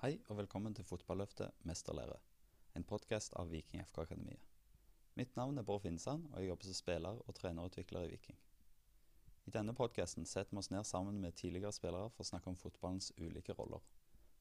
Hei 0.00 0.14
og 0.32 0.38
velkommen 0.38 0.72
til 0.72 0.84
Fotballøftet 0.88 1.50
mesterlære, 1.68 2.14
en 2.78 2.84
podkast 2.88 3.34
av 3.36 3.50
Viking 3.52 3.82
FK 3.84 3.98
Akademiet. 4.06 4.46
Mitt 5.20 5.34
navn 5.36 5.60
er 5.60 5.66
Bård 5.68 5.82
Finnsand, 5.82 6.22
og 6.30 6.40
jeg 6.40 6.48
jobber 6.48 6.68
som 6.70 6.76
spiller 6.78 7.18
og 7.20 7.34
trenerutvikler 7.36 8.06
i 8.06 8.08
Viking. 8.14 8.38
I 9.44 9.52
denne 9.52 9.74
podkasten 9.76 10.24
setter 10.24 10.56
vi 10.56 10.62
oss 10.62 10.70
ned 10.72 10.88
sammen 10.88 11.18
med 11.20 11.36
tidligere 11.36 11.74
spillere 11.76 12.08
for 12.14 12.24
å 12.24 12.30
snakke 12.30 12.48
om 12.48 12.56
fotballens 12.56 13.10
ulike 13.18 13.52
roller, 13.58 13.84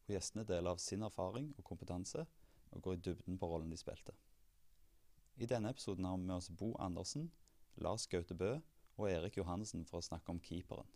hvor 0.05 0.15
gjestene 0.15 0.47
deler 0.47 0.71
av 0.71 0.79
sin 0.79 1.03
erfaring 1.03 1.51
og 1.57 1.67
kompetanse 1.73 2.23
og 2.23 2.85
går 2.85 2.95
i 2.95 3.03
dybden 3.09 3.41
på 3.43 3.51
rollen 3.51 3.75
de 3.75 3.81
spilte. 3.83 4.15
I 5.35 5.51
denne 5.51 5.75
episoden 5.75 6.07
har 6.07 6.15
vi 6.15 6.29
med 6.29 6.37
oss 6.37 6.47
Bo 6.55 6.71
Andersen, 6.79 7.33
Lars 7.75 8.07
Gaute 8.07 8.31
Bø 8.45 8.53
og 8.95 9.11
Erik 9.11 9.43
Johannessen 9.43 9.83
for 9.83 9.99
å 9.99 10.07
snakke 10.07 10.31
om 10.31 10.39
keeperen. 10.39 10.87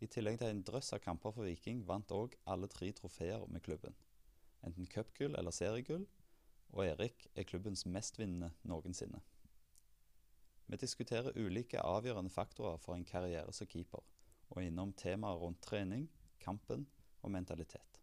I 0.00 0.06
tillegg 0.12 0.40
til 0.40 0.52
en 0.52 0.64
drøss 0.66 0.92
av 0.92 1.00
kamper 1.00 1.32
for 1.32 1.48
Viking 1.48 1.80
vant 1.88 2.10
òg 2.12 2.34
alle 2.52 2.68
tre 2.68 2.90
trofeer 2.92 3.46
med 3.48 3.62
klubben. 3.64 3.94
Enten 4.66 4.88
cupgull 4.92 5.36
eller 5.38 5.54
seriegull, 5.54 6.04
og 6.74 6.84
Erik 6.84 7.28
er 7.34 7.46
klubbens 7.48 7.86
mestvinnende 7.86 8.50
noensinne. 8.68 9.22
Vi 10.66 10.76
diskuterer 10.76 11.36
ulike 11.38 11.80
avgjørende 11.80 12.30
faktorer 12.30 12.76
for 12.82 12.96
en 12.96 13.06
karriere 13.06 13.52
som 13.56 13.68
keeper, 13.70 14.02
og 14.50 14.62
innom 14.62 14.92
temaer 14.92 15.38
rundt 15.40 15.62
trening, 15.62 16.08
kampen 16.42 16.84
og 17.22 17.30
mentalitet. 17.30 18.02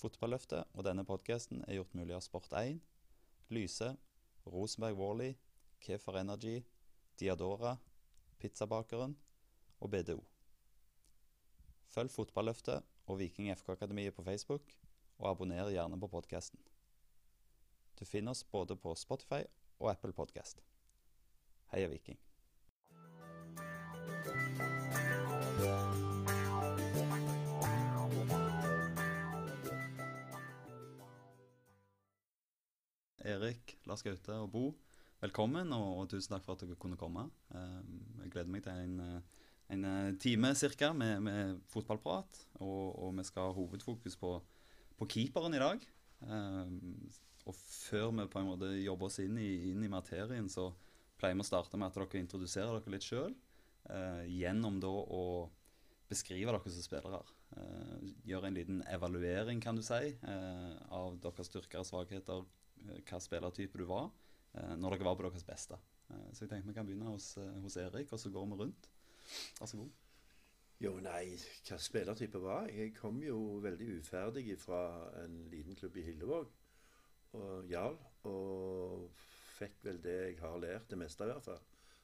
Fotballøftet 0.00 0.64
og 0.72 0.86
denne 0.86 1.04
podkasten 1.04 1.60
er 1.66 1.76
gjort 1.76 1.92
mulig 1.94 2.14
av 2.16 2.24
Sport1, 2.24 2.80
Lyse, 3.52 3.90
Rosenberg 4.46 4.96
Warley, 4.98 5.36
Kefer 5.82 6.16
Energy, 6.22 6.62
Diadora, 7.20 7.76
Pizzabakeren 8.40 9.14
og 9.82 9.90
BDO. 9.90 10.20
Følg 11.90 12.10
Fotballøftet 12.10 12.86
og 13.06 13.18
Viking 13.18 13.50
FK 13.56 13.74
Akademiet 13.74 14.14
på 14.14 14.22
Facebook, 14.22 14.62
og 15.18 15.30
abonner 15.30 15.70
gjerne 15.70 15.98
på 16.00 16.08
podkasten. 16.08 16.60
Du 17.98 18.04
finner 18.04 18.32
oss 18.32 18.44
både 18.44 18.76
på 18.76 18.94
Spotify 18.94 19.42
og 19.78 19.90
Apple 19.90 20.12
Podkast. 20.12 20.62
Heia 21.74 21.90
Viking. 21.90 22.18
Erik, 33.22 33.78
Lars 33.86 34.02
Gaute 34.02 34.34
og 34.34 34.50
Bo, 34.50 34.64
velkommen, 35.20 35.70
og, 35.72 36.08
tusen 36.10 36.34
takk 36.34 36.46
for 36.46 36.56
at 36.56 36.64
dere 36.64 36.78
kunne 36.78 36.98
komme. 36.98 37.28
jeg 37.52 38.30
gleder 38.30 38.50
meg 38.50 38.62
til 38.62 38.72
en 38.72 39.22
en 39.72 39.84
eh, 39.84 40.14
time 40.20 40.54
cirka 40.54 40.92
med, 40.92 41.22
med 41.22 41.60
fotballprat. 41.72 42.40
Og, 42.60 42.86
og, 42.98 43.10
vi 43.18 43.24
skal 43.26 43.48
ha 43.50 43.56
hovedfokus 43.56 44.18
på, 44.20 44.36
på 44.98 45.08
keeperen 45.14 45.56
i 45.56 45.62
dag. 45.62 45.86
Um, 46.22 47.08
og 47.48 47.56
før 47.58 48.12
vi 48.14 48.28
på 48.30 48.38
en 48.38 48.50
måte 48.52 48.70
jobber 48.78 49.08
oss 49.08 49.18
inn 49.22 49.38
i, 49.40 49.72
inn 49.72 49.82
i, 49.82 49.90
materien, 49.90 50.46
så 50.52 50.68
pleier 51.18 51.34
vi 51.34 51.42
å 51.42 51.48
starte 51.48 51.78
med 51.78 51.90
at 51.90 51.98
dere 51.98 52.22
introduserer 52.22 52.76
dere 52.76 52.94
litt 52.94 53.08
sjøl. 53.08 53.34
Uh, 53.88 54.22
gjennom 54.30 54.78
da 54.82 54.92
å 54.92 55.24
beskrive 56.10 56.52
dere 56.52 56.74
som 56.74 56.84
spillere. 56.84 57.22
Uh, 57.56 58.12
gjøre 58.28 58.50
en 58.50 58.58
liten 58.58 58.82
evaluering, 58.92 59.62
kan 59.64 59.78
du 59.78 59.82
si, 59.84 60.14
uh, 60.22 60.76
av 60.94 61.16
deres 61.24 61.50
styrker 61.50 61.82
og 61.82 61.88
svakheter. 61.88 62.44
hva 63.08 63.18
spillertype 63.22 63.78
du 63.78 63.84
var 63.86 64.10
når 64.52 64.96
dere 64.96 65.06
var 65.06 65.14
på 65.16 65.22
deres 65.22 65.46
beste. 65.48 65.76
så 66.34 66.42
jeg 66.42 66.48
tenker 66.50 66.68
vi 66.68 66.74
kan 66.76 66.84
begynne 66.84 67.08
hos, 67.08 67.38
hos 67.62 67.76
Erik, 67.80 68.10
og 68.12 68.20
så 68.20 68.28
går 68.28 68.44
vi 68.50 68.58
rundt. 68.58 68.88
Vær 69.58 69.70
så 69.70 69.80
god. 69.80 69.90
Jo, 70.82 70.96
nei, 70.98 71.36
hva 71.68 71.78
spillertype 71.78 72.40
var 72.42 72.66
jeg? 72.66 72.78
Jeg 72.78 72.94
kom 72.96 73.20
jo 73.22 73.38
veldig 73.62 73.86
uferdig 74.00 74.56
fra 74.58 74.80
en 75.22 75.36
liten 75.52 75.78
klubb 75.78 75.96
i 76.00 76.06
Hillevåg, 76.08 76.48
og 77.38 77.70
Jarl, 77.70 77.98
og 78.26 79.04
fikk 79.58 79.84
vel 79.86 80.00
det 80.02 80.16
jeg 80.16 80.40
har 80.40 80.58
lært, 80.58 80.88
det 80.90 80.98
meste 80.98 81.22
i 81.22 81.30
hvert 81.30 81.46
fall, 81.46 81.62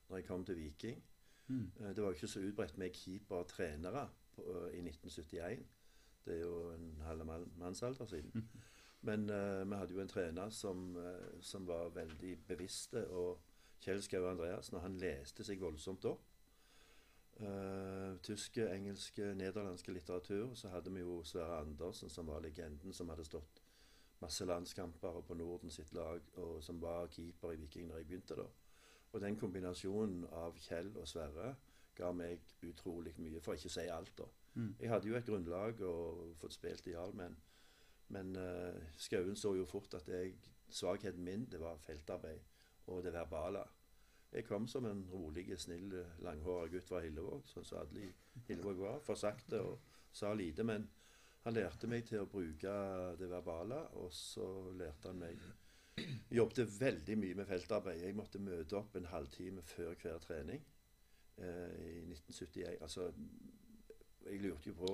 når 0.08 0.20
jeg 0.20 0.28
kom 0.28 0.44
til 0.46 0.60
Viking. 0.60 1.02
Mm. 1.48 1.66
Det 1.80 2.02
var 2.02 2.12
jo 2.12 2.20
ikke 2.20 2.30
så 2.30 2.44
utbredt 2.44 2.78
med 2.78 2.94
keeper-trenere 2.94 4.06
i 4.76 4.80
1971. 4.84 5.66
Det 6.24 6.36
er 6.36 6.40
jo 6.40 6.70
en 6.70 7.02
halv 7.06 7.26
mannsalder 7.58 8.06
siden. 8.06 8.30
Mm. 8.34 8.48
Men 9.08 9.30
uh, 9.30 9.70
vi 9.70 9.76
hadde 9.76 9.94
jo 9.94 10.00
en 10.00 10.08
trener 10.08 10.50
som, 10.50 10.96
uh, 10.96 11.40
som 11.40 11.66
var 11.66 11.88
veldig 11.94 12.38
bevisste, 12.46 13.08
og 13.10 13.40
Kjell 13.80 14.02
Skau 14.02 14.26
Andreassen, 14.26 14.76
og 14.76 14.82
han 14.82 14.98
leste 14.98 15.44
seg 15.46 15.60
voldsomt 15.62 16.04
opp. 16.10 16.24
Uh, 17.38 18.16
tyske, 18.26 18.64
engelske, 18.74 19.34
nederlandske 19.38 19.92
litteratur. 19.92 20.54
Så 20.54 20.68
hadde 20.68 20.90
vi 20.94 21.00
jo 21.00 21.22
Sverre 21.24 21.60
Andersen, 21.60 22.10
som 22.10 22.26
var 22.26 22.40
legenden, 22.42 22.92
som 22.92 23.08
hadde 23.08 23.24
stått 23.24 23.62
masse 24.20 24.44
landskamper 24.44 25.20
på 25.26 25.34
Norden 25.34 25.70
sitt 25.70 25.92
lag, 25.92 26.20
og 26.34 26.62
som 26.62 26.80
var 26.82 27.06
keeper 27.14 27.54
i 27.54 27.60
Viking 27.60 27.90
da 27.90 28.00
jeg 28.00 28.06
begynte. 28.06 28.36
da. 28.36 28.48
Og 29.12 29.20
den 29.20 29.38
kombinasjonen 29.38 30.24
av 30.32 30.58
Kjell 30.58 30.90
og 30.96 31.06
Sverre 31.08 31.54
ga 31.98 32.10
meg 32.12 32.42
utrolig 32.66 33.14
mye, 33.18 33.40
for 33.40 33.54
å 33.54 33.58
ikke 33.58 33.72
si 33.72 33.86
alt. 33.86 34.12
da. 34.18 34.26
Mm. 34.54 34.74
Jeg 34.80 34.90
hadde 34.90 35.08
jo 35.08 35.16
et 35.16 35.26
grunnlag 35.26 35.80
og 35.86 36.34
fått 36.40 36.58
spilt 36.58 36.86
i 36.86 36.94
Jarl, 36.96 37.14
men, 37.14 37.36
men 38.14 38.34
uh, 38.36 38.74
Skauen 38.98 39.36
så 39.36 39.54
jo 39.54 39.66
fort 39.66 39.94
at 39.94 40.08
jeg, 40.10 40.34
svakheten 40.68 41.24
min 41.24 41.46
det 41.48 41.60
var 41.62 41.78
feltarbeid 41.86 42.42
og 42.88 43.04
det 43.04 43.12
verbale. 43.12 43.62
Jeg 44.32 44.44
kom 44.44 44.66
som 44.68 44.84
en 44.84 45.06
rolig, 45.08 45.46
snill, 45.60 45.94
langhåra 46.24 46.68
gutt 46.68 46.88
fra 46.88 47.00
Hillevåg, 47.00 47.46
sånn 47.48 47.64
som 47.64 47.80
alle 47.80 48.02
i 48.04 48.10
Hillevåg 48.48 48.82
var. 48.82 48.98
For 49.04 49.16
sakte 49.16 49.62
og 49.64 49.78
sa 50.12 50.34
lite. 50.36 50.66
Men 50.68 50.84
han 51.46 51.56
lærte 51.56 51.88
meg 51.88 52.04
til 52.08 52.24
å 52.24 52.28
bruke 52.28 52.74
det 53.16 53.30
verbale, 53.30 53.80
og 53.96 54.12
så 54.12 54.48
lærte 54.76 55.12
han 55.12 55.24
meg 55.24 55.40
Jobbet 56.30 56.68
veldig 56.78 57.16
mye 57.18 57.36
med 57.40 57.48
feltarbeid. 57.48 58.02
Jeg 58.04 58.14
måtte 58.14 58.38
møte 58.38 58.76
opp 58.78 58.94
en 58.94 59.08
halvtime 59.10 59.64
før 59.66 59.96
hver 59.98 60.20
trening 60.22 60.60
eh, 61.42 61.72
i 61.88 62.04
1971. 62.04 62.76
Altså, 62.84 63.08
jeg 64.28 64.42
lurte 64.44 64.70
jo 64.70 64.76
på 64.78 64.92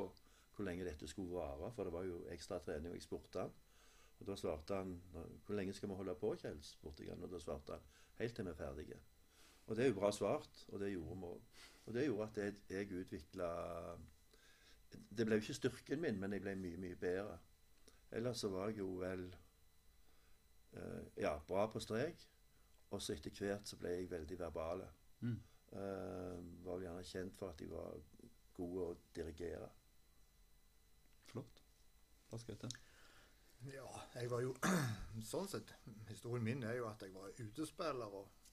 hvor 0.55 0.65
lenge 0.65 0.87
dette 0.87 1.09
skulle 1.11 1.35
vare, 1.35 1.73
for 1.75 1.85
det 1.85 1.93
var 1.93 2.07
jo 2.07 2.23
ekstra 2.33 2.61
trening, 2.63 2.93
og 2.93 2.97
jeg 2.97 3.05
spurte 3.05 3.43
han. 3.43 3.53
Og 4.21 4.29
da 4.29 4.37
svarte 4.39 4.79
han 4.79 4.95
'Hvor 5.45 5.57
lenge 5.59 5.73
skal 5.75 5.89
vi 5.89 5.95
holde 5.95 6.15
på, 6.15 6.37
Kjell?' 6.39 6.63
spurte 6.63 7.03
jeg 7.03 7.13
han, 7.13 7.23
og 7.23 7.31
da 7.31 7.39
svarte 7.39 7.73
han 7.73 7.83
'Helt 8.19 8.35
til 8.35 8.45
vi 8.45 8.51
er 8.51 8.55
ferdige'. 8.55 9.01
Og 9.67 9.77
det 9.77 9.85
er 9.85 9.89
jo 9.89 9.99
bra 9.99 10.11
svart, 10.13 10.67
og 10.69 10.81
det 10.81 10.93
gjorde 10.93 11.17
vi 11.21 11.31
òg. 11.31 11.63
Og 11.85 11.95
det 11.95 12.05
gjorde 12.05 12.29
at 12.29 12.37
jeg, 12.43 12.55
jeg 12.71 13.01
utvikla 13.01 13.49
Det 14.93 15.27
ble 15.27 15.37
jo 15.37 15.43
ikke 15.43 15.55
styrken 15.55 16.01
min, 16.01 16.21
men 16.21 16.33
jeg 16.33 16.43
ble 16.45 16.55
mye, 16.57 16.81
mye 16.81 16.97
bedre. 16.97 17.39
Ellers 18.15 18.45
så 18.45 18.49
var 18.49 18.69
jeg 18.69 18.79
jo 18.79 18.93
vel 19.01 19.25
uh, 20.77 21.03
ja, 21.17 21.35
bra 21.49 21.67
på 21.67 21.81
strek. 21.81 22.29
Og 22.91 23.03
så 23.03 23.17
etter 23.17 23.35
hvert 23.35 23.69
så 23.69 23.77
ble 23.81 23.91
jeg 23.91 24.11
veldig 24.11 24.39
verbale. 24.39 24.87
Mm. 25.21 25.41
Uh, 25.73 26.39
var 26.65 26.77
vel 26.77 26.87
gjerne 26.87 27.09
kjent 27.09 27.37
for 27.37 27.51
at 27.51 27.61
jeg 27.61 27.73
var 27.73 27.99
god 28.55 28.81
å 28.85 28.89
dirigere. 29.17 29.69
Flott. 31.27 31.65
Jeg 32.35 32.59
til? 32.59 32.71
Ja, 33.71 33.87
jeg 34.15 34.31
var 34.31 34.41
jo 34.43 34.55
Sånn 35.33 35.47
sett 35.49 35.71
Historien 36.09 36.43
min 36.43 36.65
er 36.67 36.81
jo 36.81 36.89
at 36.89 37.03
jeg 37.05 37.15
var 37.15 37.31
utespiller. 37.31 38.11
og 38.11 38.44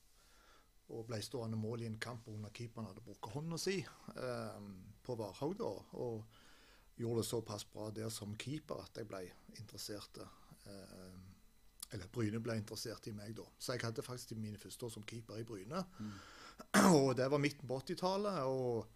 og 0.91 1.07
ble 1.07 1.21
stående 1.23 1.59
mål 1.59 1.85
i 1.85 1.89
en 1.89 1.99
kamp 2.01 2.27
under 2.31 2.51
keeperen 2.55 2.89
hadde 2.89 3.03
brukt 3.05 3.31
hånda 3.33 3.59
si 3.61 3.79
eh, 3.81 4.61
på 5.03 5.15
Varhaug. 5.19 5.57
da, 5.59 5.71
Og 5.99 6.23
gjorde 6.99 7.21
det 7.21 7.29
såpass 7.29 7.65
bra 7.65 7.89
der 7.95 8.09
som 8.13 8.35
keeper 8.37 8.83
at 8.83 8.97
jeg 8.99 9.07
ble 9.09 9.23
interessert 9.57 10.21
eh, 10.21 11.19
Eller 11.91 12.07
Bryne 12.07 12.39
ble 12.39 12.55
interessert 12.59 13.07
i 13.07 13.15
meg 13.15 13.35
da. 13.35 13.45
Så 13.59 13.75
jeg 13.75 13.83
hadde 13.83 14.05
faktisk 14.05 14.35
mine 14.39 14.59
første 14.59 14.85
år 14.85 14.93
som 14.93 15.03
keeper 15.03 15.41
i 15.41 15.47
Bryne. 15.47 15.83
Mm. 15.99 16.17
Og 17.01 17.15
det 17.17 17.27
var 17.31 17.41
midten 17.41 17.67
på 17.67 17.79
80-tallet. 17.81 18.43
Og 18.47 18.87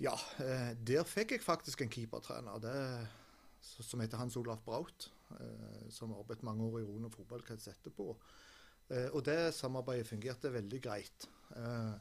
ja, 0.00 0.14
eh, 0.44 0.72
der 0.78 1.04
fikk 1.04 1.36
jeg 1.36 1.44
faktisk 1.44 1.82
en 1.82 1.92
keepertrener. 1.92 2.58
det 2.62 3.08
som 3.60 4.00
heter 4.00 4.16
Hans 4.16 4.36
Olaf 4.36 4.62
Braut, 4.64 5.10
eh, 5.40 5.88
som 5.90 6.14
arbeidet 6.14 6.46
mange 6.46 6.64
år 6.64 6.80
i 6.80 6.84
Rone 6.84 7.10
fotballkrets 7.10 7.68
etterpå. 7.68 8.16
Eh, 8.90 9.08
og 9.12 9.24
det 9.26 9.54
samarbeidet 9.56 10.08
fungerte 10.08 10.52
veldig 10.52 10.80
greit. 10.84 11.28
Eh, 11.56 11.96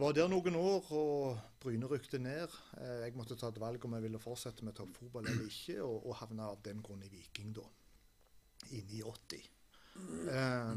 var 0.00 0.14
der 0.16 0.30
noen 0.32 0.56
år, 0.56 0.86
og 0.96 1.40
Bryne 1.60 1.88
rykte 1.90 2.18
ned. 2.22 2.54
Eh, 2.80 3.04
jeg 3.04 3.16
måtte 3.18 3.36
ta 3.38 3.50
et 3.52 3.60
valg 3.60 3.84
om 3.84 3.96
jeg 3.98 4.06
ville 4.06 4.22
fortsette 4.22 4.64
med 4.64 4.78
toppfotball 4.78 5.28
eller 5.28 5.50
ikke, 5.50 5.80
og, 5.84 6.06
og 6.06 6.16
havna 6.22 6.50
av 6.54 6.62
den 6.64 6.80
grunn 6.82 7.04
i 7.04 7.12
Viking 7.12 7.52
da, 7.56 7.66
i 8.72 9.02
80. 9.02 9.50
Eh, 10.30 10.74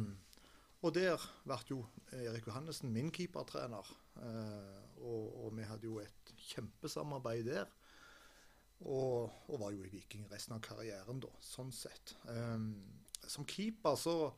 Og 0.83 0.91
der 0.91 1.21
ble 1.47 1.57
jo 1.69 1.77
Erik 2.11 2.49
Johannessen 2.49 2.91
min 2.91 3.11
keepertrener. 3.15 3.87
Eh, 4.19 4.81
og, 4.99 5.29
og, 5.45 5.53
vi 5.55 5.67
hadde 5.67 5.87
jo 5.87 6.01
et 6.03 6.33
kjempesamarbeid 6.49 7.47
der. 7.47 7.69
Og, 8.83 9.31
og, 9.47 9.59
var 9.61 9.71
jo 9.71 9.85
i 9.85 9.93
Viking 9.93 10.25
resten 10.31 10.57
av 10.57 10.63
karrieren, 10.65 11.21
da, 11.23 11.31
sånn 11.39 11.71
sett. 11.71 12.17
Um, 12.27 12.73
som 13.23 13.47
keeper 13.47 13.95
så, 13.95 14.33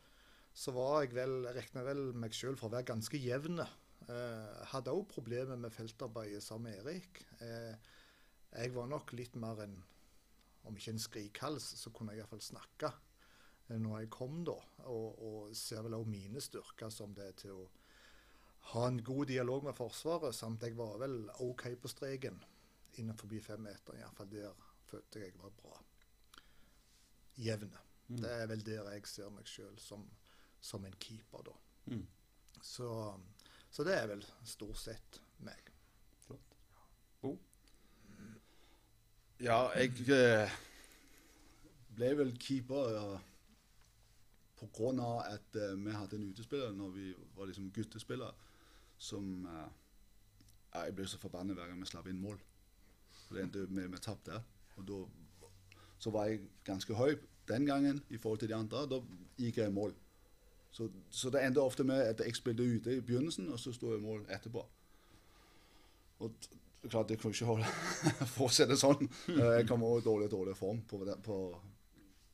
så, 0.56 0.72
var 0.76 1.04
jeg 1.04 1.16
vel, 1.18 1.42
regna 1.56 1.84
vel 1.84 2.06
meg 2.16 2.36
sjøl 2.36 2.56
for 2.60 2.70
å 2.70 2.76
være 2.78 2.90
ganske 2.94 3.20
jevn. 3.20 3.60
Eh, 3.62 4.62
hadde 4.72 4.94
òg 4.96 5.08
problemer 5.12 5.60
med 5.60 5.74
feltarbeidet 5.76 6.44
sammen 6.44 6.72
med 6.72 6.80
Erik. 6.84 7.22
Eh, 7.44 7.92
jeg 8.56 8.72
var 8.76 8.88
nok 8.92 9.12
litt 9.18 9.36
mer 9.40 9.66
enn 9.66 9.76
om 10.66 10.78
ikke 10.78 10.96
en 10.96 11.02
skrikhals, 11.02 11.68
så 11.78 11.92
kunne 11.94 12.16
jeg 12.16 12.24
iallfall 12.24 12.42
snakke 12.42 12.90
eh, 12.90 13.78
når 13.78 14.06
jeg 14.06 14.12
kom, 14.16 14.40
da. 14.48 14.56
Og, 14.90 15.20
og 15.28 15.58
ser 15.58 15.84
vel 15.86 15.98
òg 16.00 16.08
mine 16.10 16.42
styrker 16.42 16.94
som 16.94 17.14
det 17.18 17.30
er 17.30 17.40
til 17.44 17.60
å 17.60 17.68
ha 18.72 18.88
en 18.90 19.04
god 19.06 19.28
dialog 19.30 19.68
med 19.68 19.78
Forsvaret, 19.78 20.34
samt 20.34 20.64
jeg 20.66 20.78
var 20.78 20.98
vel 21.04 21.28
OK 21.46 21.68
på 21.82 21.92
streken 21.92 22.40
innenfor 22.98 23.30
fem 23.44 23.62
meter. 23.68 24.00
Iallfall 24.00 24.32
der 24.32 24.54
følte 24.88 25.26
jeg 25.26 25.36
var 25.42 25.54
bra. 25.60 25.82
Jevne. 27.36 27.82
Mm. 28.08 28.22
Det 28.22 28.32
er 28.32 28.48
vel 28.50 28.64
der 28.66 28.92
jeg 28.94 29.10
ser 29.10 29.34
meg 29.34 29.50
sjøl 29.50 29.76
som, 29.82 30.06
som, 30.66 30.86
en 30.86 30.98
keeper, 31.00 31.44
da. 31.46 31.56
Mm. 31.94 32.06
Så, 32.62 32.90
så, 33.70 33.84
det 33.86 33.94
er 33.98 34.10
vel 34.10 34.26
stort 34.48 34.80
sett 34.82 35.20
meg. 35.46 35.70
Flott. 36.26 36.58
Bo? 37.22 37.36
Ja, 39.44 39.60
jeg 39.78 40.08
eh, 40.16 40.56
ble 41.96 42.12
vel 42.18 42.34
keeper 42.42 42.92
ja, 42.96 43.06
av 44.66 45.20
at 45.28 45.58
uh, 45.60 45.74
vi 45.78 45.94
hadde 45.94 46.18
en 46.18 46.30
utespiller 46.32 46.72
når 46.74 46.94
vi 46.96 47.10
var 47.36 47.50
liksom 47.50 47.68
guttespillere, 47.76 48.34
som 48.98 49.46
uh, 49.46 49.68
Jeg 50.74 50.96
ble 50.96 51.06
så 51.08 51.20
forbannet 51.20 51.56
hver 51.56 51.70
gang 51.70 51.80
vi 51.80 51.88
slapp 51.88 52.08
inn 52.10 52.20
mål. 52.20 52.40
Det 53.30 53.44
endte 53.44 53.68
med 53.70 53.92
med 53.94 54.02
tap 54.04 54.26
der. 54.26 54.42
Og 54.76 54.88
da 54.88 54.98
så 56.00 56.12
var 56.12 56.26
jeg 56.28 56.42
ganske 56.68 56.94
høy 56.94 57.16
den 57.48 57.66
gangen 57.66 58.02
i 58.10 58.18
forhold 58.18 58.40
til 58.40 58.50
de 58.50 58.56
andre. 58.56 58.84
Da 58.90 59.00
gikk 59.38 59.58
jeg 59.62 59.70
i 59.70 59.76
mål. 59.76 59.94
Så, 60.76 60.90
så 61.10 61.30
det 61.32 61.40
endte 61.46 61.64
ofte 61.64 61.86
med 61.88 62.02
at 62.04 62.20
jeg 62.20 62.36
spilte 62.36 62.64
ute 62.64 62.98
i 62.98 63.02
begynnelsen, 63.02 63.48
og 63.48 63.60
så 63.60 63.72
sto 63.72 63.94
jeg 63.94 64.02
i 64.02 64.04
mål 64.04 64.26
etterpå. 64.36 64.64
Og 66.20 66.34
klart, 66.90 67.10
det 67.10 67.20
kunne 67.22 67.32
ikke 67.32 67.48
holde 67.48 67.70
fortsette 68.38 68.76
sånn. 68.80 69.08
Jeg 69.32 69.68
kom 69.70 69.86
også 69.88 70.02
i 70.04 70.06
dårlig, 70.10 70.28
dårlig 70.34 70.56
form 70.60 70.82
på, 70.90 71.00
på, 71.24 71.38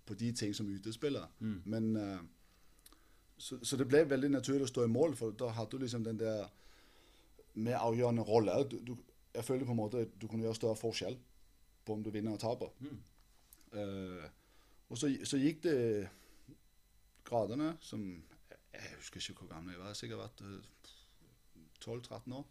på, 0.08 0.18
de 0.24 0.32
ting 0.42 0.56
som 0.58 0.72
utespiller. 0.74 1.28
Mm. 1.40 1.60
Men 1.70 1.92
uh, 1.98 2.18
så, 3.38 3.60
så, 3.62 3.78
det 3.78 3.88
ble 3.92 4.04
veldig 4.10 4.32
naturlig 4.34 4.66
å 4.66 4.72
stå 4.74 4.88
i 4.88 4.92
mål, 4.92 5.14
for 5.20 5.38
da 5.38 5.52
hadde 5.60 5.78
du 5.78 5.86
liksom 5.86 6.10
den 6.10 6.20
der 6.20 6.50
mer 7.62 7.78
avgjørende 7.84 8.26
rolle. 8.26 8.58
Du, 8.72 8.80
du, 8.90 8.96
jeg 9.36 9.46
følte 9.46 9.70
på 9.70 9.76
en 9.76 9.82
måte 9.84 10.06
at 10.08 10.18
du 10.18 10.26
kunne 10.28 10.48
gjøre 10.48 10.58
større 10.58 10.82
forskjell 10.82 11.20
på 11.86 11.94
om 11.94 12.02
du 12.02 12.10
vinner 12.10 12.34
og 12.34 12.42
taper. 12.42 12.74
Mm. 12.82 13.00
Uh, 13.78 14.26
og 14.90 14.98
så, 14.98 15.14
så, 15.24 15.38
gikk 15.40 15.62
det 15.64 15.78
gradene 17.24 17.76
som 17.86 18.02
Jeg 18.74 18.98
husker 18.98 19.20
ikke 19.20 19.46
hvor 19.46 19.54
gammel 19.54 19.74
jeg 19.74 19.80
var. 19.82 19.88
Jeg 19.88 19.96
sikkert 19.96 20.20
vært 20.20 20.44
12-13 21.86 22.16
eh, 22.16 22.38
år. 22.38 22.46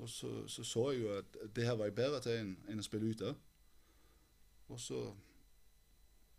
Og 0.00 0.08
så, 0.08 0.48
så, 0.48 0.64
så 0.64 0.90
jeg 0.90 1.00
jo 1.02 1.16
at 1.18 1.36
det 1.56 1.64
her 1.64 1.72
var 1.76 1.84
jeg 1.84 1.94
bedre 1.94 2.20
til 2.24 2.38
enn, 2.40 2.54
enn 2.68 2.80
å 2.80 2.86
spille 2.86 3.10
ute. 3.12 3.34
Og 4.68 4.80
så 4.80 5.00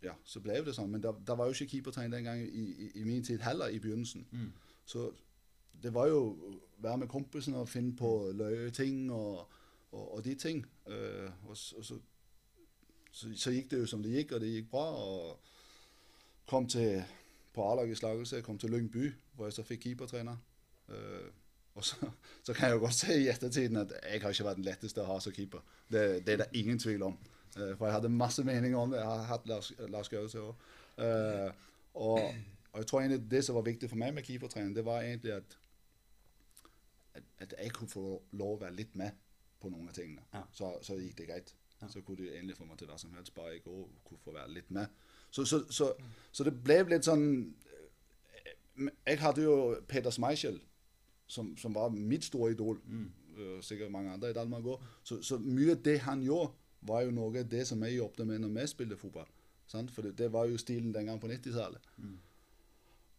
ja, 0.02 0.14
så 0.24 0.40
ble 0.42 0.58
det 0.66 0.74
sånn. 0.74 0.90
Men 0.90 1.02
det 1.02 1.36
var 1.38 1.46
jo 1.46 1.54
ikke 1.54 1.76
keepertegn 1.76 2.12
den 2.12 2.26
gangen 2.26 2.48
i, 2.48 2.64
i, 2.72 2.90
i, 3.00 3.04
min 3.06 3.24
tid 3.24 3.42
heller, 3.46 3.70
i 3.70 3.78
begynnelsen. 3.78 4.26
Mm. 4.30 4.50
Så 4.84 5.10
det 5.82 5.94
var 5.94 6.08
jo 6.10 6.22
å 6.32 6.52
være 6.82 7.04
med 7.04 7.10
kompisene 7.10 7.62
og 7.62 7.70
finne 7.70 7.94
på 7.96 8.32
løye 8.34 8.70
ting 8.74 9.06
og, 9.12 9.44
og, 9.92 10.04
og 10.16 10.24
de 10.24 10.34
ting. 10.34 10.64
Uh, 10.86 11.30
og, 11.46 11.54
og 11.54 11.84
så, 11.86 12.00
så, 13.12 13.30
så, 13.30 13.54
gikk 13.54 13.70
det 13.70 13.82
jo 13.84 13.86
som 13.86 14.02
det 14.02 14.14
gikk, 14.16 14.34
og 14.34 14.42
det 14.42 14.50
gikk 14.56 14.70
bra. 14.74 14.86
Og 14.90 15.38
kom 16.50 16.66
til 16.68 17.02
på 17.52 17.64
A-laget 17.68 17.98
slagelse, 17.98 18.40
kom 18.42 18.58
til 18.58 18.70
Lyngby, 18.70 19.12
hvor 19.36 19.48
jeg 19.48 19.56
så 19.56 19.64
fikk 19.66 19.86
keepertrener. 19.86 20.36
Uh, 20.88 21.28
og 21.74 21.84
så, 21.84 21.96
så, 22.44 22.52
kan 22.52 22.68
jeg 22.68 22.74
jo 22.74 22.80
godt 22.84 22.94
se 22.94 23.16
i 23.16 23.28
ettertiden 23.28 23.76
at 23.80 23.92
jeg 24.02 24.22
har 24.22 24.34
ikke 24.34 24.44
vært 24.44 24.60
den 24.60 24.68
letteste 24.68 25.02
å 25.02 25.08
ha 25.08 25.20
som 25.20 25.32
keeper. 25.32 25.64
Det, 25.88 26.26
det 26.26 26.34
er 26.34 26.42
det 26.44 26.50
ingen 26.60 26.78
tvil 26.78 27.02
om. 27.08 27.18
Uh, 27.56 27.72
for 27.76 27.86
jeg 27.86 27.96
hadde 27.96 28.12
masse 28.12 28.44
meninger 28.44 28.78
om 28.78 28.92
det. 28.92 29.00
Jeg 29.00 29.08
har 29.08 29.28
hatt 29.30 29.48
Lars, 29.48 29.72
Lars 29.88 30.12
Gaute 30.12 30.42
òg. 30.42 30.68
og, 31.94 32.18
og 32.72 32.78
jeg 32.78 32.86
tror 32.86 33.00
egentlig 33.00 33.30
det 33.30 33.44
som 33.44 33.56
var 33.56 33.64
viktig 33.66 33.88
for 33.88 34.00
meg 34.00 34.14
med 34.14 34.22
keepertrening, 34.22 34.76
det 34.76 34.84
var 34.84 35.02
egentlig 35.02 35.32
at 35.32 35.58
at, 37.14 37.22
at, 37.38 37.54
jeg 37.58 37.72
kunne 37.72 37.90
få 37.90 38.04
lov 38.40 38.56
å 38.56 38.60
være 38.64 38.76
litt 38.76 38.94
med 38.98 39.16
på 39.60 39.70
noen 39.72 39.90
av 39.90 39.96
tingene. 39.96 40.24
Ja. 40.32 40.44
Så, 40.54 40.72
så, 40.84 40.98
gikk 41.00 41.18
det 41.18 41.28
greit. 41.28 41.54
Ja. 41.80 41.88
Så 41.90 42.02
kunne 42.02 42.22
de 42.22 42.30
egentlig 42.32 42.56
få 42.58 42.66
meg 42.68 42.78
til 42.80 42.90
hva 42.90 42.98
som 43.00 43.12
helst, 43.16 43.34
bare 43.36 43.56
jeg 43.56 43.64
òg 43.66 43.90
kunne 44.06 44.24
få 44.24 44.34
være 44.34 44.54
litt 44.56 44.70
med. 44.74 45.01
Så, 45.32 45.44
så, 45.48 45.88
så, 46.32 46.44
det 46.44 46.52
ble 46.60 46.82
litt 46.90 47.06
sånn 47.08 47.22
eh, 48.36 48.88
Jeg 49.08 49.20
hadde 49.22 49.46
jo 49.46 49.54
Peter 49.88 50.12
Schmeichel, 50.12 50.58
som, 51.26 51.54
som 51.56 51.72
var 51.72 51.94
mitt 51.94 52.26
store 52.28 52.52
idol. 52.52 52.80
Mm. 52.84 53.08
Sikkert 53.64 53.92
mange 53.94 54.12
andre 54.12 54.30
i 54.30 54.36
Danmark 54.36 54.66
òg. 54.74 54.82
Så, 55.08 55.38
mye 55.40 55.72
av 55.72 55.80
det 55.86 56.02
han 56.04 56.20
gjorde, 56.22 56.52
var 56.84 57.06
jo 57.06 57.14
noe 57.14 57.30
av 57.40 57.48
det 57.48 57.62
som 57.64 57.80
jeg 57.86 57.96
jobbet 57.96 58.26
med 58.28 58.42
når 58.42 58.52
vi 58.58 58.66
spilte 58.68 58.98
fotball. 59.00 59.30
Sant? 59.70 59.90
For 59.94 60.04
det, 60.04 60.16
det, 60.18 60.28
var 60.34 60.50
jo 60.50 60.58
stilen 60.60 60.92
den 60.92 61.08
gang 61.08 61.20
på 61.22 61.30
90-tallet. 61.30 61.88
Mm. 61.96 62.18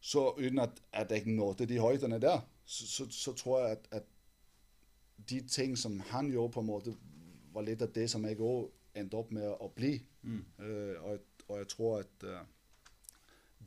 Så 0.03 0.25
uten 0.37 0.59
at, 0.59 0.81
at 0.93 1.11
jeg 1.11 1.31
nådde 1.31 1.65
de 1.65 1.79
høydene 1.79 2.19
der, 2.21 2.43
så, 2.65 2.87
så, 2.87 3.07
så, 3.09 3.33
tror 3.39 3.63
jeg 3.63 3.77
at, 3.77 3.87
at, 3.91 4.09
de 5.29 5.41
ting 5.47 5.77
som 5.77 5.99
han 5.99 6.29
gjorde, 6.31 6.51
på 6.51 6.59
en 6.59 6.67
måte 6.67 6.95
var 7.53 7.63
litt 7.63 7.81
av 7.81 7.91
det 7.95 8.09
som 8.11 8.25
jeg 8.27 8.41
òg 8.43 8.97
endte 8.99 9.17
opp 9.17 9.31
med 9.31 9.47
å 9.47 9.69
bli. 9.75 9.93
Mm. 10.21 10.41
Uh, 10.59 10.95
og, 11.07 11.19
og, 11.53 11.59
jeg 11.61 11.67
tror 11.67 11.99
at 11.99 12.27
uh, 12.27 12.39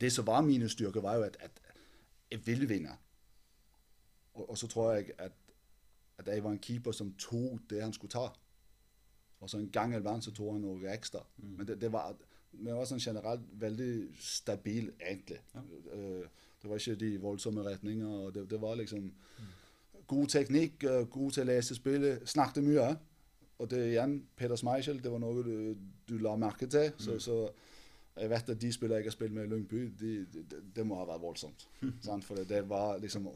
det 0.01 0.11
som 0.13 0.27
var 0.27 0.41
mine 0.41 0.69
styrker, 0.69 1.01
var 1.01 1.15
jo 1.15 1.27
at, 1.27 1.37
at 1.39 1.61
jeg 2.31 2.47
ville 2.47 2.67
vinne. 2.67 2.95
Og, 4.33 4.49
og, 4.49 4.57
så 4.57 4.67
tror 4.67 4.93
jeg 4.93 5.11
at, 5.17 5.31
at 6.17 6.27
jeg 6.27 6.43
var 6.43 6.51
en 6.51 6.59
keeper 6.59 6.91
som 6.91 7.13
tok 7.13 7.69
det 7.69 7.81
han 7.81 7.93
skulle 7.93 8.11
ta. 8.11 8.27
Og 9.39 9.49
så 9.49 9.57
en 9.57 9.69
gang 9.71 9.95
iblant 9.95 10.23
så 10.23 10.31
tok 10.31 10.51
han 10.51 10.61
noe 10.61 10.93
ekstra. 10.93 11.21
Mm. 11.37 11.53
Men 11.57 11.67
det, 11.67 11.81
det 11.81 11.91
var, 11.93 12.15
vi 12.51 12.73
var 12.73 12.85
sånn 12.89 13.01
generelt 13.01 13.45
veldig 13.51 13.91
stabil, 14.19 14.91
egentlig. 14.99 15.41
Ja. 15.53 15.65
Uh, 15.93 16.45
det 16.61 16.69
var 16.69 16.81
ikke 16.81 16.99
de 16.99 17.17
voldsomme 17.21 17.63
retninger. 17.63 18.29
Det, 18.33 18.49
det 18.49 18.61
var 18.61 18.75
liksom 18.75 19.11
god 20.07 20.27
teknikk, 20.27 20.85
god 21.11 21.31
til 21.31 21.43
å 21.43 21.49
lese 21.51 21.75
spillet. 21.77 22.23
Snakket 22.29 22.65
mye. 22.65 22.87
Og 23.57 23.69
det 23.69 23.79
igjen, 23.87 24.19
Peter 24.35 24.55
Schmeichel, 24.55 24.99
det 25.03 25.11
var 25.11 25.21
noe 25.21 25.43
du, 25.45 25.53
du 26.09 26.17
la 26.21 26.35
merke 26.37 26.67
til. 26.69 26.91
Så, 26.97 27.17
mm. 27.17 27.19
så, 27.19 27.37
jeg 28.19 28.29
vet 28.29 28.49
at 28.49 28.61
de 28.61 28.71
spillene 28.73 29.01
jeg 29.01 29.09
har 29.09 29.15
spilt 29.15 29.33
med 29.33 29.45
i 29.45 29.51
Lyngby, 29.51 29.83
de, 29.99 30.11
de, 30.33 30.61
det 30.75 30.85
må 30.85 30.97
ha 30.99 31.05
vært 31.05 31.21
voldsomt. 31.21 31.67
for 32.27 32.35
det, 32.35 32.47
det, 32.49 32.63
var 32.69 32.97
liksom 33.01 33.27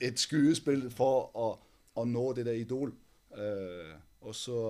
et 0.00 0.18
skuespill 0.18 0.88
for 0.94 1.30
å, 1.36 1.50
å 1.94 2.04
nå 2.08 2.26
det 2.38 2.46
der 2.48 2.60
idol. 2.60 2.94
Uh, 3.30 3.94
og 4.20 4.34
så 4.34 4.60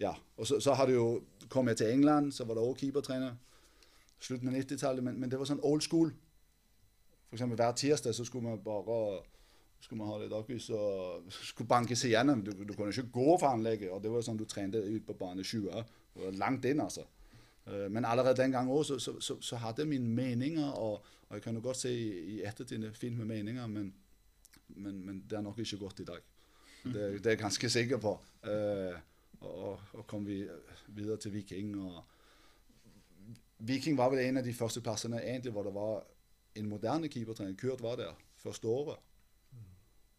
ja, 0.00 0.12
og 0.36 0.46
så, 0.46 0.60
så 0.60 0.74
har 0.74 0.86
det 0.86 0.94
jo 0.94 1.22
kom 1.48 1.68
jeg 1.68 1.76
til 1.76 1.92
England, 1.92 2.32
så 2.32 2.44
var 2.44 2.54
det 2.54 2.62
også 2.62 2.80
keepertrener. 2.80 3.34
Slutten 4.18 4.48
av 4.48 4.54
90-tallet. 4.54 5.04
Men, 5.04 5.20
men, 5.20 5.30
det 5.30 5.38
var 5.38 5.48
sånn 5.48 5.62
old 5.62 5.84
school. 5.84 6.10
For 7.28 7.38
eksempel 7.38 7.58
hver 7.60 7.76
tirsdag 7.78 8.14
så 8.16 8.26
skulle 8.26 8.48
man 8.48 8.62
bare 8.64 9.22
skulle 9.84 10.00
man 10.00 10.08
ha 10.14 10.18
litt 10.22 10.32
oppis 10.32 10.70
og 10.72 11.26
skulle 11.34 11.96
seg 11.96 12.14
gjennom. 12.14 12.40
Du, 12.44 12.52
du, 12.56 12.72
kunne 12.72 12.92
ikke 12.92 13.12
gå 13.12 13.36
fra 13.40 13.52
anlegget. 13.52 13.90
og 13.92 14.02
Det 14.02 14.10
var 14.10 14.24
sånn 14.24 14.40
du 14.40 14.46
trente 14.48 14.80
ut 14.80 15.04
på 15.06 15.16
bane 15.18 15.44
20. 15.44 15.84
Det 16.14 16.24
var 16.24 16.38
langt 16.40 16.64
inn, 16.64 16.80
altså. 16.80 17.04
Eh, 17.66 17.90
men 17.90 18.04
allerede 18.04 18.42
den 18.42 18.52
gang 18.52 18.70
òg 18.70 18.84
så, 18.84 18.98
så, 18.98 19.20
så, 19.20 19.40
så, 19.40 19.56
hadde 19.56 19.82
jeg 19.82 19.88
mine 19.88 20.08
meninger, 20.08 20.70
og, 20.70 21.04
og 21.28 21.36
jeg 21.36 21.42
kan 21.42 21.54
jo 21.54 21.62
godt 21.64 21.80
si 21.80 21.92
i 22.36 22.42
ettertid 22.44 22.82
det 22.82 22.90
er 22.90 22.98
fint 22.98 23.16
med 23.16 23.30
meninger, 23.30 23.66
men, 23.66 23.94
men, 24.68 25.06
men, 25.06 25.24
det 25.30 25.38
er 25.38 25.42
nok 25.42 25.58
ikke 25.58 25.78
godt 25.78 26.00
i 26.00 26.04
dag. 26.04 26.20
Det, 26.84 26.94
det 26.94 27.26
er 27.26 27.30
jeg 27.30 27.38
ganske 27.38 27.70
sikker 27.70 27.96
på. 27.96 28.18
Uh, 28.44 28.98
og, 29.40 29.80
og 29.92 30.06
kom 30.06 30.26
vi 30.26 30.42
videre 30.86 31.16
til 31.16 31.32
Viking. 31.32 31.80
og 31.80 32.02
Viking 33.58 33.96
var 33.98 34.10
vel 34.12 34.20
en 34.20 34.36
av 34.36 34.44
de 34.44 34.52
første 34.52 34.80
plassene 34.84 35.22
egentlig 35.22 35.52
hvor 35.52 35.64
det 35.64 35.74
var 35.74 36.04
en 36.54 36.68
moderne 36.68 37.08
keepertrener. 37.08 37.56
Kurt 37.56 37.82
var 37.82 37.96
der 37.96 38.12
første 38.36 38.68
året. 38.68 39.00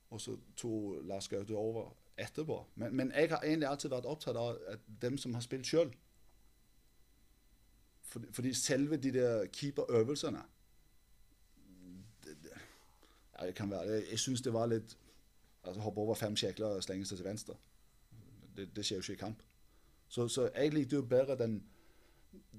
Og 0.10 0.22
så 0.22 0.38
tok 0.58 1.06
Lars 1.06 1.28
Gaute 1.28 1.54
over 1.54 1.94
etterpå. 2.18 2.66
Men, 2.76 2.96
men, 2.96 3.12
jeg 3.12 3.30
har 3.30 3.44
egentlig 3.44 3.70
alltid 3.70 3.90
vært 3.90 4.10
opptatt 4.10 4.38
av 4.38 4.58
at 4.68 4.80
dem 5.02 5.18
som 5.18 5.34
har 5.34 5.46
spilt 5.46 5.68
sjøl 5.68 5.94
fordi, 8.16 8.28
fordi, 8.32 8.54
selve 8.54 8.98
de 8.98 9.12
der 9.12 9.46
keeperøvelsene 9.52 10.44
ja, 12.26 13.46
Jeg 13.46 13.56
kan 13.56 13.72
være, 13.72 14.04
jeg, 14.10 14.20
syns 14.20 14.42
det 14.42 14.54
var 14.54 14.70
litt 14.72 14.98
altså 15.64 15.82
Hoppe 15.82 16.02
over 16.02 16.16
fem 16.16 16.36
kjekler 16.36 16.78
og 16.78 16.84
slenge 16.84 17.06
seg 17.06 17.20
til 17.20 17.26
venstre. 17.26 17.56
Det, 18.56 18.70
det, 18.76 18.86
skjer 18.86 19.02
jo 19.02 19.02
ikke 19.02 19.14
i 19.14 19.24
kamp. 19.26 19.42
Så, 20.08 20.28
så 20.28 20.50
jeg 20.56 20.74
likte 20.74 20.96
jo 20.96 21.02
bedre 21.02 21.36
den 21.36 21.64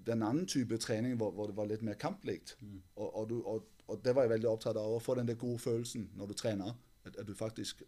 den 0.07 0.23
andre 0.23 0.47
type 0.47 0.77
trening 0.77 1.17
hvor, 1.17 1.31
hvor 1.31 1.47
det 1.47 1.57
var 1.57 1.65
litt 1.65 1.83
mer 1.83 1.95
kamplikt. 1.95 2.57
Mm. 2.61 2.83
Og, 2.97 3.17
og, 3.17 3.29
du, 3.31 3.43
og, 3.43 3.67
og 3.87 4.01
det 4.05 4.15
var 4.15 4.23
jeg 4.23 4.31
veldig 4.31 4.49
opptatt 4.49 4.77
av. 4.77 4.93
Å 4.97 5.01
få 5.03 5.15
den 5.15 5.29
der 5.29 5.39
gode 5.41 5.59
følelsen 5.59 6.11
når 6.17 6.27
du 6.27 6.35
trener. 6.35 6.77
At, 7.05 7.17
at 7.17 7.27
du 7.27 7.35
faktisk 7.35 7.83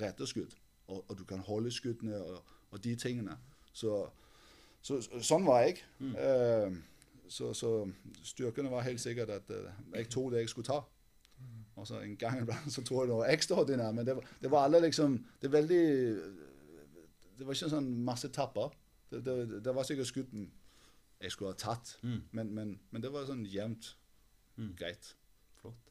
retter 0.00 0.26
skudd. 0.26 0.56
Og, 0.86 1.18
du 1.18 1.24
kan 1.24 1.40
holde 1.40 1.72
skuddene 1.72 2.20
og, 2.70 2.84
de 2.84 2.96
tingene. 2.96 3.36
Så, 3.72 4.08
så, 4.82 5.00
så 5.00 5.20
sånn 5.22 5.46
var 5.46 5.62
jeg. 5.64 5.78
Mm. 5.98 6.14
Eh, 6.18 6.76
så, 7.28 7.52
så 7.54 7.70
styrkene 8.22 8.70
var 8.70 8.82
helt 8.86 9.00
sikkert 9.00 9.30
at 9.30 9.50
eh, 9.50 9.70
jeg 9.94 10.08
tok 10.10 10.32
det 10.32 10.40
jeg 10.44 10.48
skulle 10.52 10.66
ta. 10.66 10.80
Og 11.76 11.86
så 11.86 11.98
en 12.04 12.16
gang 12.16 12.42
iblant 12.42 12.70
så 12.72 12.82
tok 12.86 13.00
jeg 13.04 13.08
det 13.10 13.16
var 13.18 13.32
ekstraordinært. 13.34 13.94
Men 13.94 14.06
det, 14.06 14.14
var- 14.16 14.28
det 14.42 14.50
var 14.50 14.64
alle 14.68 14.80
liksom 14.86 15.16
Det 15.40 15.48
er 15.48 15.54
veldig 15.56 15.80
Det 17.38 17.46
var 17.46 17.54
ikke 17.56 17.70
sånn 17.72 17.88
masse 18.06 18.28
tapper. 18.30 18.70
Det, 19.10 19.22
det, 19.26 19.62
det 19.64 19.74
var 19.74 19.82
sikkert 19.86 20.06
skudd 20.10 20.34
jeg 21.24 21.30
skulle 21.32 21.50
ha 21.54 21.56
tatt, 21.56 21.96
Mm. 22.02 22.20
men, 22.32 22.50
men, 22.54 22.72
men 22.90 23.02
det 23.02 23.10
var 23.12 23.24
sånn 23.26 23.44
jevnt 23.48 23.94
Mm. 24.56 24.74
greit. 24.78 25.14
Flott. 25.58 25.88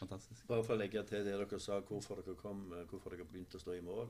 Fantastisk. 0.00 0.46
Bare 0.48 0.64
for 0.66 0.74
å 0.74 0.78
legge 0.80 1.02
til 1.06 1.22
det 1.24 1.36
dere 1.38 1.58
sa, 1.62 1.76
hvorfor 1.80 2.16
dere 2.24 2.34
kom, 2.34 2.72
eh, 2.72 2.82
hvorfor 2.90 3.10
dere 3.14 3.24
begynte 3.28 3.54
å 3.58 3.60
stå 3.62 3.76
i 3.76 3.80
mål. 3.86 4.08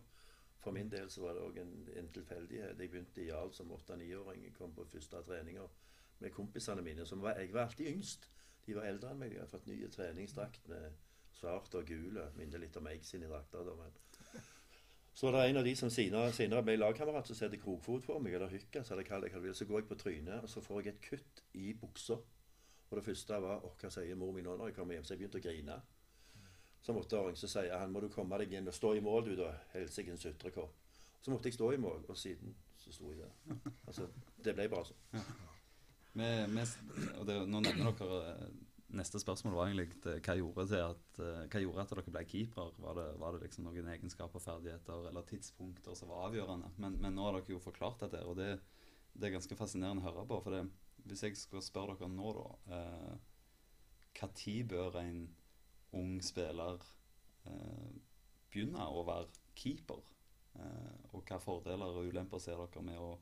For 0.65 0.73
min 0.73 0.89
del 0.89 1.09
så 1.11 1.21
var 1.27 1.35
det 1.37 1.43
òg 1.43 1.59
en, 1.61 1.75
en 2.00 2.09
tilfeldighet. 2.15 2.79
Jeg 2.81 2.91
begynte 2.91 3.21
i 3.21 3.27
Jarl 3.29 3.53
som 3.53 3.69
åtte-niåring. 3.77 4.47
Kom 4.57 4.73
på 4.73 4.87
første 4.89 5.21
treninger 5.27 5.69
med 6.21 6.35
kompisene 6.35 6.85
mine. 6.85 7.07
Var, 7.11 7.39
jeg 7.41 7.55
var 7.55 7.69
alltid 7.69 7.91
yngst. 7.93 8.29
De 8.67 8.77
var 8.77 8.89
eldre 8.89 9.12
enn 9.12 9.21
meg. 9.21 9.35
Jeg 9.35 9.43
hadde 9.43 9.53
fått 9.55 9.71
nye 9.71 9.91
treningsdrakt 9.93 10.69
med 10.71 10.99
svart 11.37 11.75
og 11.75 11.87
gule. 11.89 12.29
Minner 12.37 12.62
litt 12.62 12.77
om 12.77 12.85
meg 12.87 13.05
sine 13.07 13.31
drakter. 13.31 13.65
da, 13.67 13.77
men... 13.79 13.99
Så 15.21 15.31
det 15.35 15.41
en 15.50 15.59
av 15.61 15.65
de 15.67 15.73
som 15.77 15.91
senere, 15.93 16.33
senere 16.33 16.62
ble 16.65 16.77
lagkamerat, 16.79 17.27
som 17.27 17.37
setter 17.37 17.59
Krokfot 17.61 18.07
for 18.07 18.23
meg, 18.23 18.35
eller 18.39 18.49
Hykka, 18.49 18.85
så, 18.87 18.97
hva 18.97 19.19
det 19.21 19.33
vil. 19.43 19.55
så 19.55 19.67
går 19.69 19.83
jeg 19.83 19.89
på 19.89 19.99
trynet, 20.00 20.45
og 20.45 20.49
så 20.49 20.62
får 20.65 20.81
jeg 20.81 20.95
et 20.95 21.00
kutt 21.09 21.43
i 21.61 21.73
buksa. 21.77 22.17
Og 22.91 22.97
det 22.97 23.05
første 23.05 23.41
var 23.43 23.67
Å, 23.67 23.73
hva 23.81 23.91
sier 23.93 24.17
mor 24.19 24.33
mi 24.33 24.43
nå 24.43 24.55
når 24.57 24.71
jeg 24.71 24.77
kommer 24.79 24.97
hjem? 24.97 25.05
Så 25.05 25.15
jeg 25.15 25.23
begynte 25.23 25.43
å 25.43 25.45
grine. 25.45 25.77
Som 26.81 26.97
åtteåring 26.97 27.37
så 27.37 27.50
sier 27.50 27.77
han 27.77 27.93
må 27.93 28.00
du 28.00 28.09
komme 28.09 28.39
deg 28.41 28.55
inn 28.57 28.71
og 28.71 28.75
stå 28.75 28.95
i 28.97 29.05
mål, 29.05 29.29
du 29.29 29.43
da. 29.43 29.50
Helsikens 29.75 30.25
sutrekopp. 30.25 30.79
Så 31.21 31.35
måtte 31.35 31.50
jeg 31.50 31.59
stå 31.59 31.73
i 31.75 31.81
mål, 31.81 32.07
og 32.09 32.17
siden 32.17 32.55
så 32.81 32.93
sto 32.95 33.11
jeg 33.12 33.21
der. 33.21 33.73
Altså, 33.87 34.09
det 34.41 34.57
ble 34.57 34.71
bare 34.73 34.89
sånn. 34.89 35.27
Vi, 36.12 36.26
og 37.21 37.26
det, 37.29 37.37
nå 37.47 37.62
nevner 37.62 37.95
dere 37.95 38.21
eh, 38.33 38.50
Neste 38.99 39.21
spørsmål 39.23 39.55
var 39.55 39.69
egentlig 39.69 39.93
eh, 40.11 40.19
hva 40.26 40.35
gjorde, 40.35 40.79
at, 40.83 41.19
eh, 41.23 41.45
hva 41.47 41.61
gjorde 41.62 41.85
at 41.85 41.93
dere 41.95 42.14
ble 42.17 42.23
keepere? 42.26 42.73
Var 42.83 42.97
det, 42.99 43.07
var 43.23 43.37
det 43.37 43.45
liksom 43.45 43.69
noen 43.69 43.90
egenskaper, 43.93 44.43
ferdigheter 44.43 45.07
eller 45.12 45.26
tidspunkter 45.29 45.95
som 45.95 46.11
var 46.11 46.26
avgjørende? 46.26 46.73
Men, 46.83 46.97
men 46.99 47.14
nå 47.14 47.29
har 47.29 47.38
dere 47.38 47.55
jo 47.55 47.62
forklart 47.62 48.02
dette, 48.02 48.25
og 48.26 48.35
det, 48.40 48.57
det 49.14 49.29
er 49.29 49.37
ganske 49.37 49.59
fascinerende 49.59 50.02
å 50.02 50.09
høre 50.09 50.26
på. 50.26 50.40
For 50.43 50.57
det, 50.57 50.64
hvis 51.07 51.23
jeg 51.23 51.38
skal 51.38 51.62
spørre 51.62 51.95
dere 52.00 52.11
nå, 52.11 52.33
da 52.35 52.81
eh, 52.81 54.26
tid 54.35 54.67
bør 54.75 54.99
en 55.05 55.23
ung 55.97 56.17
spiller 56.23 56.83
eh, 57.47 57.93
begynne 58.50 58.90
å 58.90 59.07
være 59.07 59.31
keeper? 59.55 60.02
Eh, 60.59 61.14
og 61.14 61.23
hva 61.31 61.38
fordeler 61.43 61.95
og 61.95 62.11
ulemper 62.11 62.43
ser 62.43 62.59
dere 62.59 62.85
med 62.85 62.99
å, 62.99 63.14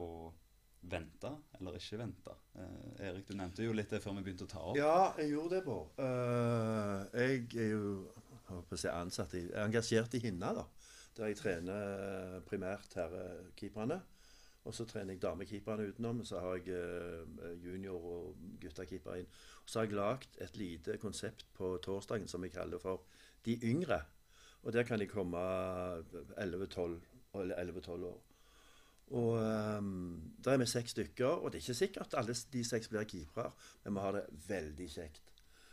å 0.00 0.08
vente 0.90 1.30
eller 1.58 1.76
ikke 1.78 1.98
vente? 2.00 2.34
Eh, 2.58 3.06
Erik, 3.08 3.26
du 3.28 3.34
nevnte 3.38 3.64
jo 3.66 3.74
litt 3.76 3.90
det 3.92 4.00
før 4.04 4.16
vi 4.18 4.24
begynte 4.26 4.46
å 4.46 4.50
ta 4.50 4.62
opp. 4.62 4.78
Ja, 4.78 5.12
jeg 5.20 5.32
gjorde 5.34 5.56
det, 5.56 5.62
Bård. 5.66 5.92
Uh, 5.98 7.04
jeg 7.16 7.46
er 7.56 7.70
jo 7.72 7.94
jeg 8.74 8.92
ansatt 8.92 9.36
i, 9.38 9.46
er 9.50 9.64
engasjert 9.64 10.16
i 10.16 10.22
Hinna, 10.24 10.52
da. 10.56 10.66
Der 11.14 11.30
jeg 11.30 11.38
trener 11.38 12.42
primært 12.48 12.96
herrekeeperne. 12.98 14.00
Og 14.64 14.72
så 14.72 14.86
trener 14.88 15.14
jeg 15.14 15.22
damekeeperne 15.22 15.86
utenom. 15.92 16.24
Så 16.24 16.40
har 16.40 16.58
jeg 16.58 16.74
uh, 16.74 17.52
junior- 17.60 18.08
og 18.10 18.44
guttekeepere 18.62 19.22
inn. 19.22 19.30
Så 19.64 19.80
har 19.80 19.88
jeg 19.88 19.98
lagd 19.98 20.40
et 20.44 20.56
lite 20.60 20.98
konsept 21.02 21.46
på 21.56 21.76
torsdagen 21.84 22.28
som 22.28 22.44
jeg 22.44 22.56
kaller 22.56 22.82
for 22.82 23.04
De 23.44 23.58
yngre. 23.68 24.00
Og 24.64 24.72
der 24.72 24.86
kan 24.88 24.98
de 24.98 25.06
komme 25.06 25.38
11-12 26.40 26.80
år. 28.08 28.22
Og 29.10 29.32
um, 29.78 30.32
Der 30.44 30.52
er 30.52 30.56
vi 30.56 30.66
seks 30.66 30.90
stykker, 30.90 31.26
og 31.26 31.52
det 31.52 31.58
er 31.58 31.62
ikke 31.62 31.74
sikkert 31.74 32.14
alle 32.16 32.34
de 32.52 32.64
seks 32.64 32.88
blir 32.88 33.04
keepere, 33.04 33.50
men 33.84 33.94
vi 33.94 34.00
har 34.00 34.12
det 34.12 34.24
veldig 34.48 34.88
kjekt. 34.90 35.32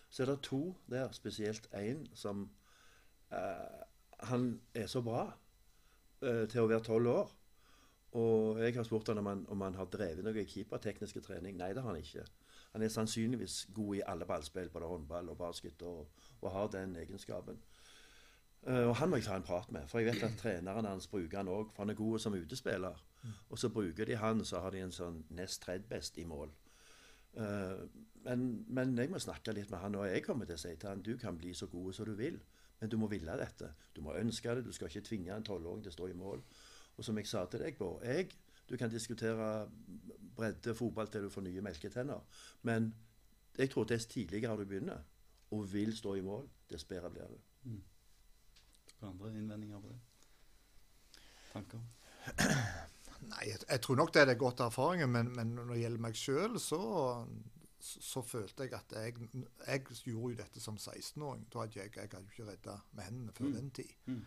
Så 0.09 0.23
er 0.23 0.25
det 0.25 0.41
to 0.43 0.75
der, 0.89 1.11
spesielt 1.11 1.69
én 1.73 2.07
som 2.15 2.49
uh, 3.31 3.37
Han 4.19 4.61
er 4.73 4.87
så 4.87 5.01
bra 5.01 5.31
uh, 6.21 6.47
til 6.47 6.61
å 6.61 6.67
være 6.67 6.83
tolv 6.83 7.07
år. 7.07 7.31
Og 8.11 8.59
jeg 8.59 8.75
har 8.75 8.83
spurt 8.83 9.07
han 9.07 9.17
om 9.17 9.25
han, 9.25 9.45
om 9.49 9.61
han 9.61 9.75
har 9.75 9.87
drevet 9.87 10.23
noe 10.23 10.45
keepertekniske 10.45 11.21
trening. 11.21 11.55
Nei, 11.57 11.71
det 11.73 11.81
har 11.81 11.93
han 11.93 12.01
ikke. 12.01 12.25
Han 12.73 12.83
er 12.83 12.91
sannsynligvis 12.91 13.67
god 13.73 13.95
i 13.95 14.01
alle 14.05 14.25
ballspill, 14.25 14.69
både 14.69 14.87
håndball 14.87 15.29
og 15.29 15.37
basket, 15.37 15.81
og, 15.81 16.09
og 16.41 16.51
har 16.51 16.67
den 16.67 16.95
egenskapen. 16.95 17.63
Uh, 18.67 18.89
og 18.89 18.95
han 18.95 19.09
må 19.09 19.15
jeg 19.15 19.25
ta 19.25 19.39
en 19.39 19.47
prat 19.47 19.71
med, 19.71 19.87
for 19.87 19.99
jeg 19.99 20.11
vet 20.11 20.27
at 20.27 20.37
treneren 20.37 20.85
hans 20.85 21.07
bruker 21.07 21.39
han 21.39 21.49
òg, 21.49 21.71
for 21.71 21.85
han 21.85 21.95
er 21.95 21.97
god 21.97 22.19
som 22.19 22.35
utespiller. 22.35 22.99
Og 23.49 23.59
så 23.59 23.69
bruker 23.69 24.05
de 24.05 24.17
han, 24.17 24.45
så 24.45 24.59
har 24.63 24.73
de 24.73 24.81
en 24.85 24.95
sånn 24.95 25.21
nest 25.37 25.61
tredje 25.63 25.87
best 25.89 26.17
i 26.17 26.25
mål. 26.25 26.51
Uh, 27.37 27.87
men, 28.25 28.65
men 28.67 28.97
jeg 28.97 29.11
må 29.11 29.19
snakke 29.21 29.53
litt 29.55 29.69
med 29.71 29.79
han, 29.79 29.95
og 29.95 30.07
jeg 30.09 30.23
kommer 30.25 30.49
til 30.49 30.57
å 30.57 30.61
si 30.61 30.73
til 30.75 30.89
han 30.89 31.03
du 31.05 31.13
kan 31.21 31.37
bli 31.37 31.53
så 31.55 31.69
god 31.71 31.93
som 31.95 32.09
du 32.09 32.15
vil, 32.17 32.39
men 32.81 32.89
du 32.89 32.97
må 32.97 33.07
ville 33.11 33.37
dette. 33.37 33.71
Du 33.95 34.01
må 34.01 34.15
ønske 34.17 34.55
det, 34.55 34.65
du 34.65 34.73
skal 34.75 34.89
ikke 34.89 35.05
tvinge 35.07 35.35
en 35.35 35.45
tolvåring 35.45 35.83
til 35.85 35.93
å 35.93 35.97
stå 35.99 36.09
i 36.09 36.17
mål. 36.17 36.41
Og 36.97 37.05
som 37.05 37.17
jeg 37.17 37.29
sa 37.29 37.45
til 37.49 37.63
deg, 37.63 37.77
Bård, 37.77 38.03
jeg, 38.05 38.33
du 38.69 38.75
kan 38.77 38.91
diskutere 38.91 39.51
bredde 40.35 40.75
fotball 40.75 41.09
til 41.11 41.27
du 41.27 41.31
får 41.33 41.45
nye 41.45 41.63
melketenner, 41.63 42.43
men 42.67 42.91
jeg 43.57 43.69
tror 43.71 43.87
dess 43.89 44.07
tidligere 44.09 44.57
du 44.57 44.65
begynner, 44.65 45.01
og 45.51 45.65
vil 45.73 45.91
stå 45.97 46.15
i 46.15 46.23
mål, 46.25 46.47
dess 46.71 46.87
bedre 46.87 47.11
blir 47.11 47.31
du. 47.31 47.39
Noen 49.01 49.11
andre 49.11 49.33
innvendinger 49.37 49.81
på 49.83 49.91
det? 49.91 49.99
Tanker? 51.51 51.83
Nei, 53.21 53.43
jeg, 53.51 53.59
jeg 53.69 53.81
tror 53.85 53.95
nok 53.99 54.13
det 54.15 54.21
er 54.27 54.33
godt 54.39 54.59
erfaringer, 54.65 55.07
men, 55.07 55.27
men 55.35 55.51
når 55.55 55.73
det 55.73 55.81
gjelder 55.83 56.01
meg 56.01 56.15
sjøl, 56.17 56.55
så, 56.59 56.79
så, 57.81 58.21
følte 58.25 58.65
jeg 58.65 58.73
at 58.77 58.95
jeg, 58.97 59.15
jeg 59.67 59.83
gjorde 60.05 60.31
jo 60.33 60.39
dette 60.39 60.61
som 60.63 60.77
16-åring. 60.81 61.45
Da 61.53 61.59
hadde 61.63 61.79
jeg, 61.79 61.91
jeg 61.95 62.09
hadde 62.11 62.23
ikke 62.31 62.47
redda 62.49 62.79
med 62.97 63.03
hendene 63.09 63.35
før 63.37 63.45
Mm. 63.51 63.53
den 63.59 63.69
tid. 63.77 63.93
Mm. 64.07 64.23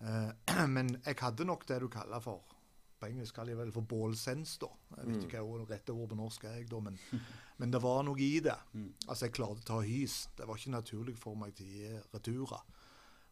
Uh, 0.00 0.66
men 0.76 0.94
jeg 1.04 1.16
hadde 1.20 1.44
nok 1.44 1.66
det 1.68 1.80
du 1.82 1.88
kaller 1.92 2.20
for 2.24 2.56
På 3.00 3.08
engelsk 3.08 3.32
kaller 3.36 3.52
jeg 3.54 3.58
vel 3.62 3.70
for 3.72 3.84
bålsens, 3.88 4.58
da. 4.60 4.68
Jeg 4.96 5.06
vet 5.06 5.16
Mm. 5.16 5.22
ikke 5.28 5.40
hva 5.44 5.62
rette 5.70 5.92
ord 5.92 6.08
på 6.10 6.16
norsk 6.18 6.42
er, 6.44 6.56
jeg, 6.58 6.66
da, 6.68 6.80
men, 6.84 6.98
men 7.60 7.70
det 7.72 7.80
var 7.82 8.02
noe 8.04 8.20
i 8.20 8.40
det. 8.44 8.56
Mm. 8.74 8.90
Altså, 9.06 9.24
jeg 9.26 9.32
klarte 9.38 9.62
å 9.64 9.68
ta 9.70 9.78
hys. 9.84 10.18
Det 10.36 10.48
var 10.48 10.56
ikke 10.60 10.74
naturlig 10.74 11.14
for 11.16 11.36
meg 11.40 11.54
til 11.56 11.64
å 11.64 11.70
gi 11.78 12.02
returer. 12.12 12.64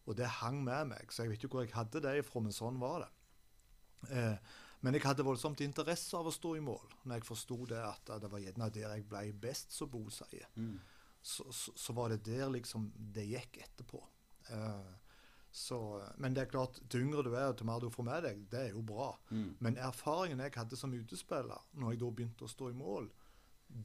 Og 0.09 0.17
det 0.17 0.25
hang 0.39 0.63
med 0.65 0.87
meg, 0.95 1.11
så 1.13 1.21
jeg 1.25 1.29
vet 1.35 1.43
ikke 1.45 1.53
hvor 1.59 1.65
jeg 1.67 1.75
hadde 1.75 2.01
det 2.01 2.15
ifra, 2.23 2.41
men 2.41 2.55
sånn 2.55 2.79
var 2.81 3.03
det. 3.05 3.11
Eh, 4.09 4.37
men 4.79 4.95
jeg 4.95 5.03
hadde 5.03 5.25
voldsomt 5.27 5.59
interesse 5.65 6.15
av 6.15 6.29
å 6.29 6.33
stå 6.33 6.53
i 6.55 6.63
mål, 6.63 6.95
når 7.03 7.19
jeg 7.19 7.27
forsto 7.27 7.57
det 7.67 7.81
at 7.83 8.13
det 8.23 8.29
var 8.31 8.43
gjerne 8.43 8.69
der 8.71 8.95
jeg 8.95 9.05
ble 9.09 9.25
best, 9.41 9.75
som 9.75 9.91
Bo 9.91 10.05
sier. 10.13 10.47
Mm. 10.55 10.77
Så, 11.19 11.49
så, 11.51 11.73
så 11.75 11.93
var 11.97 12.13
det 12.13 12.21
der 12.29 12.47
liksom 12.53 12.87
det 12.95 13.25
gikk 13.27 13.59
etterpå. 13.65 13.99
Uh, 14.49 14.93
så, 15.51 15.79
men 16.17 16.35
det 16.35 16.45
er 16.45 16.51
klart, 16.51 16.79
til 16.89 17.03
yngre 17.07 17.25
du 17.25 17.33
er, 17.33 17.51
til 17.57 17.67
mer 17.67 17.81
du 17.81 17.89
får 17.91 18.05
med 18.07 18.23
deg, 18.27 18.43
det 18.51 18.61
er 18.67 18.75
jo 18.77 18.83
bra. 18.85 19.11
Mm. 19.33 19.49
Men 19.59 19.81
erfaringen 19.81 20.43
jeg 20.45 20.55
hadde 20.55 20.79
som 20.79 20.93
utespiller, 20.93 21.65
når 21.73 21.95
jeg 21.95 22.01
da 22.03 22.11
begynte 22.15 22.47
å 22.47 22.51
stå 22.51 22.69
i 22.71 22.77
mål, 22.77 23.09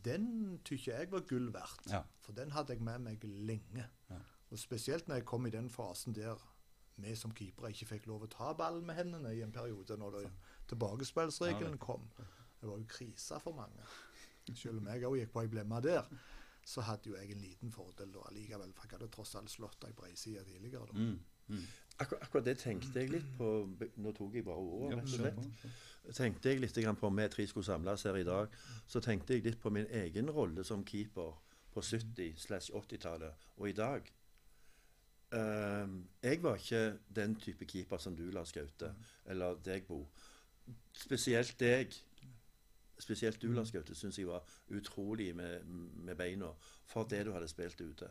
den 0.04 0.28
tykker 0.64 1.00
jeg 1.00 1.10
var 1.12 1.24
gull 1.28 1.50
verdt. 1.52 1.88
Ja. 1.90 2.04
For 2.24 2.36
den 2.36 2.54
hadde 2.54 2.76
jeg 2.76 2.84
med 2.84 3.02
meg 3.04 3.24
lenge. 3.24 3.88
Ja. 4.10 4.20
Og 4.52 4.60
spesielt 4.60 5.08
når 5.08 5.20
jeg 5.20 5.28
kom 5.28 5.48
i 5.48 5.52
den 5.52 5.70
fasen 5.72 6.14
der 6.16 6.40
vi 7.02 7.14
som 7.18 7.32
keepere 7.34 7.72
ikke 7.74 7.88
fikk 7.90 8.04
lov 8.06 8.26
å 8.26 8.30
ta 8.30 8.52
ballen 8.54 8.84
med 8.86 8.94
hendene 9.00 9.32
i 9.34 9.42
en 9.42 9.52
periode, 9.52 9.96
når 9.98 10.18
det, 10.18 10.28
tilbakespillsregelen 10.70 11.78
kom. 11.78 12.06
Det 12.60 12.68
var 12.70 12.78
jo 12.80 12.86
krise 12.88 13.40
for 13.42 13.56
mange. 13.56 13.84
Selv 14.54 14.80
om 14.80 14.88
jeg 14.88 15.04
òg 15.04 15.18
gikk 15.18 15.32
på 15.32 15.44
ei 15.44 15.52
blemme 15.52 15.80
der, 15.84 16.08
så 16.64 16.84
hadde 16.84 17.10
jo 17.10 17.16
jeg 17.16 17.32
en 17.32 17.44
liten 17.44 17.72
fordel 17.72 18.12
da 18.12 18.24
allikevel. 18.28 18.72
For 18.72 18.88
jeg 18.88 18.98
hadde 18.98 19.10
tross 19.12 19.34
alt 19.40 19.52
slått 19.52 19.84
ei 19.88 19.92
breiside 19.96 20.44
tidligere. 20.48 20.86
da. 20.88 20.98
Mm. 20.98 21.18
Mm. 21.48 21.64
Akkur 22.00 22.18
akkurat 22.22 22.44
det 22.44 22.56
tenkte 22.58 23.02
jeg 23.02 23.10
litt 23.12 23.26
på 23.38 23.48
Nå 24.00 24.12
tok 24.16 24.34
jeg 24.34 24.46
bare 24.46 24.56
ordet, 24.56 24.96
rett 24.96 25.04
og 25.04 25.12
slett. 25.12 26.14
tenkte 26.16 26.50
jeg 26.50 26.62
litt 26.62 26.78
på 27.00 27.06
om 27.06 27.20
vi 27.20 27.28
tre 27.28 27.46
skulle 27.46 27.68
samles 27.68 28.02
her 28.02 28.16
i 28.16 28.24
dag, 28.24 28.48
så 28.86 29.00
tenkte 29.00 29.34
jeg 29.34 29.44
litt 29.44 29.60
på 29.60 29.70
min 29.70 29.86
egen 29.86 30.30
rolle 30.30 30.64
som 30.64 30.84
keeper 30.84 31.36
på 31.74 31.80
70-80-tallet 31.80 33.48
og 33.56 33.68
i 33.68 33.76
dag. 33.76 34.10
Um, 35.34 36.08
jeg 36.22 36.42
var 36.42 36.56
ikke 36.56 36.98
den 37.14 37.34
type 37.36 37.66
keeper 37.66 37.98
som 37.98 38.16
du, 38.16 38.30
Lars 38.30 38.52
Gaute, 38.52 38.94
eller 39.26 39.58
deg, 39.64 39.86
Bo. 39.86 40.04
Spesielt 40.92 41.56
deg. 41.60 41.94
Spesielt 42.98 43.40
du, 43.42 43.48
Lars 43.52 43.72
Gaute, 43.74 43.94
syns 43.98 44.16
jeg 44.18 44.28
var 44.28 44.44
utrolig 44.70 45.32
med, 45.36 45.64
med 45.66 46.16
beina 46.16 46.52
for 46.86 47.04
det 47.10 47.24
du 47.26 47.32
hadde 47.34 47.48
spilt 47.50 47.80
ute. 47.80 48.08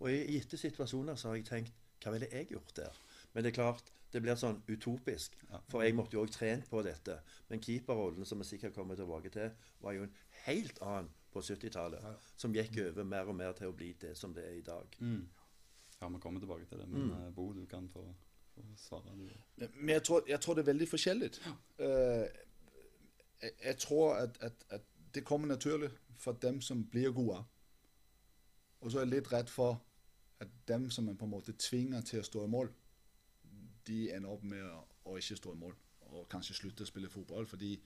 Og 0.00 0.10
i 0.10 0.18
gitte 0.36 0.58
situasjoner 0.58 1.14
så 1.16 1.28
har 1.30 1.36
jeg 1.38 1.46
tenkt 1.48 1.72
hva 2.02 2.10
ville 2.12 2.26
jeg 2.32 2.48
gjort 2.50 2.72
der? 2.76 2.96
Men 3.32 3.44
det 3.44 3.52
er 3.52 3.60
klart, 3.62 3.90
Det 4.12 4.20
blir 4.20 4.36
sånn 4.36 4.58
utopisk. 4.68 5.38
For 5.72 5.80
jeg 5.80 5.94
måtte 5.96 6.12
jo 6.18 6.20
òg 6.26 6.30
trent 6.34 6.66
på 6.68 6.82
dette. 6.84 7.14
Men 7.48 7.62
keeperrollen, 7.64 8.26
som 8.28 8.38
vi 8.38 8.44
sikkert 8.44 8.74
kommer 8.76 8.94
tilbake 8.94 9.30
til, 9.32 9.48
var 9.80 9.92
jo 9.96 10.02
en 10.04 10.12
helt 10.44 10.76
annen 10.84 11.08
på 11.32 11.40
70-tallet. 11.40 12.02
Ja. 12.04 12.10
Som 12.36 12.52
gikk 12.52 12.76
over 12.90 13.04
mer 13.08 13.24
og 13.32 13.38
mer 13.38 13.52
til 13.56 13.70
å 13.70 13.72
bli 13.72 13.94
det 14.02 14.10
som 14.20 14.34
det 14.36 14.44
er 14.44 14.58
i 14.58 14.66
dag. 14.66 14.84
Mm. 15.00 15.22
Ja, 16.02 16.08
vi 16.12 16.20
kommer 16.20 16.40
tilbake 16.44 16.66
til 16.68 16.78
det, 16.82 16.88
men 16.92 17.06
Mm. 17.08 17.14
eh, 17.22 17.30
Bo, 17.32 17.52
du 17.56 17.64
kan 17.66 17.88
få, 17.88 18.04
få 18.54 18.76
svare. 18.76 19.02
Du. 19.58 19.66
Men 19.74 19.88
jeg 19.88 20.02
tror, 20.02 20.24
jeg 20.28 20.40
tror 20.40 20.54
det 20.54 20.60
er 20.60 20.72
veldig 20.72 20.88
forskjellig. 20.88 21.30
Eh, 21.78 21.86
jeg, 23.42 23.52
jeg 23.64 23.76
tror 23.78 24.14
at, 24.14 24.38
at, 24.40 24.66
at 24.70 24.80
det 25.14 25.24
kommer 25.24 25.48
naturlig 25.48 25.90
for 26.16 26.32
dem 26.32 26.60
som 26.60 26.84
blir 26.88 27.10
gode. 27.10 27.44
Og 28.80 28.90
så 28.90 28.98
er 28.98 29.02
jeg 29.02 29.14
litt 29.14 29.32
redd 29.32 29.50
for 29.50 29.82
at 30.40 30.48
dem 30.68 30.90
som 30.90 31.04
man 31.04 31.16
på 31.16 31.24
en 31.24 31.30
måte 31.30 31.52
tvinger 31.52 32.00
til 32.00 32.20
å 32.20 32.26
stå 32.26 32.44
i 32.44 32.50
mål, 32.50 32.70
de 33.86 33.98
ender 34.14 34.30
opp 34.30 34.42
med 34.46 34.62
å, 34.62 34.80
å 35.04 35.18
ikke 35.18 35.36
stå 35.38 35.54
i 35.54 35.58
mål. 35.58 35.74
Og 36.12 36.28
kanskje 36.30 36.54
slutte 36.58 36.84
å 36.84 36.88
spille 36.88 37.10
fotball. 37.10 37.46
Fordi 37.46 37.76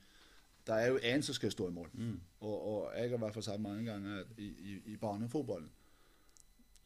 det 0.67 0.75
er 0.75 0.87
jo 0.87 0.97
én 1.03 1.23
som 1.23 1.35
skal 1.35 1.51
stå 1.51 1.69
i 1.69 1.75
mål. 1.75 1.89
Mm. 1.93 2.15
Og, 2.39 2.55
og 2.55 2.79
jeg 2.95 3.09
har 3.09 3.17
i 3.17 3.21
hvert 3.21 3.37
fall 3.37 3.45
sagt 3.45 3.63
mange 3.63 3.85
ganger 3.87 4.23
at 4.23 4.33
i, 4.37 4.47
i, 4.47 4.79
i 4.93 4.97
barnefotballen 4.97 5.69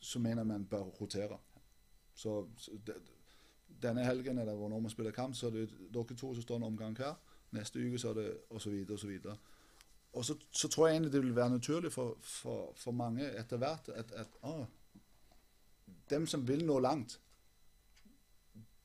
så 0.01 0.19
mener 0.19 0.43
man 0.43 0.65
bør 0.65 0.91
rotere. 1.01 1.37
Så, 2.13 2.47
så 2.57 2.77
det, 2.87 2.95
denne 3.81 4.05
helgen 4.05 4.37
eller 4.39 4.69
når 4.69 4.79
man 4.79 4.93
spiller 4.93 5.11
kamp, 5.11 5.35
så 5.35 5.47
er 5.47 5.51
det 5.51 5.69
dere 5.93 6.15
to 6.15 6.33
som 6.33 6.41
står 6.41 6.61
en 6.61 6.69
omgang 6.69 6.97
hver. 6.97 7.15
Neste 7.51 7.79
uke 7.79 7.99
så 7.99 8.09
er 8.09 8.13
det 8.21 8.29
og 8.49 8.61
så 8.61 8.69
videre 8.69 8.95
og 8.95 8.99
så 8.99 9.07
så, 10.23 10.35
så 10.51 10.67
tror 10.67 10.87
jeg 10.87 10.95
egentlig 10.95 11.13
det 11.13 11.23
vil 11.23 11.35
være 11.35 11.49
naturlig 11.49 11.91
for, 11.91 12.17
for, 12.21 12.73
for 12.75 12.91
mange 12.91 13.29
etter 13.39 13.57
hvert 13.57 13.89
at, 13.95 14.11
at 14.11 14.27
å, 14.43 14.65
dem 16.09 16.27
som 16.27 16.47
vil 16.47 16.65
nå 16.65 16.79
langt, 16.79 17.19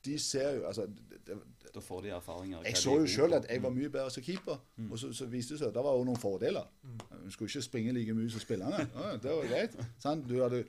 de 0.05 0.19
ser 0.19 0.55
jo 0.55 0.67
altså, 0.67 0.85
det, 0.87 1.19
det, 1.27 1.37
Da 1.75 1.79
får 1.79 2.01
de 2.01 2.09
erfaringer. 2.15 2.61
jeg 2.63 2.77
så 2.77 2.93
jo 2.99 3.07
sjøl 3.11 3.33
at 3.33 3.45
jeg 3.49 3.63
var 3.63 3.73
mye 3.75 3.89
bedre 3.89 4.11
som 4.11 4.23
keeper, 4.23 4.57
og 4.89 4.99
så, 4.99 5.11
så 5.13 5.25
viste 5.25 5.53
det 5.53 5.59
seg 5.59 5.67
at 5.67 5.75
det 5.75 5.83
var 5.83 5.97
jo 5.97 6.05
noen 6.07 6.19
fordeler. 6.21 6.69
Du 7.25 7.31
skulle 7.31 7.49
ikke 7.49 7.61
springe 7.61 7.91
like 7.93 8.13
mye 8.15 8.29
som 8.31 8.39
spillerne. 8.39 8.87
Ja, 8.95 9.17
det 9.17 9.35
var 9.35 9.49
greit. 9.51 9.75
Sant? 9.99 10.29
Du 10.29 10.39
hadde, 10.41 10.63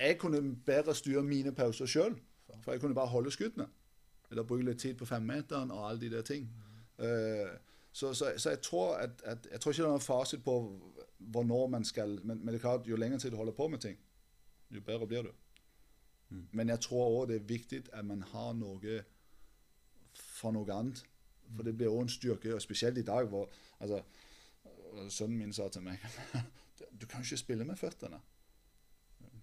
jeg 0.00 0.18
kunne 0.18 0.40
bedre 0.66 0.94
styre 0.96 1.22
mine 1.22 1.52
pauser 1.54 1.86
sjøl, 1.86 2.16
for 2.60 2.72
jeg 2.72 2.80
kunne 2.80 2.94
bare 2.94 3.12
holde 3.12 3.30
skuddene. 3.30 3.68
Eller 4.30 4.46
bruke 4.46 4.64
litt 4.64 4.78
tid 4.78 4.94
på 4.94 5.08
femmeteren 5.08 5.70
og 5.74 5.88
alle 5.88 6.00
de 6.00 6.10
der 6.10 6.22
ting. 6.22 6.46
Eh, 6.98 7.50
så, 7.92 8.14
så, 8.14 8.32
så 8.36 8.50
jeg 8.50 8.60
tror 8.62 8.96
at, 8.96 9.22
at 9.24 9.48
jeg 9.50 9.60
tror 9.60 9.72
ikke 9.72 9.82
det 9.82 9.88
er 9.88 9.94
noen 9.96 10.04
fasit 10.04 10.44
på 10.44 10.56
hvornår 11.18 11.66
man 11.66 11.84
skal 11.84 12.20
Men, 12.22 12.38
men 12.38 12.48
det 12.48 12.54
er 12.54 12.58
klart, 12.58 12.86
jo 12.86 12.96
lenger 12.96 13.18
tid 13.18 13.30
du 13.30 13.36
holder 13.36 13.52
på 13.52 13.68
med 13.68 13.78
ting, 13.78 13.98
jo 14.70 14.80
bedre 14.80 15.06
blir 15.06 15.22
du. 15.22 15.32
Mm. 16.28 16.48
Men 16.52 16.68
jeg 16.68 16.80
tror 16.80 17.22
òg 17.22 17.28
det 17.28 17.36
er 17.36 17.48
viktig 17.48 17.82
at 17.92 18.04
man 18.04 18.22
har 18.22 18.52
noe 18.54 19.02
for 20.14 20.54
noe 20.54 20.72
annet. 20.72 21.02
For 21.56 21.66
det 21.66 21.76
blir 21.76 21.90
òg 21.90 22.04
en 22.04 22.12
styrke, 22.12 22.54
og 22.54 22.62
spesielt 22.62 22.98
i 22.98 23.06
dag 23.06 23.26
hvor 23.28 23.50
altså, 23.80 24.02
Sønnen 25.08 25.38
min 25.38 25.52
sa 25.52 25.68
til 25.70 25.84
meg 25.86 26.02
Du 27.00 27.06
kan 27.06 27.22
ikke 27.22 27.36
spille 27.36 27.64
med 27.64 27.78
føttene. 27.78 28.18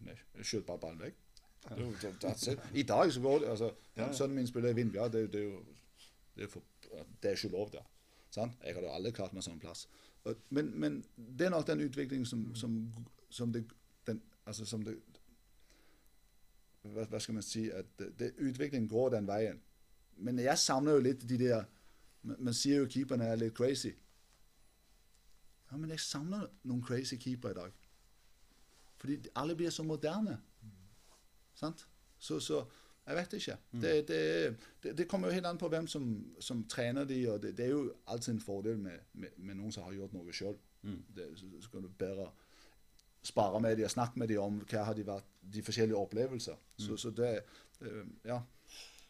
Jeg 0.05 0.45
skjøt 0.45 0.65
bare 0.67 0.79
ballen 0.79 0.99
vekk. 1.01 1.26
Det. 1.69 2.59
I 2.73 2.83
dag 2.83 3.11
så 3.13 3.21
går 3.21 3.39
det 3.39 3.49
altså. 3.49 3.71
Sønnen 4.11 4.35
min 4.35 4.47
spiller 4.47 4.69
i 4.69 4.77
Vindbjørn. 4.77 5.11
Det, 5.13 5.33
det, 5.33 5.43
det 6.37 6.49
det 7.21 7.29
er 7.29 7.35
ikke 7.35 7.51
lov. 7.51 7.71
Sant? 8.31 8.53
Jeg 8.63 8.75
hadde 8.75 8.91
aldri 8.93 9.11
klart 9.11 9.33
meg 9.33 9.43
sånn 9.43 9.59
plass. 9.59 9.87
Men, 10.49 10.71
men 10.79 10.97
det 11.15 11.47
er 11.47 11.53
nok 11.53 11.67
den 11.67 11.81
utviklingen 11.85 12.25
som, 12.27 12.43
som, 12.55 12.75
som 13.29 13.53
det 13.53 13.63
den, 14.07 14.21
altså 14.45 14.65
som 14.65 14.83
det 14.83 14.97
hva, 16.87 17.03
hva 17.03 17.19
skal 17.19 17.37
man 17.37 17.43
si 17.43 17.67
at 17.71 17.87
det, 17.99 18.11
det, 18.19 18.33
Utviklingen 18.37 18.89
går 18.89 19.09
den 19.15 19.27
veien. 19.27 19.61
Men 20.17 20.39
jeg 20.39 20.59
savner 20.59 20.97
jo 20.97 21.03
litt 21.03 21.25
de 21.29 21.39
der 21.41 21.65
Man, 22.21 22.35
man 22.49 22.53
sier 22.53 22.81
jo 22.81 22.87
keeperne 22.91 23.27
er 23.29 23.37
litt 23.39 23.55
crazy. 23.55 23.91
Ja, 25.71 25.77
men 25.77 25.91
jeg 25.93 26.01
savner 26.01 26.47
noen 26.63 26.81
crazy 26.83 27.15
keepere 27.21 27.53
i 27.53 27.57
dag. 27.59 27.75
Fordi 28.97 29.17
alle 29.35 29.55
blir 29.55 29.69
så 29.71 29.83
moderne. 29.83 30.39
Sant? 31.57 31.87
Så, 32.19 32.39
så 32.43 32.63
jeg 33.07 33.15
vet 33.15 33.33
ikke. 33.37 33.57
Det, 33.71 33.93
det, 34.07 34.21
det, 34.83 34.97
det 34.97 35.07
kommer 35.07 35.29
jo 35.29 35.37
helt 35.37 35.47
an 35.47 35.59
på 35.59 35.69
hvem 35.71 35.87
som, 35.87 36.09
som 36.43 36.65
trener 36.69 37.07
de, 37.07 37.21
og 37.31 37.39
det, 37.43 37.53
det 37.57 37.65
er 37.65 37.71
jo 37.71 37.85
alltid 38.07 38.33
en 38.33 38.43
fordel 38.43 38.81
med, 38.81 39.05
med, 39.13 39.37
med 39.37 39.55
noen 39.55 39.71
som 39.71 39.87
har 39.87 39.95
gjort 39.95 40.15
noe 40.17 40.35
sjøl. 40.35 40.57
Mm. 40.83 40.99
Så, 41.39 41.47
så 41.63 41.71
kan 41.71 41.85
du 41.85 41.89
bedre 41.99 42.27
spare 43.23 43.61
med 43.63 43.77
dem 43.77 43.87
og 43.87 43.95
snakke 43.95 44.19
med 44.19 44.31
dem 44.31 44.43
om 44.43 44.59
hva 44.67 44.83
har 44.89 44.97
de 44.97 45.07
vært, 45.07 45.31
de 45.41 45.63
forskjellige 45.63 45.99
opplevelser. 45.99 46.59
Så, 46.83 46.99
så 46.99 47.15
det, 47.15 47.33
det 47.79 47.95
Ja. 48.27 48.41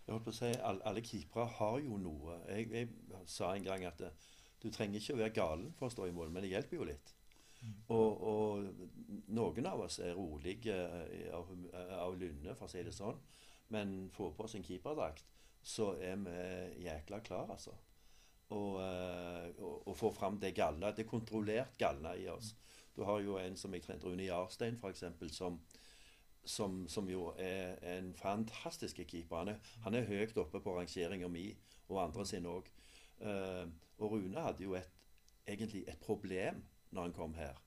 Jeg 0.08 0.16
holdt 0.16 0.24
på 0.24 0.32
å 0.32 0.38
si, 0.38 0.50
alle, 0.64 0.80
alle 0.88 1.02
keepere 1.04 1.52
har 1.58 1.82
jo 1.84 1.98
noe. 2.00 2.38
Jeg, 2.48 2.70
jeg 2.72 3.24
sa 3.28 3.50
en 3.52 3.66
gang 3.66 3.82
at 3.90 4.00
eh, 4.08 4.28
du 4.64 4.70
trenger 4.72 5.02
ikke 5.02 5.18
å 5.18 5.20
være 5.20 5.34
galen 5.36 5.74
for 5.76 5.90
å 5.90 5.92
stå 5.92 6.06
i 6.08 6.14
mål, 6.16 6.30
men 6.32 6.46
det 6.46 6.54
hjelper 6.54 6.80
jo 6.80 6.86
litt. 6.88 7.12
Og, 7.90 8.22
og 8.22 9.28
noen 9.34 9.68
av 9.70 9.82
oss 9.88 10.00
er 10.04 10.16
rolige 10.18 10.76
eh, 10.76 11.30
av, 11.34 11.48
hum- 11.50 11.70
av 11.74 12.18
lynne, 12.20 12.56
for 12.56 12.68
å 12.68 12.72
si 12.72 12.84
det 12.86 12.94
sånn. 12.96 13.18
Men 13.74 13.98
får 14.14 14.36
på 14.36 14.46
oss 14.46 14.56
en 14.60 14.66
keeperdrakt, 14.68 15.26
så 15.64 15.94
er 16.00 16.20
vi 16.24 16.86
jækla 16.86 17.20
klar, 17.26 17.50
altså. 17.52 17.74
Og, 18.56 18.78
eh, 18.80 19.50
og, 19.58 19.88
og 19.90 19.98
får 20.00 20.14
fram 20.16 20.38
det 20.40 20.54
galla, 20.56 20.94
Det 20.96 21.04
er 21.06 21.10
kontrollert 21.10 21.78
galla 21.80 22.16
i 22.16 22.30
oss. 22.32 22.54
Du 22.96 23.04
har 23.06 23.20
jo 23.22 23.36
en 23.42 23.58
som 23.60 23.74
jeg 23.74 23.84
trente, 23.84 24.08
Rune 24.08 24.30
Jarstein, 24.30 24.80
f.eks., 24.80 25.04
som 25.36 25.60
som, 26.48 26.86
som 26.88 27.10
jo 27.12 27.34
er 27.38 27.76
en 27.98 28.14
fantastisk 28.16 29.02
keeper. 29.04 29.42
Han 29.42 29.50
er, 29.52 29.58
han 29.84 29.98
er 30.00 30.06
høyt 30.08 30.38
oppe 30.40 30.62
på 30.64 30.78
rangeringa 30.78 31.28
mi, 31.28 31.50
og 31.90 32.00
andre 32.06 32.24
sin 32.26 32.48
òg. 32.48 32.70
og 33.98 34.12
Rune 34.14 34.40
hadde 34.46 34.64
jo 34.64 34.78
et, 34.80 34.88
egentlig 35.48 35.84
et 35.88 36.00
problem 36.00 36.62
når 36.92 37.08
han 37.08 37.16
kom 37.16 37.34
her, 37.38 37.58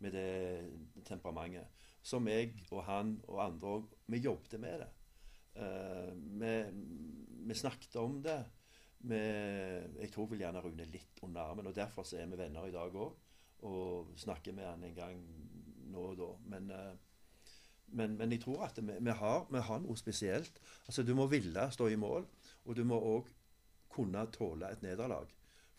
med 0.00 0.14
det 0.16 1.04
temperamentet. 1.04 1.68
Som 2.02 2.28
jeg 2.30 2.54
og 2.70 2.84
han 2.86 3.18
og 3.28 3.42
andre 3.44 3.74
òg 3.76 3.90
Vi 4.08 4.22
jobbet 4.24 4.60
med 4.60 4.80
det. 4.80 4.88
Uh, 5.60 6.14
vi, 6.40 6.54
vi 7.46 7.54
snakket 7.54 7.96
om 8.00 8.22
det. 8.24 8.38
Vi, 9.04 9.18
jeg 10.00 10.10
tror 10.12 10.30
vel 10.30 10.40
gjerne 10.40 10.62
Rune 10.64 10.86
litt 10.88 11.20
under 11.22 11.42
armen, 11.42 11.68
og 11.68 11.76
derfor 11.76 12.08
så 12.08 12.16
er 12.16 12.30
vi 12.30 12.40
venner 12.40 12.68
i 12.68 12.72
dag 12.72 12.96
òg. 12.96 13.28
Og 13.68 14.14
snakker 14.16 14.56
med 14.56 14.64
han 14.64 14.84
en 14.88 14.96
gang 14.96 15.20
nå 15.92 16.06
og 16.12 16.16
da. 16.16 16.32
Men 16.48 16.72
uh, 16.72 17.10
men, 17.92 18.16
men 18.18 18.32
jeg 18.32 18.44
tror 18.44 18.64
at 18.68 18.78
vi, 18.78 18.94
vi, 19.00 19.10
har, 19.10 19.46
vi 19.50 19.62
har 19.66 19.82
noe 19.82 19.98
spesielt. 19.98 20.60
Altså, 20.86 21.02
Du 21.02 21.14
må 21.18 21.26
ville 21.26 21.66
stå 21.74 21.88
i 21.90 21.98
mål, 21.98 22.26
og 22.64 22.76
du 22.76 22.84
må 22.84 22.98
òg 23.16 23.30
kunne 23.90 24.26
tåle 24.30 24.70
et 24.70 24.82
nederlag. 24.82 25.26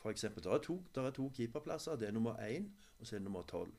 For 0.02 0.10
eksempel, 0.10 0.44
det 0.44 0.52
er 0.52 0.64
to, 0.66 0.82
der 0.96 1.08
er 1.08 1.14
to 1.14 1.30
keeperplasser. 1.36 1.96
Det 1.96 2.08
er 2.08 2.12
nummer 2.12 2.40
én, 2.42 2.70
og 3.00 3.08
så 3.08 3.16
er 3.16 3.20
det 3.20 3.24
nummer 3.24 3.44
tolv. 3.48 3.74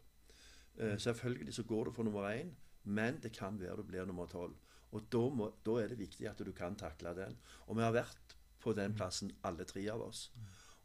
Uh, 0.78 0.98
selvfølgelig 0.98 1.54
så 1.54 1.62
går 1.62 1.85
du 1.85 1.92
for 1.92 2.02
nummer 2.02 2.30
én, 2.30 2.52
men 2.85 3.18
det 3.22 3.32
kan 3.32 3.61
være 3.61 3.76
du 3.76 3.82
blir 3.82 4.04
nummer 4.04 4.26
tolv. 4.26 4.54
Og 4.92 5.02
da, 5.12 5.22
må, 5.28 5.50
da 5.66 5.70
er 5.80 5.88
det 5.88 5.98
viktig 5.98 6.28
at 6.28 6.38
du 6.38 6.52
kan 6.52 6.76
takle 6.76 7.14
den. 7.16 7.37
Og 7.66 7.76
vi 7.76 7.82
har 7.82 7.92
vært 7.92 8.37
på 8.61 8.72
den 8.72 8.94
plassen, 8.94 9.32
alle 9.44 9.64
tre 9.64 9.82
av 9.90 10.02
oss. 10.04 10.30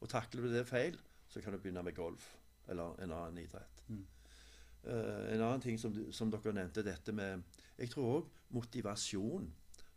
Og 0.02 0.10
takler 0.10 0.42
du 0.48 0.54
det 0.54 0.68
feil, 0.68 0.98
så 1.30 1.42
kan 1.42 1.54
du 1.54 1.60
begynne 1.60 1.84
med 1.84 1.96
golf 1.96 2.34
eller 2.68 2.98
en 3.04 3.12
annen 3.12 3.38
idrett. 3.44 3.84
Uh, 3.88 5.34
en 5.34 5.42
annen 5.42 5.62
ting 5.62 5.80
som, 5.80 5.94
som 6.12 6.32
dere 6.32 6.54
nevnte, 6.56 6.84
dette 6.84 7.14
med 7.16 7.44
Jeg 7.78 7.92
tror 7.92 8.14
òg 8.18 8.30
motivasjon. 8.56 9.50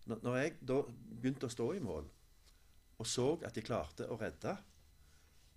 Når, 0.07 0.19
når 0.23 0.37
jeg 0.37 0.57
da 0.69 0.81
begynte 0.91 1.49
å 1.49 1.53
stå 1.53 1.73
i 1.77 1.83
mål, 1.85 2.09
og 3.01 3.07
så 3.09 3.31
at 3.47 3.57
jeg 3.57 3.65
klarte 3.65 4.09
å 4.11 4.19
redde, 4.21 4.57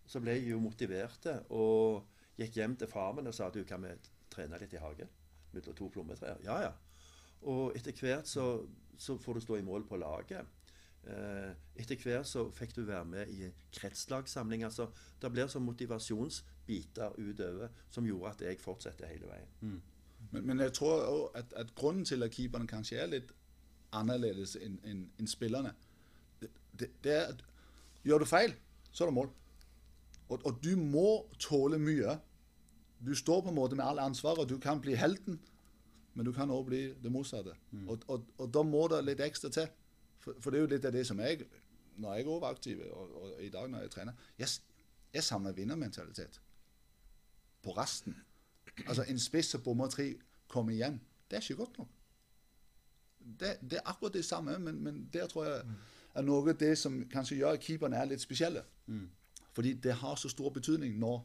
så 0.06 0.22
ble 0.24 0.38
jeg 0.38 0.50
jo 0.52 0.60
motivert 0.62 1.28
og 1.50 2.04
gikk 2.40 2.58
hjem 2.60 2.76
til 2.80 2.90
far 2.92 3.14
min 3.16 3.30
og 3.30 3.36
sa 3.36 3.48
at 3.48 3.58
du, 3.58 3.64
kan 3.68 3.84
vi 3.84 3.94
trene 4.34 4.60
litt 4.60 4.74
i 4.74 4.82
hagen 4.82 5.12
mellom 5.54 5.78
to 5.78 5.90
plommetrær. 5.94 6.42
Ja, 6.46 6.58
ja. 6.66 6.74
Og 7.50 7.76
etter 7.78 7.96
hvert 8.00 8.30
så, 8.30 8.64
så 8.98 9.18
får 9.22 9.38
du 9.38 9.46
stå 9.46 9.60
i 9.60 9.66
mål 9.66 9.86
på 9.88 10.00
laget. 10.02 10.48
Eh, 11.04 11.52
etter 11.84 12.00
hvert 12.00 12.28
så 12.28 12.46
fikk 12.56 12.76
du 12.78 12.84
være 12.88 13.06
med 13.06 13.30
i 13.30 13.50
kretslagssamling. 13.76 14.64
altså 14.64 14.90
Det 15.22 15.32
blir 15.32 15.52
sånn 15.52 15.66
motivasjonsbiter 15.68 17.20
utover 17.20 17.74
som 17.92 18.08
gjorde 18.08 18.32
at 18.32 18.46
jeg 18.48 18.62
fortsetter 18.64 19.12
hele 19.12 19.30
veien. 19.30 19.52
Men, 20.32 20.46
men 20.48 20.60
jeg 20.64 20.74
tror 20.80 21.02
også 21.02 21.32
at, 21.42 21.54
at 21.60 21.76
grunnen 21.76 22.06
til 22.08 22.24
at 22.24 22.32
keeperne 22.32 22.68
kanskje 22.68 23.02
er 23.04 23.12
litt 23.12 23.34
annerledes 23.94 24.56
enn 24.58 24.80
en, 24.90 25.04
en 25.20 25.30
spillerne, 25.30 25.74
det, 26.42 26.90
det 27.04 27.14
er 27.14 27.28
at 27.36 27.44
gjør 28.04 28.24
du 28.24 28.26
feil, 28.26 28.56
så 28.92 29.04
er 29.04 29.12
det 29.12 29.18
mål. 29.20 29.30
Og, 30.34 30.46
og 30.46 30.60
du 30.64 30.74
må 30.80 31.08
tåle 31.40 31.78
mye. 31.82 32.18
Du 33.06 33.14
står 33.16 33.44
på 33.44 33.52
en 33.52 33.58
måte 33.58 33.78
med 33.78 33.86
alt 33.86 34.02
ansvaret. 34.02 34.50
Du 34.50 34.58
kan 34.62 34.82
bli 34.82 34.96
helten, 34.98 35.40
men 36.14 36.26
du 36.26 36.32
kan 36.34 36.50
også 36.50 36.70
bli 36.70 36.82
det 37.04 37.12
motsatte. 37.12 37.56
Og, 37.88 38.00
og, 38.08 38.26
og 38.38 38.54
da 38.54 38.64
må 38.64 38.88
det 38.92 39.04
litt 39.06 39.22
ekstra 39.22 39.52
til. 39.54 39.70
For, 40.24 40.40
for 40.40 40.52
det 40.52 40.60
er 40.60 40.66
jo 40.66 40.72
litt 40.72 40.86
av 40.88 40.94
det 40.96 41.08
som 41.08 41.20
jeg 41.20 41.42
Når 42.00 42.14
jeg 42.16 42.28
òg 42.32 42.42
var 42.42 42.54
aktiv, 42.56 42.80
og, 42.92 43.42
i 43.44 43.50
dag 43.50 43.68
når 43.70 43.82
jeg 43.82 43.92
trener 43.92 44.14
Jeg, 44.40 44.48
jeg 45.14 45.24
savner 45.24 45.52
vinnermentalitet. 45.54 46.40
På 47.64 47.76
resten. 47.78 48.16
Altså 48.88 49.04
En 49.08 49.20
spiss 49.20 49.52
som 49.54 49.62
bommer 49.62 49.88
tre, 49.88 50.14
kommer 50.48 50.74
igjen. 50.74 51.02
Det 51.30 51.38
er 51.38 51.42
ikke 51.42 51.66
godt 51.66 51.78
nok. 51.78 51.90
Det, 53.40 53.58
det 53.62 53.78
er 53.78 53.86
akkurat 53.90 54.14
det 54.14 54.26
samme, 54.26 54.60
men, 54.60 54.84
men 54.84 55.10
der 55.14 55.28
tror 55.28 55.46
jeg 55.46 55.62
er 56.16 56.22
noe 56.22 56.42
av 56.50 56.58
det 56.60 56.78
som 56.78 56.98
kanskje 57.10 57.38
gjør 57.40 57.58
at 57.58 57.64
keeperne 57.64 57.98
er 57.98 58.10
litt 58.10 58.22
spesielle. 58.22 58.64
Fordi 59.54 59.74
det 59.74 59.94
har 59.94 60.16
så 60.16 60.30
stor 60.30 60.50
betydning 60.50 60.98
når, 61.00 61.24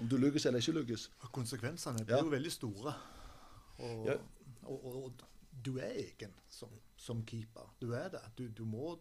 om 0.00 0.08
du 0.08 0.16
lykkes 0.16 0.46
eller 0.46 0.58
ikke 0.64 0.72
lykkes. 0.80 1.10
Og 1.20 1.32
konsekvensene 1.32 2.04
blir 2.04 2.16
Ja. 2.16 2.22
jo 2.24 2.28
veldig 2.30 2.52
store. 2.52 2.94
Og, 3.78 4.06
Ja. 4.06 4.16
og, 4.62 4.84
og, 4.84 5.04
og 5.04 5.12
du 5.64 5.76
er 5.78 5.90
egen 5.92 6.32
som, 6.50 6.68
som 6.96 7.24
keeper. 7.26 7.74
Du 7.80 7.92
er 7.92 8.08
det. 8.08 8.20
Du, 8.38 8.48
du 8.48 8.64
må 8.64 8.98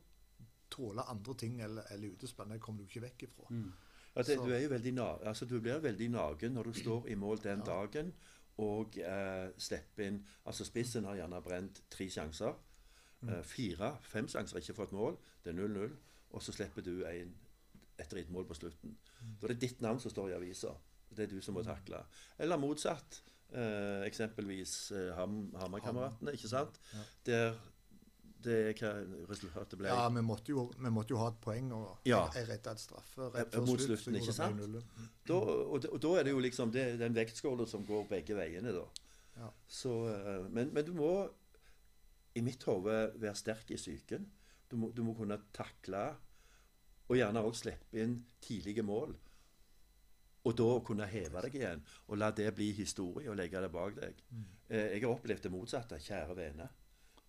tåle 0.71 1.01
andre 1.09 1.33
ting 1.33 1.61
eller, 1.61 1.83
eller 1.91 2.11
utespill. 2.15 2.49
Det 2.49 2.61
kommer 2.61 2.81
du 2.83 2.87
ikke 2.89 3.01
vekk 3.01 3.23
ifra. 3.23 3.47
Mm. 3.49 3.71
Altså, 4.15 4.35
du, 4.45 4.51
er 4.51 5.27
altså, 5.27 5.45
du 5.45 5.59
blir 5.59 5.79
veldig 5.83 6.09
nagen 6.09 6.53
når 6.53 6.63
du 6.63 6.73
står 6.73 7.07
i 7.11 7.15
mål 7.15 7.41
den 7.43 7.59
dagen 7.67 8.13
og 8.57 8.95
eh, 8.97 9.49
slipper 9.59 10.05
inn 10.07 10.21
Altså 10.45 10.63
Spissen 10.65 11.03
har 11.03 11.15
gjerne 11.19 11.41
brent 11.43 11.81
tre 11.91 12.07
sjanser. 12.09 12.53
Eh, 13.27 13.41
fire, 13.43 13.97
fem 14.01 14.27
sjanser 14.31 14.61
ikke 14.61 14.73
fått 14.77 14.93
mål. 14.95 15.17
Det 15.43 15.51
er 15.51 15.67
0-0. 15.67 15.95
Og 16.31 16.43
så 16.43 16.51
slipper 16.55 16.81
du 16.81 17.03
en, 17.05 17.33
et 17.99 18.09
drittmål 18.11 18.45
på 18.49 18.57
slutten. 18.57 18.97
Da 19.39 19.47
er 19.47 19.53
det 19.55 19.61
ditt 19.61 19.81
navn 19.81 19.99
som 20.03 20.11
står 20.11 20.33
i 20.33 20.35
avisa. 20.39 20.73
Det 21.15 21.27
er 21.27 21.31
du 21.35 21.39
som 21.41 21.55
må 21.55 21.63
takle. 21.63 22.01
Eller 22.39 22.57
motsatt. 22.59 23.21
Eh, 23.55 24.01
eksempelvis 24.07 24.91
eh, 24.91 25.13
Ham, 25.15 25.51
Hamar-kameratene, 25.61 26.33
ikke 26.35 26.49
sant? 26.51 26.79
Der 27.27 27.55
det 28.45 28.55
er 28.69 28.73
hva 28.77 28.89
resultatet 29.29 29.73
ble. 29.79 29.87
Ja, 29.89 30.03
vi 30.13 30.21
måtte, 30.21 30.51
jo, 30.53 30.67
vi 30.77 30.89
måtte 30.93 31.15
jo 31.15 31.17
ha 31.17 31.31
et 31.31 31.37
poeng, 31.41 31.71
og 31.73 32.03
Ja. 32.05 32.27
jeg 32.35 32.45
redda 32.49 32.75
et 32.75 32.81
straffe 32.83 33.23
Ja, 33.23 33.29
rett 33.39 33.55
før 33.55 33.63
mot 33.65 33.79
slutt. 33.81 33.97
slutten, 34.03 34.17
ikke 34.19 34.35
sant? 34.37 34.61
Da, 35.25 35.33
og, 35.39 35.87
og 35.89 35.97
da 36.03 36.11
er 36.19 36.23
det 36.27 36.33
jo 36.35 36.43
liksom 36.43 36.69
det, 36.75 36.83
den 36.99 37.15
vektskåla 37.17 37.65
som 37.65 37.85
går 37.87 38.05
begge 38.11 38.35
veiene, 38.37 38.69
da. 38.75 38.83
Ja. 39.39 39.49
Så, 39.67 39.95
eh, 40.13 40.45
men, 40.53 40.69
men 40.75 40.85
du 40.85 40.93
må 40.93 41.09
i 42.35 42.41
mitt 42.45 42.61
hode 42.69 42.99
være 43.15 43.33
sterk 43.39 43.71
i 43.73 43.79
psyken. 43.81 44.29
Du, 44.69 44.77
du 44.93 45.01
må 45.07 45.15
kunne 45.17 45.39
takle 45.55 46.03
og 47.07 47.17
gjerne 47.17 47.43
også 47.45 47.65
slippe 47.65 48.01
inn 48.01 48.17
tidlige 48.41 48.83
mål. 48.85 49.15
Og 50.45 50.57
da 50.57 50.67
kunne 50.85 51.07
heve 51.09 51.41
deg 51.41 51.57
igjen 51.57 51.83
og 52.07 52.17
la 52.21 52.29
det 52.35 52.51
bli 52.55 52.71
historie 52.77 53.29
og 53.31 53.37
legge 53.39 53.61
det 53.61 53.71
bak 53.73 53.95
deg. 53.97 54.23
Eh, 54.69 54.91
jeg 54.93 55.01
har 55.01 55.13
opplevd 55.13 55.47
det 55.47 55.53
motsatte. 55.53 55.99
Kjære 56.01 56.37
vene. 56.37 56.69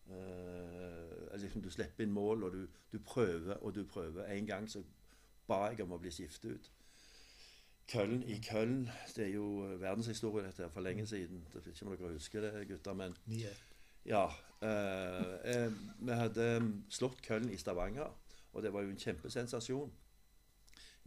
Eh, 0.07 1.39
liksom 1.41 1.65
du 1.65 1.71
slipper 1.71 2.05
inn 2.05 2.13
mål, 2.13 2.45
og 2.45 2.53
du, 2.53 2.67
du 2.93 2.99
prøver 2.99 3.57
og 3.57 3.75
du 3.75 3.85
prøver. 3.85 4.25
En 4.33 4.47
gang 4.47 4.69
så 4.71 4.85
ba 5.49 5.67
jeg 5.71 5.85
om 5.85 5.97
å 5.97 6.01
bli 6.03 6.13
skiftet 6.13 6.57
ut. 6.57 6.73
Køln 7.87 8.23
i 8.27 8.41
Køln. 8.43 8.89
Det 9.15 9.29
er 9.29 9.33
jo 9.37 9.63
verdenshistorie 9.79 10.47
dette 10.49 10.69
for 10.75 10.83
lenge 10.83 11.07
siden. 11.07 11.45
Jeg 11.47 11.55
vet 11.55 11.73
ikke 11.73 11.87
om 11.87 11.95
dere 11.95 12.17
husker 12.17 12.43
det, 12.43 12.67
gutter. 12.69 12.99
Men 12.99 13.17
9-1. 13.27 13.65
ja. 14.13 14.27
Eh, 14.65 15.33
eh, 15.53 15.73
vi 16.01 16.17
hadde 16.17 16.47
slått 16.89 17.21
Køln 17.23 17.51
i 17.53 17.59
Stavanger, 17.61 18.15
og 18.57 18.63
det 18.65 18.73
var 18.73 18.85
jo 18.85 18.91
en 18.91 19.01
kjempesensasjon. 19.01 19.93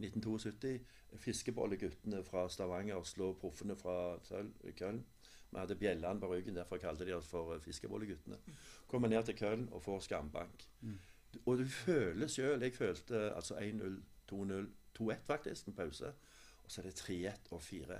1972. 0.00 0.80
Fiskebolleguttene 1.18 2.22
fra 2.24 2.44
Stavanger 2.48 3.02
slår 3.02 3.34
proffene 3.40 3.76
fra 3.76 3.96
Køln. 4.78 5.02
Vi 5.50 5.58
hadde 5.58 5.76
bjellene 5.76 6.20
på 6.22 6.30
ryggen, 6.30 6.54
derfor 6.56 6.78
kalte 6.78 7.06
de 7.06 7.16
oss 7.16 7.26
for 7.26 7.54
eh, 7.54 7.60
Fiskebolleguttene. 7.60 8.38
Kommer 8.86 9.10
ned 9.10 9.26
til 9.26 9.36
Køln 9.36 9.68
og 9.72 9.82
får 9.82 10.06
skambank. 10.06 10.66
Og 11.44 11.58
du 11.58 11.64
føler 11.66 12.26
sjøl 12.26 12.62
Jeg 12.62 12.74
følte 12.74 13.34
altså 13.34 13.58
1-0, 13.58 13.98
2-0, 14.32 14.70
2-1 14.98 15.26
faktisk, 15.26 15.66
med 15.66 15.76
pause. 15.76 16.12
Og 16.64 16.70
så 16.70 16.80
er 16.80 16.84
det 16.84 17.00
3-1 17.00 17.50
og 17.50 17.62
4-1. 17.62 17.94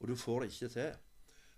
Og 0.00 0.08
du 0.08 0.16
får 0.16 0.40
det 0.40 0.52
ikke 0.52 0.68
til. 0.68 0.92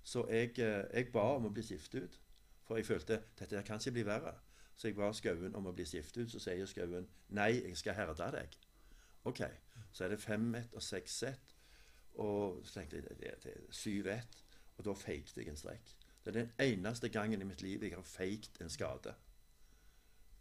Så 0.03 0.27
jeg, 0.29 0.59
eh, 0.59 0.85
jeg 0.95 1.13
ba 1.13 1.25
om 1.37 1.49
å 1.49 1.53
bli 1.53 1.65
skiftet 1.65 2.05
ut. 2.05 2.21
For 2.69 2.77
jeg 2.77 2.87
følte 2.87 3.23
dette 3.39 3.63
kan 3.65 3.81
ikke 3.81 3.97
bli 3.97 4.05
verre. 4.05 4.35
Så 4.79 4.89
jeg 4.89 4.97
ba 4.97 5.11
Skauen 5.13 5.57
om 5.59 5.67
å 5.67 5.75
bli 5.75 5.87
skiftet 5.89 6.23
ut. 6.23 6.33
Så 6.33 6.41
sier 6.43 6.67
Skauen 6.71 7.09
nei, 7.35 7.51
jeg 7.59 7.79
skal 7.81 7.97
herde 7.99 8.31
deg. 8.35 8.59
OK. 9.27 9.43
Så 9.93 10.07
er 10.07 10.15
det 10.15 10.21
5-1 10.23 10.75
og 10.75 10.85
6-1. 10.85 11.55
Og 12.23 12.61
så 12.67 12.79
tenkte 12.79 13.01
jeg 13.01 13.09
det, 13.09 13.17
det, 13.21 13.33
det 13.45 13.75
syv 13.75 14.07
7-1. 14.07 14.45
Og 14.79 14.85
da 14.87 14.95
feiket 14.95 15.41
jeg 15.41 15.51
en 15.51 15.59
strekk. 15.59 15.97
Det 16.23 16.31
er 16.31 16.39
den 16.39 16.53
eneste 16.63 17.09
gangen 17.11 17.43
i 17.43 17.49
mitt 17.49 17.63
liv 17.63 17.83
jeg 17.83 17.97
har 17.97 18.07
feikt 18.07 18.61
en 18.63 18.71
skade. 18.71 19.15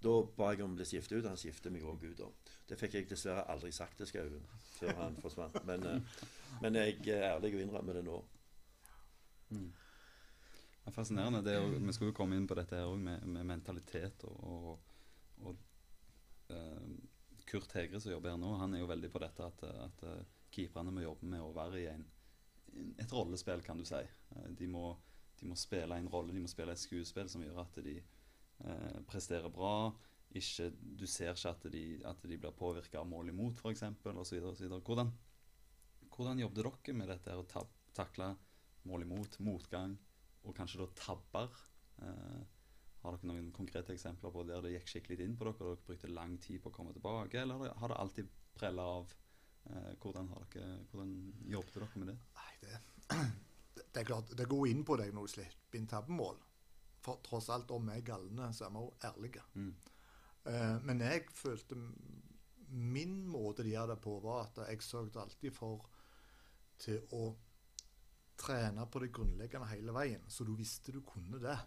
Da 0.03 0.13
ba 0.37 0.51
jeg 0.53 0.61
om 0.61 0.75
å 0.75 0.77
bli 0.77 0.85
skiftet 0.85 1.17
ut. 1.17 1.29
Han 1.29 1.39
skiftet 1.39 1.73
meg 1.73 1.85
òg 1.89 2.05
ut. 2.05 2.21
Det 2.69 2.77
fikk 2.77 2.99
jeg 2.99 3.09
dessverre 3.09 3.47
aldri 3.49 3.71
sagt 3.73 3.97
til 3.97 4.09
Skauen 4.09 4.45
før 4.77 4.93
han 5.01 5.17
forsvant. 5.23 5.57
Men, 5.65 5.85
eh, 5.89 6.23
men 6.61 6.77
jeg 6.77 6.99
er 7.15 7.31
ærlig 7.31 7.55
og 7.55 7.65
innrømmer 7.65 7.97
det 7.97 8.05
nå. 8.05 8.21
Det 10.87 10.93
er 10.93 10.95
fascinerende. 10.95 11.41
Det 11.43 11.51
er 11.51 11.65
vi 11.83 11.91
skal 11.91 12.07
jo 12.07 12.15
komme 12.15 12.37
inn 12.39 12.45
på 12.47 12.55
dette 12.55 12.77
her 12.79 12.87
òg, 12.87 13.01
med, 13.03 13.23
med 13.27 13.43
mentalitet 13.49 14.21
og, 14.23 14.37
og, 14.47 15.49
og 15.49 16.53
uh, 16.55 16.93
Kurt 17.43 17.75
Hegre 17.75 17.99
som 17.99 18.13
jobber 18.13 18.31
her 18.31 18.39
nå, 18.39 18.53
han 18.61 18.71
er 18.71 18.79
jo 18.79 18.87
veldig 18.87 19.09
på 19.11 19.19
dette 19.19 19.49
at, 19.51 19.65
at 19.83 20.05
eh, 20.07 20.23
keeperne 20.51 20.93
må 20.95 21.03
jobbe 21.03 21.27
med 21.27 21.43
å 21.43 21.51
være 21.55 21.81
i 21.81 21.85
en, 21.91 22.07
et 23.03 23.11
rollespill, 23.11 23.65
kan 23.67 23.79
du 23.79 23.83
si. 23.87 23.99
Eh, 23.99 24.47
de, 24.61 24.71
må, 24.71 24.85
de 25.39 25.51
må 25.51 25.59
spille 25.59 25.99
en 25.99 26.09
rolle, 26.11 26.31
de 26.35 26.43
må 26.43 26.51
spille 26.51 26.71
et 26.71 26.83
skuespill 26.85 27.27
som 27.31 27.43
gjør 27.43 27.61
at 27.65 27.79
de 27.83 27.99
uh, 27.99 28.97
presterer 29.11 29.51
bra. 29.51 29.91
Ikke, 30.39 30.71
du 30.71 31.03
ser 31.07 31.35
ikke 31.35 31.51
at 31.51 31.69
de, 31.75 31.85
at 32.07 32.27
de 32.31 32.39
blir 32.39 32.55
påvirka 32.55 33.03
av 33.03 33.11
mål 33.11 33.35
imot, 33.35 33.59
f.eks. 33.59 33.83
osv. 34.07 34.49
Hvordan, 34.87 35.11
hvordan 36.15 36.47
jobbet 36.47 36.63
dere 36.63 36.99
med 37.03 37.15
dette 37.15 37.35
å 37.35 37.47
ta, 37.47 37.67
takle 37.95 38.33
mål 38.87 39.07
imot, 39.07 39.39
motgang? 39.43 39.99
Og 40.43 40.55
kanskje 40.55 40.81
da 40.83 40.87
tabber. 40.95 41.57
Eh, 42.01 42.41
har 43.03 43.15
dere 43.15 43.29
noen 43.29 43.51
konkrete 43.55 43.93
eksempler 43.93 44.33
på 44.33 44.43
der 44.47 44.63
det 44.65 44.73
gikk 44.73 44.91
skikkelig 44.91 45.25
inn 45.25 45.37
på 45.37 45.47
dere, 45.47 45.55
og 45.61 45.71
dere 45.75 45.87
brukte 45.89 46.11
lang 46.11 46.37
tid 46.43 46.61
på 46.63 46.71
å 46.71 46.75
komme 46.75 46.93
tilbake, 46.95 47.41
eller 47.41 47.73
har 47.73 47.93
det- 47.93 47.97
alltid 47.97 48.29
prella 48.57 48.83
av? 48.99 49.13
Eh, 49.69 49.93
hvordan, 50.01 50.29
har 50.29 50.45
dere, 50.53 50.79
hvordan 50.91 51.33
jobbet 51.45 51.73
dere 51.73 51.89
med 51.95 52.07
det? 52.07 52.17
Nei, 52.35 52.53
det, 52.61 52.79
det, 53.09 53.87
det 53.93 54.01
er 54.01 54.09
klart, 54.11 54.37
det 54.37 54.47
går 54.47 54.67
inn 54.67 54.83
på 54.87 54.97
deg 54.97 55.13
når 55.13 55.27
du 55.27 55.33
slipper 55.35 55.79
inn 55.79 55.87
tabbemål. 55.87 56.39
For 57.03 57.21
tross 57.23 57.49
alt, 57.49 57.71
om 57.71 57.85
vi 57.87 57.97
er 57.97 58.07
galne, 58.07 58.53
så 58.53 58.65
er 58.65 58.73
vi 58.73 58.81
også 58.81 59.11
ærlige. 59.11 59.43
Mm. 59.53 59.73
Eh, 60.47 60.77
men 60.83 61.03
jeg 61.03 61.27
følte 61.33 61.77
Min 62.67 63.21
måte 63.31 63.63
de 63.63 63.71
gjør 63.71 63.93
det 63.93 64.01
på, 64.03 64.17
var 64.19 64.41
at 64.43 64.57
jeg 64.67 64.81
sørget 64.83 65.15
alltid 65.21 65.53
for 65.55 65.85
til 66.77 66.99
å 67.15 67.29
trene 68.37 68.85
på 68.89 69.01
det 69.03 69.11
grunnleggende 69.15 69.69
hele 69.71 69.95
veien, 69.95 70.23
så 70.29 70.45
du 70.45 70.53
visste 70.57 70.93
du 70.93 71.01
kunne 71.05 71.41
det. 71.41 71.57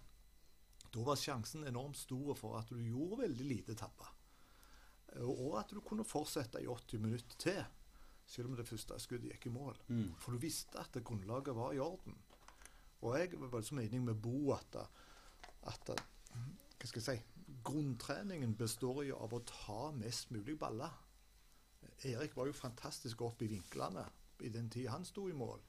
Da 0.90 1.02
var 1.06 1.18
sjansen 1.18 1.66
enormt 1.66 1.98
stor 1.98 2.34
for 2.38 2.58
at 2.58 2.70
du 2.70 2.80
gjorde 2.82 3.22
veldig 3.24 3.46
lite 3.46 3.76
tabber. 3.78 4.10
Og 5.26 5.58
at 5.58 5.70
du 5.74 5.82
kunne 5.82 6.06
fortsette 6.06 6.62
i 6.62 6.68
80 6.70 7.02
minutter 7.02 7.38
til, 7.38 7.60
selv 8.30 8.50
om 8.50 8.56
det 8.58 8.66
første 8.68 8.98
skuddet 9.02 9.32
gikk 9.32 9.48
i 9.50 9.54
mål. 9.54 9.78
Mm. 9.88 10.12
For 10.22 10.34
du 10.34 10.42
visste 10.42 10.78
at 10.78 10.94
det 10.94 11.04
grunnlaget 11.06 11.56
var 11.56 11.74
i 11.74 11.82
orden. 11.82 12.14
Og 13.00 13.18
jeg 13.18 13.34
var 13.40 13.58
liksom 13.58 13.80
enig 13.82 14.02
med 14.02 14.22
Bo 14.22 14.52
at, 14.54 14.76
at 15.66 15.90
hva 15.90 16.88
skal 16.88 17.00
jeg 17.00 17.06
si, 17.06 17.44
grunntreningen 17.66 18.54
består 18.56 19.02
jo 19.08 19.18
av 19.24 19.34
å 19.34 19.42
ta 19.48 19.90
mest 19.96 20.30
mulig 20.34 20.56
baller. 20.60 20.92
Erik 22.06 22.36
var 22.36 22.48
jo 22.48 22.56
fantastisk 22.56 23.22
opp 23.26 23.42
i 23.42 23.50
vinklene 23.50 24.04
i 24.44 24.48
den 24.52 24.70
tid 24.72 24.88
han 24.92 25.04
sto 25.04 25.26
i 25.28 25.36
mål. 25.36 25.60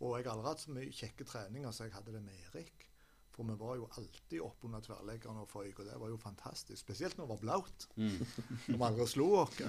Og 0.00 0.16
jeg 0.16 0.26
har 0.26 0.34
aldri 0.34 0.48
hatt 0.48 0.62
så 0.62 0.74
mye 0.74 0.94
kjekke 0.96 1.26
treninger 1.28 1.74
som 1.76 1.86
jeg 1.86 1.94
hadde 1.94 2.14
det 2.14 2.22
med 2.24 2.46
Erik. 2.48 2.86
For 3.30 3.46
vi 3.46 3.56
var 3.60 3.76
jo 3.78 3.88
alltid 3.96 4.40
oppe 4.42 4.66
under 4.68 4.82
tverrleggerne 4.84 5.44
og 5.44 5.50
føyk, 5.50 5.80
og 5.80 5.86
det 5.88 5.98
var 6.00 6.10
jo 6.12 6.20
fantastisk. 6.20 6.80
Spesielt 6.82 7.18
når 7.18 7.26
det 7.26 7.34
var 7.34 7.42
blaut. 7.44 7.88
Når 7.96 8.76
vi 8.76 8.86
aldri 8.88 9.06
slo 9.08 9.28
oss. 9.42 9.60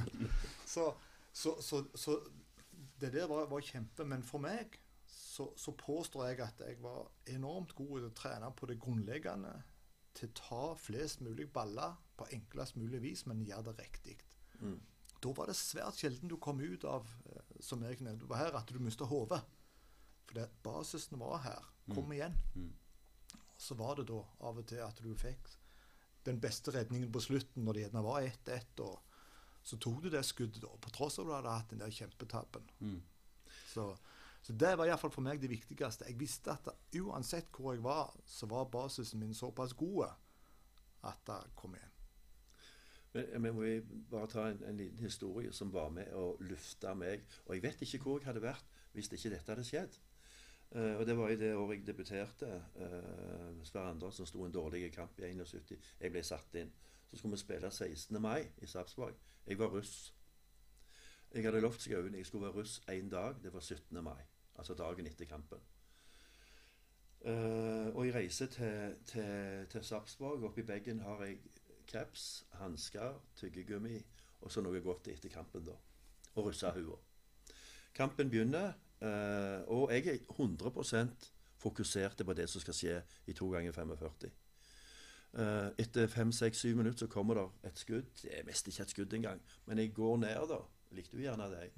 Så, 0.67 0.87
så, 1.31 1.57
så, 1.61 1.83
så 1.95 2.17
det 2.99 3.11
der 3.13 3.27
var, 3.29 3.45
var 3.51 3.65
kjempe. 3.65 4.07
Men 4.07 4.23
for 4.25 4.43
meg 4.43 4.79
så, 5.07 5.51
så 5.59 5.75
påstår 5.77 6.31
jeg 6.31 6.41
at 6.43 6.63
jeg 6.65 6.79
var 6.83 7.11
enormt 7.31 7.75
god 7.77 7.93
til 7.99 8.09
å 8.09 8.15
trene 8.17 8.51
på 8.55 8.71
det 8.71 8.79
grunnleggende. 8.81 9.53
Til 10.17 10.31
å 10.31 10.37
ta 10.41 10.63
flest 10.79 11.21
mulig 11.23 11.47
baller 11.53 11.95
på 12.19 12.27
enklest 12.35 12.75
mulig 12.79 12.99
vis, 13.03 13.25
men 13.29 13.45
gjøre 13.45 13.71
det 13.71 13.85
riktig. 13.85 14.17
Mm. 14.59 14.79
Da 15.21 15.31
var 15.37 15.47
det 15.47 15.55
svært 15.59 16.01
sjelden 16.01 16.31
du 16.31 16.37
kom 16.41 16.59
ut 16.59 16.83
av, 16.89 17.07
eh, 17.29 17.57
som 17.63 17.83
jeg 17.85 18.01
nevnte 18.01 18.27
her, 18.35 18.57
at 18.57 18.73
du 18.73 18.81
mista 18.81 19.05
hodet. 19.07 19.39
For 20.31 20.39
det, 20.39 20.47
basisen 20.63 21.19
var 21.19 21.41
her. 21.43 21.65
Kom 21.91 22.11
igjen. 22.15 22.37
Mm. 22.55 22.71
Så 23.57 23.75
var 23.75 23.97
det 23.99 24.07
da 24.07 24.21
av 24.47 24.61
og 24.61 24.67
til 24.69 24.79
at 24.79 25.01
du 25.03 25.11
fikk 25.19 25.49
den 26.23 26.39
beste 26.39 26.71
redningen 26.71 27.11
på 27.11 27.19
slutten, 27.19 27.65
når 27.65 27.73
det 27.73 27.83
gjerne 27.83 28.03
var 28.05 28.23
1-1. 28.23 28.79
og 28.85 29.01
Så 29.63 29.77
tok 29.77 29.99
du 30.05 30.09
det 30.13 30.23
skuddet, 30.23 30.61
da, 30.63 30.71
på 30.71 30.93
tross 30.95 31.19
av 31.19 31.25
at 31.25 31.27
du 31.27 31.35
hadde 31.35 31.55
hatt 31.57 31.73
den 31.73 31.83
der 31.83 31.91
kjempetabben. 31.91 32.71
Mm. 32.79 33.01
Så, 33.73 33.89
så 34.41 34.55
det 34.55 34.71
var 34.79 34.87
iallfall 34.87 35.11
for 35.11 35.25
meg 35.25 35.41
det 35.43 35.51
viktigste. 35.51 36.07
Jeg 36.07 36.19
visste 36.21 36.55
at 36.55 36.71
uansett 37.01 37.51
hvor 37.51 37.75
jeg 37.75 37.83
var, 37.83 38.15
så 38.25 38.47
var 38.47 38.71
basisen 38.71 39.19
min 39.19 39.35
såpass 39.35 39.75
god 39.75 40.13
at 41.11 41.25
det 41.27 41.41
kom 41.59 41.75
igjen. 41.75 41.97
Men 43.11 43.43
vi 43.43 43.51
må 43.51 43.65
jeg 43.67 43.83
bare 44.07 44.31
ta 44.31 44.45
en, 44.47 44.61
en 44.63 44.77
liten 44.79 45.03
historie 45.03 45.51
som 45.51 45.73
var 45.73 45.89
med 45.91 46.13
og 46.15 46.39
lufta 46.47 46.93
meg. 46.95 47.25
Og 47.49 47.57
jeg 47.57 47.65
vet 47.65 47.83
ikke 47.83 47.99
hvor 48.05 48.21
jeg 48.21 48.31
hadde 48.31 48.45
vært 48.45 48.79
hvis 48.95 49.11
ikke 49.11 49.33
dette 49.33 49.51
hadde 49.51 49.67
skjedd. 49.67 49.97
Eh, 50.71 50.95
og 50.95 51.05
Det 51.05 51.17
var 51.17 51.29
i 51.29 51.36
det 51.36 51.55
året 51.55 51.77
jeg 51.77 51.88
debuterte. 51.88 52.63
Uh, 52.75 53.63
Sverre 53.63 53.89
Andersen 53.89 54.25
sto 54.25 54.45
en 54.45 54.53
dårlig 54.53 54.91
kamp 54.93 55.19
i 55.19 55.31
71. 55.31 55.77
Jeg 55.99 56.12
ble 56.12 56.23
satt 56.23 56.55
inn. 56.55 56.71
Så 57.10 57.17
skulle 57.17 57.36
vi 57.36 57.38
spille 57.38 57.71
16. 57.71 58.21
mai 58.21 58.47
i 58.57 58.65
Sarpsborg. 58.65 59.15
Jeg 59.47 59.60
var 59.60 59.67
russ. 59.67 60.13
Jeg 61.34 61.43
hadde 61.43 61.62
lovt 61.62 61.81
Skauen 61.81 62.15
jeg 62.15 62.25
skulle 62.25 62.45
være 62.45 62.55
russ 62.55 62.81
én 62.89 63.10
dag. 63.10 63.36
Det 63.43 63.53
var 63.53 63.60
17. 63.60 64.03
mai. 64.03 64.21
Altså 64.55 64.73
dagen 64.73 65.07
etter 65.07 65.25
kampen. 65.25 65.60
Uh, 67.25 67.95
og 67.95 68.05
jeg 68.05 68.15
reiser 68.15 68.45
til, 68.45 68.95
til, 69.05 69.67
til 69.69 69.84
Sarpsborg. 69.84 70.43
Oppi 70.43 70.62
bagen 70.62 70.99
har 70.99 71.23
jeg 71.23 71.38
caps, 71.88 72.45
hansker, 72.51 73.21
tyggegummi 73.36 74.01
og 74.41 74.51
så 74.51 74.62
noe 74.63 74.81
godt 74.81 75.10
etter 75.12 75.29
kampen, 75.29 75.65
da. 75.65 75.75
Og 76.36 76.47
russehua. 76.47 76.97
Kampen 77.93 78.29
begynner, 78.31 78.73
eh, 79.01 79.59
og 79.67 79.91
jeg 79.93 80.07
er 80.07 80.23
100% 80.37 81.31
fokusert 81.61 82.25
på 82.25 82.33
det 82.33 82.47
som 82.49 82.61
skal 82.63 82.77
skje 82.77 83.01
i 83.29 83.35
to 83.37 83.49
ganger 83.53 83.71
45. 83.75 84.31
Uh, 85.31 85.71
etter 85.79 86.09
fem, 86.11 86.31
seks, 86.35 86.59
syv 86.59 86.75
minutter 86.81 87.05
så 87.05 87.07
kommer 87.07 87.37
det 87.37 87.69
et 87.69 87.79
skudd. 87.79 88.09
Det 88.19 88.33
er 88.35 88.43
mest 88.43 88.67
ikke 88.67 88.83
et 88.83 88.89
skudd 88.91 89.13
engang, 89.15 89.39
men 89.65 89.79
jeg 89.79 89.93
går 89.95 90.17
ned, 90.25 90.47
da. 90.49 90.59
Likte 90.91 91.15
du 91.15 91.23
gjerne 91.23 91.47
deg? 91.53 91.77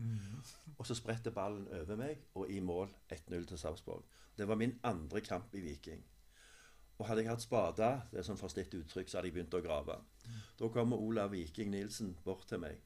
Og 0.81 0.88
så 0.89 0.95
spretter 0.97 1.36
ballen 1.36 1.67
over 1.77 1.99
meg, 1.99 2.23
og 2.33 2.49
i 2.49 2.57
mål 2.65 2.89
1-0 3.13 3.45
til 3.51 3.59
Sarpsborg. 3.62 4.07
Det 4.38 4.47
var 4.49 4.57
min 4.57 4.73
andre 4.83 5.21
kamp 5.21 5.53
i 5.53 5.62
Viking. 5.62 6.01
Og 6.97 7.05
hadde 7.05 7.21
jeg 7.21 7.29
hatt 7.29 7.43
spada 7.43 7.89
det 8.09 8.21
er 8.21 8.25
sånn 8.25 8.41
forstitt 8.41 8.73
uttrykk, 8.73 9.09
så 9.09 9.19
hadde 9.19 9.29
jeg 9.29 9.36
begynt 9.38 9.53
å 9.57 9.62
grave. 9.62 9.99
Da 10.57 10.69
kommer 10.73 11.01
Olav 11.01 11.29
Viking 11.33 11.69
Nilsen 11.73 12.15
bort 12.25 12.47
til 12.49 12.62
meg. 12.63 12.81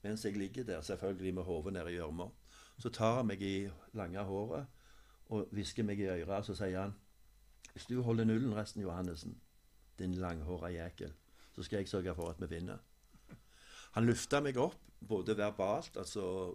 Mens 0.00 0.24
jeg 0.24 0.38
ligger 0.40 0.64
der, 0.64 0.80
selvfølgelig 0.80 1.34
med 1.36 1.44
hodet 1.44 1.74
nede 1.76 1.92
i 1.92 1.98
gjørma. 1.98 2.30
Så 2.80 2.88
tar 2.88 3.20
han 3.20 3.28
meg 3.28 3.42
i 3.44 3.68
lange 3.92 4.22
håret 4.24 4.66
og 5.30 5.50
hvisker 5.54 5.86
meg 5.86 6.00
i 6.00 6.08
øret, 6.10 6.46
så 6.46 6.56
sier 6.58 6.80
han 6.80 6.94
Hvis 7.72 7.86
du 7.86 8.00
holder 8.02 8.24
nullen 8.24 8.54
resten, 8.56 8.82
Johannessen, 8.82 9.36
din 9.98 10.14
langhåra 10.14 10.70
jækel, 10.72 11.12
så 11.52 11.62
skal 11.62 11.76
jeg 11.76 11.88
sørge 11.88 12.14
for 12.14 12.30
at 12.30 12.40
vi 12.40 12.48
vinner. 12.50 12.78
Han 13.92 14.06
løfta 14.06 14.40
meg 14.40 14.56
opp, 14.56 14.78
både 15.08 15.36
verbalt 15.38 15.96
altså, 15.96 16.54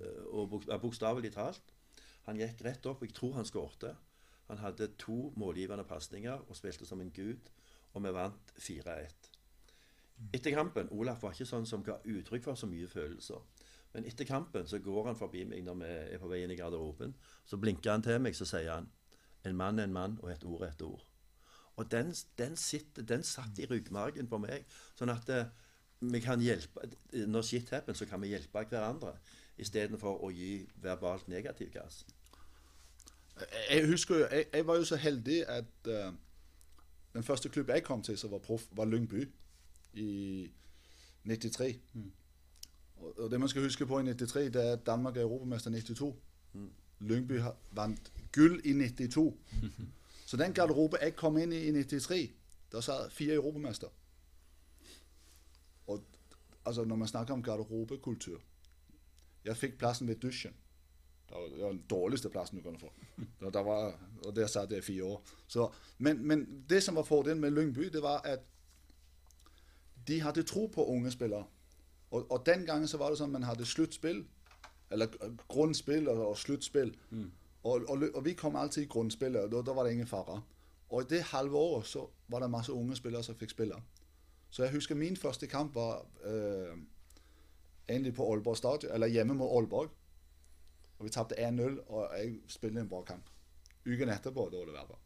eh, 0.00 0.24
og 0.26 0.62
bokstavelig 0.82 1.32
talt. 1.32 1.62
Han 2.26 2.36
gikk 2.36 2.64
rett 2.64 2.86
opp, 2.86 3.00
og 3.00 3.08
jeg 3.08 3.14
tror 3.14 3.34
han 3.38 3.48
skårte. 3.48 3.94
Han 4.50 4.58
hadde 4.58 4.90
to 4.98 5.32
målgivende 5.36 5.84
pasninger 5.84 6.44
og 6.48 6.56
spilte 6.56 6.86
som 6.86 7.00
en 7.00 7.12
gud, 7.14 7.50
og 7.94 8.04
vi 8.04 8.12
vant 8.12 8.52
4-1. 8.58 9.30
Etter 10.34 10.54
kampen 10.54 10.90
Olaf 10.92 11.22
var 11.22 11.32
ikke 11.32 11.48
sånn 11.48 11.66
som 11.66 11.84
ga 11.86 11.96
uttrykk 12.04 12.44
for 12.50 12.58
så 12.58 12.68
mye 12.68 12.88
følelser. 12.90 13.40
Men 13.92 14.06
etter 14.06 14.24
kampen 14.24 14.68
så 14.70 14.78
går 14.78 15.10
han 15.10 15.18
forbi 15.18 15.44
meg 15.50 15.64
når 15.66 15.78
vi 15.80 15.90
er 16.14 16.20
på 16.22 16.28
vei 16.30 16.44
inn 16.44 16.52
i 16.54 16.58
garderoben. 16.58 17.14
Så 17.46 17.58
blinker 17.58 17.94
han 17.94 18.04
til 18.06 18.20
meg, 18.22 18.36
så 18.38 18.46
sier 18.46 18.72
han 18.72 18.90
En 19.44 19.56
mann 19.56 19.78
er 19.78 19.88
en 19.88 19.92
mann, 19.92 20.18
og 20.20 20.30
et 20.30 20.44
ord 20.44 20.62
er 20.66 20.74
et 20.74 20.82
ord. 20.84 21.06
Og 21.80 21.90
den, 21.90 22.14
den, 22.38 22.56
sitter, 22.56 23.02
den 23.02 23.22
satt 23.24 23.58
i 23.58 23.66
ryggmargen 23.66 24.28
på 24.28 24.38
meg. 24.38 24.66
Sånn 24.98 25.08
at 25.08 25.30
uh, 25.32 25.46
vi 26.00 26.20
kan 26.20 26.42
hjelpe 26.44 26.90
Når 27.26 27.46
shit 27.48 27.70
happens, 27.72 27.98
så 27.98 28.06
kan 28.06 28.20
vi 28.20 28.34
hjelpe 28.34 28.66
hverandre. 28.68 29.14
Istedenfor 29.56 30.20
å 30.24 30.30
gi 30.34 30.66
verbalt 30.82 31.28
negativ 31.28 31.72
gass. 31.72 32.04
Jeg 33.70 33.86
husker 33.88 34.18
jo, 34.18 34.26
jeg, 34.28 34.50
jeg 34.52 34.66
var 34.68 34.76
jo 34.76 34.84
så 34.84 35.00
heldig 35.00 35.38
at 35.48 35.88
uh, 35.88 36.12
den 37.14 37.24
første 37.24 37.48
klubben 37.48 37.74
jeg 37.74 37.84
kom 37.84 38.02
til 38.04 38.18
som 38.20 38.30
var 38.30 38.44
proff, 38.44 38.68
var 38.76 38.84
Lyngby 38.84 39.24
i 39.92 40.10
93. 41.24 41.80
Og, 41.94 42.19
og 43.00 43.30
det 43.30 43.40
man 43.40 43.48
skal 43.48 43.62
huske 43.62 43.86
på 43.86 43.98
i 44.00 44.02
93, 44.02 44.52
det 44.52 44.66
er 44.66 44.72
at 44.72 44.86
Danmark 44.86 45.16
er 45.16 45.22
europamester 45.22 45.70
i 45.70 45.80
92. 45.80 46.16
Lyngby 47.00 47.40
vant 47.72 48.12
gull 48.32 48.60
i 48.64 48.72
92. 48.72 49.34
Så 50.26 50.36
den 50.36 50.52
garderobe 50.52 50.98
jeg 51.02 51.16
kom 51.16 51.38
inn 51.38 51.52
i 51.52 51.64
i 51.68 51.72
93, 51.72 52.30
der 52.72 52.80
satt 52.80 53.12
fire 53.12 53.34
europamester. 53.34 53.88
Og 55.86 56.04
altså, 56.64 56.84
når 56.84 56.96
man 56.96 57.08
snakker 57.08 57.34
om 57.34 57.42
garderobekultur 57.42 58.40
Jeg 59.44 59.56
fikk 59.56 59.78
plassen 59.78 60.08
ved 60.08 60.16
dusjen. 60.16 60.52
Det 61.28 61.36
var, 61.36 61.42
det 61.48 61.62
var 61.62 61.68
den 61.68 61.84
dårligste 61.90 62.28
plassen 62.28 62.58
du 62.58 62.62
kunne 62.62 62.78
få. 62.78 62.92
Der, 63.40 63.50
der 63.50 63.60
var, 63.60 63.98
og 64.26 64.36
der 64.36 64.46
satt 64.46 64.70
jeg 64.70 64.78
i 64.78 64.82
fire 64.82 65.04
år. 65.04 65.22
Så, 65.46 65.70
men, 65.98 66.26
men 66.26 66.64
det 66.68 66.82
som 66.82 66.96
var 66.96 67.02
fordelen 67.02 67.40
med 67.40 67.50
Lyngby, 67.50 67.80
det 67.80 68.02
var 68.02 68.18
at 68.18 68.40
de 70.08 70.20
hadde 70.20 70.42
tro 70.42 70.66
på 70.66 70.84
unge 70.84 71.10
spillere. 71.10 71.44
Og, 72.10 72.26
og 72.30 72.46
den 72.46 72.66
gangen 72.66 72.88
så 72.88 72.98
var 72.98 73.10
det 73.10 73.20
sånn 73.20 73.32
man 73.32 73.46
hadde 73.46 73.66
sluttspill, 73.66 74.24
eller 74.90 75.12
grunnspill 75.48 76.08
og, 76.10 76.24
og 76.32 76.38
sluttspill. 76.38 76.94
Og, 77.62 77.84
og, 77.88 78.04
og 78.14 78.24
vi 78.24 78.34
kom 78.34 78.56
alltid 78.56 78.82
i 78.82 78.90
grunnspillet, 78.90 79.44
og 79.44 79.52
da, 79.52 79.62
da 79.62 79.76
var 79.76 79.86
det 79.86 79.92
ingen 79.92 80.10
fare. 80.10 80.40
Og 80.90 81.02
i 81.02 81.10
det 81.10 81.22
halve 81.30 81.56
året 81.56 81.86
så 81.86 82.08
var 82.28 82.42
det 82.42 82.50
masse 82.50 82.72
unge 82.72 82.96
spillere 82.96 83.22
som 83.22 83.36
fikk 83.38 83.50
spille. 83.54 83.78
Så 84.50 84.64
jeg 84.64 84.72
husker 84.72 84.98
min 84.98 85.16
første 85.16 85.46
kamp 85.46 85.74
var 85.74 86.02
øh, 86.24 86.74
egentlig 87.88 88.14
på 88.14 88.32
Aalborg 88.32 88.56
stadion, 88.56 88.92
eller 88.92 89.06
hjemme 89.06 89.34
mot 89.34 89.52
Aalborg. 89.56 89.90
Og 90.98 91.04
vi 91.04 91.10
tapte 91.10 91.38
1-0, 91.48 91.78
og 91.86 92.18
jeg 92.18 92.34
spilte 92.48 92.80
en 92.80 92.88
bra 92.88 93.02
kamp. 93.02 93.30
Uken 93.86 94.08
etterpå, 94.08 94.48
da 94.52 94.58
var 94.58 94.66
det 94.66 94.74
verre. 94.74 94.98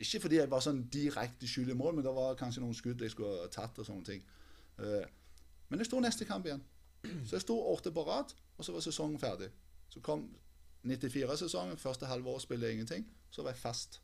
Ikke 0.00 0.20
fordi 0.20 0.38
jeg 0.38 0.50
var 0.50 0.62
sånn 0.64 0.84
direkte 0.92 1.48
skyld 1.48 1.74
i 1.74 1.76
mål, 1.76 1.98
men 1.98 2.06
det 2.06 2.12
var 2.16 2.38
kanskje 2.40 2.62
noen 2.62 2.76
skudd 2.76 3.02
jeg 3.04 3.12
skulle 3.12 3.50
tatt 3.52 3.78
og 3.82 3.86
sånne 3.86 4.06
ting. 4.06 4.22
Eh, 4.80 5.04
men 5.70 5.80
jeg 5.80 5.88
sto 5.88 6.00
neste 6.02 6.26
kamp 6.28 6.46
igjen. 6.46 6.62
Så 7.24 7.38
jeg 7.38 7.44
sto 7.46 7.56
åtte 7.72 7.92
på 7.92 8.02
rad, 8.04 8.34
og 8.58 8.64
så 8.64 8.72
var 8.72 8.84
sesongen 8.84 9.18
ferdig. 9.18 9.48
Så 9.88 10.00
kom 10.04 10.26
94-sesongen, 10.84 11.76
første 11.76 12.06
halve 12.06 12.28
år 12.28 12.38
spilte 12.38 12.66
jeg 12.66 12.72
ingenting. 12.72 13.06
Så 13.30 13.42
var 13.42 13.54
jeg 13.54 13.58
fast. 13.58 14.02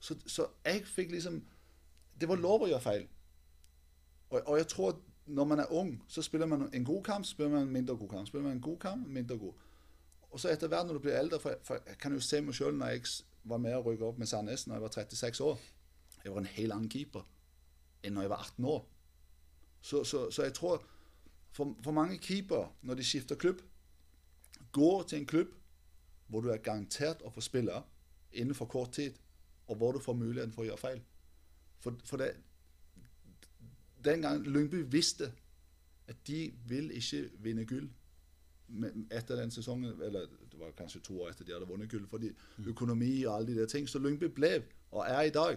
Så, 0.00 0.16
så 0.26 0.46
jeg 0.64 0.86
fikk 0.86 1.10
liksom 1.10 1.40
Det 2.20 2.28
var 2.28 2.38
lov 2.38 2.62
å 2.62 2.66
gjøre 2.66 2.82
feil. 2.82 3.04
Og, 4.30 4.40
og 4.40 4.56
jeg 4.58 4.66
tror 4.66 4.88
at 4.90 5.04
når 5.28 5.44
man 5.44 5.60
er 5.60 5.72
ung, 5.72 5.92
så 6.08 6.22
spiller 6.22 6.46
man 6.46 6.68
en 6.74 6.84
god 6.84 7.02
kamp, 7.04 7.26
spiller 7.26 7.50
man 7.52 7.62
en 7.62 7.72
mindre 7.72 7.96
god 7.96 8.08
kamp. 8.08 8.26
Spiller 8.26 8.44
man 8.48 8.56
en 8.56 8.60
god 8.60 8.78
kamp, 8.78 9.06
mindre 9.06 9.38
god. 9.38 9.52
Og 10.30 10.40
så 10.40 10.50
etter 10.50 10.68
hvert 10.68 10.86
når 10.86 10.98
du 10.98 11.04
blir 11.04 11.14
eldre, 11.14 11.40
for, 11.40 11.54
for 11.62 11.78
jeg 11.86 11.98
kan 12.00 12.12
jo 12.12 12.20
se 12.20 12.40
meg 12.40 12.56
sjøl 12.56 12.74
når 12.74 12.96
jeg 12.96 13.04
var 13.48 13.60
med 13.62 13.76
å 13.76 13.82
rykke 13.84 14.08
opp 14.08 14.18
med 14.18 14.28
Sandnes 14.28 14.66
når 14.66 14.74
jeg 14.74 14.82
var 14.82 14.94
36 14.96 15.44
år. 15.44 15.60
Jeg 16.24 16.32
var 16.32 16.42
en 16.42 16.50
helt 16.56 16.74
annen 16.74 16.90
keeper 16.92 17.24
enn 18.02 18.16
når 18.16 18.26
jeg 18.26 18.32
var 18.32 18.42
18 18.50 18.68
år. 18.72 18.82
Så, 19.80 20.04
så, 20.04 20.30
så 20.30 20.42
jeg 20.42 20.54
tror 20.54 20.84
for, 21.52 21.76
for 21.84 21.92
mange 21.92 22.18
keepere, 22.18 22.68
når 22.82 22.94
de 22.94 23.04
skifter 23.04 23.36
klubb, 23.36 23.62
går 24.72 25.02
til 25.02 25.18
en 25.18 25.26
klubb 25.26 25.54
hvor 26.26 26.40
du 26.40 26.50
er 26.52 26.60
garantert 26.60 27.22
å 27.24 27.30
få 27.32 27.40
spille 27.40 27.82
innenfor 28.32 28.68
kort 28.68 28.92
tid, 28.92 29.14
og 29.66 29.76
hvor 29.76 29.92
du 29.92 29.98
får 29.98 30.14
muligheten 30.14 30.52
for 30.52 30.62
å 30.62 30.68
gjøre 30.68 30.80
feil. 30.80 31.00
For, 31.80 31.96
for 32.04 32.20
det, 32.20 32.34
den 34.04 34.22
gang 34.22 34.44
Lyngby 34.44 34.82
visste 34.92 35.32
at 36.08 36.20
de 36.26 36.52
vil 36.68 36.90
ikke 36.96 37.24
vinne 37.44 37.64
gull 37.68 37.88
etter 39.10 39.40
den 39.40 39.50
sesongen, 39.50 39.96
eller 40.02 40.28
det 40.28 40.60
var 40.60 40.74
kanskje 40.76 41.00
to 41.00 41.16
år 41.22 41.32
etter 41.32 41.48
de 41.48 41.54
hadde 41.56 41.68
vunnet 41.68 41.88
gull, 41.90 42.04
fordi 42.08 42.28
økonomi 42.68 43.24
og 43.24 43.34
alle 43.36 43.48
de 43.48 43.60
der 43.60 43.70
ting. 43.72 43.88
Så 43.88 43.98
Lyngby 43.98 44.28
ble, 44.34 44.62
og 44.90 45.04
er 45.08 45.22
i 45.22 45.32
dag 45.32 45.56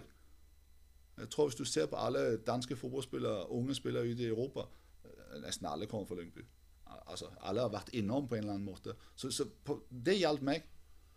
Jeg 1.18 1.30
tror 1.30 1.48
Hvis 1.48 1.54
du 1.54 1.64
ser 1.64 1.86
på 1.86 1.96
alle 1.96 2.36
danske 2.36 2.76
fotballspillere, 2.76 3.50
unge 3.50 3.74
spillere 3.74 4.10
ute 4.10 4.22
i 4.22 4.26
Europa, 4.26 4.60
eh, 5.04 5.40
nesten 5.42 5.66
alle 5.66 5.86
kommer 5.86 6.06
fra 6.06 6.14
Lyngby. 6.14 6.40
Altså, 7.06 7.26
Alle 7.40 7.60
har 7.60 7.68
vært 7.68 7.90
innom 7.92 8.28
på 8.28 8.34
en 8.34 8.44
eller 8.44 8.54
annen 8.54 8.64
måte. 8.64 8.94
Så, 9.16 9.30
så 9.30 9.44
på, 9.64 9.82
det 10.06 10.18
hjalp 10.18 10.42
meg. 10.42 10.62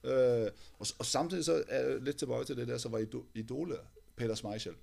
Uh, 0.06 0.52
og, 0.78 0.88
og 1.00 1.06
samtidig 1.06 1.46
så 1.46 1.64
er 1.68 1.88
jeg 1.88 2.02
litt 2.06 2.18
tilbake 2.22 2.46
til 2.46 2.58
det 2.58 2.68
der 2.68 2.78
som 2.78 2.92
var 2.92 3.02
idolet. 3.34 3.80
Peter 4.16 4.36
Schmeichel. 4.36 4.76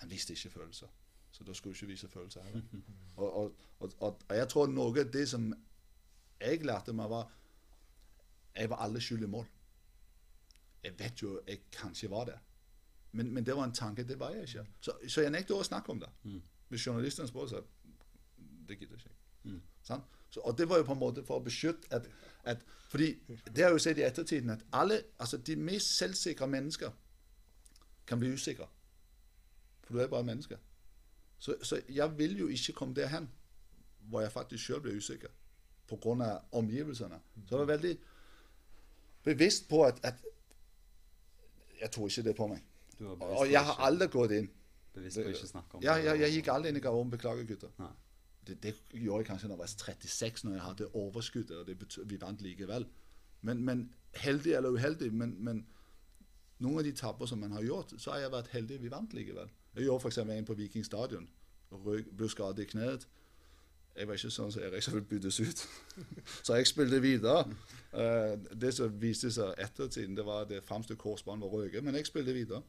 Han 0.00 0.10
viste 0.10 0.32
ikke 0.32 0.50
følelser. 0.50 0.86
Så 1.30 1.44
da 1.44 1.52
skulle 1.52 1.74
ikke 1.74 1.86
vise 1.86 2.08
følelser 2.08 2.42
heller. 2.42 2.62
Og, 3.16 3.54
og, 3.80 3.92
og 4.00 4.36
jeg 4.36 4.48
tror 4.48 4.66
noe 4.68 5.00
av 5.00 5.10
det 5.12 5.28
som 5.28 5.48
jeg 6.40 6.64
lærte 6.64 6.92
meg, 6.92 7.10
var 7.10 7.30
Jeg 8.56 8.70
var 8.70 8.76
alle 8.76 9.00
skyld 9.00 9.22
i 9.22 9.26
mål. 9.26 9.46
Jeg 10.84 10.98
vet 10.98 11.22
jo 11.22 11.40
jeg 11.46 11.60
kanskje 11.72 12.10
var 12.10 12.24
det. 12.24 12.38
Men, 13.12 13.32
men 13.34 13.46
det 13.46 13.56
var 13.56 13.64
en 13.64 13.72
tanke. 13.72 14.04
Det 14.08 14.18
var 14.20 14.30
jeg 14.30 14.42
ikke. 14.42 14.66
Så, 14.80 14.92
så 15.08 15.24
jeg 15.24 15.30
nekter 15.30 15.56
å 15.56 15.64
snakke 15.64 15.92
om 15.92 16.00
det. 16.00 16.10
Hvis 16.68 16.86
journalistene 16.86 17.28
spør, 17.28 17.46
så 17.46 17.62
Det 18.68 18.78
gidder 18.78 18.96
ikke 18.96 19.10
jeg. 19.10 19.60
Sånn? 19.86 20.02
Så, 20.30 20.40
og 20.40 20.56
det 20.58 20.68
var 20.68 20.80
jo 20.80 20.84
på 20.88 20.92
en 20.92 20.98
måte 20.98 21.22
for 21.24 21.38
å 21.38 21.44
beskytte 21.44 21.86
at, 21.94 22.08
at 22.44 22.64
Fordi 22.90 23.12
det 23.28 23.62
har 23.62 23.70
jeg 23.70 23.78
jo 23.78 23.82
sett 23.82 23.98
i 23.98 24.02
ettertiden 24.02 24.50
at 24.50 24.64
alle, 24.72 25.00
altså 25.18 25.38
de 25.38 25.56
mest 25.56 25.96
selvsikre 25.98 26.46
mennesker 26.46 26.90
kan 28.06 28.18
bli 28.18 28.32
usikre. 28.34 28.66
For 29.86 29.94
du 29.94 30.02
er 30.02 30.10
bare 30.10 30.24
mennesker. 30.24 30.56
menneske. 30.56 30.76
Så, 31.38 31.56
så 31.62 31.80
jeg 31.88 32.18
vil 32.18 32.38
jo 32.38 32.48
ikke 32.48 32.72
komme 32.72 32.94
derhen 32.94 33.28
hvor 33.98 34.20
jeg 34.20 34.32
faktisk 34.32 34.64
sjøl 34.64 34.80
blir 34.80 34.96
usikker 34.96 35.28
pga. 35.88 36.38
omgivelsene. 36.52 37.20
Så 37.46 37.54
jeg 37.54 37.58
var 37.58 37.64
veldig 37.64 37.98
bevisst 39.24 39.68
på 39.68 39.84
at, 39.84 40.00
at 40.02 40.14
jeg 41.80 41.90
tror 41.90 42.08
ikke 42.08 42.22
det 42.22 42.36
på 42.36 42.46
meg. 42.46 42.62
Og, 43.00 43.44
jeg 43.50 43.62
har 43.68 43.80
aldri 43.84 44.08
gått 44.12 44.34
inn. 44.36 44.48
Bevisst 44.96 45.20
på 45.20 45.28
å 45.28 45.32
ikke 45.34 45.48
snakke 45.50 45.76
om 45.76 45.84
Ja, 45.84 45.96
det. 45.96 46.06
jeg, 46.06 46.20
jeg 46.24 46.36
gikk 46.38 46.50
aldri 46.52 46.72
inn 46.72 46.80
i 46.80 46.84
garderoben. 46.84 47.12
Beklager, 47.12 47.48
gutter. 47.48 47.72
Nei. 47.82 47.92
Det, 48.46 48.56
det 48.62 48.72
gjorde 48.92 49.24
jeg 49.24 49.28
kanskje 49.30 49.48
når 49.50 49.56
jeg 49.56 49.62
var 49.64 49.72
36, 49.72 50.44
når 50.46 50.54
jeg 50.54 50.64
hadde 50.64 50.88
overskudd, 50.94 51.50
og 51.50 51.66
det 51.66 51.78
betød, 51.78 52.04
vi 52.08 52.20
vant 52.20 52.44
likevel. 52.44 52.86
Men, 53.42 53.64
men 53.66 53.82
heldig 54.16 54.54
eller 54.56 54.78
uheldig, 54.78 55.10
men, 55.12 55.34
men 55.44 55.64
noen 56.62 56.80
av 56.80 56.86
de 56.86 56.94
tabber 56.96 57.28
som 57.28 57.42
man 57.42 57.52
har 57.52 57.66
gjort, 57.66 57.92
så 58.00 58.14
har 58.14 58.24
jeg 58.24 58.32
vært 58.32 58.52
heldig, 58.54 58.80
vi 58.82 58.92
vant 58.92 59.12
likevel. 59.16 59.50
Jeg 59.76 59.88
gjorde 59.88 60.06
f.eks. 60.06 60.18
en 60.24 60.48
på 60.48 60.56
Viking 60.56 60.86
stadion. 60.86 61.28
Ble 61.84 62.28
skadet 62.32 62.64
i 62.64 62.70
kneet. 62.70 63.04
Jeg 63.96 64.08
var 64.08 64.18
ikke 64.18 64.30
sånn 64.32 64.52
som 64.52 64.64
Erik 64.64 64.84
som 64.84 64.94
ville 64.94 65.08
byttes 65.08 65.38
ut. 65.40 65.62
så 66.46 66.56
jeg 66.58 66.68
spilte 66.68 67.00
videre. 67.00 67.46
Uh, 67.92 68.36
det 68.52 68.74
som 68.76 68.92
viste 69.00 69.30
seg 69.32 69.56
ettertiden, 69.60 70.16
det 70.16 70.24
var 70.24 70.44
at 70.44 70.52
det 70.52 70.62
fremste 70.64 70.96
korsbåndet 71.00 71.48
var 71.48 71.64
røket, 71.64 71.84
men 71.84 71.96
jeg 71.96 72.08
spilte 72.08 72.34
videre. 72.36 72.60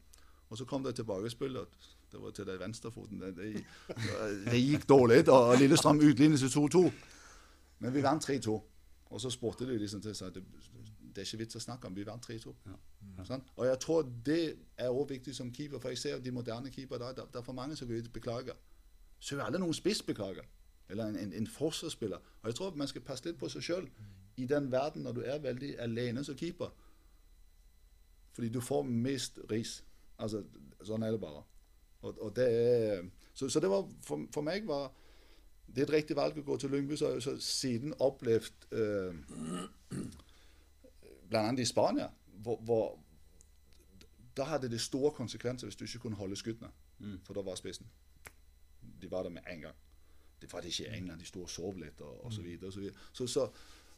Og 0.48 0.58
så 0.58 0.64
kom 0.64 0.84
det 0.84 0.94
tilbakespillet. 0.96 1.66
Det 2.12 2.20
var 2.22 2.30
til 2.30 2.46
den 2.46 2.60
venstrefoten. 2.60 3.20
Det, 3.20 3.36
det, 3.36 3.64
det, 4.46 4.60
gikk 4.70 4.88
dårlig, 4.88 5.28
og 5.28 5.58
Lillestrøm 5.58 6.00
utlignet 6.00 6.38
til 6.38 6.48
2-2. 6.48 6.90
Men 7.78 7.94
vi 7.94 8.02
vant 8.02 8.30
3-2. 8.30 8.60
Og 9.10 9.20
så 9.20 9.30
spurte 9.30 9.66
de 9.66 9.78
liksom 9.78 10.00
til 10.04 10.14
seg 10.16 10.34
det, 10.34 10.42
det 11.14 11.22
er 11.22 11.26
ikke 11.26 11.42
vits 11.42 11.56
å 11.58 11.62
snakke 11.62 11.88
om. 11.88 11.96
Vi 11.96 12.06
vant 12.06 12.24
3-2. 12.30 12.52
Ja. 12.66 12.76
Sånn? 13.26 13.44
Og 13.56 13.66
jeg 13.66 13.78
tror 13.82 14.08
det 14.24 14.42
er 14.76 14.88
også 14.88 15.14
viktig 15.14 15.34
som 15.36 15.52
keeper, 15.52 15.80
for 15.82 15.92
jeg 15.92 15.98
ser 15.98 16.20
de 16.22 16.32
moderne 16.32 16.70
keepere 16.70 17.12
der, 17.16 17.26
er 17.34 17.44
for 17.44 17.56
mange 17.56 17.76
som 17.76 17.88
går 17.88 18.04
ut 18.04 18.10
og 18.10 18.14
beklager. 18.14 18.60
Så 19.20 19.36
er 19.36 19.44
alle 19.46 19.60
noen 19.60 19.74
spissbeklager. 19.74 20.46
Eller 20.88 21.10
en, 21.10 21.16
en, 21.16 21.32
en 21.32 21.46
forsvarsspiller. 21.46 22.16
Og 22.42 22.48
jeg 22.48 22.54
tror 22.54 22.76
man 22.76 22.88
skal 22.88 23.04
passe 23.04 23.26
litt 23.26 23.40
på 23.40 23.50
seg 23.52 23.64
sjøl 23.64 23.88
i 24.38 24.46
den 24.46 24.70
verden 24.72 25.02
når 25.04 25.18
du 25.18 25.24
er 25.26 25.42
veldig 25.42 25.74
alene 25.82 26.24
som 26.24 26.36
keeper. 26.38 26.70
Fordi 28.32 28.48
du 28.54 28.60
får 28.60 28.86
mest 28.86 29.40
ris. 29.50 29.80
Altså, 30.18 30.42
sånn 30.84 31.04
er 31.06 31.14
det 31.14 31.20
bare. 31.22 31.42
Og, 32.00 32.18
og 32.22 32.36
det 32.36 32.46
er, 32.48 33.04
så, 33.34 33.48
så, 33.48 33.60
det 33.60 33.70
var 33.70 33.86
for, 34.04 34.26
for, 34.34 34.46
meg 34.46 34.66
var 34.66 34.92
det 35.66 35.84
et 35.84 35.92
riktig 35.92 36.16
valg 36.16 36.38
å 36.38 36.46
gå 36.46 36.56
til 36.58 36.72
Lyngby. 36.74 36.96
Så, 36.98 37.12
så 37.22 37.36
siden 37.42 37.94
opplevd 38.02 38.68
eh, 38.72 39.98
bl.a. 41.28 41.44
i 41.52 41.66
Spania, 41.68 42.08
hvor, 42.42 42.60
hvor 42.66 42.98
da 44.38 44.46
hadde 44.52 44.70
det 44.70 44.80
store 44.80 45.10
konsekvenser 45.14 45.66
hvis 45.66 45.76
du 45.76 45.84
ikke 45.84 46.06
kunne 46.06 46.16
holde 46.20 46.38
skuddene. 46.38 46.70
Mm. 46.98 47.18
For 47.26 47.34
da 47.34 47.42
var 47.46 47.58
spissen. 47.58 47.86
De 49.02 49.10
var 49.10 49.26
der 49.26 49.34
med 49.34 49.42
en 49.50 49.60
gang. 49.66 49.74
Det 50.40 50.52
var 50.52 50.62
det 50.62 50.70
ikke 50.70 50.90
i 50.90 50.96
England. 50.96 51.20
De 51.20 51.26
sto 51.26 51.42
og 51.42 51.50
sov 51.50 51.78
litt 51.78 52.00
og, 52.00 52.24
og 52.24 52.32
så 52.32 52.42
videre. 52.42 52.66
Og 52.66 52.72
så, 52.72 52.80
videre. 52.80 52.94
Så, 53.12 53.26
så, 53.26 53.48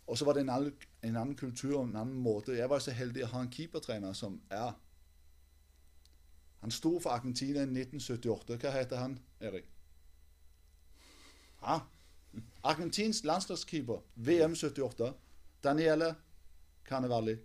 og 0.07 0.19
så 0.19 0.25
var 0.25 0.37
det 0.37 0.41
en 0.41 0.53
annen, 0.57 0.87
en 1.03 1.17
annen 1.17 1.37
kultur 1.37 1.83
en 1.83 1.97
annen 1.97 2.17
måte. 2.17 2.57
Jeg 2.57 2.71
var 2.71 2.81
så 2.81 2.97
heldig 2.97 3.25
å 3.25 3.33
ha 3.35 3.43
en 3.45 3.53
keepertrener 3.53 4.17
som 4.17 4.41
er 4.51 4.73
Han 6.61 6.70
sto 6.70 6.99
for 7.01 7.11
Argentina 7.11 7.61
i 7.61 7.68
1978. 7.68 8.57
Hva 8.61 8.70
heter 8.70 8.96
han, 8.96 9.18
Erik? 9.40 9.68
Ja. 11.62 11.81
Argentinsk 12.62 13.25
landslagskeeper, 13.25 14.03
VM 14.14 14.55
78. 14.55 15.12
Daniele 15.64 16.14
Carnevali. 16.88 17.37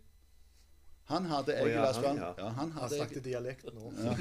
Han 1.06 1.26
hadde 1.26 1.54
jeg 1.54 1.70
i 1.70 1.78
Vestland. 1.78 2.20
Ja, 2.20 2.32
ja, 2.38 2.48
han 2.50 2.72
hadde 2.72 2.96
snakket 2.96 3.26
dialekt 3.26 3.68
nå. 3.74 3.92
Ja. 3.98 4.14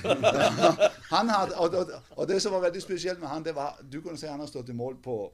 han 1.16 1.28
hadde, 1.28 1.57
og, 1.57 1.74
og, 1.74 1.92
og, 2.11 2.28
det 2.28 2.42
som 2.42 2.52
var 2.52 2.61
veldig 2.61 2.83
spesielt 2.83 3.20
med 3.20 3.28
han, 3.28 3.44
det 3.44 3.54
var 3.54 3.80
Du 3.92 4.00
kunne 4.00 4.18
se 4.18 4.28
han 4.28 4.40
har 4.40 4.46
stått 4.46 4.68
i 4.68 4.76
mål 4.76 5.00
på 5.02 5.33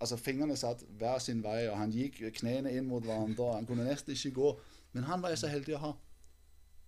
Altså, 0.00 0.16
fingrene 0.16 0.56
satt 0.56 0.82
hver 0.98 1.18
sin 1.18 1.38
vei, 1.44 1.68
og 1.70 1.78
han 1.78 1.92
gikk 1.92 2.18
knærne 2.36 2.72
inn 2.76 2.84
mot 2.84 3.04
hverandre. 3.04 3.52
Han 3.54 3.66
kunne 3.66 3.84
nesten 3.86 4.12
ikke 4.12 4.34
gå. 4.36 4.50
Men 4.92 5.04
han 5.04 5.22
var 5.22 5.32
jeg 5.32 5.38
så 5.38 5.48
heldig 5.48 5.76
å 5.76 5.80
ha. 5.80 5.92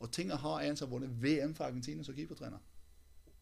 Og 0.00 0.12
ting 0.12 0.32
å 0.32 0.36
ha 0.36 0.58
en 0.62 0.76
som 0.76 0.88
har 0.88 0.98
vunnet 0.98 1.22
VM 1.22 1.54
for 1.54 1.64
Argentina 1.64 2.04
som 2.04 2.14
keepertrener. 2.14 2.58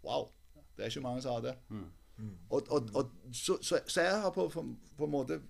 Wow! 0.04 0.28
Det 0.76 0.84
er 0.84 0.90
ikke 0.90 1.00
mange 1.00 1.22
som 1.22 1.32
har 1.32 1.40
det. 1.40 1.54
Mm. 1.68 1.84
Mm. 2.16 2.36
Og, 2.50 2.62
og, 2.70 2.90
og 2.94 3.10
så, 3.32 3.58
så, 3.62 3.80
så, 3.86 4.00
jeg 4.00 4.20
har 4.20 4.30
på, 4.30 4.48
på, 4.48 4.64
på 4.96 5.04
en 5.04 5.10
måte 5.10 5.40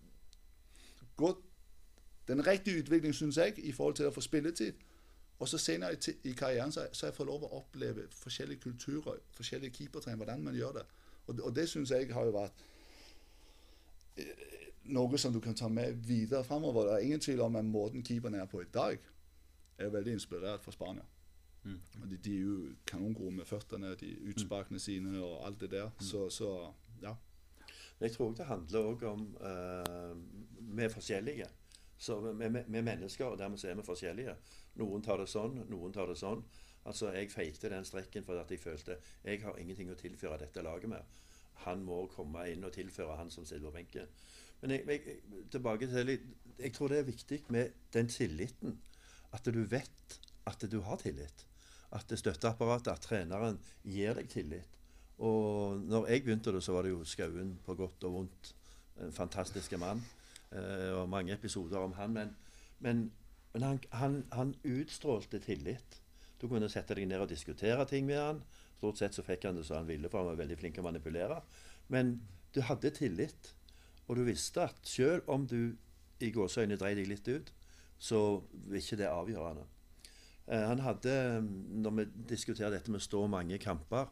gått 1.16 1.42
den 2.28 2.46
riktige 2.46 2.78
utviklingen, 2.78 3.14
syns 3.14 3.36
jeg, 3.36 3.58
i 3.58 3.72
forhold 3.72 3.94
til 3.94 4.08
å 4.08 4.14
få 4.14 4.20
spilletid. 4.24 4.80
Og 5.38 5.48
så 5.48 5.58
senere 5.58 5.96
i, 5.96 6.14
i 6.30 6.32
karrieren 6.32 6.72
så, 6.72 6.86
så 6.92 7.06
har 7.06 7.12
jeg 7.12 7.16
fått 7.18 7.28
lov 7.28 7.44
å 7.44 7.56
oppleve 7.58 8.06
forskjellige 8.16 8.60
kulturer, 8.60 9.20
forskjellige 9.36 9.74
keepertrener, 9.76 10.16
hvordan 10.16 10.44
man 10.44 10.56
gjør 10.56 10.78
det. 10.78 10.84
Og, 11.26 11.40
og 11.40 11.54
det 11.56 11.68
syns 11.68 11.92
jeg 11.92 12.12
har 12.14 12.28
jo 12.28 12.36
vært 12.36 12.64
eh, 14.16 14.44
noe 14.94 15.18
som 15.20 15.32
du 15.32 15.40
kan 15.44 15.56
ta 15.58 15.68
med 15.68 16.00
videre 16.06 16.44
framover. 16.44 16.88
Det 16.88 16.94
er 16.94 17.08
ingen 17.08 17.20
tvil 17.20 17.42
om 17.44 17.56
at 17.60 17.68
måten 17.68 18.04
keeperen 18.04 18.38
er 18.40 18.48
på 18.48 18.62
i 18.62 18.70
dag, 18.72 18.98
er 19.78 19.92
veldig 19.92 20.12
inspirert 20.12 20.64
fra 20.64 20.72
Spania. 20.72 21.04
Mm. 21.64 21.80
De, 22.10 22.16
de, 22.16 22.36
er 22.36 22.40
jo 22.40 22.56
kanongode 22.86 23.30
med 23.38 23.44
føttene, 23.48 23.94
de 24.00 24.10
utsparkene 24.28 24.80
sine 24.80 25.16
og 25.24 25.46
alt 25.46 25.60
det 25.60 25.70
der. 25.70 25.88
Mm. 25.88 26.00
Så, 26.00 26.28
så, 26.30 26.72
ja. 27.02 27.14
Jeg 28.00 28.12
tror 28.12 28.34
det 28.34 28.46
handler 28.46 28.78
også 28.78 29.06
om 29.06 29.36
uh, 29.40 30.16
Vi 30.76 30.82
er 30.82 30.88
forskjellige. 30.88 31.46
Så 31.98 32.20
vi, 32.20 32.44
er 32.44 32.82
mennesker, 32.82 33.24
og 33.24 33.38
dermed 33.38 33.58
så 33.58 33.68
er 33.68 33.74
vi 33.74 33.82
forskjellige. 33.86 34.36
Noen 34.74 35.02
tar 35.02 35.22
det 35.22 35.28
sånn, 35.30 35.62
noen 35.70 35.92
tar 35.92 36.10
det 36.10 36.18
sånn. 36.18 36.42
Altså, 36.84 37.12
Jeg 37.12 37.30
feite 37.32 37.70
den 37.70 37.84
strekken 37.84 38.24
fordi 38.24 38.40
at 38.40 38.50
jeg 38.50 38.60
følte 38.60 38.96
jeg 39.24 39.40
har 39.42 39.56
ingenting 39.58 39.90
å 39.90 39.96
tilføre 39.96 40.38
dette 40.42 40.62
laget 40.62 40.90
med. 40.90 41.20
Han 41.64 41.84
må 41.86 42.06
komme 42.12 42.48
inn 42.50 42.64
og 42.66 42.74
tilføre, 42.74 43.16
han 43.16 43.30
som 43.30 43.46
sitter 43.46 43.64
på 43.64 43.76
benken. 43.78 44.10
Men 44.60 44.70
jeg, 44.70 44.84
jeg, 44.88 45.44
tilbake 45.52 45.86
til 45.86 46.06
litt, 46.06 46.26
jeg 46.58 46.72
tror 46.74 46.92
det 46.92 46.98
er 46.98 47.08
viktig 47.08 47.40
med 47.48 47.72
den 47.94 48.08
tilliten. 48.08 48.76
At 49.34 49.50
du 49.50 49.64
vet 49.68 50.20
at 50.48 50.64
du 50.70 50.80
har 50.84 51.00
tillit. 51.00 51.46
At 51.94 52.10
støtteapparatet, 52.10 52.92
at 52.92 53.06
treneren 53.06 53.58
gir 53.82 54.16
deg 54.18 54.28
tillit. 54.30 54.80
Og 55.22 55.80
når 55.86 56.08
jeg 56.10 56.24
begynte 56.24 56.52
det, 56.52 56.62
så 56.64 56.74
var 56.74 56.84
det 56.84 56.94
jo 56.94 57.04
Skauen 57.06 57.54
på 57.64 57.76
godt 57.78 58.06
og 58.08 58.18
vondt. 58.18 58.54
En 59.02 59.12
fantastisk 59.14 59.76
mann. 59.78 60.02
Eh, 60.50 60.90
og 60.94 61.08
mange 61.08 61.34
episoder 61.34 61.78
om 61.78 61.94
han. 61.98 62.12
Men, 62.12 62.34
men, 62.80 63.04
men 63.52 63.62
han, 63.62 63.80
han, 63.90 64.20
han, 64.32 64.54
utstrålte 64.64 65.40
tillit. 65.42 66.00
Du 66.40 66.48
kunne 66.50 66.68
sette 66.70 66.96
deg 66.98 67.08
ned 67.08 67.22
og 67.22 67.30
diskutere 67.30 67.86
ting 67.90 68.06
med 68.06 68.20
han. 68.20 68.42
Stort 68.78 69.00
sett 69.00 69.16
så 69.16 69.24
fikk 69.24 69.46
han 69.48 69.56
det 69.56 69.64
som 69.64 69.80
han 69.80 69.88
ville, 69.88 70.10
for 70.10 70.20
han 70.20 70.32
var 70.32 70.42
veldig 70.42 70.58
flink 70.60 70.76
til 70.76 70.84
å 70.84 70.90
manipulere. 70.90 71.40
Men 71.94 72.18
du 72.54 72.60
hadde 72.66 72.92
tillit. 72.94 73.54
Og 74.04 74.18
du 74.18 74.26
visste 74.26 74.66
at 74.66 74.80
selv 74.84 75.30
om 75.32 75.46
du 75.48 75.74
i 76.20 76.30
gåseøyne 76.34 76.76
dreide 76.76 77.00
deg 77.00 77.08
litt 77.08 77.28
ut, 77.30 77.52
så 77.98 78.20
er 78.68 78.78
ikke 78.80 79.00
det 79.00 79.10
avgjørende. 79.10 79.66
Uh, 80.44 80.64
han 80.68 80.82
hadde, 80.84 81.42
når 81.84 81.98
vi 82.00 82.08
diskuterer 82.34 82.74
dette 82.74 82.92
med 82.92 83.00
å 83.00 83.06
stå 83.08 83.26
mange 83.30 83.58
kamper 83.58 84.10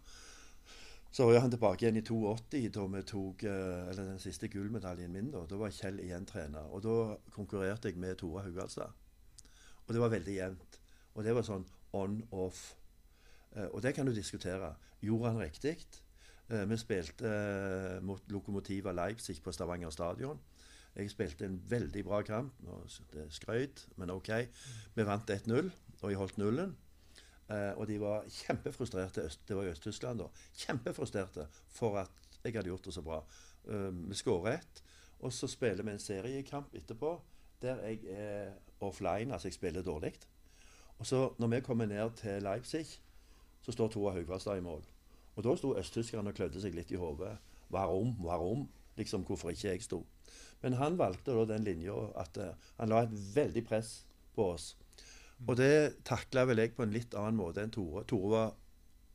så 1.13 1.27
var 1.29 1.43
han 1.45 1.53
tilbake 1.53 1.85
igjen 1.85 1.99
i 2.01 2.03
82, 2.09 2.69
da 2.73 2.85
vi 2.89 3.01
tok 3.05 3.43
eh, 3.45 3.89
eller 3.91 4.07
den 4.15 4.21
siste 4.21 4.49
gullmedaljen 4.49 5.13
min. 5.13 5.29
Da 5.31 5.45
Da 5.49 5.59
var 5.61 5.75
Kjell 5.77 6.01
igjen 6.01 6.25
trener. 6.25 6.71
Og 6.73 6.81
da 6.87 7.17
konkurrerte 7.35 7.91
jeg 7.91 8.01
med 8.01 8.17
Tore 8.17 8.47
Haugalstad. 8.47 8.95
Og 9.87 9.93
det 9.93 10.01
var 10.01 10.15
veldig 10.15 10.37
jevnt. 10.37 10.79
Og 11.15 11.25
det 11.25 11.35
var 11.37 11.45
sånn 11.45 11.67
on-off. 11.93 12.63
Eh, 13.53 13.69
og 13.69 13.83
det 13.85 13.93
kan 13.95 14.09
du 14.09 14.15
diskutere. 14.17 14.73
Gjorde 15.05 15.35
han 15.35 15.43
riktig? 15.45 15.77
Eh, 16.49 16.65
vi 16.65 16.81
spilte 16.81 17.35
mot 18.01 18.33
Lokomotiva 18.33 18.97
Leipzig 18.97 19.43
på 19.45 19.53
Stavanger 19.53 19.93
stadion. 19.93 20.41
Jeg 20.97 21.11
spilte 21.11 21.47
en 21.49 21.59
veldig 21.69 22.05
bra 22.05 22.21
kamp. 22.23 22.53
Det 23.13 23.25
er 23.25 23.31
skrøyt, 23.33 23.87
men 23.97 24.11
OK. 24.13 24.29
Vi 24.95 25.07
vant 25.09 25.31
1-0, 25.31 25.71
og 26.03 26.11
jeg 26.11 26.19
holdt 26.21 26.39
nullen. 26.39 26.75
Eh, 27.49 27.73
og 27.77 27.87
de 27.89 27.99
var 28.01 28.27
kjempefrustrerte. 28.29 29.25
Det 29.49 29.57
var 29.57 29.65
i 29.65 29.73
Øst-Tyskland 29.73 30.21
da. 30.21 30.29
Kjempefrustrerte 30.65 31.47
for 31.69 31.99
at 32.03 32.29
jeg 32.45 32.53
hadde 32.55 32.69
gjort 32.69 32.85
det 32.85 32.95
så 32.95 33.03
bra. 33.03 33.23
Eh, 33.69 33.89
vi 34.09 34.19
skårer 34.19 34.59
ett, 34.59 34.83
og 35.21 35.33
så 35.33 35.49
spiller 35.49 35.85
vi 35.85 35.95
en 35.95 36.03
seriekamp 36.03 36.75
etterpå 36.75 37.21
der 37.63 37.79
jeg 37.87 37.99
er 38.11 38.53
offline, 38.81 39.33
altså 39.33 39.49
jeg 39.49 39.55
spiller 39.55 39.83
dårlig. 39.83 40.13
Og 40.99 41.07
så 41.07 41.33
når 41.39 41.47
vi 41.47 41.61
kommer 41.61 41.87
ned 41.87 42.11
til 42.17 42.43
Leipzig, 42.43 42.87
så 43.63 43.73
står 43.73 43.89
Tore 43.89 44.13
Haugvastad 44.13 44.57
i 44.57 44.61
mål. 44.61 44.83
Og 45.37 45.45
da 45.45 45.55
sto 45.57 45.77
østtyskerne 45.79 46.29
og 46.29 46.35
klødde 46.35 46.61
seg 46.61 46.75
litt 46.75 46.91
i 46.91 46.99
hodet. 46.99 47.37
Varom, 47.71 48.17
varom? 48.19 48.69
Liksom 48.97 49.23
hvorfor 49.25 49.51
ikke 49.51 49.69
jeg 49.69 49.83
sto. 49.83 50.03
Men 50.63 50.79
han 50.79 50.99
valgte 50.99 51.35
da 51.35 51.47
den 51.51 51.67
linja 51.67 51.95
at 52.21 52.39
uh, 52.39 52.53
han 52.79 52.93
la 52.93 53.03
et 53.05 53.15
veldig 53.35 53.65
press 53.67 53.93
på 54.37 54.53
oss. 54.55 54.73
Og 55.49 55.57
det 55.59 56.05
takla 56.07 56.45
vel 56.47 56.63
jeg 56.63 56.75
på 56.77 56.85
en 56.87 56.95
litt 56.95 57.17
annen 57.19 57.39
måte 57.39 57.65
enn 57.65 57.73
Tore. 57.75 58.05
Tore 58.09 58.31
var 58.31 58.53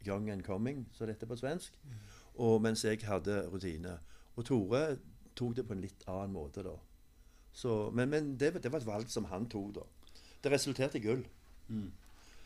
young 0.07 0.29
and 0.31 0.43
coming, 0.43 0.85
så 0.93 1.07
dette 1.07 1.27
på 1.27 1.37
svensk. 1.39 1.77
Og 2.43 2.59
mens 2.61 2.83
jeg 2.85 2.99
hadde 3.07 3.45
rutine. 3.51 3.95
Og 4.35 4.45
Tore 4.45 4.81
tok 5.37 5.55
det 5.57 5.65
på 5.67 5.75
en 5.75 5.83
litt 5.83 6.03
annen 6.09 6.35
måte, 6.35 6.65
da. 6.65 6.75
Så, 7.57 7.89
men, 7.95 8.09
men 8.11 8.35
det, 8.37 8.51
det, 8.61 8.71
var 8.71 8.83
et 8.83 8.89
valg 8.89 9.09
som 9.09 9.29
han 9.31 9.47
tok, 9.49 9.79
da. 9.79 9.85
Det 10.43 10.51
resulterte 10.53 10.99
i 10.99 11.05
gull. 11.05 11.23
Mm. 11.69 11.89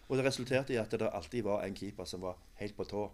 Og 0.08 0.18
det 0.20 0.26
resulterte 0.28 0.76
i 0.76 0.80
at 0.80 0.94
det 0.94 1.10
alltid 1.10 1.44
var 1.48 1.66
en 1.66 1.76
keeper 1.76 2.08
som 2.08 2.24
var 2.24 2.40
helt 2.62 2.78
på 2.78 2.88
tå. 2.88 3.06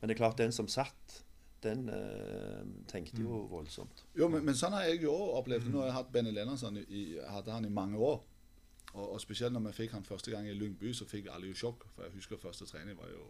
Men 0.00 0.10
det 0.10 0.16
er 0.16 0.22
klart, 0.22 0.38
den 0.38 0.54
som 0.54 0.68
satt, 0.70 1.22
den 1.64 1.88
eh, 1.88 2.60
tenkte 2.90 3.22
jo 3.22 3.40
mm. 3.42 3.50
voldsomt. 3.50 4.04
Jo, 4.18 4.28
men, 4.28 4.44
men, 4.44 4.56
sånn 4.58 4.76
har 4.76 4.86
jeg 4.88 5.02
jo 5.06 5.14
opplevd. 5.38 5.70
Nå 5.72 5.82
har 5.82 5.90
jeg 5.90 5.98
hatt 5.98 6.12
Benny 6.14 6.34
Lennonsson 6.34 6.78
i, 6.84 7.04
hadde 7.26 7.52
han 7.56 7.66
i 7.68 7.72
mange 7.72 7.98
år. 7.98 8.22
Og, 8.94 9.06
og, 9.08 9.18
spesielt 9.20 9.54
når 9.56 9.68
vi 9.68 9.74
fikk 9.80 9.96
han 9.96 10.06
første 10.06 10.30
gang 10.30 10.46
i 10.46 10.54
Lyngby, 10.54 10.92
så 10.94 11.08
fikk 11.08 11.32
alle 11.32 11.50
jo 11.50 11.58
sjokk. 11.64 11.88
For 11.96 12.06
jeg 12.06 12.14
husker 12.20 12.40
første 12.40 12.68
trening 12.70 12.98
var 12.98 13.10
jo 13.10 13.24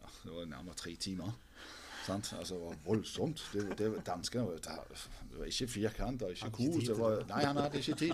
ja, 0.00 0.08
det 0.24 0.32
var 0.32 0.50
nærmere 0.54 0.78
tre 0.80 0.94
timer. 0.96 1.36
Sant? 2.06 2.32
Altså, 2.38 2.54
det 2.54 2.62
var 2.62 2.76
voldsomt. 2.84 3.50
Det, 3.52 3.78
det, 3.78 3.90
danskene 4.06 4.46
var, 4.46 4.52
det 5.30 5.38
var 5.38 5.44
ikke 5.44 5.68
firkant 5.68 6.22
og 6.22 6.30
ikke 6.30 6.50
kos. 6.50 6.88
Nei, 7.28 7.44
han 7.44 7.56
hadde 7.56 7.78
ikke 7.78 7.94
tid. 7.94 8.12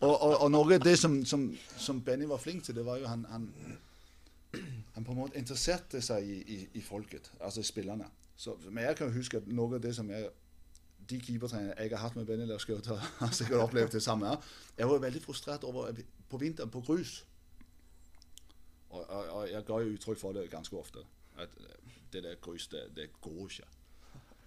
Og, 0.00 0.22
og, 0.22 0.40
og 0.40 0.50
noe 0.52 0.74
av 0.76 0.84
det 0.84 0.98
som, 0.98 1.24
som, 1.24 1.48
som, 1.76 2.02
Benny 2.04 2.28
var 2.28 2.42
flink 2.42 2.64
til, 2.64 2.76
det 2.76 2.84
var 2.86 3.00
jo 3.00 3.08
han, 3.08 3.24
han 3.32 3.48
han 4.98 5.06
på 5.06 5.14
en 5.14 5.20
måte 5.22 5.38
interesserte 5.38 6.02
seg 6.02 6.26
i, 6.26 6.36
i, 6.54 6.58
i 6.80 6.82
folket, 6.82 7.30
altså 7.40 7.62
spillerne. 7.62 8.08
Så, 8.36 8.56
men 8.70 8.84
jeg 8.84 8.98
kan 8.98 9.12
huske 9.14 9.38
at 9.38 9.48
noe 9.50 9.78
av 9.78 9.82
det 9.82 9.94
som 9.96 10.10
jeg 10.10 10.28
de 11.08 11.16
keepertrenerne 11.24 11.74
jeg 11.78 11.90
har 11.94 12.02
hatt 12.02 12.16
med 12.18 12.26
Benny 12.28 12.44
Lerskjøt, 12.44 12.90
har 13.20 13.30
sikkert 13.32 13.62
opplevd 13.64 13.94
det 13.96 14.02
samme. 14.04 14.34
Jeg 14.76 14.88
var 14.90 14.98
veldig 14.98 15.22
frustrert 15.24 15.64
over 15.64 15.92
på 16.28 16.40
vinteren 16.42 16.70
på 16.70 16.82
grus. 16.84 17.22
Og, 18.90 19.00
og, 19.00 19.28
og, 19.28 19.50
jeg 19.50 19.64
ga 19.64 19.78
jo 19.84 19.94
uttrykk 19.94 20.20
for 20.20 20.36
det 20.36 20.50
ganske 20.50 20.76
ofte. 20.76 21.04
At 21.38 21.54
det 22.12 22.24
der 22.24 22.34
grus, 22.42 22.68
det, 22.68 22.82
det 22.96 23.08
går 23.20 23.40
ikke. 23.46 23.70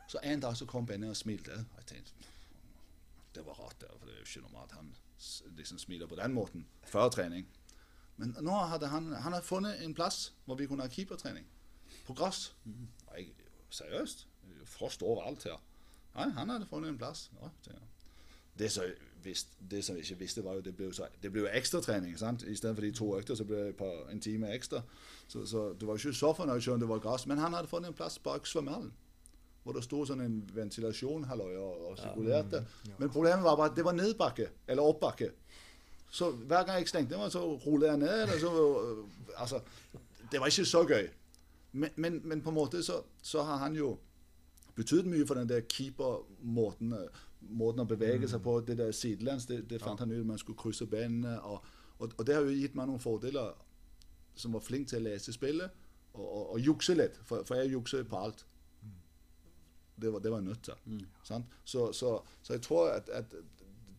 Så 0.08 0.20
en 0.24 0.40
dag 0.40 0.58
så 0.58 0.66
kom 0.66 0.86
Benny 0.86 1.10
og 1.10 1.18
smilte. 1.18 1.52
Og 1.52 1.82
jeg 1.82 1.86
tenkte 1.96 2.30
det 3.36 3.46
var 3.46 3.54
rart, 3.64 3.82
der, 3.82 3.88
for 3.98 4.06
det 4.06 4.14
er 4.14 4.20
jo 4.20 4.28
ikke 4.28 4.42
normalt 4.42 4.72
han 4.72 4.94
liksom 5.58 5.78
smiler 5.80 6.08
på 6.08 6.16
den 6.20 6.34
måten 6.34 6.66
før 6.84 7.10
trening. 7.10 7.48
Men 8.22 8.36
nå 8.46 8.58
hadde 8.70 8.90
han, 8.92 9.12
han 9.14 9.34
hadde 9.34 9.46
funnet 9.46 9.82
en 9.82 9.96
plass 9.98 10.32
hvor 10.46 10.60
vi 10.60 10.70
kunne 10.70 10.86
ha 10.86 10.92
keepertrening. 10.92 11.48
På 12.06 12.14
gress. 12.18 12.52
Og 13.08 13.18
jeg, 13.18 13.32
seriøst? 13.74 14.28
Frost 14.66 15.02
overalt 15.04 15.44
her. 15.50 15.58
Nei, 16.16 16.30
han 16.36 16.50
hadde 16.54 16.68
funnet 16.70 16.94
en 16.94 17.00
plass. 17.02 17.30
Ja, 17.42 17.50
det, 17.66 17.80
det, 18.60 18.72
som 18.72 18.84
visst, 19.24 19.56
det 19.72 19.84
som 19.86 19.96
jeg 19.96 20.06
ikke 20.06 20.20
visste, 20.20 20.44
var 20.44 20.60
jo 20.60 20.66
det 20.66 20.76
ble 20.76 20.90
jo, 20.90 20.96
så, 20.96 21.08
det 21.24 21.32
ble 21.32 21.46
jo 21.46 21.52
ekstratrening. 21.54 22.14
Istedenfor 22.14 22.86
de 22.86 22.92
to 22.96 23.12
økter 23.18 23.38
så 23.40 23.48
ble 23.48 23.68
det 23.70 23.78
på 23.80 23.90
en 24.12 24.22
time 24.22 24.52
ekstra. 24.54 24.84
Så, 25.28 25.46
så 25.48 25.72
du 25.74 25.86
var 25.88 26.00
ikke 26.00 26.14
så 26.14 26.34
fornøyd 26.36 26.62
selv 26.62 26.78
om 26.78 26.84
det 26.84 26.90
var 26.90 27.04
gress. 27.04 27.28
Men 27.28 27.42
han 27.42 27.56
hadde 27.58 27.72
funnet 27.72 27.94
en 27.94 27.98
plass 27.98 28.20
bak 28.20 28.48
svømmehallen. 28.48 28.92
Hvor 29.64 29.78
det 29.78 29.84
sto 29.86 30.02
sånn 30.10 30.24
en 30.24 30.38
ventilasjon 30.56 31.28
halløy, 31.30 31.54
og, 31.62 31.82
og 31.92 31.98
sirkulerte. 32.00 32.64
Ja, 32.64 32.66
mm, 32.66 32.90
ja. 32.90 32.96
Men 32.98 33.12
problemet 33.14 33.46
var 33.46 33.60
bare 33.60 33.70
at 33.70 33.76
det 33.78 33.86
var 33.86 33.94
nedbakke, 33.94 34.48
eller 34.68 34.90
oppbakke. 34.90 35.28
Så 36.12 36.32
hver 36.32 36.66
gang 36.68 36.82
jeg 36.82 36.92
stengte 36.92 37.18
meg, 37.18 37.32
så 37.32 37.42
rullet 37.66 37.88
jeg 37.94 38.02
ned. 38.02 38.36
Så, 38.40 38.52
altså, 39.38 39.62
det 40.32 40.40
var 40.40 40.52
ikke 40.52 40.68
så 40.68 40.84
gøy. 40.88 41.08
Men, 41.72 41.90
men, 41.96 42.22
men 42.28 42.42
på 42.44 42.52
en 42.52 42.58
måte 42.58 42.84
så, 42.84 43.00
så 43.24 43.46
har 43.48 43.62
han 43.64 43.76
jo 43.76 43.94
betydd 44.76 45.08
mye 45.08 45.28
for 45.28 45.40
den 45.40 45.50
der 45.50 45.64
keeper-måten 45.72 46.96
måten 47.50 47.84
å 47.84 47.88
bevege 47.90 48.30
seg 48.30 48.44
på. 48.44 48.60
Det 48.66 48.78
der 48.80 48.92
sidelands, 48.96 49.48
det, 49.50 49.64
det 49.70 49.82
fant 49.82 50.00
han 50.00 50.12
ut 50.12 50.26
man 50.28 50.40
skulle 50.42 50.60
krysse 50.60 50.88
benene. 50.90 51.38
Og, 51.48 51.64
og, 51.98 52.12
og, 52.18 52.26
det 52.28 52.36
har 52.36 52.46
jo 52.46 52.56
gitt 52.56 52.76
meg 52.78 52.90
noen 52.90 53.02
fordeler 53.02 53.56
som 54.38 54.56
var 54.56 54.64
flink 54.66 54.90
til 54.90 55.02
å 55.02 55.10
lese 55.10 55.34
spillet 55.36 55.74
og, 56.14 56.26
og, 56.26 56.44
og 56.56 56.60
jukse 56.62 56.96
litt. 56.98 57.18
For, 57.28 57.46
for 57.48 57.60
jeg 57.60 57.74
jukser 57.74 58.06
på 58.08 58.20
alt. 58.20 58.46
Det 60.02 60.10
var, 60.14 60.22
det 60.24 60.32
var 60.34 60.42
jeg 60.42 60.50
nødt 60.50 60.64
til. 60.66 60.86
Mm. 60.86 61.02
Så, 61.24 61.42
så, 61.94 62.14
så, 62.42 62.54
jeg 62.54 62.62
tror 62.66 62.94
at, 62.96 63.10
at, 63.14 63.36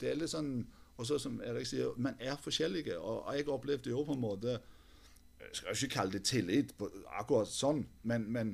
det 0.00 0.10
er 0.10 0.18
litt 0.18 0.32
sånn 0.32 0.54
Og 1.02 1.06
så 1.08 1.18
som 1.18 1.40
Erik 1.42 1.66
sier, 1.66 1.94
man 1.98 2.14
er 2.22 2.36
forskjellige. 2.38 2.98
Og 2.98 3.26
jeg 3.34 3.48
opplevde 3.50 3.90
jo 3.90 4.04
på 4.06 4.14
en 4.14 4.20
måte 4.22 4.58
Jeg 5.42 5.56
skal 5.58 5.74
ikke 5.74 5.94
kalle 5.94 6.12
det 6.12 6.22
tillit 6.22 6.68
på, 6.78 6.86
akkurat 7.18 7.50
sånn, 7.50 7.80
men, 8.06 8.28
men 8.30 8.52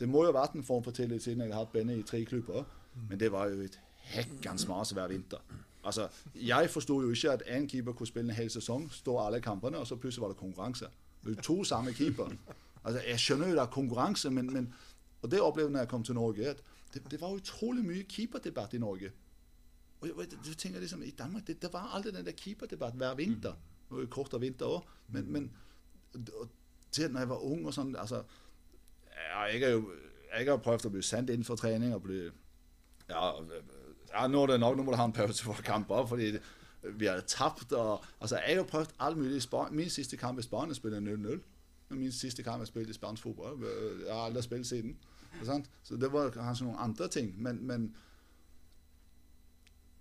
det 0.00 0.08
må 0.08 0.22
jo 0.24 0.30
ha 0.30 0.38
vært 0.38 0.54
en 0.56 0.64
form 0.64 0.80
for 0.86 0.96
tillit 0.96 1.20
siden 1.22 1.44
jeg 1.44 1.52
har 1.52 1.66
hatt 1.66 1.74
Benny 1.74 1.98
i 2.00 2.06
tre 2.08 2.22
klubber. 2.24 2.64
Men 3.10 3.20
det 3.20 3.28
var 3.32 3.50
jo 3.52 3.60
et 3.60 3.76
hekkans 4.14 4.64
mas 4.70 4.94
hver 4.96 5.12
vinter. 5.12 5.44
Altså, 5.84 6.08
Jeg 6.34 6.70
forsto 6.72 6.96
jo 7.02 7.12
ikke 7.12 7.32
at 7.36 7.44
én 7.46 7.68
keeper 7.68 7.92
kunne 7.92 8.08
spille 8.08 8.32
en 8.32 8.36
hel 8.36 8.50
sesong, 8.50 8.88
stå 8.92 9.18
alle 9.20 9.40
kampene, 9.44 9.78
og 9.78 9.86
så 9.86 9.96
plutselig 10.00 10.22
var 10.22 10.32
det 10.32 10.40
konkurranse. 10.40 10.88
Det 11.24 11.38
er 11.38 11.42
to 11.42 11.64
samme 11.64 11.92
keeper. 11.92 12.32
Altså, 12.84 13.02
Jeg 13.06 13.20
skjønner 13.20 13.48
jo 13.48 13.54
det 13.60 13.62
er 13.62 13.76
konkurranse, 13.76 14.30
men, 14.30 14.52
men 14.52 14.72
og 15.22 15.30
det 15.30 15.40
opplevde 15.40 15.78
jeg 15.78 15.88
kom 15.88 16.02
til 16.04 16.14
Norge. 16.14 16.48
at 16.48 16.62
det, 16.94 17.02
det 17.10 17.20
var 17.20 17.36
utrolig 17.36 17.84
mye 17.84 18.04
keeperdebatt 18.08 18.74
i 18.74 18.78
Norge. 18.78 19.12
Og 20.00 20.08
jeg, 20.08 20.30
du 20.44 20.54
tenker 20.54 20.80
liksom, 20.80 21.02
I 21.02 21.10
Danmark 21.10 21.46
det, 21.46 21.62
det 21.62 21.72
var 21.72 21.90
alltid 21.94 22.12
den 22.12 22.26
der 22.26 22.36
keeperdebatten 22.36 23.00
hver 23.00 23.14
vinter. 23.14 23.56
Det 23.88 23.96
var 23.96 24.04
jo 24.06 24.12
kortere 24.12 24.40
vinter 24.40 24.66
òg. 24.66 24.86
Men, 25.08 25.32
men 25.32 25.50
til 26.92 27.10
når 27.10 27.20
jeg 27.20 27.28
var 27.28 27.44
ung 27.46 27.66
og 27.66 27.74
sånn 27.74 27.92
altså, 27.98 28.22
ja, 29.14 29.42
jeg, 29.50 29.62
er 29.62 29.76
jo, 29.76 29.90
jeg 30.32 30.48
har 30.48 30.62
prøvd 30.62 30.88
å 30.88 30.94
bli 30.94 31.02
sendt 31.06 31.30
inn 31.30 31.44
for 31.46 31.60
trening 31.60 31.92
og 31.94 32.02
bli 32.06 32.22
ja, 33.10 33.20
ja, 34.10 34.24
nå 34.26 34.42
er 34.42 34.54
det 34.54 34.60
nok, 34.62 34.78
nå 34.78 34.86
må 34.86 34.94
du 34.94 34.98
ha 34.98 35.06
en 35.06 35.14
pause 35.14 35.44
for 35.44 35.62
kamper. 35.66 36.06
fordi 36.06 36.32
vi 36.82 37.06
hadde 37.06 37.22
tapt. 37.22 37.72
Og, 37.72 38.04
altså, 38.20 38.38
jeg 38.48 38.56
har 38.56 38.64
prøvd 38.64 38.94
alt 38.98 39.16
mulig. 39.18 39.42
Min 39.70 39.90
siste 39.90 40.16
kamp 40.16 40.38
i 40.38 40.42
Spania 40.42 40.74
spiller 40.74 41.00
0-0. 41.00 41.40
Min 41.90 42.12
siste 42.12 42.42
kamp 42.42 42.60
jeg 42.60 42.66
spilte 42.66 42.90
i 42.90 42.94
spansk 42.94 43.22
fotball. 43.22 43.58
Jeg 44.06 44.14
har 44.14 44.24
aldri 44.26 44.42
spilt 44.42 44.66
siden. 44.66 44.96
Så 45.82 45.96
det 45.96 46.12
var 46.12 46.30
kanskje 46.30 46.64
noen 46.64 46.78
andre 46.78 47.08
ting. 47.08 47.34
Men, 47.42 47.66
men 47.66 47.94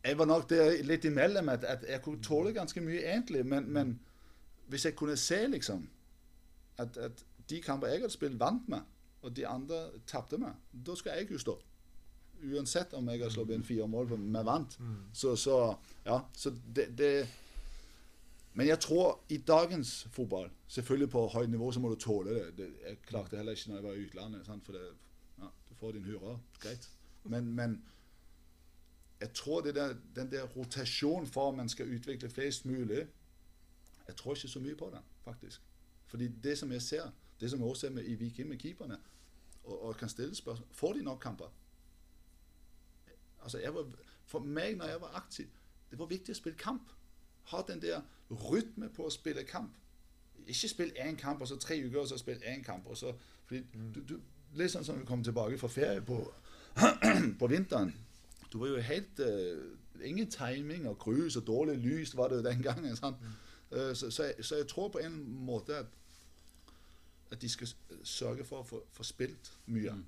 jeg 0.03 0.17
var 0.17 0.25
nok 0.25 0.49
der 0.49 0.83
litt 0.83 1.05
imellom 1.05 1.49
at, 1.49 1.63
at 1.63 1.85
jeg 1.89 2.01
kunne 2.01 2.23
tåle 2.23 2.53
ganske 2.55 2.81
mye 2.81 3.01
egentlig. 3.03 3.45
Men, 3.45 3.67
men 3.73 3.99
hvis 4.67 4.85
jeg 4.85 4.95
kunne 4.95 5.17
se 5.17 5.47
liksom 5.47 5.89
at, 6.77 6.97
at 6.97 7.25
de 7.49 7.61
kamper 7.61 7.87
jeg 7.87 8.01
hadde 8.01 8.13
spilt, 8.13 8.39
vant 8.39 8.69
med 8.69 8.81
og 9.21 9.35
de 9.35 9.47
andre 9.47 9.81
tapte 10.07 10.37
meg, 10.39 10.55
da 10.71 10.95
skal 10.95 11.17
jeg 11.17 11.31
jo 11.31 11.41
stå. 11.41 11.57
Uansett 12.39 12.93
om 12.95 13.09
jeg 13.11 13.19
har 13.19 13.33
slått 13.33 13.51
inn 13.51 13.65
fire 13.67 13.87
mål 13.91 14.07
vi 14.13 14.43
vant. 14.47 14.77
Mm. 14.79 14.99
Så, 15.13 15.35
så, 15.35 15.57
ja, 16.05 16.21
så 16.31 16.53
det, 16.75 16.85
det, 16.97 17.27
Men 18.53 18.67
jeg 18.67 18.79
tror 18.79 19.19
i 19.29 19.37
dagens 19.37 20.07
fotball, 20.11 20.49
selvfølgelig 20.67 21.09
på 21.09 21.27
høyt 21.27 21.49
nivå, 21.49 21.71
så 21.71 21.79
må 21.79 21.89
du 21.89 21.95
tåle 21.95 22.33
det. 22.33 22.57
det 22.57 22.69
jeg 22.85 23.01
klarte 23.07 23.31
det 23.31 23.37
heller 23.41 23.51
ikke 23.51 23.69
når 23.69 23.75
jeg 23.75 23.83
var 23.83 23.93
i 23.93 24.05
utlandet. 24.05 24.45
Sant? 24.45 24.65
For 24.65 24.73
det, 24.73 24.85
ja, 25.41 25.51
du 25.69 25.75
får 25.75 25.91
din 25.91 26.07
hurra. 26.07 26.37
Greit. 26.63 26.89
Men, 27.23 27.51
men 27.55 27.81
jeg 29.19 29.33
tror 29.33 29.61
der, 29.61 29.95
den 30.15 30.31
der 30.31 30.43
rotasjonen 30.43 31.27
for 31.27 31.49
at 31.49 31.55
man 31.55 31.69
skal 31.69 31.95
utvikle 31.95 32.29
flest 32.29 32.65
mulig 32.65 33.07
Jeg 34.07 34.15
tror 34.15 34.35
ikke 34.35 34.47
så 34.47 34.59
mye 34.59 34.75
på 34.75 34.91
den, 34.93 35.03
faktisk. 35.23 35.61
Fordi 36.07 36.27
det 36.27 36.57
som 36.57 36.71
jeg 36.71 36.81
ser 36.81 37.11
det 37.39 37.49
som 37.49 37.59
jeg 37.59 37.69
også 37.69 37.81
ser 37.81 37.89
med, 37.89 38.05
i 38.05 38.15
Viking 38.15 38.49
med 38.49 38.57
keeperne, 38.57 38.97
og, 39.63 39.83
og 39.83 39.97
kan 39.97 40.09
stille 40.09 40.35
spørsmål 40.35 40.67
Får 40.71 40.93
de 40.93 41.03
nok 41.03 41.19
kamper? 41.19 41.53
Altså, 43.43 43.71
var, 43.71 43.85
for 44.25 44.39
meg, 44.39 44.75
når 44.75 44.85
jeg 44.85 45.01
var 45.01 45.11
aktiv, 45.15 45.47
det 45.91 45.99
var 45.99 46.05
viktig 46.05 46.33
å 46.33 46.37
spille 46.37 46.57
kamp. 46.57 46.91
Ha 47.49 47.61
den 47.67 47.81
der 47.81 48.01
rytme 48.29 48.89
på 48.89 49.07
å 49.07 49.13
spille 49.13 49.43
kamp. 49.43 49.77
Ikke 50.45 50.67
spill 50.69 50.91
én 50.99 51.15
kamp, 51.15 51.41
og 51.41 51.47
så 51.47 51.55
tre 51.55 51.79
uker, 51.85 51.99
og 51.99 52.07
så 52.07 52.17
spill 52.17 52.43
én 52.43 52.63
kamp. 52.63 52.85
og 52.85 52.97
så, 52.97 53.13
fordi 53.45 53.63
mm. 53.73 53.93
du, 53.93 54.01
du, 54.03 54.19
Litt 54.57 54.71
sånn 54.73 54.85
som 54.85 54.97
vi 54.97 55.05
kom 55.05 55.21
tilbake 55.23 55.59
fra 55.61 55.67
ferie 55.69 56.01
på, 56.01 56.15
på 57.39 57.47
vinteren. 57.47 57.91
Du 58.53 58.59
var 58.59 58.67
jo 58.67 58.81
helt 58.81 59.19
uh, 59.19 60.05
Ingen 60.05 60.29
timing 60.31 60.87
og 60.87 60.97
grus 60.97 61.35
og 61.35 61.47
dårlig 61.47 61.77
lys 61.77 62.15
var 62.17 62.29
det 62.31 62.39
jo 62.39 62.49
den 62.49 62.61
gangen. 62.63 62.97
Mm. 63.01 63.31
Uh, 63.71 63.95
så, 63.95 64.11
så, 64.11 64.23
jeg, 64.23 64.45
så, 64.45 64.55
jeg, 64.55 64.67
tror 64.67 64.87
på 64.89 65.01
en 65.03 65.17
måte 65.45 65.75
at 65.75 65.85
at 67.31 67.41
de 67.41 67.49
skal 67.49 67.67
sørge 68.03 68.45
for 68.45 68.63
å 68.63 68.79
få, 68.93 69.03
spilt 69.05 69.51
mye. 69.69 69.93
Mm. 69.93 70.05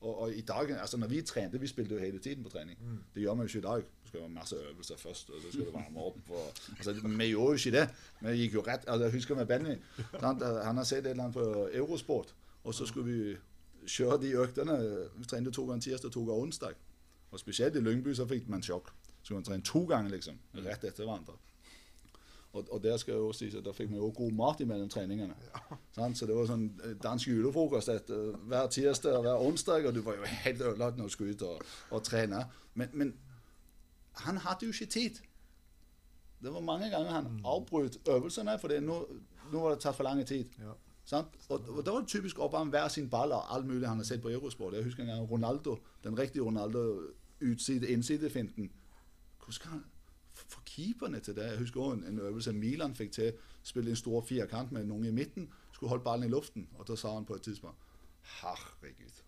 Og, 0.00 0.10
og, 0.10 0.32
i 0.32 0.40
dag, 0.46 0.70
altså 0.78 0.96
Når 0.96 1.08
vi 1.10 1.22
trente, 1.26 1.58
vi 1.60 1.66
spilte 1.66 1.94
jo 1.94 2.00
hele 2.00 2.18
tiden 2.18 2.44
på 2.44 2.50
trening. 2.52 2.78
Mm. 2.80 2.98
Det 3.14 3.22
gjør 3.22 3.34
vi 3.34 3.46
jo 3.46 3.48
ikke 3.52 3.58
i 3.58 3.66
dag. 3.66 3.88
Det 4.02 4.10
skal 4.10 4.20
være 4.20 4.30
masse 4.30 4.56
øvelser 4.56 4.96
først, 4.96 5.30
og 5.30 5.40
så 5.42 5.52
skal 5.52 5.66
du 5.66 5.70
varme 5.72 6.00
opp. 6.00 6.30
Og, 6.30 6.52
altså, 6.76 6.92
vi 6.92 7.24
gjorde 7.24 7.48
jo 7.48 7.52
ikke 7.52 7.78
det. 7.78 7.88
Vi 8.20 8.36
gikk 8.42 8.54
jo 8.54 8.64
rett, 8.66 8.84
altså 8.86 9.04
Jeg 9.04 9.12
husker 9.12 9.34
med 9.34 9.46
Benny. 9.46 9.74
Sant? 10.20 10.44
Han 10.64 10.76
har 10.76 10.84
sett 10.84 11.06
et 11.06 11.10
eller 11.10 11.24
annet 11.24 11.34
på 11.34 11.68
Eurosport, 11.72 12.34
og 12.64 12.74
så 12.74 12.86
skulle 12.86 13.12
vi 13.12 13.36
kjøre 13.86 14.20
de 14.22 14.32
øktene. 14.36 14.78
Vi 15.16 15.24
trente 15.24 15.50
to 15.50 15.66
ganger 15.66 15.80
tirsdag 15.80 16.08
og 16.08 16.12
to 16.12 16.24
ganger 16.24 16.42
onsdag. 16.42 16.78
Og 17.30 17.40
Spesielt 17.40 17.76
i 17.76 17.82
Lyngby 17.84 18.14
så 18.16 18.26
fikk 18.26 18.48
man 18.48 18.62
sjokk. 18.64 18.92
Så 19.22 19.34
kunne 19.34 19.42
man 19.42 19.44
trene 19.44 19.66
to 19.66 19.84
ganger 19.86 20.10
liksom, 20.10 20.38
rett 20.64 20.84
etter 20.84 21.04
hverandre. 21.04 21.36
Og, 22.52 22.64
og, 22.70 22.82
der 22.82 22.96
skal 22.96 23.12
jeg 23.12 23.20
også 23.20 23.38
si, 23.38 23.50
så 23.50 23.60
der 23.60 23.72
fikk 23.72 23.90
vi 23.90 23.96
jo 23.96 24.12
god 24.16 24.32
mat 24.32 24.60
mellom 24.66 24.88
treningene. 24.88 25.34
Ja. 25.96 26.08
Så 26.14 26.26
det 26.26 26.36
var 26.36 26.48
sånn 26.48 26.68
dansk 27.02 27.28
julefrokost 27.28 27.92
etter, 27.92 28.32
hver 28.48 28.70
tirsdag 28.72 29.18
og 29.18 29.26
hver 29.26 29.44
onsdag, 29.44 29.88
og 29.88 29.94
du 29.94 30.00
var 30.06 30.16
jo 30.16 30.30
helt 30.46 30.62
ødelagt 30.62 30.98
når 30.98 31.10
du 31.10 31.14
skulle 31.14 31.36
ut 31.36 31.44
og, 31.44 31.64
og 31.90 32.04
trene. 32.06 32.46
Men, 32.74 32.88
men, 32.92 33.14
han 34.24 34.40
hadde 34.42 34.66
jo 34.66 34.72
ikke 34.72 34.90
tid. 34.90 35.20
Det 36.42 36.50
var 36.54 36.64
mange 36.64 36.88
ganger 36.90 37.10
han 37.10 37.28
mm. 37.30 37.44
avbrøt 37.46 38.00
øvelsene, 38.08 38.56
for 38.58 38.72
nå, 38.80 38.96
nå, 39.52 39.60
var 39.60 39.76
det 39.76 39.82
tatt 39.84 39.98
for 39.98 40.08
lang 40.08 40.24
tid. 40.26 40.48
Ja. 40.58 40.74
Og, 41.48 41.68
og, 41.68 41.84
Da 41.84 41.92
var 41.92 42.00
det 42.00 42.08
typisk 42.08 42.40
opp 42.44 42.56
han 42.56 42.72
hver 42.72 42.88
sin 42.92 43.08
ball 43.10 43.32
og 43.32 43.54
alt 43.54 43.66
mulig 43.66 43.88
han 43.88 44.00
har 44.00 44.04
sett 44.08 44.22
på 44.22 44.32
Eurosport. 44.32 44.74
Jeg 44.74 44.84
husker 44.84 45.04
en 45.04 45.12
gang 45.12 45.30
Ronaldo, 45.30 45.78
den 46.04 46.18
riktige 46.18 46.42
Ronaldo, 46.42 46.82
utside-innsidefinten. 47.40 48.70
Hvordan 49.38 49.52
skal 49.52 49.70
han 49.70 49.84
for 50.46 50.62
keeperne 50.66 51.20
til 51.20 51.36
det. 51.36 51.42
Jeg 51.42 51.58
husker 51.58 51.80
også 51.80 51.96
en, 51.96 52.04
en 52.04 52.18
øvelse 52.18 52.52
Milan 52.52 52.94
fikk 52.94 53.12
til. 53.12 53.32
Spille 53.62 53.90
en 53.90 53.96
stor 53.96 54.20
firkant 54.20 54.72
med 54.72 54.84
noen 54.84 55.04
i 55.04 55.10
midten. 55.10 55.48
Skulle 55.72 55.88
holde 55.88 56.04
ballen 56.04 56.28
i 56.28 56.30
luften. 56.30 56.68
Og 56.74 56.88
da 56.88 56.96
sa 56.96 57.14
han 57.14 57.24
på 57.24 57.34
et 57.34 57.42
tidspunkt 57.42 57.76
Herregud. 58.22 59.22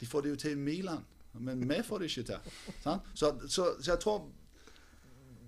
De 0.00 0.06
får 0.06 0.20
det 0.20 0.30
jo 0.30 0.36
til 0.36 0.50
i 0.50 0.54
Milan, 0.54 1.04
men 1.32 1.68
vi 1.68 1.82
får 1.84 1.98
det 1.98 2.04
ikke 2.04 2.22
til. 2.22 2.36
Så, 2.82 3.00
så, 3.14 3.36
så, 3.48 3.92
jeg 3.92 3.98
tror 4.00 4.30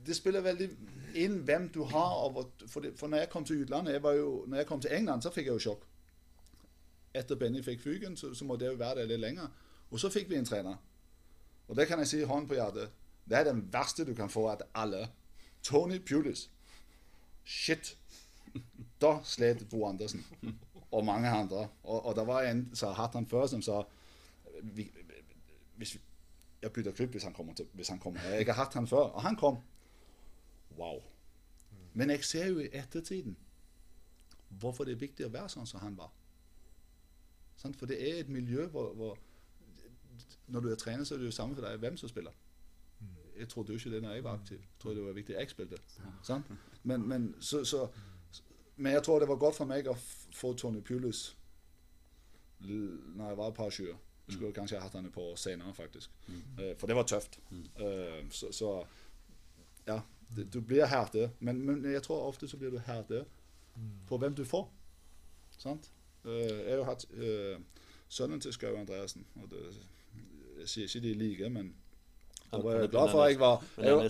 det 0.07 0.17
spiller 0.17 0.41
veldig 0.41 0.69
inn 1.15 1.41
hvem 1.43 1.69
du 1.75 1.83
har. 1.85 2.45
For, 2.67 2.81
det, 2.81 2.93
for 2.99 3.07
når 3.09 3.19
jeg 3.19 3.29
kom 3.31 3.45
til 3.45 3.63
utlandet 3.63 3.93
jeg 3.93 4.03
jo, 4.03 4.45
når 4.47 4.57
jeg 4.57 4.67
kom 4.67 4.81
til 4.81 4.95
England, 4.95 5.23
så 5.23 5.31
fikk 5.31 5.47
jeg 5.47 5.53
jo 5.53 5.59
sjokk. 5.59 5.87
Etter 7.15 7.35
Benny 7.35 7.63
fikk 7.63 7.81
fyken, 7.81 8.17
så, 8.17 8.35
så 8.35 8.45
må 8.45 8.57
det 8.57 8.67
jo 8.67 8.79
være 8.79 8.95
der 9.01 9.07
litt 9.07 9.21
lenger. 9.21 9.49
Og 9.91 10.01
så 10.01 10.11
fikk 10.11 10.31
vi 10.31 10.37
en 10.37 10.47
trener. 10.47 10.77
Og 11.69 11.77
det 11.77 11.89
kan 11.89 11.99
jeg 11.99 12.11
si 12.11 12.23
hånd 12.29 12.49
på 12.49 12.59
hjertet. 12.59 12.93
Det 13.25 13.39
er 13.39 13.49
den 13.49 13.65
verste 13.73 14.05
du 14.05 14.15
kan 14.15 14.31
få 14.31 14.49
av 14.53 14.65
alle. 14.75 15.09
Tony 15.63 15.99
Pulis. 15.99 16.49
Shit. 17.45 17.97
Da 19.01 19.19
slet 19.25 19.65
Bo 19.71 19.87
Andersen. 19.89 20.25
og 20.95 21.05
mange 21.05 21.29
andre. 21.29 21.69
Og, 21.83 22.07
og 22.07 22.17
der 22.17 22.25
var 22.25 22.43
en 22.43 22.71
som 22.75 22.89
har 22.89 23.03
hatt 23.03 23.15
han 23.15 23.27
før, 23.27 23.47
som 23.47 23.63
sa 23.63 23.83
vi, 24.63 24.91
hvis 25.77 25.95
vi, 25.95 26.01
Jeg 26.63 26.73
bytter 26.73 26.93
klubb 26.93 27.11
hvis 27.11 27.25
han 27.25 27.33
kommer. 27.33 27.55
Til, 27.55 27.67
hvis 27.73 27.89
han 27.89 27.99
kommer. 27.99 28.21
Jeg 28.21 28.47
har 28.47 28.53
hatt 28.53 28.75
han 28.75 28.87
før, 28.87 29.11
og 29.13 29.23
han 29.23 29.37
kom. 29.37 29.59
Wow. 30.79 31.03
Men 31.95 32.11
jeg 32.11 32.25
ser 32.25 32.47
jo 32.47 32.59
i 32.59 32.69
ettertiden 32.73 33.37
hvorfor 34.49 34.85
det 34.85 34.95
er 34.95 35.03
viktig 35.03 35.27
å 35.27 35.33
være 35.35 35.49
sånn 35.49 35.67
som 35.67 35.83
han 35.83 35.97
var. 35.99 36.13
For 37.61 37.87
det 37.87 37.99
er 38.01 38.21
et 38.21 38.29
miljø 38.33 38.67
hvor, 38.73 38.95
hvor 38.95 39.19
Når 40.49 40.61
du 40.61 40.69
er 40.71 40.75
trener, 40.77 41.05
så 41.05 41.15
er 41.15 41.19
det 41.19 41.27
jo 41.27 41.31
samme 41.31 41.55
for 41.55 41.63
deg 41.67 41.79
hvem 41.81 41.97
som 41.97 42.09
spiller. 42.09 42.33
Jeg 43.39 43.49
trodde 43.49 43.73
jo 43.73 43.79
ikke 43.79 43.91
det 43.91 44.03
når 44.03 44.13
jeg 44.15 44.25
var 44.25 44.35
aktiv. 44.39 44.59
Jeg 44.59 44.79
trodde 44.79 44.97
det 44.97 45.05
var 45.07 45.13
viktig 45.17 45.35
jeg 45.35 45.51
spilte. 45.51 45.79
Ja. 45.99 46.11
Men, 46.83 47.09
men, 47.09 47.35
så, 47.41 47.65
så, 47.65 47.89
men 48.77 48.93
jeg 48.93 49.03
tror 49.03 49.19
det 49.19 49.29
var 49.29 49.37
godt 49.43 49.57
for 49.57 49.65
meg 49.67 49.89
å 49.91 49.95
få 50.35 50.53
Tony 50.55 50.81
Pulis 50.81 51.37
når 52.61 53.29
jeg 53.29 53.37
var 53.37 53.49
et 53.51 53.55
par 53.55 53.71
20. 53.71 53.87
Jeg 54.27 54.35
skulle 54.35 54.53
kanskje 54.57 54.79
hatt 54.81 54.95
han 54.97 55.07
et 55.07 55.13
par 55.13 55.21
år 55.33 55.37
senere, 55.37 55.75
faktisk. 55.75 56.11
Eh, 56.59 56.77
For 56.81 56.87
det 56.87 56.97
var 56.97 57.03
tøft. 57.05 57.39
Eh, 57.53 58.23
Så, 58.31 58.53
så 58.53 58.71
ja, 59.87 59.99
du 60.53 60.61
blir 60.61 60.87
herdet. 60.87 61.31
Men, 61.41 61.61
men 61.67 61.85
jeg 61.93 62.03
tror 62.03 62.29
ofte 62.29 62.49
så 62.49 62.57
blir 62.57 62.71
du 62.71 62.79
herdet 62.79 63.27
på 64.09 64.17
hvem 64.19 64.35
du 64.35 64.45
får. 64.45 64.71
Sant? 65.59 65.91
Eh, 66.25 66.31
Jeg 66.31 66.71
har 66.71 66.77
jo 66.77 66.85
hatt 66.89 67.05
sønnen 68.09 68.41
til 68.41 68.53
Skau 68.53 68.77
Andreassen. 68.77 69.27
Og 69.43 69.51
det, 69.51 69.61
jeg 70.65 70.71
sier 70.73 70.89
ikke 70.91 71.03
de 71.07 71.15
liker, 71.21 71.49
like, 71.49 71.55
men 71.59 71.73
da 72.53 72.59
var 72.63 72.77
jeg 72.79 72.91
glad 72.93 73.09
for 73.11 73.23
at 73.25 73.31
jeg 73.33 73.41
var 73.41 73.63
jeg 73.79 73.95
var- 73.97 74.05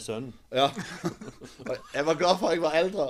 ja. 0.61 0.67
Jeg 1.95 2.07
var 2.07 2.15
glad 2.21 2.39
for 2.41 2.47
at 2.49 2.55
jeg 2.57 2.63
var 2.63 2.75
eldre. 2.81 3.07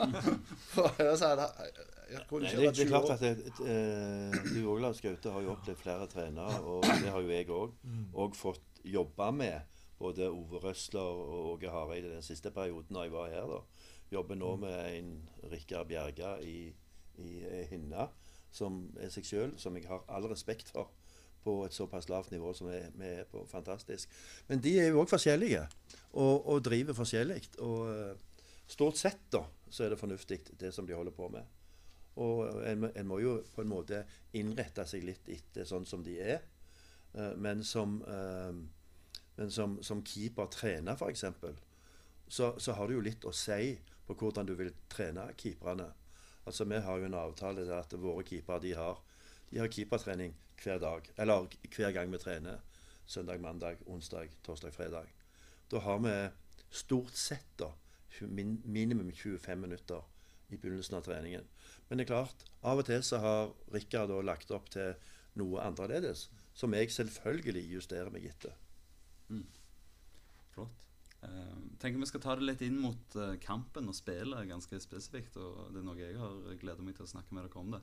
For 0.74 0.94
ellers 1.00 1.20
hadde 1.24 1.46
jeg, 1.46 1.72
jeg 2.12 2.22
kunne 2.28 2.50
det, 2.50 2.80
er 2.84 2.88
klart 2.90 3.10
at 3.10 3.22
eh, 3.22 4.38
du 4.54 4.58
òg, 4.72 4.80
Lars 4.82 5.00
Gaute, 5.04 5.30
har 5.34 5.44
jo 5.44 5.52
opplevd 5.54 5.78
flere 5.78 6.06
trenere, 6.10 6.60
og 6.62 6.82
det 6.86 7.10
har 7.14 7.20
jo 7.22 7.30
jeg 7.30 7.48
òg. 7.54 7.74
Og 8.14 8.36
fått 8.38 8.80
jobbe 8.84 9.30
med 9.36 9.60
både 10.00 10.30
Ove 10.32 10.58
Røsler 10.64 11.00
og 11.20 11.50
Åge 11.54 11.70
Hareide 11.70 12.10
den 12.14 12.22
siste 12.24 12.50
perioden 12.54 12.96
da 12.96 13.04
jeg 13.06 13.12
var 13.14 13.28
her. 13.30 13.46
da. 13.50 13.60
Jobber 14.10 14.34
nå 14.40 14.56
med 14.58 14.78
en 14.96 15.10
Rikard 15.52 15.86
Bjerga 15.90 16.36
i, 16.42 16.72
i 17.22 17.30
eh, 17.46 17.66
Hinna, 17.70 18.08
som 18.50 18.88
er 18.98 19.12
seg 19.14 19.28
sjøl, 19.28 19.52
som 19.60 19.76
jeg 19.78 19.86
har 19.90 20.02
all 20.10 20.26
respekt 20.32 20.72
for. 20.74 20.90
På 21.44 21.64
et 21.64 21.72
såpass 21.72 22.08
lavt 22.12 22.30
nivå 22.34 22.52
som 22.54 22.68
vi 22.68 22.76
er- 23.06 23.24
på. 23.30 23.46
Fantastisk. 23.48 24.08
Men 24.48 24.60
de 24.60 24.74
er 24.80 24.88
jo 24.90 25.00
òg 25.00 25.08
forskjellige, 25.08 25.62
og, 26.12 26.46
og 26.52 26.62
driver 26.66 26.92
forskjellig. 26.98 27.40
Og 27.64 27.88
eh, 27.94 28.44
stort 28.68 28.96
sett 29.00 29.22
da, 29.32 29.40
så 29.70 29.84
er 29.86 29.90
det 29.94 29.98
fornuftig, 29.98 30.40
det 30.60 30.74
som 30.74 30.86
de 30.86 30.92
holder 30.94 31.12
på 31.16 31.28
med. 31.32 31.44
Og 32.20 32.60
en, 32.66 32.80
må- 32.84 32.92
en 32.94 33.06
må 33.08 33.18
jo 33.22 33.38
på 33.54 33.62
en 33.64 33.70
måte 33.72 34.02
innrette 34.36 34.84
seg 34.86 35.04
litt 35.06 35.28
etter 35.32 35.64
sånn 35.64 35.86
som 35.88 36.02
de 36.04 36.18
er. 36.20 36.42
Eh, 37.14 37.32
men 37.40 37.64
som, 37.64 38.02
eh, 38.04 38.52
men 39.38 39.50
som, 39.50 39.78
som 39.82 40.02
keeper-trener, 40.04 40.92
f.eks., 41.00 41.24
så, 42.30 42.52
så 42.60 42.72
har 42.76 42.86
du 42.86 42.94
jo 42.98 43.00
litt 43.02 43.24
å 43.26 43.32
si 43.34 43.72
på 44.06 44.14
hvordan 44.14 44.46
du 44.46 44.52
vil 44.58 44.74
trene 44.92 45.24
keeperne. 45.40 45.88
Altså, 46.46 46.64
Vi 46.68 46.78
har 46.84 46.98
jo 47.00 47.08
en 47.08 47.14
avtale 47.18 47.64
der 47.64 47.80
at 47.80 47.92
våre 47.98 48.22
keepere 48.28 48.60
de 48.62 48.74
har, 48.76 49.00
de 49.50 49.58
har 49.58 49.68
keepertrening 49.72 50.34
hver 50.62 50.78
dag. 50.82 51.10
Eller 51.16 51.48
hver 51.76 51.92
gang 51.96 52.12
vi 52.12 52.18
trener. 52.18 52.60
Søndag, 53.06 53.40
mandag, 53.40 53.80
onsdag, 53.86 54.30
torsdag, 54.46 54.74
fredag. 54.74 55.10
Da 55.70 55.78
har 55.78 55.98
vi 55.98 56.14
stort 56.70 57.16
sett 57.16 57.58
da, 57.58 57.72
min, 58.20 58.60
minimum 58.64 59.12
25 59.12 59.60
minutter 59.60 60.02
i 60.48 60.56
begynnelsen 60.56 60.98
av 60.98 61.06
treningen. 61.06 61.46
Men 61.88 61.98
det 61.98 62.04
er 62.04 62.12
klart, 62.12 62.44
av 62.62 62.82
og 62.82 62.86
til 62.86 63.02
så 63.06 63.18
har 63.22 63.54
Rikard 63.74 64.12
lagt 64.26 64.50
opp 64.54 64.70
til 64.70 64.94
noe 65.38 65.62
annerledes, 65.62 66.28
som 66.54 66.74
jeg 66.74 66.90
selvfølgelig 66.92 67.64
justerer 67.70 68.10
meg 68.14 68.26
etter. 68.30 68.54
Flott. 70.54 70.86
Uh, 71.20 71.56
tenker 71.78 72.00
vi 72.00 72.08
skal 72.08 72.22
ta 72.24 72.34
det 72.38 72.46
litt 72.46 72.62
inn 72.64 72.78
mot 72.80 73.16
uh, 73.20 73.34
kampen 73.42 73.90
og 73.90 73.96
spillet 73.96 74.48
ganske 74.48 74.80
spesifikt. 74.82 75.36
og 75.36 75.70
Det 75.74 75.82
er 75.82 75.86
noe 75.86 75.98
jeg 76.00 76.18
har 76.18 76.54
gleda 76.62 76.84
meg 76.84 76.96
til 76.98 77.06
å 77.06 77.12
snakke 77.12 77.36
med 77.36 77.46
dere 77.46 77.62
om 77.62 77.74
det. 77.76 77.82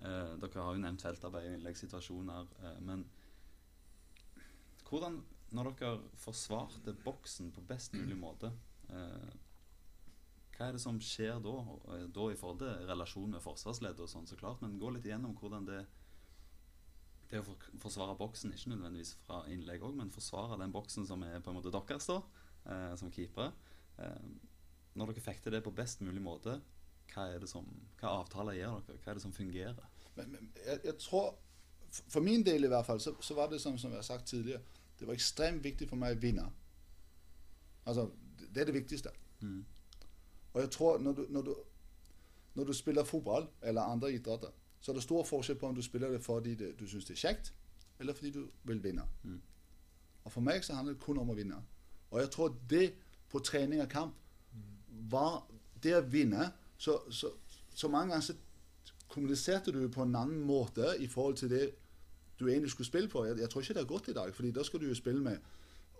Eh, 0.00 0.32
dere 0.40 0.64
har 0.64 0.76
jo 0.76 0.82
nevnt 0.82 1.02
feltarbeid 1.04 1.50
og 1.50 1.58
innleggssituasjoner. 1.58 2.48
Eh, 2.64 2.80
men 2.86 3.04
hvordan, 4.88 5.20
når 5.54 5.70
dere 5.78 6.00
forsvarte 6.18 6.96
boksen 7.04 7.52
på 7.54 7.64
best 7.68 7.94
mulig 7.98 8.16
måte 8.18 8.50
eh, 8.90 9.30
Hva 10.56 10.68
er 10.68 10.76
det 10.76 10.82
som 10.82 10.98
skjer 11.00 11.40
da? 11.44 11.54
Eh, 11.94 12.06
Da 12.12 12.26
i 12.30 12.38
forhold 12.38 12.62
til 12.62 12.86
relasjon 12.88 13.36
med 13.36 13.44
forsvarsleder 13.44 14.06
og 14.06 14.12
sånn, 14.12 14.28
så 14.30 14.38
klart. 14.40 14.62
Men 14.64 14.78
gå 14.80 14.92
litt 14.94 15.06
igjennom 15.08 15.36
hvordan 15.38 15.68
det 15.68 15.84
det 17.30 17.38
å 17.44 17.54
forsvare 17.78 18.16
boksen, 18.18 18.50
ikke 18.50 18.72
nødvendigvis 18.72 19.12
fra 19.22 19.44
innlegg 19.46 19.84
òg, 19.86 19.94
men 19.94 20.08
forsvare 20.10 20.56
den 20.58 20.72
boksen 20.74 21.04
som 21.06 21.22
er 21.22 21.38
på 21.38 21.52
en 21.52 21.60
måte 21.60 21.70
deres, 21.70 22.08
da, 22.10 22.16
eh, 22.66 22.94
som 22.98 23.12
keepere. 23.14 23.52
Eh, 24.02 24.24
når 24.98 25.12
dere 25.12 25.22
fikk 25.22 25.44
til 25.44 25.54
det 25.54 25.62
på 25.62 25.70
best 25.74 26.02
mulig 26.02 26.22
måte, 26.24 26.56
hva 27.14 27.26
er 27.34 27.38
det 27.42 27.48
som, 27.50 27.66
hva 28.00 28.16
avtaler 28.20 28.58
gjør 28.58 28.80
dere? 28.86 28.98
Hva 29.04 29.10
er 29.12 29.18
det 29.18 29.22
som 29.22 29.32
fungerer? 29.32 29.86
Men, 30.16 30.32
men 30.32 30.50
jeg, 30.66 30.80
jeg 30.84 30.96
tror, 30.98 31.34
for- 32.08 32.22
min 32.22 32.44
del 32.46 32.64
i 32.64 32.70
hvert 32.70 32.86
fall, 32.86 33.00
så, 33.00 33.14
så 33.20 33.34
var 33.34 33.50
det 33.50 33.60
som, 33.60 33.78
som 33.78 33.90
jeg 33.90 33.98
har 33.98 34.06
sagt 34.06 34.26
tidligere, 34.26 34.60
det 34.98 35.06
var 35.08 35.14
ekstremt 35.14 35.64
viktig 35.64 35.88
for 35.88 35.96
meg 35.96 36.16
å 36.16 36.20
vinne. 36.20 36.46
Altså, 37.86 38.10
det 38.40 38.54
det 38.54 38.60
er 38.60 38.64
det 38.64 38.74
viktigste. 38.74 39.10
Mm. 39.40 39.64
Og 40.52 40.60
jeg 40.60 40.70
tror, 40.70 40.98
når 40.98 41.12
du, 41.12 41.26
når 41.30 41.42
du, 41.42 41.54
når 42.54 42.64
du 42.64 42.72
spiller 42.72 43.04
fotball 43.04 43.48
eller 43.62 43.82
andre 43.82 44.12
idretter, 44.12 44.50
så 44.80 44.90
er 44.92 44.94
det 44.94 45.02
stor 45.02 45.24
forskjell 45.24 45.58
på 45.58 45.68
om 45.68 45.74
du 45.74 45.82
spiller 45.82 46.10
det 46.10 46.22
fordi 46.24 46.54
det, 46.54 46.72
du 46.80 46.86
syns 46.88 47.04
det 47.04 47.14
er 47.14 47.20
kjekt, 47.28 47.52
eller 48.00 48.12
fordi 48.14 48.30
du 48.30 48.46
vil 48.64 48.82
vinne. 48.82 49.02
Mm. 49.22 49.40
Og 50.24 50.32
For 50.32 50.40
meg 50.40 50.64
så 50.64 50.74
handler 50.74 50.94
det 50.94 51.02
kun 51.02 51.18
om 51.18 51.30
å 51.30 51.36
vinne. 51.36 51.62
Og 52.10 52.20
jeg 52.20 52.30
tror 52.30 52.56
det 52.70 52.92
på 53.30 53.38
trening 53.38 53.80
og 53.82 53.88
kamp 53.88 54.14
var 55.10 55.46
det 55.82 55.94
å 55.96 56.02
vinne 56.04 56.50
Så, 56.80 56.96
så, 57.12 57.28
så 57.74 57.88
mange 57.92 58.14
ganger 58.14 58.24
så 58.30 58.34
kommuniserte 59.10 59.72
du 59.74 59.82
på 59.92 60.04
en 60.06 60.16
annen 60.16 60.40
måte 60.46 60.94
i 60.98 61.08
forhold 61.10 61.36
til 61.36 61.50
det 61.50 61.64
du 62.40 62.46
egentlig 62.48 62.70
skulle 62.70 62.86
spille 62.86 63.08
på. 63.08 63.24
Jeg, 63.24 63.38
jeg 63.38 63.50
tror 63.50 63.60
ikke 63.60 63.74
det 63.74 63.82
er 63.82 63.90
godt 63.90 64.08
i 64.08 64.16
dag, 64.16 64.34
fordi 64.34 64.52
da 64.56 64.64
skal 64.64 64.80
du 64.80 64.86
jo 64.88 64.94
spille 64.96 65.20
med 65.20 65.36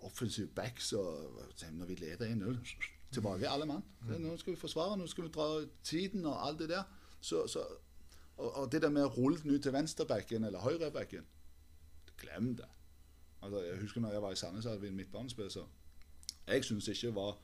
offensive 0.01 0.47
backs 0.47 0.93
og 0.93 1.37
når 1.71 1.85
vi 1.85 1.95
leder 1.95 2.25
1-0 2.25 2.57
Tilbake, 3.11 3.49
alle 3.49 3.65
mann. 3.65 3.83
Nå 4.19 4.37
skal 4.39 4.53
vi 4.53 4.59
forsvare, 4.59 4.97
nå 4.97 5.07
skal 5.07 5.25
vi 5.25 5.29
dra 5.35 5.65
tiden 5.83 6.25
og 6.25 6.47
alt 6.47 6.59
det 6.59 6.69
der. 6.69 6.83
Så, 7.21 7.47
så, 7.47 7.59
og, 8.37 8.55
og 8.55 8.71
det 8.71 8.81
der 8.81 8.89
med 8.89 9.03
å 9.03 9.11
rulle 9.11 9.41
den 9.41 9.51
ut 9.51 9.61
til 9.61 9.73
venstrebacken 9.75 10.47
eller 10.47 10.63
høyrebacken 10.63 11.27
Glem 12.21 12.55
det. 12.55 12.69
Altså, 13.41 13.59
jeg 13.65 13.81
husker 13.81 14.01
når 14.01 14.15
jeg 14.15 14.21
var 14.21 14.31
i 14.31 14.39
Sandnes, 14.39 14.65
hadde 14.65 14.81
vi 14.81 14.87
en 14.87 14.95
midtbanespiller 14.95 15.51
som 15.51 15.67
jeg 16.47 16.63
syntes 16.63 16.87
ikke 16.87 17.15
var 17.15 17.37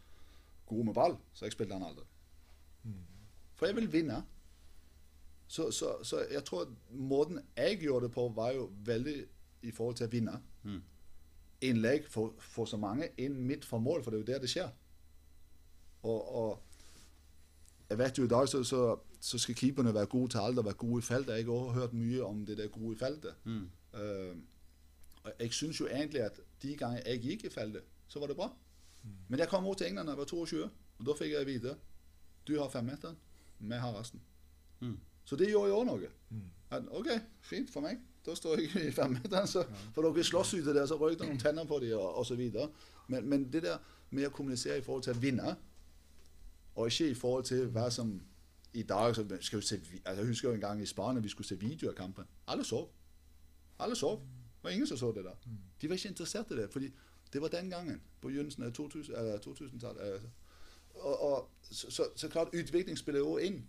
god 0.65 0.83
med 0.85 0.93
ball, 0.93 1.17
så 1.33 1.45
jeg 1.45 1.57
spilte 1.57 1.73
han 1.73 1.85
aldri. 1.85 2.05
For 3.57 3.65
jeg 3.65 3.75
vil 3.75 3.89
vinne. 3.93 4.21
Så, 5.47 5.71
så, 5.71 6.03
så 6.03 6.25
jeg 6.31 6.43
tror 6.45 6.67
måten 6.89 7.39
jeg 7.57 7.79
gjorde 7.79 8.05
det 8.05 8.13
på, 8.13 8.27
var 8.35 8.51
jo 8.51 8.69
veldig 8.85 9.17
i 9.61 9.71
forhold 9.71 9.95
til 9.95 10.07
å 10.07 10.11
vinne. 10.11 10.35
Mm. 10.63 10.81
Innlegg 11.67 12.09
for, 12.11 12.35
for 12.39 12.69
så 12.69 12.77
mange 12.77 13.09
inn 13.17 13.39
midt 13.47 13.65
for 13.65 13.81
mål, 13.81 14.03
for 14.03 14.11
det 14.11 14.19
er 14.19 14.25
jo 14.25 14.31
der 14.33 14.43
det 14.43 14.51
skjer. 14.51 14.69
Og, 16.03 16.35
og 16.35 16.59
jeg 17.89 17.97
vet 17.97 18.17
jo 18.17 18.27
i 18.27 18.31
dag 18.31 18.49
så, 18.49 18.63
så, 18.63 18.81
så 19.19 19.39
skal 19.39 19.55
keeperne 19.55 19.93
være 19.93 20.11
gode 20.11 20.35
til 20.35 20.43
alt 20.43 20.59
og 20.59 20.65
være 20.65 20.81
gode 20.83 20.99
i 20.99 21.07
feltet. 21.07 21.37
Jeg 21.37 21.45
har 21.45 21.53
også 21.53 21.79
hørt 21.79 21.93
mye 21.93 22.23
om 22.23 22.45
det 22.45 22.57
der 22.57 22.67
gode 22.67 22.95
i 22.95 22.99
feltet. 22.99 23.33
Mm. 23.43 23.69
Uh, 23.93 24.35
og 25.23 25.33
jeg 25.39 25.53
syns 25.53 25.79
jo 25.79 25.87
egentlig 25.87 26.21
at 26.21 26.39
de 26.61 26.75
ganger 26.77 27.01
jeg 27.05 27.21
gikk 27.21 27.43
i 27.43 27.49
feltet, 27.49 27.83
så 28.07 28.19
var 28.19 28.27
det 28.27 28.35
bra. 28.35 28.51
Men 29.27 29.39
jeg 29.39 29.47
kom 29.47 29.65
over 29.65 29.75
til 29.75 29.87
England 29.87 30.07
da 30.07 30.13
jeg 30.13 30.17
var 30.17 30.25
22, 30.25 30.63
og 30.99 31.05
da 31.05 31.15
fikk 31.17 31.31
jeg 31.31 31.47
vite 31.47 31.77
du 32.47 32.59
har 32.59 32.69
femmeteren, 32.69 33.17
vi 33.59 33.75
har. 33.75 34.11
Mm. 34.79 34.99
Så 35.25 35.35
det 35.35 35.49
gjorde 35.51 35.69
jo 35.69 35.79
òg 35.81 35.85
noe. 35.89 36.11
At, 36.69 36.83
OK, 36.91 37.07
fint 37.41 37.71
for 37.71 37.81
meg. 37.81 37.99
Da 38.25 38.35
står 38.35 38.59
jeg 38.59 38.87
i 38.87 38.91
femmeteren. 38.91 39.47
Så 39.47 39.63
for 39.95 40.03
dere 40.03 40.23
slåss 40.23 40.53
ute 40.53 40.73
der, 40.75 40.85
så 40.85 40.97
røyk 40.99 41.19
det 41.19 41.27
noen 41.27 41.39
tenner 41.39 41.65
på 41.65 41.79
dem, 41.79 41.97
og, 41.97 42.15
og 42.21 42.25
så 42.25 42.35
videre. 42.35 42.69
Men, 43.07 43.29
men 43.29 43.47
det 43.51 43.63
der 43.63 43.77
med 44.09 44.27
å 44.27 44.31
kommunisere 44.35 44.77
i 44.77 44.83
forhold 44.83 45.03
til 45.03 45.15
å 45.15 45.21
vinne, 45.21 45.55
og 46.75 46.87
ikke 46.91 47.09
i 47.09 47.15
forhold 47.17 47.47
til 47.49 47.69
hva 47.73 47.87
som 47.91 48.11
i 48.77 48.83
dag 48.83 49.15
så 49.15 49.23
skal 49.41 49.59
vi 49.59 49.65
se, 49.65 49.79
altså 50.05 50.21
Jeg 50.21 50.27
husker 50.27 50.49
jo 50.49 50.55
en 50.55 50.61
gang 50.61 50.81
i 50.81 50.85
Spania 50.85 51.21
vi 51.21 51.29
skulle 51.29 51.47
se 51.47 51.55
video 51.55 51.89
av 51.89 51.95
kampen. 51.95 52.27
Alle 52.47 52.63
sov. 52.63 52.89
Alle 53.79 53.95
sov. 53.95 54.19
Det 54.19 54.63
var 54.63 54.69
ingen 54.69 54.87
som 54.87 54.97
så 54.97 55.11
det 55.11 55.23
der. 55.25 55.35
De 55.81 55.89
var 55.89 55.95
ikke 55.95 56.09
interessert 56.09 56.51
i 56.51 56.55
det, 56.55 56.69
fordi 56.71 56.91
det 57.33 57.41
var 57.41 57.47
den 57.47 57.69
gangen, 57.69 58.01
på 58.21 58.27
begynnelsen 58.27 58.63
av 58.63 58.71
2000 58.71 59.15
eller 59.15 59.37
2000-tallet. 59.37 60.29
Og, 61.01 61.23
og, 61.29 61.49
så, 61.61 61.91
så, 61.91 62.09
så 62.15 62.29
klart, 62.29 62.53
utvikling 62.55 62.97
spiller 62.97 63.19
jo 63.19 63.37
inn. 63.37 63.61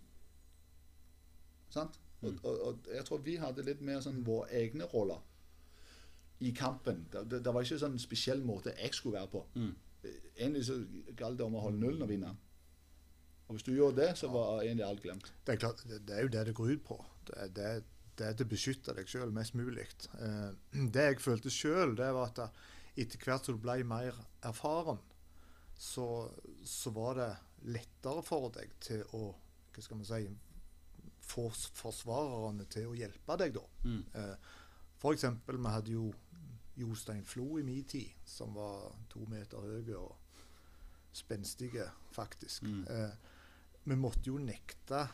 Sant? 1.70 1.98
Og, 2.22 2.34
og, 2.42 2.60
og 2.66 2.88
jeg 2.94 3.04
tror 3.06 3.20
vi 3.22 3.36
hadde 3.38 3.64
litt 3.66 3.82
mer 3.84 4.00
sånn 4.02 4.24
våre 4.26 4.48
egne 4.58 4.88
roller 4.90 5.20
i 6.42 6.50
kampen. 6.54 7.04
Det, 7.12 7.42
det, 7.42 7.52
var 7.54 7.66
ikke 7.66 7.80
sånn 7.82 7.98
spesiell 8.02 8.42
måte 8.46 8.74
jeg 8.78 8.94
skulle 8.94 9.18
være 9.18 9.32
på. 9.32 9.44
Mm. 9.58 9.72
Egentlig 10.38 10.64
så 10.68 10.78
galt 11.18 11.38
det 11.38 11.46
om 11.46 11.58
å 11.58 11.64
holde 11.66 11.82
nullen 11.82 12.06
og 12.06 12.10
vinne. 12.10 12.32
Og 13.48 13.56
hvis 13.56 13.64
du 13.66 13.72
gjorde 13.72 14.02
det, 14.02 14.10
så 14.20 14.28
var 14.30 14.62
egentlig 14.62 14.86
alt 14.86 15.02
glemt. 15.02 15.30
Det 15.46 15.54
er, 15.54 15.60
klart, 15.62 15.84
det, 15.88 16.02
er 16.14 16.26
jo 16.26 16.32
det 16.34 16.44
det 16.50 16.56
går 16.58 16.74
ut 16.76 16.84
på. 16.84 16.98
Det, 17.26 17.38
er- 17.38 17.54
det, 17.56 17.68
det 18.18 18.26
er 18.26 18.42
å 18.44 18.48
beskytte 18.50 18.94
deg 18.96 19.08
sjøl 19.10 19.32
mest 19.34 19.54
mulig. 19.58 19.86
Eh, 20.18 20.50
det 20.94 21.06
jeg 21.06 21.22
følte 21.24 21.52
sjøl, 21.54 21.94
det 21.98 22.10
var 22.14 22.32
at 22.32 22.42
etter 22.98 23.22
hvert 23.22 23.46
som 23.46 23.56
du 23.56 23.62
ble 23.62 23.78
mer 23.86 24.16
erfaren, 24.46 24.98
så, 25.78 26.30
så 26.66 26.90
var 26.90 27.18
det 27.18 27.28
lettere 27.70 28.22
for 28.26 28.50
deg 28.54 28.74
til 28.82 29.04
å 29.14 29.28
hva 29.78 29.84
skal 29.84 30.00
man 30.00 30.08
si, 30.08 30.24
få 31.28 31.44
forsvarerne 31.78 32.66
til 32.72 32.88
å 32.90 32.96
hjelpe 32.98 33.36
deg, 33.38 33.54
da. 33.54 33.66
Mm. 33.84 34.00
Eh, 34.18 34.56
eksempel, 35.12 35.60
vi 35.62 35.74
hadde 35.74 35.94
jo 35.94 36.08
Jostein 36.78 37.22
Flo 37.26 37.60
i 37.60 37.66
min 37.66 37.84
tid, 37.86 38.10
som 38.26 38.56
var 38.58 38.90
to 39.12 39.22
meter 39.30 39.62
høy 39.62 39.92
og 39.98 40.16
spenstige, 41.14 41.86
faktisk. 42.14 42.66
Mm. 42.66 42.82
Eh, 42.90 43.14
vi 43.84 43.98
måtte 43.98 44.32
jo 44.32 44.38
nekte 44.42 45.04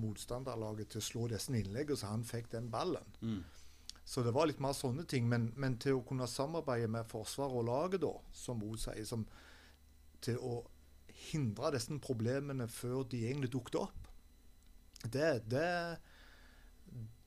motstanderlaget 0.00 0.92
til 0.92 1.00
å 1.00 1.06
slå 1.08 1.24
disse 1.32 1.54
innleggene, 1.56 1.98
så 1.98 2.12
han 2.12 2.26
fikk 2.26 2.52
den 2.52 2.68
ballen. 2.72 3.16
Mm. 3.24 3.40
Så 4.10 4.24
det 4.26 4.32
var 4.34 4.48
litt 4.50 4.58
mer 4.62 4.74
sånne 4.74 5.04
ting. 5.06 5.28
Men, 5.30 5.52
men 5.60 5.76
til 5.78 6.00
å 6.00 6.04
kunne 6.06 6.26
samarbeide 6.26 6.90
med 6.90 7.06
Forsvaret 7.10 7.54
og 7.60 7.68
laget, 7.68 8.02
da, 8.02 8.10
som 8.34 8.62
hun 8.64 8.78
sier, 8.80 9.04
som, 9.06 9.22
til 10.24 10.40
å 10.42 10.56
hindre 11.30 11.74
disse 11.76 11.94
problemene 12.02 12.66
før 12.72 13.04
de 13.12 13.20
egentlig 13.28 13.52
dukket 13.54 13.78
opp, 13.84 14.08
det, 15.14 15.28
det, 15.48 15.68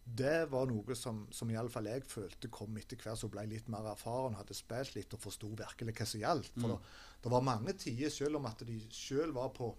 det 0.04 0.36
var 0.52 0.68
noe 0.70 0.98
som, 1.00 1.24
som 1.34 1.50
iallfall 1.54 1.88
jeg 1.90 2.04
følte 2.10 2.52
kom 2.54 2.76
etter 2.78 3.00
hvert 3.00 3.22
som 3.22 3.32
ble 3.34 3.46
litt 3.50 3.72
mer 3.72 3.88
erfaren, 3.94 4.36
hadde 4.38 4.58
spilt 4.58 4.98
litt 4.98 5.16
og 5.16 5.24
forsto 5.24 5.54
virkelig 5.56 5.96
hva 5.98 6.10
som 6.10 6.22
gjaldt. 6.26 6.52
For 6.58 6.68
Mm. 6.68 6.76
det, 6.76 7.24
det 7.24 7.32
var 7.32 7.48
mange 7.48 7.74
tider, 7.80 8.12
selv 8.12 8.42
om 8.42 8.50
at 8.52 8.66
de 8.68 8.82
sjøl 8.92 9.32
var 9.36 9.56
på 9.56 9.72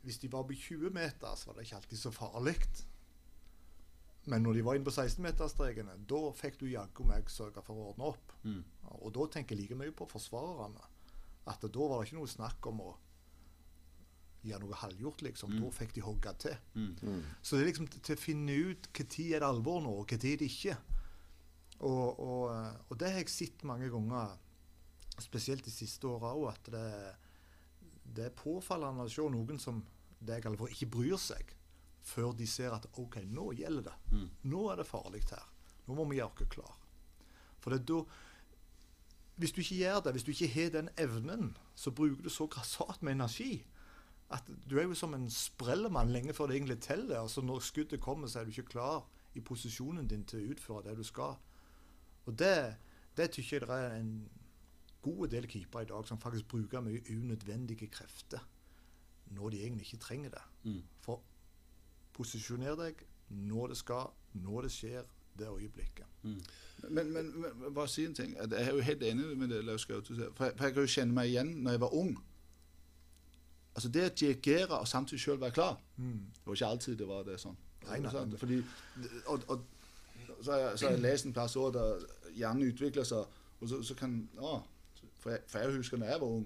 Hvis 0.00 0.16
de 0.22 0.30
var 0.32 0.46
på 0.48 0.54
20 0.56 0.94
meter, 0.96 1.34
så 1.36 1.50
var 1.50 1.58
det 1.58 1.66
ikke 1.66 1.76
alltid 1.76 1.98
så 2.00 2.10
farlig. 2.14 2.54
Men 4.28 4.44
når 4.44 4.58
de 4.58 4.64
var 4.64 4.76
inne 4.76 4.84
på 4.84 4.92
16-meterstrekene, 4.92 5.94
da 6.08 6.20
fikk 6.36 6.58
du 6.60 6.66
jaggu 6.68 7.04
meg 7.08 7.30
sørge 7.32 7.62
for 7.64 7.78
å 7.78 7.92
ordne 7.92 8.10
opp. 8.12 8.34
Mm. 8.44 8.60
Og 9.00 9.12
da 9.16 9.26
tenker 9.32 9.56
jeg 9.56 9.64
like 9.64 9.78
mye 9.80 9.94
på 9.96 10.08
forsvarerne. 10.10 10.82
At 11.48 11.64
da 11.64 11.86
var 11.88 12.00
det 12.00 12.10
ikke 12.10 12.18
noe 12.20 12.30
snakk 12.30 12.68
om 12.68 12.82
å 12.84 12.90
gjøre 14.44 14.64
noe 14.64 14.78
halvgjort, 14.82 15.24
liksom. 15.24 15.54
Mm. 15.54 15.62
Da 15.64 15.72
fikk 15.76 15.94
de 15.96 16.04
hogge 16.04 16.34
til. 16.44 16.58
Mm. 16.74 16.92
Mm. 17.00 17.22
Så 17.40 17.56
det 17.56 17.64
er 17.64 17.70
liksom 17.70 17.88
til 17.96 18.16
å 18.16 18.20
finne 18.20 18.56
ut 18.70 18.90
når 18.96 19.26
er 19.26 19.42
det 19.42 19.48
alvor 19.48 19.80
nå, 19.84 19.94
og 20.02 20.14
når 20.14 20.28
er 20.34 20.42
det 20.42 20.50
ikke. 20.50 20.76
Og, 21.80 22.20
og, 22.20 22.44
og 22.92 23.00
det 23.00 23.08
har 23.08 23.22
jeg 23.22 23.32
sett 23.32 23.64
mange 23.68 23.88
ganger, 23.92 24.36
spesielt 25.20 25.64
de 25.64 25.72
siste 25.72 26.08
åra 26.08 26.34
òg, 26.36 26.50
at 26.52 26.68
det, 26.72 26.84
det 28.04 28.28
er 28.28 28.36
påfallende 28.36 29.08
å 29.08 29.12
se 29.12 29.24
noen 29.32 29.60
som 29.60 29.80
det 30.20 30.36
jeg 30.36 30.44
kaller 30.44 30.60
for 30.60 30.72
ikke 30.72 30.90
bryr 30.92 31.20
seg, 31.20 31.54
før 32.02 32.32
de 32.36 32.46
ser 32.46 32.74
at 32.74 32.86
OK, 32.98 33.20
nå 33.28 33.50
gjelder 33.58 33.90
det. 33.90 33.96
Mm. 34.12 34.28
Nå 34.52 34.66
er 34.72 34.80
det 34.80 34.88
farlig 34.88 35.22
her. 35.30 35.46
Nå 35.86 35.96
må 35.98 36.06
vi 36.10 36.20
gjøre 36.20 36.32
oss 36.32 36.52
klar. 36.52 36.76
For 37.60 37.70
det 37.70 37.82
er 37.82 37.88
da 37.92 38.02
Hvis 39.40 39.52
du 39.56 39.60
ikke 39.60 39.76
gjør 39.76 40.00
det, 40.04 40.12
hvis 40.12 40.24
du 40.24 40.30
ikke 40.30 40.52
har 40.52 40.70
den 40.70 40.88
evnen, 41.00 41.56
så 41.74 41.90
bruker 41.90 42.22
du 42.22 42.28
så 42.28 42.46
grassat 42.46 43.02
med 43.02 43.12
energi 43.12 43.64
at 44.30 44.50
du 44.70 44.78
er 44.78 44.84
jo 44.86 44.94
som 44.94 45.14
en 45.14 45.30
sprellemann 45.30 46.12
lenge 46.12 46.34
før 46.34 46.46
det 46.46 46.56
egentlig 46.56 46.80
teller. 46.80 47.20
Altså 47.20 47.40
når 47.42 47.58
skuddet 47.66 48.00
kommer, 48.00 48.28
så 48.28 48.40
er 48.40 48.44
du 48.44 48.50
ikke 48.50 48.62
klar 48.76 49.06
i 49.34 49.40
posisjonen 49.40 50.06
din 50.06 50.24
til 50.24 50.42
å 50.42 50.52
utføre 50.52 50.84
det 50.86 50.98
du 50.98 51.02
skal. 51.06 51.34
Og 52.26 52.38
det, 52.38 52.76
det 53.16 53.30
tykker 53.34 53.56
jeg 53.58 53.66
det 53.66 53.78
er 53.88 53.96
en 53.96 54.12
god 55.02 55.28
del 55.32 55.48
keepere 55.50 55.82
i 55.82 55.90
dag 55.90 56.06
som 56.06 56.20
faktisk 56.20 56.48
bruker 56.48 56.84
mye 56.84 57.02
unødvendige 57.10 57.88
krefter 57.90 58.44
når 59.30 59.50
de 59.50 59.62
egentlig 59.64 59.86
ikke 59.86 60.04
trenger 60.04 60.30
det. 60.30 60.42
Mm. 60.62 60.82
For 61.00 61.22
posisjoner 62.20 62.76
deg 62.76 63.00
når 63.50 63.72
det 63.72 63.80
skal, 63.80 64.10
når 64.32 64.66
det 64.66 64.72
skjer, 64.74 65.04
det 65.38 65.48
øyeblikket. 65.48 66.06
Mm. 66.22 66.40
Men, 66.88 67.12
men, 67.12 67.40
men 67.40 67.74
bare 67.74 67.88
si 67.88 68.04
en 68.04 68.14
ting. 68.14 68.36
Jeg 68.36 68.48
er 68.52 68.74
jo 68.74 68.80
helt 68.80 69.02
enig 69.02 69.36
med 69.38 69.48
det 69.48 69.64
Laus 69.64 69.86
Gaute 69.86 70.14
sier. 70.14 70.32
For 70.36 70.44
jeg, 70.44 70.56
for 70.56 70.64
jeg 70.64 70.74
kan 70.74 70.82
jo 70.82 70.92
kjenne 70.94 71.16
meg 71.16 71.30
igjen 71.30 71.52
når 71.64 71.76
jeg 71.76 71.80
var 71.80 71.94
ung. 71.94 72.14
Altså 73.74 73.88
Det 73.88 74.04
å 74.04 74.14
dirigere 74.20 74.78
og 74.82 74.88
samtidig 74.88 75.20
sjøl 75.22 75.40
være 75.40 75.54
klar 75.54 75.76
Det 75.96 76.46
var 76.46 76.56
ikke 76.56 76.66
alltid 76.66 76.96
det 76.98 77.06
var 77.08 77.22
det 77.24 77.36
sånn. 77.40 77.56
Nei, 77.86 78.00
nei, 78.04 78.12
nei. 78.12 78.38
Fordi, 78.38 78.58
og, 79.26 79.44
og, 79.48 79.62
så, 80.42 80.52
har 80.52 80.58
jeg, 80.58 80.80
jeg 80.82 81.00
lest 81.00 81.28
en 81.28 81.32
plass 81.32 81.54
der 81.54 82.02
hjernen 82.36 82.66
utvikler 82.68 83.06
seg, 83.08 83.38
og 83.60 83.68
så, 83.70 83.78
så 83.86 83.94
kan 83.96 84.18
å, 84.36 84.58
for, 85.20 85.30
jeg, 85.30 85.46
for 85.48 85.62
jeg 85.62 85.78
husker 85.78 86.02
da 86.02 86.10
jeg 86.10 86.20
var 86.20 86.34
ung 86.40 86.44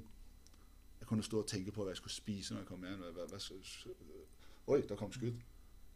Jeg 1.01 1.09
kunne 1.09 1.27
stå 1.27 1.41
og 1.43 1.49
tenke 1.49 1.73
på 1.75 1.83
hva 1.83 1.91
jeg 1.91 2.01
skulle 2.01 2.15
spise 2.15 2.55
når 2.55 2.63
jeg 2.63 2.69
kom 2.69 2.85
hjem. 2.87 3.03
Hva, 3.03 3.27
hva, 3.29 3.41
hva, 3.41 4.23
oi, 4.73 4.79
der 4.89 4.97
kom 4.97 5.13
skudd. 5.13 5.43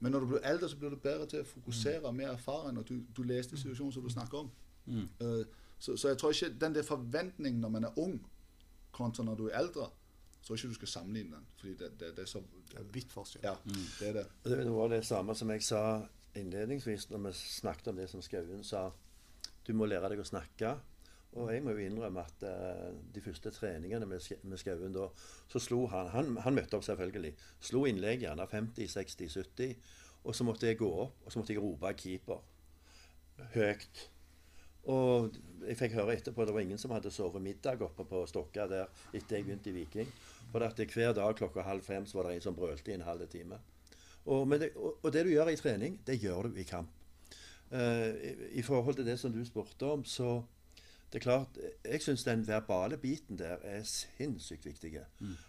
Men 0.00 0.12
når 0.12 0.20
du 0.20 0.26
blir 0.26 0.44
eldre, 0.46 0.68
så 0.68 0.78
blir 0.78 0.90
du 0.94 0.96
bedre 1.02 1.26
til 1.26 1.42
å 1.42 1.46
fokusere, 1.48 2.12
mer 2.14 2.32
erfaren, 2.32 2.78
og 2.78 2.88
du, 2.88 3.00
du 3.16 3.22
leste 3.26 3.58
situasjonen 3.58 3.92
som 3.92 4.04
du 4.04 4.10
snakker 4.12 4.44
om. 4.44 4.50
Mm. 4.86 5.06
Uh, 5.22 5.44
så, 5.78 5.96
så 5.96 6.12
jeg 6.12 6.18
tror 6.18 6.34
ikke 6.34 6.54
den 6.60 6.74
der 6.74 6.86
forventningen 6.86 7.60
når 7.60 7.72
man 7.74 7.88
er 7.88 7.98
ung, 7.98 8.18
kontra 8.94 9.24
når 9.24 9.40
du 9.40 9.48
er 9.48 9.58
eldre, 9.58 9.88
så 10.40 10.46
tror 10.46 10.56
ikke 10.56 10.68
du 10.68 10.78
skal 10.78 10.88
sammenligne 10.88 11.36
den. 11.36 11.48
Fordi 11.58 11.74
det, 11.80 11.90
det, 12.00 12.12
det 12.16 12.22
er 12.24 12.30
så 12.30 12.42
Det 12.70 12.78
er 12.78 12.86
vidt 12.92 13.12
forskjell. 13.12 13.44
Ja, 13.44 13.54
det 13.98 14.08
er 14.08 14.12
det. 14.12 14.26
Og 14.44 14.50
Det 14.50 14.70
var 14.72 14.88
det 14.88 15.02
samme 15.06 15.34
som 15.34 15.50
jeg 15.50 15.62
sa 15.66 15.82
innledningsvis 16.38 17.08
når 17.10 17.26
vi 17.26 17.32
snakket 17.32 17.90
om 17.92 17.96
det 17.96 18.08
som 18.10 18.22
Skauen 18.22 18.64
sa. 18.64 18.88
Du 19.66 19.74
må 19.76 19.86
lære 19.86 20.12
deg 20.12 20.22
å 20.22 20.26
snakke. 20.26 20.76
Og 21.36 21.50
jeg 21.52 21.62
må 21.62 21.74
jo 21.76 21.84
innrømme 21.84 22.24
at 22.24 22.44
uh, 22.48 22.94
de 23.14 23.20
første 23.20 23.50
treningene 23.52 24.06
med, 24.08 24.24
med 24.48 24.60
Skauen 24.60 24.94
da, 24.94 25.08
så 25.52 25.60
slo 25.60 25.82
han, 25.92 26.08
han 26.14 26.36
Han 26.44 26.56
møtte 26.56 26.78
opp 26.78 26.86
selvfølgelig. 26.86 27.34
Slo 27.60 27.84
innlegg 27.86 28.24
gjerne 28.24 28.46
50, 28.48 28.88
60, 28.94 29.34
70. 29.36 29.74
Og 30.24 30.34
så 30.34 30.44
måtte 30.44 30.66
jeg 30.66 30.80
gå 30.80 30.88
opp, 30.88 31.20
og 31.24 31.32
så 31.32 31.40
måtte 31.40 31.52
jeg 31.54 31.62
rope 31.62 31.92
keeper. 32.00 32.40
Høyt. 33.54 34.08
Og 34.88 35.36
jeg 35.66 35.76
fikk 35.76 35.98
høre 35.98 36.16
etterpå 36.16 36.46
det 36.48 36.54
var 36.56 36.64
ingen 36.64 36.80
som 36.80 36.94
hadde 36.94 37.12
sovet 37.12 37.44
middag 37.44 37.82
oppe 37.84 38.06
på 38.08 38.22
Stokka 38.30 38.64
der 38.70 38.86
etter 39.12 39.36
jeg 39.36 39.44
begynte 39.44 39.68
i 39.68 39.76
Viking. 39.76 40.12
For 40.52 40.64
at 40.64 40.80
hver 40.80 41.12
dag 41.16 41.34
klokka 41.36 41.64
halv 41.66 41.84
fem 41.84 42.06
så 42.08 42.18
var 42.18 42.28
det 42.28 42.38
en 42.38 42.46
som 42.46 42.56
brølte 42.56 42.94
i 42.94 42.96
en 42.96 43.04
halv 43.04 43.26
time. 43.28 43.60
Og, 44.28 44.48
det, 44.60 44.72
og, 44.76 44.98
og 45.02 45.12
det 45.12 45.24
du 45.24 45.32
gjør 45.32 45.52
i 45.52 45.58
trening, 45.60 46.00
det 46.06 46.18
gjør 46.22 46.48
du 46.48 46.60
i 46.60 46.66
kamp. 46.68 46.88
Uh, 47.68 48.16
i, 48.24 48.32
I 48.60 48.62
forhold 48.64 48.96
til 48.96 49.04
det 49.04 49.18
som 49.20 49.32
du 49.32 49.42
spurte 49.44 49.90
om, 49.92 50.04
så 50.08 50.38
det 51.12 51.20
er 51.20 51.24
klart, 51.24 51.58
Jeg 51.84 52.02
syns 52.02 52.24
den 52.24 52.46
verbale 52.48 52.96
biten 53.00 53.38
der 53.38 53.56
er 53.64 53.82
sinnssykt 53.82 54.66
viktig. 54.66 54.98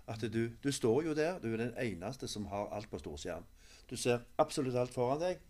At 0.07 0.21
du, 0.33 0.49
du 0.63 0.71
står 0.71 1.01
jo 1.03 1.13
der, 1.13 1.39
du 1.39 1.53
er 1.53 1.57
den 1.57 1.73
eneste 1.77 2.27
som 2.27 2.45
har 2.45 2.69
alt 2.71 2.89
på 2.89 2.99
storskjerm. 2.99 3.43
Du 3.89 3.95
ser 3.97 4.23
absolutt 4.37 4.75
alt 4.75 4.93
foran 4.93 5.19
deg. 5.19 5.41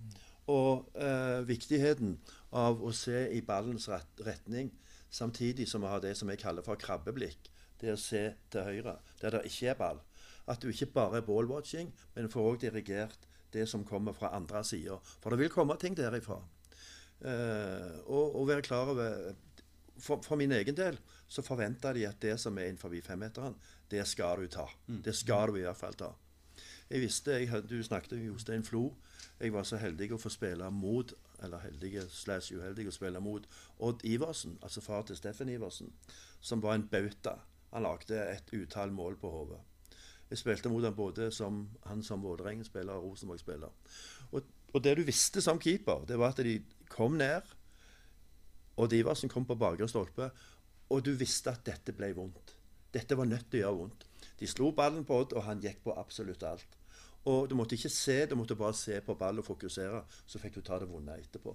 Og 0.49 0.89
eh, 0.97 1.47
viktigheten 1.47 2.18
av 2.51 2.82
å 2.82 2.91
se 2.91 3.28
i 3.38 3.41
ballens 3.45 3.89
ret, 3.89 4.24
retning 4.26 4.72
samtidig 5.10 5.68
som 5.70 5.84
å 5.84 5.91
ha 5.93 5.99
det 6.01 6.16
som 6.18 6.30
jeg 6.30 6.41
kaller 6.41 6.66
for 6.66 6.80
krabbeblikk. 6.80 7.51
Det 7.80 7.93
å 7.93 7.99
se 7.99 8.24
til 8.51 8.66
høyre, 8.66 8.97
der 9.22 9.36
det 9.36 9.45
ikke 9.45 9.74
er 9.74 9.78
ball. 9.78 9.99
At 10.49 10.64
du 10.64 10.72
ikke 10.72 10.89
bare 10.95 11.20
er 11.20 11.28
ballwatching, 11.28 11.91
men 12.16 12.32
får 12.34 12.53
òg 12.53 12.64
dirigert 12.64 13.28
det 13.53 13.68
som 13.70 13.86
kommer 13.86 14.14
fra 14.18 14.34
andre 14.36 14.64
sider. 14.66 14.97
For 15.22 15.30
det 15.30 15.43
vil 15.43 15.53
komme 15.53 15.78
ting 15.78 15.97
derifra. 15.97 16.41
Eh, 17.20 17.99
og, 18.07 18.36
og 18.39 18.47
være 18.47 18.66
klar 18.66 18.89
over 18.93 19.36
for, 20.00 20.24
for 20.26 20.39
min 20.39 20.52
egen 20.56 20.78
del 20.78 20.97
så 21.28 21.43
forventer 21.45 21.93
de 21.93 22.08
at 22.08 22.22
det 22.22 22.38
som 22.41 22.58
er 22.58 22.70
innenfor 22.70 22.93
femmeteren, 23.06 23.56
det 23.91 24.08
skal 24.08 24.41
du 24.41 24.47
ta. 24.47 24.68
Det 24.88 25.16
skal 25.16 25.54
du 25.54 25.60
i 25.60 25.66
hvert 25.68 25.78
fall 25.78 25.93
ta. 25.93 26.14
Jeg 26.89 27.02
visste, 27.02 27.32
jeg, 27.32 27.70
Du 27.70 27.84
snakket 27.84 28.14
om 28.14 28.26
Jostein 28.26 28.64
Flo. 28.64 28.95
Jeg 29.39 29.54
var 29.54 29.64
så 29.64 29.78
heldig 29.78 30.14
å 30.14 30.18
få 30.18 30.30
spille 30.34 30.72
mot 30.72 31.14
eller 31.43 31.62
heldige 31.64 32.04
slash 32.10 32.52
uheldige 32.52 32.91
å 32.91 32.95
spille 32.95 33.20
mot 33.24 33.45
Odd 33.80 34.04
Iversen, 34.04 34.58
altså 34.62 34.82
far 34.82 35.06
til 35.08 35.16
Steffen 35.16 35.50
Iversen, 35.50 35.91
som 36.41 36.64
var 36.64 36.76
en 36.76 36.88
bauta. 36.91 37.38
Han 37.72 37.86
lagde 37.86 38.18
et 38.34 38.54
utall 38.54 38.91
mål 38.91 39.16
på 39.22 39.32
hodet. 39.32 39.60
Jeg 40.30 40.41
spilte 40.41 40.70
mot 40.70 40.84
han 40.84 40.95
både 40.95 41.32
som 41.34 41.64
han 41.86 42.04
som 42.06 42.24
Vålerengen-spiller 42.26 42.93
og 42.93 43.12
Rosenborg-spiller. 43.12 43.72
Og, 44.32 44.52
og 44.74 44.84
det 44.84 44.97
du 44.97 45.04
visste 45.08 45.41
som 45.41 45.62
keeper, 45.62 46.06
det 46.08 46.20
var 46.20 46.36
at 46.36 46.43
de 46.45 46.60
kom 46.89 47.18
ned, 47.18 47.45
og 48.80 48.94
Iversen 48.96 49.32
kom 49.32 49.46
på 49.46 49.58
bakre 49.60 49.88
stolpe, 49.92 50.30
og 50.90 51.06
du 51.06 51.12
visste 51.20 51.52
at 51.52 51.66
dette 51.68 51.94
ble 51.94 52.14
vondt. 52.18 52.56
Dette 52.94 53.18
var 53.18 53.28
nødt 53.30 53.50
til 53.52 53.60
å 53.60 53.64
gjøre 53.66 53.80
vondt. 53.84 54.06
De 54.40 54.48
slo 54.48 54.72
ballen 54.76 55.06
på 55.06 55.20
Odd, 55.22 55.36
og 55.38 55.46
han 55.46 55.62
gikk 55.62 55.84
på 55.84 55.96
absolutt 56.00 56.46
alt. 56.48 56.78
Og 57.30 57.50
du 57.50 57.56
måtte 57.60 57.76
ikke 57.76 57.92
se, 57.92 58.24
du 58.26 58.38
måtte 58.40 58.58
bare 58.58 58.78
se 58.78 59.02
på 59.06 59.16
ball 59.20 59.42
og 59.42 59.46
fokusere. 59.46 60.02
Så 60.26 60.40
fikk 60.42 60.58
du 60.58 60.62
ta 60.66 60.80
det 60.80 60.88
vonde 60.90 61.18
etterpå. 61.20 61.54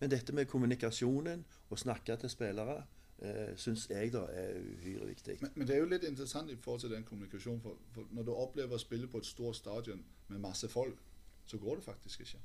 Men 0.00 0.10
dette 0.10 0.32
med 0.32 0.48
kommunikasjonen 0.48 1.44
og 1.68 1.78
snakke 1.78 2.16
til 2.16 2.32
spillere 2.32 2.78
eh, 3.22 3.52
syns 3.60 3.88
jeg 3.90 4.12
da 4.14 4.24
er 4.32 4.56
uhyre 4.56 5.10
viktig. 5.10 5.38
Men, 5.42 5.52
men 5.54 5.68
det 5.68 5.76
er 5.76 5.82
jo 5.82 5.90
litt 5.92 6.06
interessant 6.08 6.50
i 6.50 6.56
forhold 6.56 6.86
til 6.86 6.94
den 6.94 7.04
kommunikasjonen. 7.04 7.60
For, 7.62 7.78
for 7.94 8.14
når 8.16 8.26
du 8.26 8.32
opplever 8.34 8.78
å 8.78 8.82
spille 8.82 9.10
på 9.10 9.20
et 9.20 9.28
stort 9.28 9.60
stadion 9.60 10.00
med 10.32 10.42
masse 10.42 10.70
folk, 10.72 11.02
så 11.46 11.60
går 11.60 11.80
det 11.80 11.88
faktisk 11.90 12.24
ikke. 12.24 12.40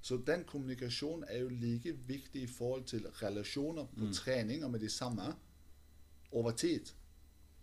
Så 0.00 0.16
den 0.26 0.44
kommunikasjonen 0.46 1.24
er 1.28 1.42
jo 1.42 1.48
like 1.48 1.92
viktig 2.06 2.42
i 2.42 2.46
forhold 2.46 2.84
til 2.84 3.06
relasjoner 3.22 3.84
på 3.84 4.12
treninger 4.14 4.68
med 4.68 4.80
de 4.80 4.90
samme 4.90 5.32
over 6.32 6.50
tid. 6.50 6.92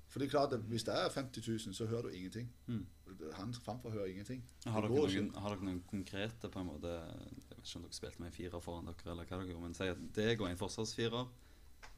For 0.07 0.19
det 0.19 0.27
er 0.27 0.31
klart 0.31 0.53
at 0.53 0.59
hvis 0.71 0.83
det 0.88 0.93
er 0.95 1.09
50 1.09 1.47
000, 1.47 1.73
så 1.75 1.86
hører 1.86 2.01
du 2.01 2.09
ingenting. 2.09 2.51
Mm. 2.67 2.86
Han 3.33 3.53
framfor 3.53 3.89
hører 3.89 4.05
ingenting. 4.05 4.43
Har 4.65 4.81
dere, 4.81 4.91
noen, 4.91 5.31
har 5.36 5.55
dere 5.55 5.67
noen 5.67 5.81
konkrete 5.89 6.49
på 6.51 6.61
en 6.61 6.69
måte 6.69 6.93
Jeg 6.93 7.57
vet 7.57 7.65
ikke 7.65 7.79
om 7.79 7.88
dere 7.88 7.97
spilte 7.97 8.21
med 8.21 8.29
en 8.29 8.36
firer 8.36 8.63
foran 8.63 8.88
dere, 8.88 9.11
eller 9.11 9.27
hva 9.27 9.39
dere 9.41 9.51
gjorde, 9.51 9.65
men 9.65 9.75
si 9.77 9.89
at 9.91 10.05
deg 10.15 10.41
og 10.41 10.47
en 10.49 10.61
forsvarsfirer, 10.61 11.27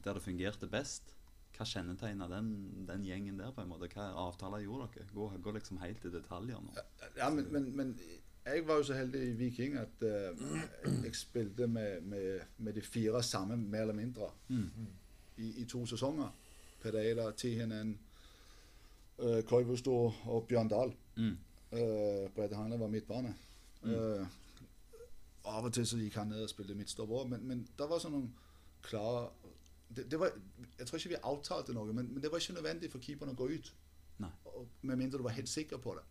der 0.05 0.17
det 0.17 0.23
fungerte 0.25 0.69
best, 0.71 1.13
hva 1.57 1.65
kjennetegna 1.65 2.27
den, 2.31 2.49
den 2.89 3.05
gjengen 3.05 3.37
der? 3.37 3.53
på 3.53 3.61
en 3.61 3.69
måte? 3.69 3.89
Hva 3.93 4.09
avtaler 4.27 4.65
gjorde 4.65 4.89
dere? 4.95 5.09
Gå, 5.13 5.29
gå 5.41 5.53
liksom 5.59 5.81
helt 5.81 6.05
i 6.05 6.13
detaljer 6.13 6.61
nå. 6.63 6.73
Ja, 7.17 7.29
men, 7.33 7.47
men, 7.53 7.69
men 7.77 7.93
jeg 8.53 8.67
var 8.67 8.75
jo 8.81 8.83
så 8.83 8.93
heldig 8.97 9.21
i 9.27 9.31
Viking 9.39 9.77
at 9.77 10.03
uh, 10.03 11.03
jeg 11.03 11.15
spilte 11.15 11.67
med, 11.67 12.01
med, 12.01 12.39
med 12.57 12.73
de 12.73 12.81
fire 12.81 13.23
samme, 13.23 13.57
mer 13.57 13.81
eller 13.81 13.93
mindre, 13.97 14.29
Mm. 14.49 14.69
i, 15.37 15.61
i 15.61 15.65
to 15.65 15.85
sesonger. 15.85 16.29
Pereira, 16.81 17.31
Tihinen, 17.31 17.97
uh, 19.19 19.41
Koivusto 19.45 20.13
og 20.25 20.45
Bjørn 20.47 20.67
Dahl. 20.71 20.93
Mm. 21.15 21.37
Uh, 21.71 22.29
Brede 22.35 22.55
Hane 22.55 22.79
var 22.79 22.87
midtbane. 22.87 23.35
Eh, 23.87 24.25
av 25.45 25.65
og 25.65 25.73
til 25.73 25.85
så 25.87 25.97
gikk 26.01 26.15
han 26.17 26.27
ned 26.31 26.41
og 26.43 26.49
spilte 26.49 26.75
midtstopper 26.75 27.21
òg, 27.21 27.27
men, 27.29 27.43
men 27.47 27.59
det 27.77 27.85
var 27.87 28.01
sånn 28.01 28.15
noen 28.17 28.31
klare 28.83 29.27
det, 29.95 30.07
det 30.11 30.17
var, 30.19 30.33
Jeg 30.79 30.87
tror 30.89 30.97
ikke 30.99 31.11
vi 31.13 31.19
avtalte 31.29 31.75
noe, 31.77 31.93
men, 31.93 32.09
men 32.11 32.23
det 32.23 32.31
var 32.33 32.41
ikke 32.41 32.57
nødvendig 32.57 32.89
for 32.91 32.99
keeperen 33.05 33.31
å 33.31 33.37
gå 33.37 33.47
ut. 33.53 33.69
Nei. 34.19 34.31
Med 34.81 34.97
mindre 34.99 35.21
du 35.21 35.23
var 35.27 35.37
helt 35.37 35.47
sikker 35.51 35.79
på 35.79 35.93
det. 35.95 36.03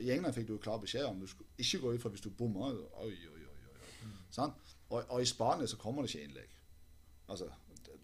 I 0.00 0.10
England 0.10 0.34
fikk 0.34 0.48
du 0.48 0.56
klar 0.58 0.78
beskjed 0.82 1.04
om 1.06 1.20
du 1.20 1.26
skulle 1.26 1.48
ikke 1.58 1.78
gå 1.78 1.92
ut 1.92 2.02
for 2.02 2.14
hvis 2.14 2.24
du 2.24 2.30
bomma. 2.30 2.70
Oi, 2.70 2.76
oi, 3.04 3.12
oi, 3.12 3.42
oi, 3.42 3.42
Mm. 4.06 4.52
Og, 4.88 5.04
og 5.08 5.22
i 5.22 5.24
Spania 5.24 5.66
så 5.66 5.76
kommer 5.76 6.02
det 6.02 6.14
ikke 6.14 6.24
innlegg. 6.24 6.50
Altså, 7.28 7.44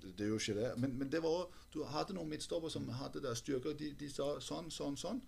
det, 0.02 0.18
det 0.18 0.24
er 0.24 0.28
jo 0.28 0.38
ikke 0.38 0.54
det. 0.54 0.78
Men, 0.78 0.98
men 0.98 1.12
det 1.12 1.22
var 1.22 1.28
også, 1.28 1.52
du 1.74 1.84
hadde 1.84 2.14
noen 2.14 2.28
midtstopper 2.28 2.68
som 2.68 2.88
hadde 2.88 3.22
der 3.22 3.34
styrker. 3.34 3.72
De, 3.72 3.92
de 4.00 4.10
sa 4.10 4.40
sånn, 4.40 4.70
sånn, 4.70 4.96
sånn. 4.96 5.22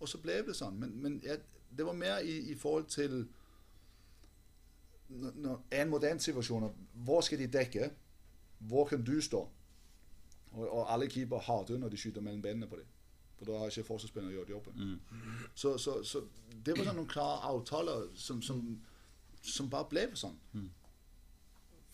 Og 0.00 0.08
så 0.08 0.20
ble 0.22 0.42
det 0.46 0.54
sånn. 0.56 0.78
Men, 0.78 0.94
men 1.02 1.20
jeg, 1.24 1.40
det 1.76 1.86
var 1.86 1.96
mer 1.96 2.18
i, 2.18 2.36
i 2.52 2.54
forhold 2.54 2.86
til 2.92 3.26
en 5.70 5.90
mot 5.90 6.04
en-situasjoner. 6.04 6.74
Hvor 7.06 7.20
skal 7.20 7.38
de 7.38 7.46
dekke? 7.46 7.90
Hvor 8.58 8.86
kan 8.88 9.04
du 9.04 9.20
stå? 9.20 9.42
Og, 10.52 10.68
og 10.68 10.92
alle 10.92 11.08
keepere 11.10 11.40
hater 11.40 11.78
når 11.78 11.92
de 11.92 12.00
skyter 12.00 12.24
mellom 12.24 12.42
benene 12.42 12.68
på 12.70 12.76
dem. 12.76 12.92
For 13.36 13.48
da 13.48 13.58
har 13.60 13.72
ikke 13.72 13.84
forsvarsspillerne 13.84 14.34
gjort 14.34 14.50
jobben. 14.50 14.72
Mm. 14.80 15.24
Så, 15.54 15.76
så, 15.78 15.98
så 16.04 16.22
det 16.64 16.76
var 16.76 16.88
sånn 16.88 16.96
noen 17.02 17.10
klare 17.10 17.50
avtaler 17.50 18.06
som, 18.16 18.40
som, 18.42 18.62
som 19.44 19.68
bare 19.70 19.88
ble 19.90 20.06
sånn. 20.16 20.38
Mm. 20.56 20.70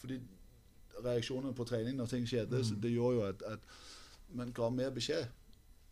Fordi 0.02 0.20
reaksjonene 1.02 1.56
på 1.56 1.66
trening 1.66 1.98
når 1.98 2.12
ting 2.12 2.28
skjedde, 2.28 2.62
mm. 2.62 2.78
det 2.84 2.94
gjorde 2.94 3.16
jo 3.18 3.26
at, 3.26 3.42
at 3.56 3.66
man 4.38 4.54
ga 4.54 4.70
mer 4.70 4.94
beskjed 4.94 5.26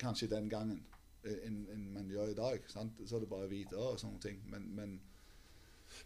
kanskje 0.01 0.31
den 0.31 0.49
gangen 0.49 0.79
enn 1.27 1.65
en 1.73 1.83
man 1.93 2.09
gjør 2.09 2.33
i 2.33 2.37
dag. 2.39 2.63
Sant? 2.73 3.01
Så 3.07 3.17
er 3.17 3.25
det 3.25 3.33
bare 3.33 3.51
videre 3.51 3.93
og 3.93 4.01
sånne 4.01 4.21
ting. 4.23 4.39
Men, 4.49 4.71
men 4.77 4.95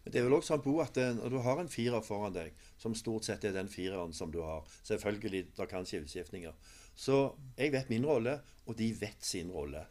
Men 0.05 0.13
det 0.13 0.21
er 0.21 0.27
vel 0.27 0.37
også 0.37 0.55
sånn, 0.55 0.63
Bo, 0.65 0.79
at 0.85 0.99
eh, 1.01 1.13
når 1.17 1.33
du 1.35 1.39
har 1.45 1.61
en 1.61 1.71
firer 1.71 2.05
foran 2.05 2.35
deg, 2.37 2.55
som 2.81 2.97
stort 2.99 3.27
sett 3.29 3.45
er 3.45 3.55
den 3.57 3.71
fireren 3.73 4.13
som 4.17 4.33
du 4.33 4.41
har 4.45 4.65
Selvfølgelig, 4.85 5.45
det 5.57 5.69
kan 5.71 5.87
skje 5.89 6.03
utskiftninger. 6.05 6.57
Så 6.97 7.19
jeg 7.59 7.73
vet 7.75 7.91
min 7.93 8.07
rolle, 8.07 8.39
og 8.67 8.77
de 8.79 8.91
vet 8.99 9.25
sin 9.25 9.53
rolle. 9.55 9.85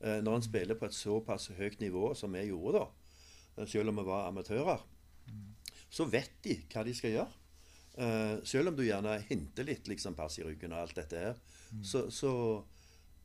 Eh, 0.00 0.20
Når 0.24 0.38
en 0.38 0.46
spiller 0.46 0.78
på 0.78 0.88
et 0.88 0.96
såpass 0.96 1.50
høyt 1.58 1.80
nivå 1.80 2.12
som 2.18 2.32
vi 2.32 2.46
gjorde 2.48 2.78
da, 2.78 2.86
eh, 3.58 3.66
selv 3.66 3.92
om 3.92 4.00
vi 4.00 4.06
var 4.08 4.28
amatører, 4.30 4.82
så 5.90 6.04
vet 6.08 6.32
de 6.44 6.58
hva 6.72 6.84
de 6.84 6.94
skal 6.96 7.14
gjøre. 7.16 7.34
Selv 8.46 8.70
om 8.70 8.76
du 8.76 8.84
gjerne 8.84 9.16
hinter 9.26 9.64
litt 9.66 9.88
liksom 9.90 10.14
pass 10.14 10.36
i 10.38 10.44
ryggen 10.46 10.70
og 10.70 10.84
alt 10.84 10.94
dette 10.94 11.18
her, 11.18 11.38
så, 11.82 12.04
så, 12.14 12.30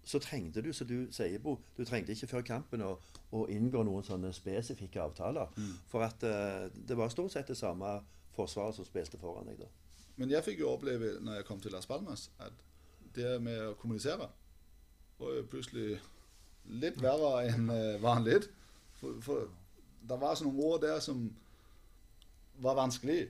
så 0.03 0.19
trengte 0.23 0.63
du, 0.65 0.71
som 0.73 0.87
du 0.89 1.11
sier, 1.13 1.37
Bo, 1.43 1.59
du 1.77 1.83
trengte 1.85 2.15
ikke 2.15 2.31
før 2.31 2.45
kampen 2.47 2.81
å 3.33 3.45
inngå 3.49 3.81
noen 3.85 4.05
sånne 4.05 4.33
spesifikke 4.35 5.01
avtaler. 5.01 5.49
For 5.89 6.05
at 6.05 6.23
uh, 6.27 6.67
det 6.73 6.97
var 6.97 7.09
stort 7.13 7.33
sett 7.33 7.49
det 7.49 7.57
samme 7.57 7.95
forsvaret 8.35 8.77
som 8.77 8.85
spilte 8.85 9.19
foran 9.21 9.49
deg 9.49 9.63
da. 9.63 9.69
Men 10.21 10.29
jeg 10.29 10.45
fikk 10.45 10.61
jo 10.61 10.73
oppleve 10.73 11.17
når 11.25 11.39
jeg 11.39 11.47
kom 11.47 11.61
til 11.61 11.73
Las 11.73 11.89
Palmas, 11.89 12.27
at 12.39 12.53
det 13.15 13.37
med 13.41 13.59
å 13.71 13.75
kommunisere 13.79 14.29
var 15.17 15.35
jo 15.37 15.45
plutselig 15.49 15.97
litt 16.81 16.99
verre 17.01 17.47
enn 17.49 17.69
eh, 17.73 18.01
vanlig. 18.01 18.43
For, 18.99 19.19
for 19.25 19.49
det 20.03 20.17
var 20.21 20.37
sånne 20.37 20.53
ord 20.63 20.81
der 20.83 20.99
som 21.03 21.25
var 22.63 22.77
vanskelig. 22.77 23.27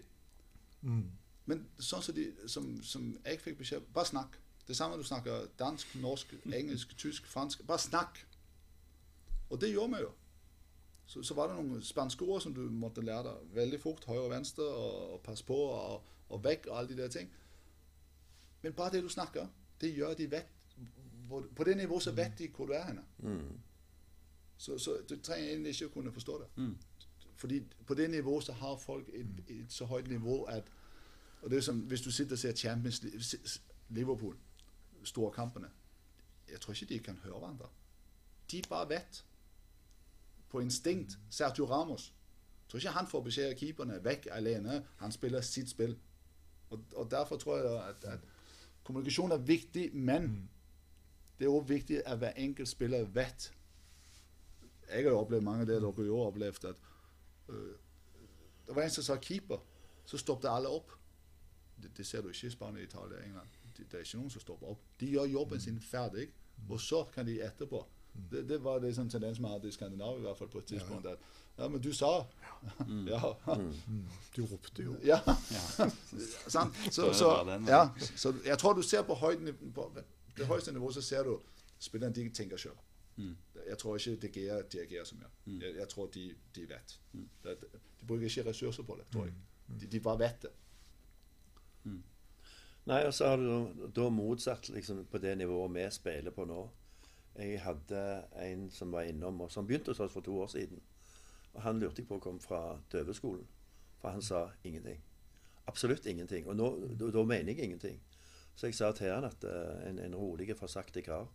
Mm. 0.83 1.05
Men 1.49 1.65
sånn 1.79 2.03
som, 2.03 2.15
de, 2.15 2.29
som, 2.51 2.69
som 2.83 3.11
jeg 3.23 3.39
fikk 3.43 3.59
beskjed 3.59 3.87
Bare 3.95 4.07
snakk. 4.07 4.37
Det 4.67 4.75
samme 4.79 4.95
du 4.99 5.03
snakker 5.03 5.49
dansk, 5.59 5.95
norsk, 5.99 6.35
engelsk, 6.59 6.95
tysk, 6.99 7.27
fransk. 7.27 7.65
Bare 7.67 7.83
snakk. 7.83 8.21
Og 9.53 9.61
det 9.61 9.69
gjorde 9.69 9.95
vi 9.95 10.01
jo. 10.01 10.11
Så, 11.05 11.21
så 11.23 11.35
var 11.37 11.49
det 11.51 11.57
noen 11.59 11.81
spanske 11.83 12.25
ord 12.25 12.41
som 12.41 12.53
du 12.55 12.63
måtte 12.73 13.03
lære 13.05 13.27
deg 13.27 13.55
veldig 13.57 13.79
fort. 13.81 14.05
Høyre 14.09 14.23
og 14.25 14.31
venstre, 14.31 14.65
og, 14.65 15.13
og 15.13 15.19
pass 15.21 15.43
på, 15.45 15.57
og, 15.57 16.07
og 16.29 16.43
vekk, 16.43 16.71
og 16.71 16.79
alle 16.79 16.89
de 16.89 17.01
der 17.01 17.11
ting. 17.13 17.29
Men 18.63 18.73
bare 18.73 18.95
det 18.95 19.03
du 19.03 19.11
snakker, 19.13 19.47
det 19.81 19.91
gjør 19.93 20.15
de 20.17 20.31
vet 20.31 20.59
hvor, 21.27 21.45
På 21.55 21.63
det 21.63 21.77
nivået 21.77 22.03
så 22.03 22.11
vet 22.11 22.39
de 22.39 22.49
hvor 22.55 22.65
du 22.65 22.73
er 22.73 22.85
henne. 22.85 23.03
Mm. 23.17 23.59
Så, 24.57 24.77
så 24.77 24.97
du 25.09 25.15
trenger 25.21 25.49
egentlig 25.49 25.69
ikke 25.75 25.91
å 25.91 25.93
kunne 25.93 26.11
forstå 26.11 26.39
det. 26.39 26.47
Mm. 26.55 26.75
Fordi 27.35 27.59
på 27.85 27.93
det 27.93 28.09
nivået 28.09 28.43
så 28.43 28.53
har 28.53 28.77
folk 28.77 29.09
et, 29.13 29.43
et 29.49 29.71
så 29.73 29.85
høyt 29.85 30.07
nivå 30.07 30.43
at 30.43 30.71
og 31.43 31.49
det 31.49 31.57
er 31.57 31.61
som, 31.61 31.79
Hvis 31.79 32.01
du 32.01 32.11
sitter 32.11 32.35
og 32.35 32.39
ser 32.39 32.55
Champions 32.55 33.03
Liverpool, 33.89 34.37
storkampene 35.03 35.69
Jeg 36.49 36.61
tror 36.61 36.73
ikke 36.73 36.85
de 36.85 36.99
kan 36.99 37.19
høre 37.23 37.39
hverandre. 37.39 37.67
De 38.51 38.61
bare 38.69 38.89
vet. 38.89 39.25
På 40.53 40.61
instinkt. 40.61 41.17
Sergio 41.29 41.65
Ramos. 41.65 42.13
Jeg 42.13 42.69
tror 42.69 42.79
ikke 42.79 42.97
han 42.99 43.07
får 43.09 43.21
beskjed 43.25 43.47
av 43.49 43.57
keeperne 43.57 43.95
vekk 44.05 44.27
alene. 44.31 44.83
Han 45.01 45.11
spiller 45.11 45.41
sitt 45.41 45.71
spill. 45.73 45.95
Og, 46.69 46.83
og 46.93 47.07
Derfor 47.11 47.37
tror 47.41 47.57
jeg 47.57 47.71
at, 47.89 48.05
at 48.05 48.19
kommunikasjon 48.83 49.33
er 49.33 49.41
viktig, 49.41 49.87
men 49.93 50.49
det 51.39 51.47
er 51.47 51.49
også 51.49 51.73
viktig 51.73 52.01
at 52.05 52.17
hver 52.17 52.37
enkelt 52.37 52.69
spiller 52.69 53.03
vet 53.03 53.49
Jeg 54.89 55.03
har 55.03 55.09
jo 55.09 55.19
opplevd 55.19 55.41
mange 55.41 55.61
av 55.61 55.67
det 55.67 55.79
dere 55.81 56.05
har 56.05 56.27
opplevd. 56.27 56.65
at 56.65 56.75
øh, 57.49 57.73
Det 58.67 58.75
var 58.75 58.81
en 58.83 58.89
som 58.89 59.03
sa 59.03 59.17
keeper, 59.17 59.57
så 60.05 60.17
stoppet 60.17 60.49
alle 60.49 60.69
opp. 60.69 60.91
Det, 61.81 61.97
det 61.97 62.05
ser 62.05 62.21
du 62.21 62.29
ikke 62.29 62.47
i 62.47 62.49
Spania, 62.49 62.83
Italia 62.83 63.17
og 63.17 63.25
England. 63.25 63.49
Det, 63.77 63.91
det 63.91 63.93
er 63.93 64.05
ikke 64.05 64.17
noen 64.17 64.29
som 64.29 64.41
stopper 64.41 64.67
opp. 64.67 64.85
De 64.99 65.09
gjør 65.09 65.25
jobben 65.25 65.61
sin 65.61 65.79
ferdig, 65.81 66.29
og 66.69 66.79
så 66.81 67.03
kan 67.13 67.25
de 67.25 67.41
etterpå. 67.41 67.87
Det, 68.31 68.43
det 68.49 68.59
var 68.63 68.79
liksom 68.79 69.09
tendensen 69.09 69.19
tendens 69.21 69.39
vi 69.39 69.47
hadde 69.53 69.67
i 69.67 69.71
Skandinavia 69.71 70.17
i 70.19 70.21
hvert 70.21 70.37
fall 70.37 70.47
på 70.47 70.57
et 70.57 70.65
tidspunkt. 70.65 71.05
At, 71.05 71.17
ja, 71.57 71.67
men 71.67 71.81
du 71.81 71.93
sa 71.93 72.25
Ja. 73.07 73.33
Mm. 73.87 74.05
Du 74.35 74.45
ropte 74.45 74.83
jo. 74.83 74.95
ja. 75.03 75.19
Ja. 75.27 75.89
Sant? 76.47 76.75
Så 76.91 76.91
Så, 76.91 77.13
så, 77.13 77.59
ja, 77.67 77.89
så 78.15 78.33
jeg 78.45 78.57
tror 78.57 78.73
du 78.73 78.81
ser 78.81 79.01
på, 79.03 79.13
høyden, 79.13 79.71
på 79.75 79.91
det 80.37 80.45
høyeste 80.47 80.71
nivået, 80.71 80.93
så 80.93 81.01
ser 81.01 81.23
du 81.23 81.39
spillerne 81.79 82.13
de 82.15 82.29
tenker 82.29 82.57
sjøl. 82.57 82.77
Mm. 83.17 83.35
Jeg 83.67 83.77
tror 83.77 83.95
ikke 83.97 84.15
De 84.21 84.27
agerer 84.27 84.61
dirigerer 84.69 85.03
så 85.05 85.15
mye. 85.15 85.27
Mm. 85.45 85.61
Jeg, 85.61 85.75
jeg 85.75 85.89
tror 85.89 86.05
de, 86.13 86.35
de 86.55 86.61
vet. 86.69 86.99
Mm. 87.13 87.29
Det- 87.43 87.61
det- 87.61 87.71
De 88.01 88.05
bruker 88.07 88.25
ikke 88.25 88.49
ressurser 88.49 88.83
på 88.83 88.95
det, 88.99 89.05
tror 89.13 89.25
jeg. 89.25 89.33
De, 89.81 89.87
de 89.87 89.99
bare 89.99 90.19
vet 90.19 90.41
det. 90.41 90.49
Nei, 92.85 93.03
og 93.07 93.13
så 93.13 93.27
har 93.27 93.37
du 93.37 93.45
da- 93.47 93.87
da 93.95 94.09
motsatt 94.09 94.69
liksom, 94.69 95.05
på 95.11 95.17
det 95.17 95.37
nivået 95.37 95.73
vi 95.73 95.85
spiller 95.91 96.31
på 96.31 96.45
nå. 96.45 96.69
Jeg 97.35 97.61
hadde 97.61 98.01
en 98.45 98.67
som 98.71 98.91
var 98.93 99.07
innom, 99.09 99.41
og 99.41 99.51
som 99.51 99.65
begynte 99.67 99.91
hos 99.91 99.99
oss 100.03 100.13
for 100.13 100.21
to 100.21 100.35
år 100.41 100.51
siden. 100.53 100.81
Og 101.53 101.61
Han 101.61 101.79
lurte 101.79 102.01
jeg 102.01 102.07
på 102.07 102.19
kom 102.19 102.39
fra 102.39 102.79
døveskolen, 102.91 103.47
for 104.01 104.09
han 104.09 104.21
sa 104.21 104.49
ingenting. 104.63 105.01
Absolutt 105.67 106.05
ingenting. 106.05 106.47
Og 106.47 106.57
da, 107.13 107.23
mener 107.23 107.53
jeg 107.53 107.59
ingenting. 107.59 108.01
Så 108.55 108.67
jeg 108.67 108.75
sa 108.75 108.91
til 108.91 109.13
han 109.13 109.23
at 109.23 109.43
uh, 109.43 109.89
en, 109.89 109.99
en 109.99 110.15
rolig, 110.15 110.57
forsaktig 110.57 111.03
kar 111.03 111.27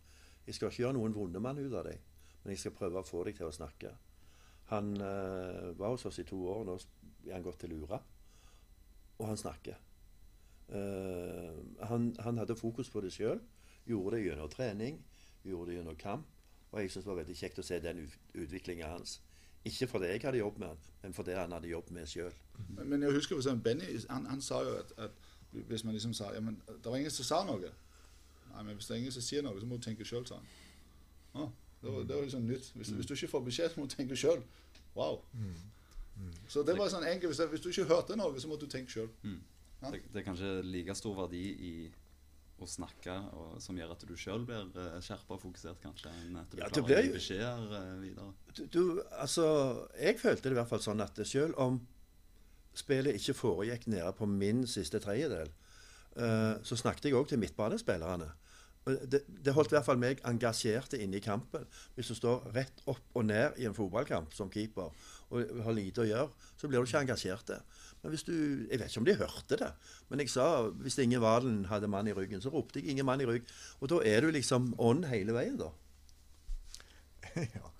Jeg 0.47 0.55
skal 0.55 0.69
ikke 0.69 0.77
gjøre 0.83 0.93
noen 0.93 1.15
vondemann 1.15 1.59
ut 1.59 1.73
av 1.73 1.83
deg, 1.85 1.99
men 2.43 2.53
jeg 2.55 2.59
skal 2.59 2.71
prøve 2.71 3.01
å 3.01 3.05
få 3.05 3.23
deg 3.27 3.35
til 3.37 3.49
å 3.49 3.53
snakke. 3.53 3.91
Han 4.71 4.95
uh, 4.97 5.77
var 5.77 5.93
hos 5.93 6.05
oss 6.05 6.19
i 6.19 6.25
to 6.25 6.39
år, 6.49 6.63
nå 6.65 6.77
er 7.27 7.35
han 7.35 7.43
gått 7.45 7.59
til 7.61 7.75
Lura, 7.75 7.99
og 9.19 9.27
han 9.27 9.37
snakker. 9.37 9.77
Uh, 10.71 11.59
han, 11.89 12.15
han 12.23 12.41
hadde 12.41 12.57
fokus 12.57 12.89
på 12.89 13.03
det 13.05 13.11
sjøl. 13.13 13.43
Gjorde 13.85 14.15
det 14.15 14.23
gjennom 14.23 14.49
trening, 14.49 14.97
gjorde 15.45 15.71
det 15.71 15.79
gjennom 15.79 15.97
kamp. 15.99 16.27
Og 16.71 16.81
jeg 16.81 16.91
syntes 16.91 17.05
det 17.05 17.11
var 17.11 17.21
veldig 17.23 17.35
kjekt 17.39 17.59
å 17.59 17.65
se 17.65 17.79
den 17.81 18.03
utviklinga 18.37 18.91
hans. 18.91 19.19
Ikke 19.65 19.87
fordi 19.91 20.11
jeg 20.11 20.21
hadde 20.23 20.39
jobb 20.39 20.59
med 20.59 20.67
han, 20.67 20.83
men 21.01 21.13
fordi 21.13 21.35
han 21.35 21.51
hadde 21.51 21.67
jobb 21.67 21.89
med 21.91 22.07
sjøl. 22.07 22.35
Men, 22.69 22.89
men 22.89 23.01
jeg 23.03 23.15
husker 23.17 23.35
for 23.35 23.41
eksempel 23.41 23.63
Benny 23.65 23.97
han, 24.09 24.27
han 24.29 24.41
sa 24.41 24.61
jo 24.63 24.75
at, 24.79 24.93
at 24.97 25.11
hvis 25.67 25.83
man 25.83 25.95
liksom 25.95 26.13
sa 26.13 26.29
ja, 26.33 26.39
men 26.39 26.61
Det 26.67 26.85
var 26.85 26.97
ingen 26.97 27.11
som 27.11 27.25
sa 27.25 27.39
noe. 27.47 27.71
Nei, 28.53 28.63
men 28.63 28.75
hvis 28.75 28.87
det 28.87 28.95
er 28.95 29.01
ingen 29.01 29.15
som 29.15 29.25
sier 29.25 29.43
noe, 29.45 29.59
så 29.59 29.67
må 29.67 29.79
du 29.79 29.83
tenke 29.83 30.05
sjøl, 30.05 30.25
sa 30.27 30.37
han. 30.37 30.47
Ah, 31.33 31.49
det, 31.81 31.91
var, 31.91 32.03
det 32.03 32.15
var 32.15 32.23
liksom 32.27 32.45
nytt. 32.47 32.71
Hvis, 32.75 32.89
hvis 32.89 33.05
du 33.05 33.13
ikke 33.13 33.31
får 33.33 33.43
beskjed, 33.45 33.73
så 33.73 33.79
må 33.79 33.85
du 33.85 33.95
tenke 33.95 34.17
sjøl. 34.17 34.41
Wow. 34.95 35.21
Så 36.49 36.63
det 36.67 36.75
var 36.77 36.89
sånn 36.91 37.05
enkelt. 37.07 37.31
Hvis, 37.31 37.41
hvis 37.53 37.63
du 37.63 37.69
ikke 37.71 37.87
hørte 37.91 38.17
noe, 38.19 38.39
så 38.41 38.49
må 38.51 38.57
du 38.59 38.65
tenke 38.69 38.91
sjøl. 38.91 39.09
Mm. 39.23 39.39
Ja. 39.81 39.91
Det, 39.93 40.01
det 40.13 40.21
er 40.21 40.25
kanskje 40.25 40.53
like 40.65 40.95
stor 40.97 41.15
verdi 41.21 41.43
i 41.69 41.73
å 42.65 42.69
snakke, 42.69 43.15
og, 43.35 43.53
som 43.63 43.77
gjør 43.77 43.93
at 43.95 44.03
du 44.07 44.15
sjøl 44.19 44.43
blir 44.47 44.67
uh, 44.75 44.97
skjerpa 45.03 45.35
og 45.35 45.41
fokusert, 45.43 45.79
kanskje, 45.83 46.11
enn 46.23 46.41
at 46.41 46.51
du 46.51 46.59
Ja, 46.59 46.67
klarer 46.67 46.87
klarer 46.87 47.03
å 47.03 47.07
gi 47.07 47.13
beskjeder 47.15 47.71
uh, 47.75 47.93
videre? 48.01 48.33
Du, 48.57 48.61
du, 48.73 48.81
altså, 49.19 49.47
jeg 49.99 50.19
følte 50.21 50.49
det 50.49 50.57
i 50.57 50.59
hvert 50.59 50.71
fall 50.71 50.83
sånn 50.83 51.05
at 51.05 51.21
selv 51.27 51.59
om 51.61 51.79
spillet 52.77 53.17
ikke 53.19 53.37
foregikk 53.37 53.87
nede 53.91 54.11
på 54.17 54.27
min 54.29 54.65
siste 54.69 55.01
tredjedel, 55.03 55.51
uh, 56.19 56.59
så 56.63 56.79
snakket 56.79 57.09
jeg 57.09 57.19
òg 57.19 57.31
til 57.31 57.41
midtbanespillerne. 57.41 58.29
Det, 58.89 59.21
det 59.27 59.53
holdt 59.53 59.73
i 59.73 59.75
hvert 59.75 59.85
fall 59.85 59.99
meg 60.01 60.21
engasjerte 60.25 60.97
inne 61.01 61.19
i 61.19 61.23
kampen. 61.23 61.65
Hvis 61.97 62.09
du 62.09 62.15
står 62.17 62.47
rett 62.55 62.81
opp 62.89 63.19
og 63.19 63.27
ned 63.27 63.59
i 63.61 63.67
en 63.69 63.75
fotballkamp 63.77 64.33
som 64.33 64.49
keeper 64.49 64.89
og 65.29 65.51
har 65.65 65.75
lite 65.75 66.01
å 66.01 66.07
gjøre, 66.07 66.47
så 66.57 66.69
blir 66.69 66.81
du 66.81 66.89
ikke 66.89 67.03
engasjert 67.03 67.51
der. 67.51 67.65
Men 68.01 68.13
hvis 68.13 68.23
du 68.23 68.33
Jeg 68.69 68.79
vet 68.79 68.89
ikke 68.89 69.01
om 69.01 69.05
de 69.05 69.15
hørte 69.19 69.57
det, 69.59 69.71
men 70.09 70.19
jeg 70.23 70.31
sa 70.31 70.69
hvis 70.69 70.97
Inge 71.03 71.21
Valen 71.21 71.65
hadde 71.65 71.87
mann 71.91 72.07
i 72.07 72.15
ryggen, 72.15 72.41
så 72.41 72.49
ropte 72.49 72.79
jeg 72.79 72.89
'Ingen 72.89 73.05
mann 73.05 73.21
i 73.21 73.25
rygg'. 73.25 73.47
Og 73.81 73.89
da 73.89 73.99
er 74.05 74.21
du 74.21 74.31
liksom 74.31 74.73
on 74.77 75.03
hele 75.03 75.33
veien, 75.33 75.57
da. 75.57 75.71
ja. 77.35 77.71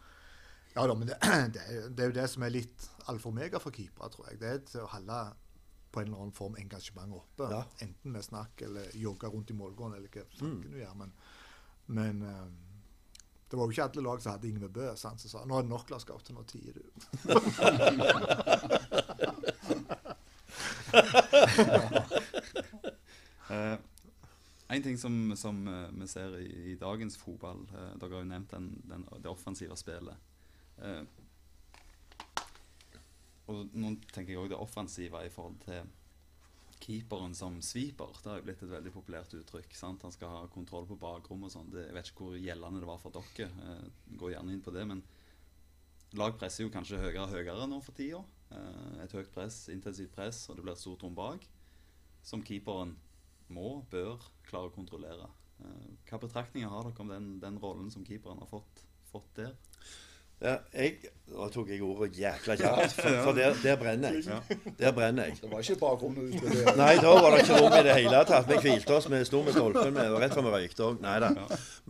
ja 0.76 0.88
da, 0.88 0.94
men 0.94 1.08
det, 1.08 1.18
det, 1.56 1.62
det 1.96 2.04
er 2.04 2.12
jo 2.12 2.22
det 2.22 2.30
som 2.30 2.44
er 2.44 2.50
litt 2.50 2.90
alfa 3.08 3.30
og 3.30 3.34
omega 3.34 3.58
for 3.58 3.72
keepere, 3.72 4.10
tror 4.10 4.30
jeg. 4.30 4.40
Det 4.40 4.50
er 4.50 4.58
til 4.68 4.82
å 4.84 4.92
holde 4.92 5.34
på 5.92 6.00
en 6.00 6.08
eller 6.08 6.22
annen 6.22 6.36
form 6.36 6.56
engasjement 6.60 7.14
oppe. 7.14 7.44
Ja. 7.50 7.64
Enten 7.82 8.12
med 8.12 8.24
snakk 8.24 8.62
eller 8.62 8.92
jogge 8.94 9.28
rundt 9.28 9.50
i 9.50 9.54
målgården 9.54 9.98
eller 9.98 10.10
hva 10.14 10.24
mm. 10.42 10.62
du 10.68 10.78
gjør. 10.78 10.94
Men, 11.00 11.14
men 11.88 12.22
eh, 12.22 12.48
det 13.50 13.58
var 13.58 13.66
jo 13.66 13.72
ikke 13.74 13.88
alle 13.88 14.06
lag 14.06 14.22
som 14.22 14.32
hadde 14.36 14.50
Ingve 14.52 14.70
Bø 14.70 14.96
som 14.96 15.18
sa 15.18 15.46
'Nå 15.46 15.58
er 15.58 15.62
det 15.62 15.70
nok, 15.70 15.90
Lars 15.90 16.06
Gaute. 16.06 16.34
nå 16.34 16.44
tier 16.44 16.74
du'. 16.74 16.84
Eh, 23.50 23.78
en 24.68 24.84
ting 24.86 24.98
som, 25.02 25.32
som 25.34 25.68
uh, 25.68 25.88
vi 25.90 26.08
ser 26.08 26.36
i, 26.38 26.50
i 26.70 26.76
dagens 26.78 27.16
fotball 27.18 27.64
uh, 27.72 27.96
Dere 27.98 28.12
har 28.12 28.22
jo 28.22 28.28
nevnt 28.30 28.52
den, 28.54 28.68
den, 28.86 29.06
det 29.24 29.32
offensive 29.32 29.74
spillet. 29.80 30.28
Og 33.50 33.74
nå 33.74 33.96
tenker 34.14 34.36
jeg 34.36 34.44
òg 34.44 34.52
det 34.52 34.60
offensive 34.62 35.24
i 35.26 35.32
forhold 35.34 35.58
til 35.66 35.90
keeperen 36.80 37.34
som 37.36 37.58
sweeper. 37.66 38.14
Det 38.22 38.30
har 38.30 38.38
jo 38.38 38.46
blitt 38.46 38.62
et 38.64 38.72
veldig 38.76 38.94
populært 38.94 39.34
uttrykk. 39.36 39.74
sant? 39.76 40.06
Han 40.06 40.14
skal 40.14 40.36
ha 40.36 40.46
kontroll 40.54 40.86
på 40.88 41.00
bakrom 41.02 41.48
og 41.48 41.52
sånn. 41.56 41.74
Jeg 41.74 41.96
vet 41.98 42.14
ikke 42.14 42.30
hvor 42.30 42.38
gjeldende 42.38 42.84
det 42.84 42.92
var 42.92 43.02
for 43.02 43.18
dere. 43.18 43.50
Gå 44.22 44.30
gjerne 44.32 44.54
inn 44.54 44.64
på 44.64 44.76
det. 44.78 44.86
Men 44.94 45.02
lag 46.22 46.38
presser 46.38 46.68
jo 46.68 46.74
kanskje 46.74 47.02
høyere 47.02 47.26
og 47.26 47.34
høyere 47.34 47.68
nå 47.74 47.82
for 47.82 47.98
tida. 47.98 48.22
Eh, 48.50 49.04
et 49.04 49.14
høyt 49.14 49.32
press, 49.34 49.62
intensivt 49.74 50.14
press, 50.16 50.44
og 50.50 50.58
det 50.58 50.66
blir 50.66 50.74
et 50.76 50.82
stort 50.82 51.04
rom 51.06 51.16
bak. 51.18 51.46
Som 52.26 52.44
keeperen 52.46 52.96
må, 53.54 53.80
bør 53.92 54.18
klare 54.50 54.72
å 54.72 54.76
kontrollere. 54.76 55.30
Eh, 55.62 55.90
Hva 56.10 56.22
betraktninger 56.22 56.70
har 56.72 56.90
dere 56.90 57.06
om 57.06 57.14
den, 57.14 57.32
den 57.42 57.60
rollen 57.62 57.90
som 57.94 58.06
keeperen 58.06 58.42
har 58.42 58.50
fått, 58.50 58.86
fått 59.12 59.30
der? 59.38 59.58
Ja, 60.40 60.54
jeg, 60.72 61.10
nå 61.28 61.50
tok 61.52 61.68
jeg 61.68 61.82
ordet 61.84 62.16
jækla 62.16 62.56
kjapt, 62.56 62.94
for, 63.02 63.16
for 63.26 63.36
der, 63.36 63.58
der 63.60 63.76
brenner 63.80 64.16
jeg. 64.16 64.60
Der 64.80 64.94
brenner 64.96 65.28
jeg. 65.28 65.42
Det 65.42 65.50
var 65.52 65.66
ikke 65.66 65.82
bakrom 65.82 66.16
når 66.16 66.30
du 66.30 66.38
spilte. 66.38 66.76
Nei, 66.80 66.94
da 67.04 67.16
var 67.18 67.36
det 67.36 67.42
ikke 67.44 67.58
rom 67.60 67.76
i 67.76 67.82
det 67.84 67.98
hele 67.98 68.22
tatt. 68.30 68.48
Vi 68.48 68.60
hvilte 68.64 68.96
oss, 68.96 69.10
vi 69.12 69.20
sto 69.28 69.42
med 69.44 69.58
stolpen 69.58 69.92
med, 69.98 70.16
rett 70.24 70.38
før 70.38 70.48
vi 70.48 70.54
røykte 70.56 70.86
òg. 70.88 71.04
Nei 71.04 71.18
da. 71.26 71.34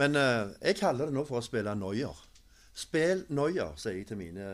Men 0.01 0.17
uh, 0.17 0.55
jeg 0.65 0.79
kaller 0.81 1.11
det 1.11 1.17
nå 1.19 1.27
for 1.29 1.39
å 1.39 1.45
spille 1.45 1.77
noier. 1.77 2.25
Spill 2.79 3.21
noier, 3.37 3.77
sier 3.77 3.99
jeg 3.99 4.09
til 4.09 4.17
mine 4.17 4.49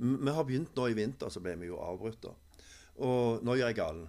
Vi 0.00 0.32
har 0.32 0.46
begynt 0.48 0.76
nå 0.76 0.88
i 0.88 0.96
vinter, 0.96 1.28
så 1.28 1.42
ble 1.44 1.56
vi 1.60 1.68
jo 1.68 1.80
avbrutt. 1.84 2.30
Og 3.04 3.44
gjør 3.44 3.68
er 3.68 3.76
galen. 3.76 4.08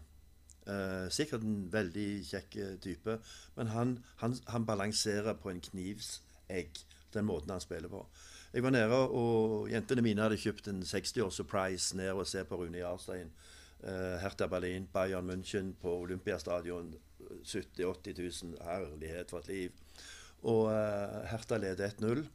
Eh, 0.72 1.08
sikkert 1.10 1.44
en 1.44 1.64
veldig 1.74 2.10
kjekk 2.28 2.56
eh, 2.62 2.76
type, 2.84 3.16
men 3.56 3.72
han, 3.74 3.96
han, 4.22 4.36
han 4.54 4.66
balanserer 4.66 5.34
på 5.42 5.50
en 5.50 5.62
knivsegg, 5.66 6.84
den 7.16 7.26
måten 7.26 7.50
han 7.52 7.64
spiller 7.64 7.90
på. 7.90 8.04
Jeg 8.54 8.64
var 8.64 8.76
nede, 8.76 9.00
og 9.16 9.70
jentene 9.72 10.04
mine 10.06 10.22
hadde 10.22 10.38
kjøpt 10.40 10.70
en 10.70 10.84
60-års 10.86 11.40
surprise 11.42 11.98
ned 11.98 12.12
og 12.14 12.28
se 12.30 12.44
på 12.46 12.60
Rune 12.60 12.84
Jarstein. 12.84 13.32
Eh, 13.82 14.18
Hertha 14.22 14.48
Berlin, 14.52 14.88
Bayern 14.94 15.30
München 15.30 15.74
på 15.82 15.96
Olympiastadion. 16.04 16.94
70 17.44 17.80
000-80 17.80 18.44
000. 18.44 18.58
Herlighet 18.62 19.32
for 19.32 19.40
et 19.40 19.48
liv. 19.48 19.72
Og 20.44 20.68
eh, 20.74 21.22
Hertha 21.32 21.58
leder 21.58 21.90
1-0. 21.90 22.26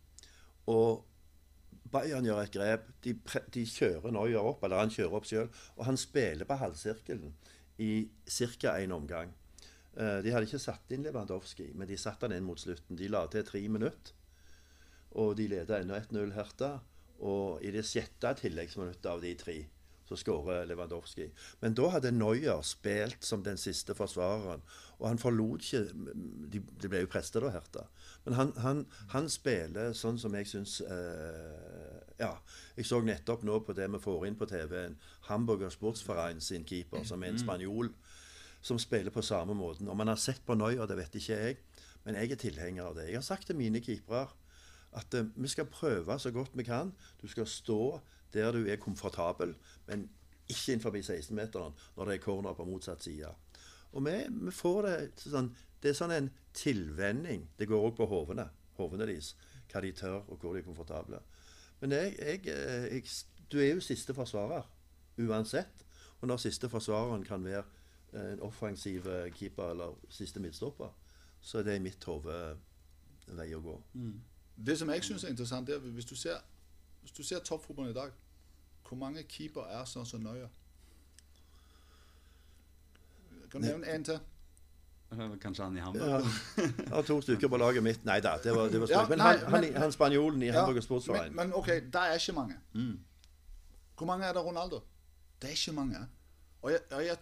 Og 0.73 1.05
Bayern 1.93 2.27
gjør 2.27 2.43
et 2.43 2.55
grep. 2.55 2.91
De, 3.05 3.15
de 3.55 3.65
kjører 3.69 4.15
Neuer 4.15 4.43
opp, 4.43 4.65
eller 4.65 4.83
han 4.83 4.93
kjører 4.93 5.19
opp 5.19 5.29
sjøl. 5.29 5.51
Og 5.77 5.87
han 5.89 5.99
spiller 6.01 6.49
på 6.49 6.59
halvsirkelen 6.61 7.35
i 7.83 8.09
ca. 8.25 8.77
én 8.81 8.95
omgang. 8.95 9.35
Eh, 9.97 10.19
de 10.25 10.33
hadde 10.33 10.49
ikke 10.49 10.63
satt 10.63 10.93
inn 10.93 11.07
Lewandowski, 11.07 11.71
men 11.75 11.89
de 11.89 11.99
satte 12.01 12.29
han 12.29 12.37
inn 12.37 12.47
mot 12.47 12.61
slutten. 12.61 12.99
De 12.99 13.09
la 13.13 13.27
til 13.33 13.47
tre 13.47 13.63
minutter. 13.69 14.15
Og 15.17 15.37
de 15.39 15.49
leda 15.49 15.81
ennå 15.81 15.97
1-0 15.97 16.35
Hertha. 16.37 16.77
Og 17.25 17.63
i 17.65 17.73
det 17.73 17.87
sjette 17.89 18.35
tilleggsminuttet 18.43 19.09
av 19.09 19.23
de 19.23 19.33
tre 19.41 19.57
så 20.07 20.17
skårer 20.19 20.67
Lewandowski. 20.69 21.29
Men 21.61 21.75
da 21.75 21.89
hadde 21.97 22.13
Neuer 22.15 22.63
spilt 22.67 23.25
som 23.27 23.43
den 23.43 23.59
siste 23.59 23.95
forsvareren. 23.99 24.63
Og 24.99 25.09
han 25.11 25.21
forlot 25.21 25.67
ikke 25.67 25.83
De, 26.53 26.63
de 26.63 26.89
ble 26.89 27.03
jo 27.03 27.11
prester 27.11 27.45
da, 27.45 27.51
Herta. 27.53 27.87
Men 28.25 28.39
han, 28.39 28.53
han, 28.63 28.85
han 29.13 29.29
spiller 29.33 29.93
sånn 29.99 30.21
som 30.23 30.35
jeg 30.39 30.49
syns 30.51 30.79
eh, 30.87 31.99
Ja. 32.23 32.37
Jeg 32.77 32.89
så 32.89 33.01
nettopp 33.05 33.43
nå 33.45 33.59
på 33.65 33.75
det 33.77 33.89
vi 33.93 34.01
får 34.01 34.27
inn 34.29 34.39
på 34.39 34.49
TV-en. 34.49 34.97
Hamburger 35.29 35.73
Sportsverein 35.73 36.41
sin 36.45 36.65
keeper, 36.69 37.05
som 37.09 37.23
er 37.23 37.35
en 37.35 37.41
spanjol, 37.41 37.91
som 38.65 38.79
spiller 38.81 39.13
på 39.13 39.25
samme 39.25 39.57
måten. 39.57 39.89
Om 39.89 40.05
han 40.05 40.13
har 40.13 40.21
sett 40.21 40.45
på 40.47 40.57
Neuer, 40.57 40.87
det 40.89 40.99
vet 41.01 41.19
ikke 41.19 41.39
jeg. 41.41 41.61
Men 42.05 42.19
jeg 42.21 42.33
er 42.33 42.41
tilhenger 42.41 42.91
av 42.91 42.99
det. 42.99 43.09
Jeg 43.11 43.19
har 43.19 43.27
sagt 43.27 43.49
til 43.51 43.59
mine 43.59 43.83
keepere 43.83 44.29
at 44.97 45.15
eh, 45.15 45.29
vi 45.37 45.49
skal 45.51 45.69
prøve 45.71 46.19
så 46.23 46.31
godt 46.31 46.55
vi 46.55 46.65
kan. 46.65 46.93
Du 47.23 47.27
skal 47.29 47.49
stå 47.51 47.99
der 48.35 48.53
du 48.53 48.67
er 48.69 48.77
komfortabel, 48.77 49.55
men 49.87 50.09
ikke 50.47 50.73
innenfor 50.73 50.95
16-meteren 50.95 51.75
når 51.97 52.09
det 52.09 52.15
er 52.15 52.23
corner 52.23 52.55
på 52.55 52.65
motsatt 52.65 53.03
side. 53.03 53.33
Og 53.93 54.05
vi, 54.07 54.17
vi 54.31 54.53
får 54.53 54.83
det 54.87 54.97
sånn 55.23 55.55
Det 55.83 55.91
er 55.93 55.97
sånn 55.97 56.13
en 56.15 56.29
tilvenning. 56.57 57.47
Det 57.59 57.69
går 57.69 57.83
òg 57.89 57.97
på 57.99 58.07
hovene, 58.11 58.49
deres. 59.07 59.35
Hva 59.71 59.83
de 59.85 59.93
tør, 59.93 60.23
og 60.27 60.41
hvor 60.41 60.55
de 60.55 60.63
er 60.63 60.67
komfortable. 60.67 61.21
Men 61.81 61.93
jeg, 61.93 62.15
jeg, 62.19 62.41
eh, 62.49 62.87
jeg, 62.97 63.05
du 63.53 63.59
er 63.61 63.75
jo 63.75 63.85
siste 63.85 64.15
forsvarer 64.17 64.65
uansett. 65.21 65.85
Og 66.21 66.29
når 66.29 66.41
siste 66.43 66.69
forsvareren 66.73 67.25
kan 67.25 67.45
være 67.45 67.63
eh, 68.13 68.33
en 68.33 68.41
offensiv 68.41 69.07
eh, 69.07 69.29
keeper 69.35 69.71
eller 69.71 69.99
siste 70.09 70.41
midtstopper, 70.41 70.89
så 71.41 71.59
er 71.59 71.69
det 71.69 71.77
i 71.77 71.85
mitt 71.85 72.05
hode 72.09 72.57
vei 73.29 73.51
å 73.55 73.61
gå. 73.63 73.77
Det 74.57 74.79
som 74.81 74.91
jeg 74.91 75.05
syns 75.05 75.25
er 75.25 75.35
interessant, 75.35 75.69
er 75.69 75.79
hvis 75.79 76.09
du 76.09 76.17
ser, 76.17 76.41
hvis 77.03 77.13
du 77.13 77.23
ser 77.23 77.45
toppfotballen 77.45 77.93
i 77.93 77.99
dag 78.01 78.17
Hvor 78.89 78.97
mange 79.01 79.23
keeper 79.27 79.67
er 79.73 79.85
sånn 79.89 80.07
som 80.07 80.23
Nøye? 80.23 80.49
Kan 83.51 83.63
du 83.63 83.67
nevne 83.69 83.87
en 83.95 84.05
til? 84.05 84.19
Kanskje 85.41 85.63
han 85.65 85.77
i 85.79 85.81
Hamburg? 85.81 86.27
Ja, 86.91 87.01
to 87.07 87.21
stykker 87.23 87.49
på 87.49 87.59
laget 87.63 87.83
mitt. 87.87 88.05
Nei 88.05 88.19
da, 88.21 88.37
det 88.43 88.53
var, 88.57 88.69
det 88.73 88.81
var 88.83 88.91
Ja. 88.91 89.05
Men 89.09 89.19
nei, 89.23 89.37
han, 89.37 89.53
han, 89.53 89.61
men- 89.63 89.77
han 89.83 89.93
spanjolen 89.95 90.43
i 90.43 90.47
Ja, 90.51 90.61
Hamburg 90.65 90.83
Sportsverein 90.83 91.35
Men, 91.35 91.49
men 91.51 91.55
OK, 91.59 91.67
det 91.67 91.95
er 92.03 92.15
ikke 92.19 92.33
mange. 92.37 92.57
Mm. 92.75 92.97
Hvor 93.97 94.07
mange 94.11 94.27
er 94.27 94.33
det 94.37 94.43
Ronaldo? 94.45 94.81
Det 95.41 95.49
er 95.51 95.55
ikke 95.55 95.73
mange. 95.73 96.01
Og 96.63 96.71
jeg, 96.73 96.81
og 96.93 97.05
jeg, 97.07 97.17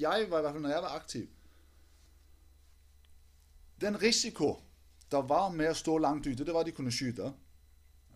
jeg 0.00 0.26
var 0.30 0.38
i 0.38 0.42
hvert 0.42 0.52
fall, 0.52 0.62
når 0.62 0.70
jeg 0.76 0.82
var 0.82 0.96
aktiv 1.00 1.28
Den 3.80 3.96
risiko 4.02 4.52
der 5.10 5.22
var 5.28 5.48
med 5.52 5.68
å 5.68 5.74
stå 5.76 5.98
langt 6.00 6.26
ute, 6.26 6.44
det 6.44 6.54
var 6.54 6.60
at 6.64 6.66
de 6.70 6.72
kunne 6.72 6.92
skyte. 6.92 7.26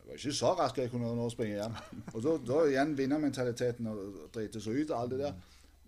Jeg 0.07 0.13
var 0.13 0.19
ikke 0.21 0.33
så 0.39 0.51
rask 0.55 0.77
jeg 0.79 0.91
kunne 0.91 1.09
nå 1.19 1.25
springe 1.31 1.57
hjem. 1.59 1.73
Og 2.15 2.21
da, 2.23 2.37
da 2.47 2.59
igjen 2.71 2.93
vinnermentaliteten 2.99 3.89
og 3.91 4.19
drite 4.35 4.61
seg 4.63 4.77
ut 4.79 4.93
og 4.93 5.01
alt 5.01 5.15
det 5.17 5.19
der. 5.25 5.33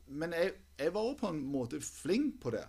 Men 0.09 0.33
jeg, 0.35 0.53
jeg 0.79 0.95
var 0.95 1.07
òg 1.07 1.21
på 1.21 1.31
en 1.31 1.39
måte 1.53 1.79
flink 1.85 2.41
på 2.43 2.51
det. 2.51 2.65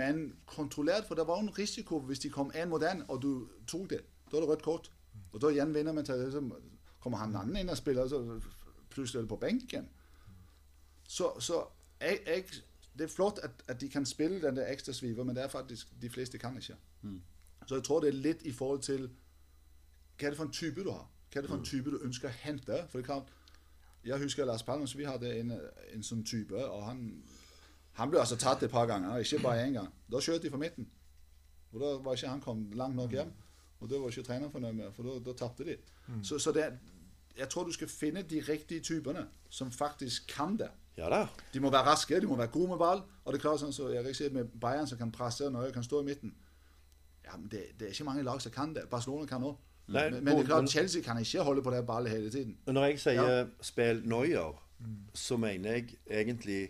Men 0.00 0.32
kontrollert, 0.50 1.06
for 1.06 1.14
det 1.14 1.28
var 1.28 1.38
jo 1.38 1.46
en 1.46 1.58
risiko 1.58 2.00
hvis 2.08 2.24
de 2.24 2.30
kom 2.34 2.50
én 2.58 2.66
mot 2.72 2.82
én, 2.82 3.04
og 3.06 3.22
du 3.22 3.46
tok 3.70 3.86
det. 3.90 4.00
Da 4.32 4.36
er 4.36 4.40
det 4.40 4.48
rødt 4.50 4.64
kort. 4.66 4.90
Og 5.32 5.40
da 5.40 5.52
igjen 5.54 5.74
vinnermentaliteten. 5.74 6.50
Så 6.50 6.98
kommer 7.00 7.22
han 7.22 7.36
andre 7.36 7.62
inn 7.62 7.70
og 7.70 7.78
spiller, 7.78 8.10
så 8.10 8.40
plutselig 8.90 9.20
er 9.20 9.28
det 9.28 9.30
på 9.30 9.36
benken. 9.36 9.86
Så, 11.06 11.30
så 11.38 11.62
jeg, 12.00 12.18
jeg, 12.26 12.44
det 12.98 13.06
er 13.06 13.14
flott 13.14 13.38
at, 13.46 13.62
at 13.68 13.80
de 13.80 13.88
kan 13.88 14.06
spille 14.06 14.42
den 14.42 14.58
der 14.58 14.72
ekstra 14.72 14.92
sviver, 14.92 15.24
men 15.24 15.36
det 15.36 15.44
er 15.44 15.54
faktisk 15.54 15.94
de 16.02 16.10
fleste 16.10 16.38
kan 16.38 16.56
ikke. 16.58 16.74
Så 17.66 17.74
jeg 17.74 17.84
tror 17.84 18.00
det 18.00 18.08
er 18.08 18.22
litt 18.26 18.42
i 18.42 18.52
forhold 18.52 18.82
til 18.82 19.10
hva 20.18 20.26
er 20.26 20.30
det 20.34 20.38
for 20.38 20.44
en 20.48 20.52
type 20.52 20.84
du 20.84 20.90
har? 20.90 21.06
Hva 21.30 21.38
er 21.38 21.44
det 21.44 21.50
for 21.50 21.58
en 21.58 21.64
type 21.64 21.90
du 21.90 21.98
ønsker 22.04 22.28
å 22.28 22.38
hente? 22.42 22.84
For 22.90 22.98
det 22.98 23.06
kan, 23.06 23.22
Jeg 24.04 24.18
husker 24.18 24.44
Lars 24.44 24.62
Palmes, 24.62 24.96
vi 24.96 25.04
hadde 25.04 25.30
en, 25.40 25.52
en 25.94 26.02
sånn 26.02 26.24
type, 26.24 26.54
og 26.54 26.84
han, 26.86 27.22
han 27.98 28.10
ble 28.10 28.20
altså 28.20 28.36
tatt 28.38 28.62
et 28.62 28.70
par 28.70 28.86
ganger, 28.86 29.18
ikke 29.18 29.42
bare 29.42 29.66
én 29.66 29.74
gang. 29.74 29.88
Da 30.10 30.20
skjøt 30.22 30.42
de 30.42 30.50
fra 30.50 30.58
midten. 30.58 30.86
Og 31.72 31.80
Da 31.80 31.90
var 32.02 32.16
ikke 32.16 32.28
han 32.28 32.40
kommet 32.40 32.74
langt 32.78 32.96
nok 32.96 33.12
hjem. 33.12 33.32
Og 33.80 33.90
det 33.90 34.00
var 34.00 34.08
ikke 34.10 34.22
treneren 34.26 34.52
fornøyd 34.52 34.72
med, 34.72 34.92
for 34.94 35.06
da, 35.06 35.18
da 35.26 35.34
tapte 35.38 35.66
de. 35.66 35.76
Så, 36.22 36.38
så 36.38 36.52
det, 36.52 36.64
jeg 37.38 37.48
tror 37.48 37.64
du 37.64 37.72
skal 37.72 37.88
finne 37.88 38.22
de 38.22 38.40
riktige 38.48 38.80
typene 38.80 39.26
som 39.50 39.70
faktisk 39.70 40.26
kan 40.34 40.56
det. 40.58 40.70
Ja 40.98 41.10
da. 41.12 41.26
De 41.54 41.60
må 41.60 41.70
være 41.70 41.86
raske, 41.86 42.20
de 42.20 42.26
må 42.26 42.36
være 42.36 42.50
gode 42.54 42.68
med 42.68 42.78
ball. 42.78 43.02
Og 43.24 43.32
det 43.32 43.38
er 43.38 43.44
klart 43.44 43.60
sånn 43.62 43.74
så 43.74 43.90
jeg 43.92 44.16
sier, 44.16 44.32
med 44.34 44.50
Bayern 44.60 44.86
som 44.90 44.98
kan 44.98 45.12
presse 45.14 45.46
og 45.46 45.52
Norge 45.54 45.72
kan 45.76 45.86
stå 45.86 46.00
i 46.02 46.08
midten. 46.08 46.34
Ja, 47.24 47.36
men 47.36 47.46
det, 47.52 47.60
det 47.78 47.86
er 47.86 47.94
ikke 47.94 48.08
mange 48.08 48.24
lag 48.26 48.42
som 48.42 48.52
kan 48.52 48.74
det. 48.74 48.88
Barcelona 48.90 49.28
kan 49.30 49.44
òg. 49.46 49.58
Nei, 49.88 50.10
Men, 50.10 50.24
men 50.24 50.36
det 50.36 50.42
er 50.42 50.48
klart, 50.50 50.70
Chelsea 50.70 51.02
kan 51.02 51.18
ikke 51.20 51.42
holde 51.46 51.62
på 51.64 51.70
det 51.72 51.86
ballet 51.86 52.12
hele 52.12 52.30
tiden. 52.30 52.56
Når 52.66 52.84
jeg 52.84 53.00
sier 53.00 53.22
Ja. 53.22 53.44
spill 53.60 54.02
Neuer, 54.04 54.64
så 55.14 55.36
mener 55.36 55.72
jeg 55.72 55.94
egentlig 56.10 56.68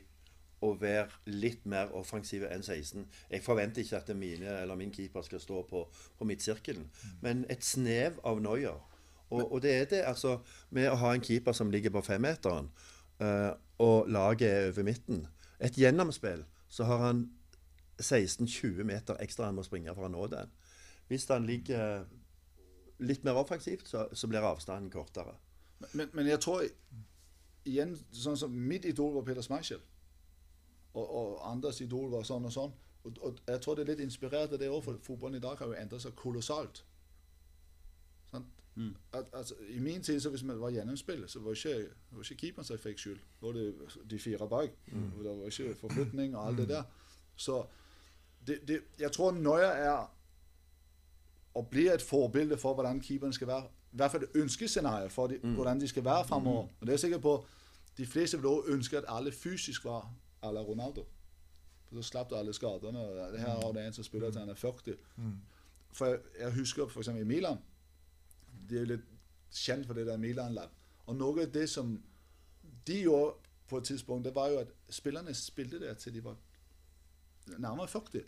å 0.63 0.73
være 0.81 1.09
litt 1.27 1.67
mer 1.67 1.91
offensive 1.95 2.49
enn 2.55 2.63
16. 2.63 3.07
Jeg 3.31 3.43
forventer 3.43 3.83
ikke 3.83 3.97
at 3.97 4.17
mine 4.17 4.61
eller 4.63 4.75
min 4.79 4.91
keeper 4.91 5.23
skal 5.23 5.41
stå 5.41 5.63
på, 5.71 5.85
på 6.19 6.25
midtsirkelen, 6.25 6.87
men 7.21 7.45
et 7.51 7.65
snev 7.65 8.19
av 8.25 8.41
Neuer. 8.43 8.79
Og, 9.31 9.53
og 9.53 9.63
det 9.63 9.75
er 9.75 9.85
det, 9.85 9.99
altså 10.09 10.39
Med 10.71 10.89
å 10.89 10.95
ha 10.97 11.11
en 11.13 11.21
keeper 11.21 11.53
som 11.53 11.71
ligger 11.71 11.91
på 11.91 12.01
femmeteren, 12.01 12.71
uh, 13.21 13.51
og 13.79 14.09
laget 14.09 14.49
er 14.49 14.69
over 14.71 14.83
midten 14.83 15.27
Et 15.61 15.75
gjennomspill, 15.77 16.47
så 16.69 16.85
har 16.85 16.99
han 16.99 17.27
16-20 18.01 18.85
meter 18.85 19.19
ekstra 19.21 19.45
han 19.51 19.59
må 19.59 19.63
springe 19.67 19.95
for 19.95 20.07
å 20.07 20.09
nå 20.13 20.27
den. 20.31 20.51
Hvis 21.09 21.27
han 21.29 21.47
ligger 21.47 22.07
litt 22.99 23.25
mer 23.25 23.39
offensivt, 23.39 23.89
så, 23.89 24.07
så 24.13 24.29
blir 24.31 24.45
avstanden 24.45 24.91
kortere. 24.91 25.37
Men, 25.93 26.11
men 26.13 26.27
jeg 26.27 26.41
tror 26.43 26.65
igjen, 27.69 27.95
sånn 28.11 28.39
som 28.39 28.53
mitt 28.53 28.87
idol 28.89 29.15
var 29.15 29.27
Peter 29.27 29.45
Schmeichel. 29.45 29.81
Og, 30.97 31.05
og 31.05 31.33
andres 31.47 31.81
idol 31.85 32.11
var 32.11 32.27
sånn 32.27 32.49
og 32.49 32.55
sånn. 32.55 32.77
Og, 33.07 33.19
og 33.23 33.43
jeg 33.47 33.63
tror 33.63 33.77
det 33.79 33.85
er 33.85 33.93
litt 33.93 34.05
inspirert 34.09 34.55
av 34.55 34.61
det 34.61 34.71
òg, 34.71 34.83
for 34.85 35.01
fotballen 35.05 35.39
i 35.39 35.45
dag 35.45 35.61
har 35.61 35.71
jo 35.71 35.79
endret 35.79 36.03
seg 36.03 36.17
kolossalt. 36.19 36.83
Sant? 38.33 38.55
At, 39.13 39.31
altså, 39.35 39.57
I 39.75 39.79
min 39.83 40.03
tid, 40.03 40.21
så 40.23 40.31
hvis 40.31 40.45
man 40.47 40.61
var 40.61 40.75
gjennomspill, 40.75 41.25
så 41.31 41.43
var 41.43 41.57
ikke, 41.57 41.93
var 42.15 42.27
ikke 42.27 42.41
keeperen 42.43 42.67
som 42.67 42.79
fikk 42.83 43.03
skyld. 43.03 43.23
Det 43.41 43.47
var 43.47 43.59
det 43.59 43.67
de 44.11 44.19
fire 44.23 44.49
bak. 44.51 44.77
Og 45.17 45.25
Det 45.25 45.39
var 45.41 45.55
ikke 45.55 45.75
forflytning 45.81 46.37
og 46.37 46.47
alt 46.47 46.63
det 46.63 46.69
der. 46.75 46.85
Så 47.37 47.65
det, 48.47 48.61
det, 48.69 48.81
jeg 48.99 49.13
tror 49.13 49.33
Nøya 49.33 49.73
er 49.79 50.07
å 51.55 51.63
blir 51.71 51.93
et 51.93 52.03
forbilde 52.03 52.57
for 52.57 52.75
hvordan 52.75 53.01
keeperne 53.01 53.33
skal 53.35 53.47
være. 53.47 53.65
I 53.93 53.97
hvert 53.97 54.11
fall 54.11 54.23
et 54.23 54.37
ønskescenario 54.37 55.09
for 55.09 55.27
de, 55.27 55.39
hvordan 55.55 55.81
de 55.81 55.89
skal 55.89 56.05
være 56.05 56.25
fremover. 56.25 56.63
Og 56.81 56.81
det 56.81 56.89
er 56.89 56.93
jeg 56.93 57.01
sikker 57.01 57.19
på 57.19 57.45
De 57.99 58.07
fleste 58.07 58.37
vil 58.37 58.47
også 58.47 58.73
ønske 58.73 58.99
at 58.99 59.05
alle 59.09 59.33
fysisk 59.33 59.85
var 59.85 60.13
à 60.45 60.53
la 60.53 60.61
Ronaldo. 60.61 61.07
For 61.89 61.97
Så 61.97 62.03
slapp 62.03 62.31
du 62.31 62.37
alle 62.37 62.53
skadene. 62.55 62.99
og 63.01 63.33
Det 63.33 63.41
her 63.41 63.49
er 63.49 63.73
det 63.73 63.87
en 63.87 63.93
som 63.93 64.05
spiller 64.05 64.31
til 64.31 64.41
han 64.41 64.49
er 64.49 64.55
40. 64.55 64.97
For 65.93 66.07
jeg, 66.07 66.19
jeg 66.41 66.53
husker 66.53 66.87
f.eks. 66.87 67.09
i 67.09 67.25
Milan 67.25 67.59
De 68.69 68.75
er 68.77 68.81
jo 68.81 68.85
litt 68.87 69.05
kjent 69.53 69.87
for 69.87 69.95
det 69.95 70.07
der 70.07 70.17
Milan-lab. 70.17 70.71
Og 71.07 71.17
noe 71.17 71.43
av 71.43 71.53
det 71.53 71.69
som 71.69 72.03
de 72.87 73.01
gjorde 73.03 73.35
på 73.69 73.77
et 73.79 73.85
tidspunkt, 73.85 74.25
det 74.25 74.35
var 74.35 74.49
jo 74.49 74.59
at 74.59 74.69
spillerne 74.91 75.35
spilte 75.35 75.81
der 75.81 75.95
til 75.95 76.15
de 76.15 76.25
var 76.25 76.37
nærmere 77.59 77.89
40. 77.89 78.23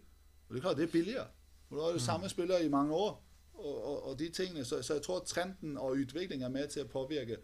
Og 0.48 0.54
det 0.54 0.56
er 0.56 0.60
klart, 0.60 0.76
det 0.76 0.88
er 0.88 0.92
billigere. 0.92 1.26
Og 1.70 1.78
da 1.78 1.88
er 1.88 1.92
det 1.92 2.02
samme 2.02 2.28
spillere 2.28 2.64
i 2.64 2.68
mange 2.68 2.94
år. 2.94 3.22
Og, 3.54 3.84
og, 3.84 4.08
og 4.08 4.18
de 4.18 4.28
tingene, 4.28 4.64
så, 4.64 4.82
så 4.82 4.94
jeg 4.94 5.02
tror 5.02 5.24
trenden 5.26 5.78
og 5.78 5.90
utviklingen 5.90 6.42
er 6.42 6.52
med 6.52 6.68
til 6.68 6.82
å 6.82 6.88
påvirke 6.88 7.36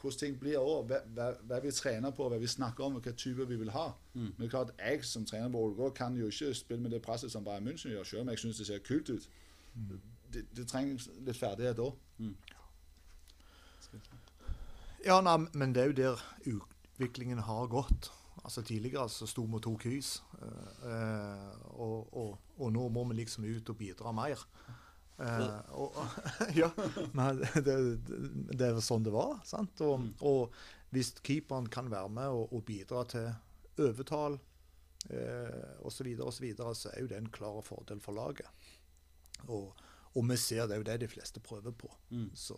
hvordan 0.00 0.18
ting 0.18 0.36
blir 0.40 0.58
over, 0.58 0.86
hva, 0.86 1.00
hva, 1.14 1.32
hva 1.44 1.58
vi 1.60 1.70
trener 1.76 2.10
på, 2.16 2.28
hva 2.28 2.38
vi 2.40 2.48
snakker 2.48 2.84
om, 2.84 2.94
og 2.96 3.02
hvilke 3.02 3.18
type 3.18 3.44
vi 3.48 3.56
vil 3.60 3.70
ha. 3.70 3.90
Men 4.14 4.36
det 4.38 4.46
er 4.46 4.50
klart, 4.54 4.70
jeg 4.78 5.04
som 5.04 5.26
trener 5.26 5.50
på 5.52 5.64
Ålgård 5.64 5.92
kan 5.94 6.16
jo 6.16 6.30
ikke 6.32 6.54
spille 6.54 6.82
med 6.82 6.90
det 6.90 7.02
presset 7.02 7.32
som 7.32 7.44
Bayern 7.44 7.68
München 7.68 7.92
gjør, 7.92 8.04
selv 8.04 8.22
om 8.22 8.28
jeg 8.32 8.38
syns 8.38 8.62
det 8.62 8.66
ser 8.66 8.78
kult 8.86 9.10
ut. 9.10 9.28
Det, 10.32 10.46
det 10.56 10.66
trenger 10.68 11.04
litt 11.26 11.36
ferdighet 11.36 11.82
òg. 11.84 11.98
Ja, 15.04 15.20
nei, 15.20 15.36
men 15.52 15.74
det 15.74 15.82
er 15.82 15.92
jo 15.92 15.98
der 15.98 16.24
utviklingen 16.46 17.38
har 17.44 17.66
gått. 17.66 18.10
Altså 18.40 18.62
Tidligere 18.64 19.08
så 19.12 19.28
sto 19.28 19.44
vi 19.44 19.58
og 19.58 19.64
tok 19.64 19.84
hus, 19.90 20.14
eh, 20.40 21.50
og, 21.76 22.12
og, 22.16 22.38
og 22.56 22.70
nå 22.72 22.86
må 22.92 23.04
vi 23.10 23.18
liksom 23.20 23.44
ut 23.44 23.72
og 23.72 23.76
bidra 23.76 24.12
mer. 24.16 24.44
Eh, 25.20 25.72
og, 25.76 25.96
ja, 26.60 26.70
men 27.12 27.42
det, 27.66 27.76
det, 28.56 28.70
jo 28.72 28.84
sånn 28.84 29.04
det 29.04 29.12
var. 29.14 29.36
sant? 29.48 29.82
Og, 29.84 30.08
og 30.24 30.54
hvis 30.94 31.12
keeperen 31.26 31.68
kan 31.72 31.90
være 31.92 32.12
med 32.16 32.32
og, 32.32 32.62
bidra 32.66 33.04
til 33.10 33.28
overtall 33.80 34.38
eh, 35.12 35.76
osv., 35.84 36.14
så, 36.16 36.32
så, 36.32 36.72
så 36.74 36.92
er 36.94 37.04
jo 37.04 37.10
det 37.12 37.20
en 37.20 37.32
klar 37.34 37.60
fordel 37.66 38.00
for 38.02 38.16
laget. 38.16 38.48
Og, 39.48 39.76
og 40.16 40.30
vi 40.30 40.38
ser 40.40 40.66
det 40.66 40.78
er 40.78 40.82
jo 40.82 40.88
det 40.88 41.00
de 41.04 41.12
fleste 41.12 41.42
prøver 41.44 41.76
på. 41.76 41.92
Så, 42.34 42.56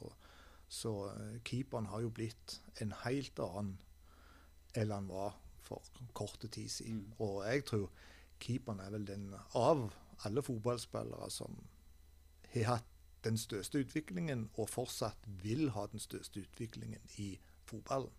så 0.70 0.94
eh, 1.10 1.40
keeperen 1.44 1.90
har 1.90 2.06
jo 2.06 2.14
blitt 2.14 2.60
en 2.82 2.94
helt 3.02 3.42
annen 3.42 3.80
enn 4.78 4.88
han 4.94 5.10
var 5.10 5.34
for 5.72 6.08
korte 6.14 6.48
tid 6.48 6.68
siden. 6.68 7.14
Og 7.18 7.42
jeg 7.46 7.64
tror 7.64 7.90
keeperen 8.42 8.80
er 8.80 8.90
vel 8.90 9.06
den 9.06 9.30
av 9.54 9.88
alle 10.26 10.42
fotballspillere 10.42 11.30
som 11.30 11.56
har 12.52 12.68
hatt 12.68 12.88
den 13.24 13.38
største 13.38 13.78
utviklingen, 13.78 14.48
og 14.58 14.68
fortsatt 14.68 15.28
vil 15.42 15.70
ha 15.76 15.86
den 15.92 16.02
største 16.02 16.42
utviklingen 16.42 17.00
i 17.22 17.36
fotballen. 17.64 18.10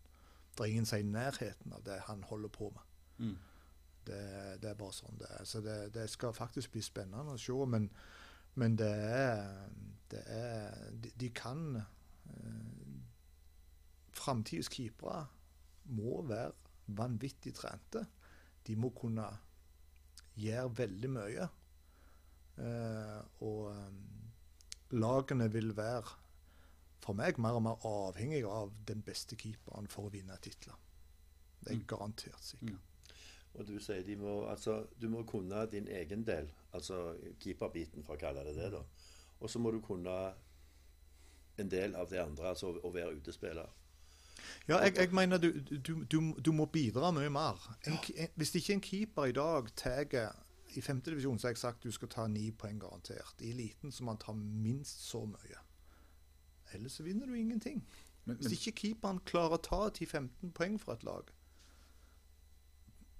Det 0.53 0.63
er 0.63 0.71
ingen 0.71 0.85
som 0.85 0.97
er 0.97 1.03
i 1.03 1.11
nærheten 1.11 1.73
av 1.73 1.83
det 1.83 1.99
han 2.07 2.23
holder 2.23 2.49
på 2.49 2.69
med. 2.69 2.83
Det, 4.07 4.61
det 4.61 4.69
er 4.69 4.79
bare 4.79 4.95
sånn 4.95 5.19
det 5.19 5.29
er. 5.31 5.45
Så 5.47 5.61
det, 5.63 5.77
det 5.95 6.09
skal 6.11 6.35
faktisk 6.35 6.71
bli 6.71 6.81
spennende 6.83 7.35
å 7.35 7.39
se. 7.41 7.55
Men, 7.67 7.89
men 8.59 8.77
det 8.79 8.91
er, 8.91 9.69
det 10.11 10.23
er 10.27 10.89
de, 11.03 11.11
de 11.19 11.29
kan 11.35 11.79
eh, 11.79 12.71
Framtidens 14.13 14.69
keepere 14.69 15.25
må 15.89 16.21
være 16.29 16.53
vanvittig 16.86 17.53
trente. 17.57 18.05
De 18.63 18.75
må 18.79 18.91
kunne 18.95 19.27
gjøre 20.39 20.71
veldig 20.77 21.11
mye. 21.13 21.47
Eh, 22.63 23.19
og 23.45 23.69
eh, 23.71 23.89
lagene 24.97 25.49
vil 25.53 25.73
være, 25.77 26.19
for 27.03 27.17
meg, 27.19 27.39
mer 27.43 27.57
og 27.59 27.65
mer 27.65 27.86
avhengig 27.89 28.43
av 28.47 28.71
den 28.88 29.03
beste 29.03 29.36
keeperen 29.39 29.89
for 29.91 30.07
å 30.07 30.13
vinne 30.13 30.38
titler. 30.43 30.77
Det 31.63 31.73
er 31.73 31.86
garantert 31.88 32.43
sikkert. 32.43 32.89
Og 33.53 33.67
du 33.67 33.75
sier 33.84 34.01
de 34.05 34.15
må, 34.17 34.43
altså, 34.49 34.79
du 34.97 35.09
må 35.13 35.21
kunne 35.29 35.65
din 35.69 35.88
egen 35.91 36.23
del, 36.25 36.47
altså 36.73 37.13
keeperbiten, 37.43 38.05
for 38.05 38.15
å 38.15 38.21
kalle 38.21 38.45
det 38.47 38.55
det. 38.57 38.71
da. 38.73 38.81
Og 39.39 39.51
så 39.51 39.59
må 39.61 39.71
du 39.71 39.81
kunne 39.84 40.15
en 41.61 41.69
del 41.69 41.95
av 41.95 42.09
det 42.09 42.21
andre, 42.23 42.49
altså 42.49 42.71
å 42.81 42.91
være 42.93 43.19
utespiller. 43.19 43.69
Ja, 44.67 44.77
jeg, 44.77 44.95
jeg 44.97 45.13
mener 45.13 45.38
du, 45.38 45.51
du, 45.88 46.03
du, 46.03 46.19
du 46.45 46.51
må 46.51 46.65
bidra 46.65 47.11
mye 47.11 47.29
mer. 47.29 47.59
En, 47.88 47.99
en, 48.15 48.31
hvis 48.36 48.55
ikke 48.55 48.73
en 48.73 48.81
keeper 48.81 49.25
i 49.25 49.36
dag 49.36 49.69
tar 49.75 50.15
I 50.73 50.81
femtedivisjon 50.81 51.39
har 51.43 51.53
jeg 51.53 51.57
sagt 51.57 51.84
du 51.84 51.91
skal 51.91 52.09
ta 52.09 52.27
ni 52.27 52.51
poeng 52.51 52.79
garantert. 52.81 53.36
I 53.41 53.51
eliten 53.51 53.91
så 53.91 54.03
må 54.03 54.15
han 54.15 54.21
ta 54.23 54.34
minst 54.34 55.05
så 55.05 55.25
mye. 55.25 55.61
Ellers 56.73 56.97
så 56.97 57.03
vinner 57.03 57.25
du 57.25 57.34
ingenting. 57.34 57.84
Men, 58.25 58.38
Hvis 58.38 58.51
ikke 58.51 58.71
keeperen 58.71 59.19
klarer 59.27 59.59
å 59.59 59.61
ta 59.61 59.81
10-15 59.89 60.53
poeng 60.55 60.79
fra 60.79 60.95
et 60.95 61.03
lag, 61.03 61.29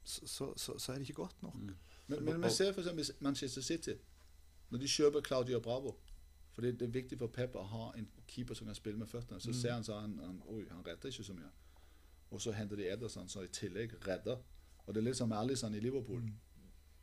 så, 0.04 0.28
så, 0.28 0.54
så, 0.58 0.78
så 0.80 0.92
er 0.92 1.00
det 1.00 1.10
ikke 1.10 1.22
godt 1.22 1.44
nok. 1.44 1.60
men, 2.08 2.24
men 2.26 2.44
vi 2.44 2.50
ser 2.52 2.74
eksempel 2.74 3.12
Manchester 3.20 3.62
City. 3.62 3.96
Når 4.70 4.80
de 4.80 4.88
kjøper 4.88 5.22
Claudio 5.22 5.60
Bravo 5.60 5.98
For 6.54 6.62
det, 6.62 6.80
det 6.80 6.88
er 6.88 6.94
viktig 6.94 7.18
for 7.18 7.34
Pep 7.34 7.56
å 7.58 7.64
ha 7.66 7.86
en 7.98 8.08
keeper 8.30 8.54
som 8.54 8.68
kan 8.70 8.78
spille 8.78 9.00
med 9.00 9.10
føttene. 9.10 9.42
Så 9.42 9.54
ser 9.58 9.74
han 9.74 9.84
så 9.84 9.98
han, 10.00 10.20
han 10.22 10.42
Oi, 10.54 10.64
han 10.70 10.86
redder 10.86 11.10
ikke 11.10 11.26
så 11.26 11.34
mye. 11.34 11.50
Og 12.32 12.42
så 12.42 12.54
henter 12.54 12.78
de 12.78 12.90
Ederson, 12.94 13.30
som 13.30 13.44
i 13.44 13.48
tillegg 13.48 13.96
redder. 14.08 14.38
Og 14.86 14.94
det 14.94 15.02
er 15.02 15.08
litt 15.08 15.18
som 15.18 15.32
Alison 15.34 15.74
i 15.76 15.82
Liverpool. 15.82 16.22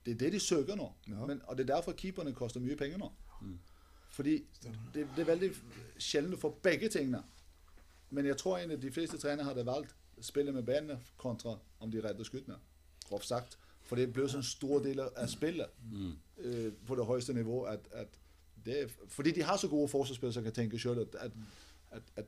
Det 0.07 0.15
er 0.15 0.19
det 0.23 0.33
de 0.33 0.41
søker 0.41 0.79
nå. 0.79 0.87
Ja. 1.09 1.27
Men, 1.27 1.43
og 1.47 1.59
det 1.59 1.67
er 1.67 1.75
derfor 1.75 1.93
keeperne 1.99 2.33
koster 2.35 2.63
mye 2.63 2.77
penger 2.77 2.99
nå. 2.99 3.11
Fordi 4.11 4.37
det, 4.95 5.07
det 5.17 5.23
er 5.23 5.25
veldig 5.25 5.51
sjelden 5.99 6.35
du 6.35 6.39
får 6.39 6.59
begge 6.63 6.89
tingene. 6.89 7.23
Men 8.11 8.27
jeg 8.27 8.37
tror 8.37 8.59
egentlig 8.59 8.83
de 8.83 8.93
fleste 8.93 9.19
trenere 9.19 9.47
hadde 9.47 9.67
valgt 9.67 9.95
spillet 10.21 10.55
med 10.55 10.63
benene 10.63 10.99
kontra 11.17 11.59
om 11.81 11.91
de 11.91 12.03
redder 12.05 12.25
skuddene. 12.25 12.59
Grovt 13.09 13.27
sagt. 13.27 13.59
For 13.83 13.97
det 13.97 14.13
blir 14.13 14.27
så 14.27 14.37
en 14.39 14.47
stor 14.47 14.83
del 14.83 15.01
av 15.01 15.27
spillet 15.27 15.71
eh, 16.45 16.73
på 16.87 16.95
det 16.95 17.07
høyeste 17.07 17.33
nivå 17.35 17.63
at, 17.63 17.87
at 17.93 18.19
det 18.65 18.91
Fordi 19.09 19.31
de 19.31 19.43
har 19.43 19.57
så 19.57 19.69
gode 19.69 19.89
forsvarsspillere 19.89 20.33
som 20.33 20.45
kan 20.45 20.53
tenke 20.53 20.79
sjøl 20.79 20.99
at, 20.99 21.15
at, 21.15 21.33
at, 21.91 22.03
at 22.17 22.25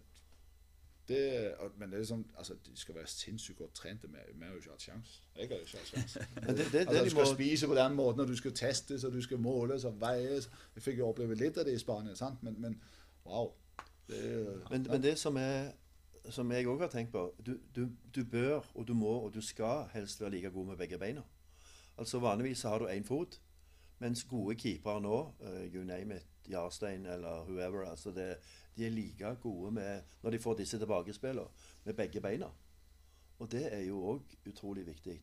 det, 1.09 1.55
Men 1.77 1.91
det 1.91 2.01
er 2.01 2.05
sånn, 2.07 2.23
altså, 2.39 2.55
de 2.67 2.77
skal 2.79 2.95
være 2.95 3.11
sinnssykt 3.11 3.59
godt 3.59 3.75
trente. 3.75 4.09
Vi 4.09 4.45
har 4.45 4.53
jo 4.53 4.61
ikke 4.61 4.71
hatt 4.71 4.85
sjans. 4.85 5.17
Jeg 5.37 5.49
har 5.51 5.59
jo 5.59 5.67
ikke 5.67 5.81
hatt 5.81 5.91
sjans. 5.91 6.15
Det, 6.15 6.57
det, 6.57 6.67
det, 6.73 6.87
Altså, 6.87 7.05
du 7.05 7.11
skal 7.11 7.27
må, 7.27 7.35
spise 7.35 7.69
på 7.69 7.79
den 7.79 7.97
måten, 7.99 8.23
og 8.23 8.29
du 8.29 8.37
skal 8.39 8.55
testes, 8.57 9.05
og 9.05 9.13
du 9.13 9.23
skal 9.23 9.41
måles 9.43 9.85
og 9.89 10.01
veies. 10.01 10.49
Jeg 10.77 10.87
fikk 10.87 11.03
jo 11.03 11.11
oppleve 11.11 11.39
litt 11.39 11.59
av 11.59 11.67
det 11.67 11.75
i 11.75 11.83
Spania, 11.83 12.15
sant? 12.19 12.43
Men, 12.47 12.57
men 12.63 12.79
wow. 13.27 13.51
Det 14.09 14.23
ja. 14.23 14.57
men, 14.71 14.87
men 14.91 15.03
det 15.03 15.17
som, 15.19 15.37
er, 15.37 15.73
som 16.31 16.51
jeg 16.55 16.71
òg 16.71 16.87
har 16.87 16.91
tenkt 16.93 17.13
på 17.15 17.27
du, 17.47 17.57
du, 17.75 17.87
du 18.15 18.23
bør, 18.25 18.63
og 18.75 18.87
du 18.89 18.95
må, 18.95 19.13
og 19.27 19.35
du 19.35 19.41
skal 19.43 19.89
helst 19.95 20.23
være 20.23 20.37
like 20.37 20.55
god 20.55 20.73
med 20.73 20.83
begge 20.85 20.99
beina. 21.03 21.27
Altså 21.99 22.23
Vanligvis 22.23 22.63
har 22.63 22.79
du 22.79 22.89
én 22.89 23.05
fot, 23.07 23.41
Mens 24.03 24.25
gode 24.27 24.57
keepere 24.59 25.03
nå, 25.05 25.19
uh, 25.45 25.63
you 25.69 25.85
name 25.87 26.17
it, 26.17 26.27
Jarstein 26.51 27.07
eller 27.07 27.45
whoever, 27.47 27.87
altså 27.87 28.11
det, 28.11 28.33
de 28.77 28.87
er 28.87 28.91
like 28.91 29.37
gode 29.43 29.71
med, 29.71 30.03
når 30.23 30.35
de 30.35 30.43
får 30.43 30.59
disse 30.59 30.79
tilbakespillene, 30.79 31.47
med 31.85 31.95
begge 31.95 32.21
beina. 32.21 32.49
Og 33.39 33.51
det 33.53 33.69
er 33.75 33.85
jo 33.87 34.01
òg 34.15 34.35
utrolig 34.47 34.87
viktig. 34.87 35.21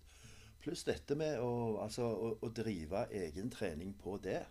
Pluss 0.60 0.84
dette 0.84 1.16
med 1.16 1.40
å, 1.40 1.80
altså, 1.84 2.08
å, 2.08 2.32
å 2.44 2.50
drive 2.52 3.06
egen 3.16 3.52
trening 3.52 3.94
på 4.00 4.18
det. 4.24 4.42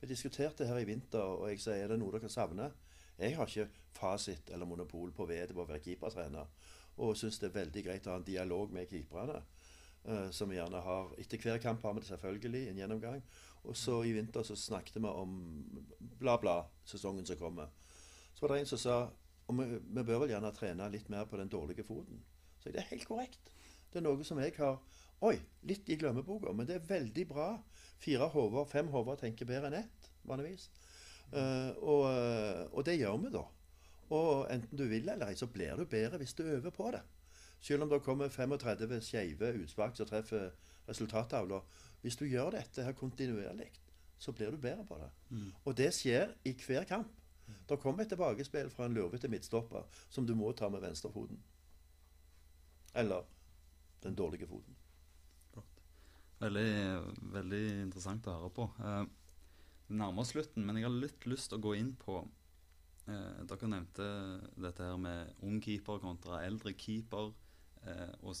Vi 0.00 0.08
diskuterte 0.10 0.66
her 0.66 0.80
i 0.82 0.88
vinter, 0.88 1.22
og 1.22 1.50
jeg 1.52 1.62
sier 1.62 1.84
er 1.84 1.92
det 1.92 2.00
noe 2.00 2.14
dere 2.16 2.30
savner. 2.32 2.74
Jeg 3.16 3.36
har 3.38 3.48
ikke 3.48 3.68
fasit 3.96 4.50
eller 4.52 4.68
monopol 4.68 5.12
på 5.14 5.24
ved 5.30 5.54
på 5.54 5.62
å 5.62 5.68
være 5.68 5.84
keepertrener. 5.84 6.50
Og 6.98 7.16
syns 7.16 7.38
det 7.40 7.50
er 7.50 7.60
veldig 7.60 7.84
greit 7.86 8.08
å 8.08 8.14
ha 8.14 8.18
en 8.20 8.26
dialog 8.26 8.74
med 8.74 8.90
keeperne. 8.90 9.38
Uh, 10.06 10.28
som 10.30 10.50
vi 10.50 10.54
gjerne 10.54 10.78
har 10.84 11.08
Etter 11.18 11.40
hver 11.42 11.58
kamp 11.62 11.82
har 11.82 11.94
vi 11.94 12.02
det 12.02 12.10
selvfølgelig, 12.10 12.66
en 12.70 12.82
gjennomgang. 12.82 13.22
Og 13.66 13.76
så 13.76 13.98
i 14.06 14.14
vinter 14.14 14.46
så 14.46 14.56
snakket 14.56 14.98
vi 15.00 15.10
om 15.10 15.36
bla, 16.20 16.36
bla, 16.38 16.60
sesongen 16.86 17.26
som 17.26 17.38
kommer. 17.40 17.72
Så 18.34 18.44
var 18.44 18.54
det 18.54 18.62
en 18.62 18.70
som 18.70 18.80
sa 18.80 18.98
og 19.46 19.58
vi, 19.60 19.66
vi 19.78 20.02
bør 20.02 20.24
vel 20.24 20.32
gjerne 20.34 20.50
trene 20.54 20.88
litt 20.90 21.08
mer 21.12 21.26
på 21.30 21.38
den 21.38 21.50
dårlige 21.50 21.84
foten. 21.86 22.18
Så 22.58 22.72
det 22.74 22.82
er 22.82 22.90
helt 22.90 23.06
korrekt. 23.06 23.52
Det 23.92 24.00
er 24.00 24.06
noe 24.06 24.26
som 24.26 24.40
jeg 24.42 24.56
har 24.58 24.80
Oi, 25.24 25.38
litt 25.64 25.86
i 25.88 25.96
glemmeboka, 25.96 26.50
men 26.52 26.66
det 26.68 26.74
er 26.76 26.88
veldig 26.90 27.22
bra. 27.30 27.46
Fire 28.02 28.26
hoder, 28.34 28.66
fem 28.68 28.90
hoder 28.92 29.16
tenker 29.16 29.48
bedre 29.48 29.70
enn 29.70 29.78
ett, 29.78 30.08
vanligvis. 30.28 30.66
Uh, 31.32 31.72
og, 31.80 32.02
og, 32.74 32.82
det 32.84 32.98
gjør 32.98 33.16
vi, 33.22 33.30
da. 33.32 33.46
Og 34.12 34.44
enten 34.52 34.76
du 34.76 34.84
vil 34.90 35.08
eller 35.08 35.32
ei, 35.32 35.38
så 35.40 35.48
blir 35.48 35.80
du 35.80 35.88
bedre 35.88 36.20
hvis 36.20 36.36
du 36.36 36.44
øver 36.44 36.74
på 36.74 36.90
det. 36.92 37.00
Selv 37.64 37.86
om 37.86 37.90
det 37.90 38.02
kommer 38.04 38.28
35 38.28 39.00
skeive 39.08 39.54
utspark 39.62 39.96
som 39.96 40.10
treffer 40.10 40.50
resultattavla. 40.86 41.62
Hvis 42.06 42.18
du 42.20 42.22
gjør 42.30 42.52
dette 42.54 42.84
her 42.86 42.94
kontinuerlig, 42.94 43.72
så 44.18 44.30
blir 44.32 44.54
du 44.54 44.60
bedre 44.62 44.84
på 44.86 44.94
det. 45.00 45.08
Mm. 45.34 45.48
Og 45.64 45.76
det 45.76 45.88
skjer 45.94 46.36
i 46.46 46.52
hver 46.54 46.86
kamp. 46.86 47.10
Det 47.66 47.78
kommer 47.82 48.04
et 48.04 48.10
tilbakespill 48.10 48.70
fra 48.70 48.86
en 48.86 48.94
lurvete 48.94 49.28
midtstopper 49.30 49.84
som 50.10 50.26
du 50.26 50.34
må 50.38 50.52
ta 50.54 50.68
med 50.70 50.82
venstrefoten. 50.86 51.38
Eller 52.94 53.26
den 54.02 54.14
dårlige 54.14 54.46
foten. 54.46 54.78
Veldig, 56.38 56.70
veldig 57.32 57.62
interessant 57.86 58.26
å 58.28 58.34
høre 58.36 58.52
på. 58.54 58.66
Eh, 58.84 59.04
nærmer 59.98 60.26
slutten, 60.28 60.66
men 60.66 60.78
jeg 60.78 60.86
har 60.86 60.94
litt 60.94 61.26
lyst 61.26 61.50
til 61.50 61.58
å 61.58 61.64
gå 61.64 61.72
inn 61.78 61.94
på 61.98 62.20
eh, 63.08 63.44
Dere 63.48 63.70
nevnte 63.72 64.08
dette 64.60 64.84
her 64.84 64.98
med 65.00 65.46
ung 65.46 65.58
keeper 65.64 66.02
kontra 66.02 66.42
eldre 66.44 66.74
keeper. 66.76 67.32
Eh, 67.82 68.12
og 68.20 68.36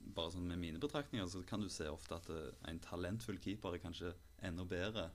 bare 0.00 0.32
sånn 0.34 0.48
med 0.48 0.60
mine 0.60 0.80
betraktninger 0.82 1.28
så 1.30 1.42
kan 1.46 1.62
du 1.62 1.68
se 1.72 1.88
ofte 1.90 2.16
at 2.16 2.28
eh, 2.32 2.50
en 2.70 2.80
talentfull 2.82 3.38
keeper 3.42 3.76
er 3.76 3.82
kanskje 3.82 4.14
enda 4.44 4.66
bedre 4.68 5.08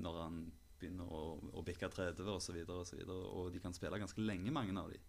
når 0.00 0.20
han 0.20 0.38
begynner 0.80 1.08
å, 1.08 1.22
å 1.54 1.62
bikke 1.64 1.88
30 1.88 2.28
osv., 2.28 2.58
og, 2.66 2.86
så 2.88 2.98
videre, 2.98 3.18
og 3.30 3.52
de 3.54 3.62
kan 3.62 3.74
spille 3.76 4.00
ganske 4.00 4.24
lenge, 4.24 4.52
mange 4.54 4.74
av 4.80 4.90
dem. 4.92 5.04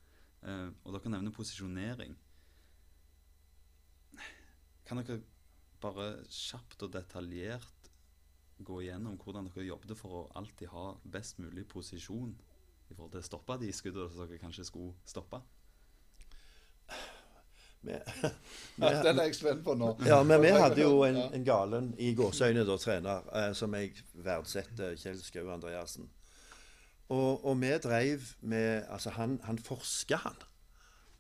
Eh, 0.46 0.68
og 0.84 0.96
dere 0.96 1.14
nevner 1.16 1.36
posisjonering. 1.36 2.16
Kan 4.86 5.02
dere 5.02 5.24
bare 5.82 6.10
kjapt 6.30 6.86
og 6.86 6.94
detaljert 6.94 7.90
gå 8.66 8.80
igjennom 8.84 9.18
hvordan 9.20 9.50
dere 9.50 9.68
jobbet 9.68 9.98
for 10.00 10.20
å 10.20 10.28
alltid 10.40 10.72
ha 10.72 10.86
best 11.12 11.42
mulig 11.44 11.66
posisjon 11.68 12.32
i 12.86 12.94
forhold 12.94 13.16
til 13.16 13.24
å 13.24 13.28
stoppe 13.28 13.58
de 13.60 13.72
skuddene 13.76 14.12
som 14.14 14.24
dere 14.24 14.40
kanskje 14.42 14.68
skulle 14.70 14.94
stoppe? 15.10 15.42
Vi, 17.86 17.98
vi, 18.76 18.90
Den 19.06 19.20
er 19.20 19.30
jeg 19.30 19.38
spent 19.38 19.64
på 19.66 19.76
nå. 19.78 19.92
Ja, 20.08 20.22
men 20.26 20.42
vi 20.42 20.52
hadde 20.56 20.82
jo 20.82 21.04
en, 21.08 21.20
en 21.38 21.46
galen 21.46 21.92
i 22.02 22.12
gåseøyne 22.18 22.66
da, 22.68 22.78
trener, 22.82 23.26
eh, 23.38 23.52
som 23.58 23.76
jeg 23.78 23.94
verdsetter, 24.26 24.96
Kjell 25.00 25.22
Skau 25.22 25.50
Andreassen. 25.54 26.10
Og, 27.14 27.46
og, 27.46 27.54
vi 27.62 27.70
dreiv 27.78 28.32
med 28.42 28.88
Altså, 28.90 29.12
han, 29.14 29.38
han 29.46 29.60
forska, 29.62 30.18
han. 30.24 30.46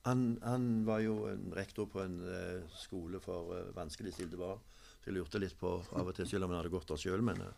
han. 0.05 0.23
han. 0.43 0.85
var 0.85 1.03
jo 1.05 1.27
en 1.29 1.53
rektor 1.55 1.85
på 1.85 2.01
en 2.01 2.17
eh, 2.25 2.63
skole 2.73 3.21
for 3.21 3.53
eh, 3.53 3.75
vanskeligstilte 3.75 4.39
barn. 4.41 4.63
Så 5.03 5.11
jeg 5.11 5.19
lurte 5.19 5.37
litt 5.37 5.57
på 5.59 5.75
av 5.93 6.07
og 6.09 6.15
til, 6.17 6.25
selv 6.25 6.47
om 6.47 6.53
han 6.55 6.63
hadde 6.63 6.73
gått 6.73 6.89
der 6.89 6.97
sjøl, 6.97 7.21
men 7.21 7.37
det 7.37 7.51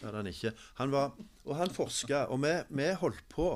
hadde 0.00 0.22
han 0.22 0.30
ikke. 0.30 0.54
Han 0.80 0.94
var, 0.94 1.18
og 1.44 1.58
han 1.58 1.74
forska, 1.74 2.22
og 2.32 2.40
vi, 2.46 2.54
vi 2.80 2.86
holdt 3.02 3.26
på. 3.28 3.50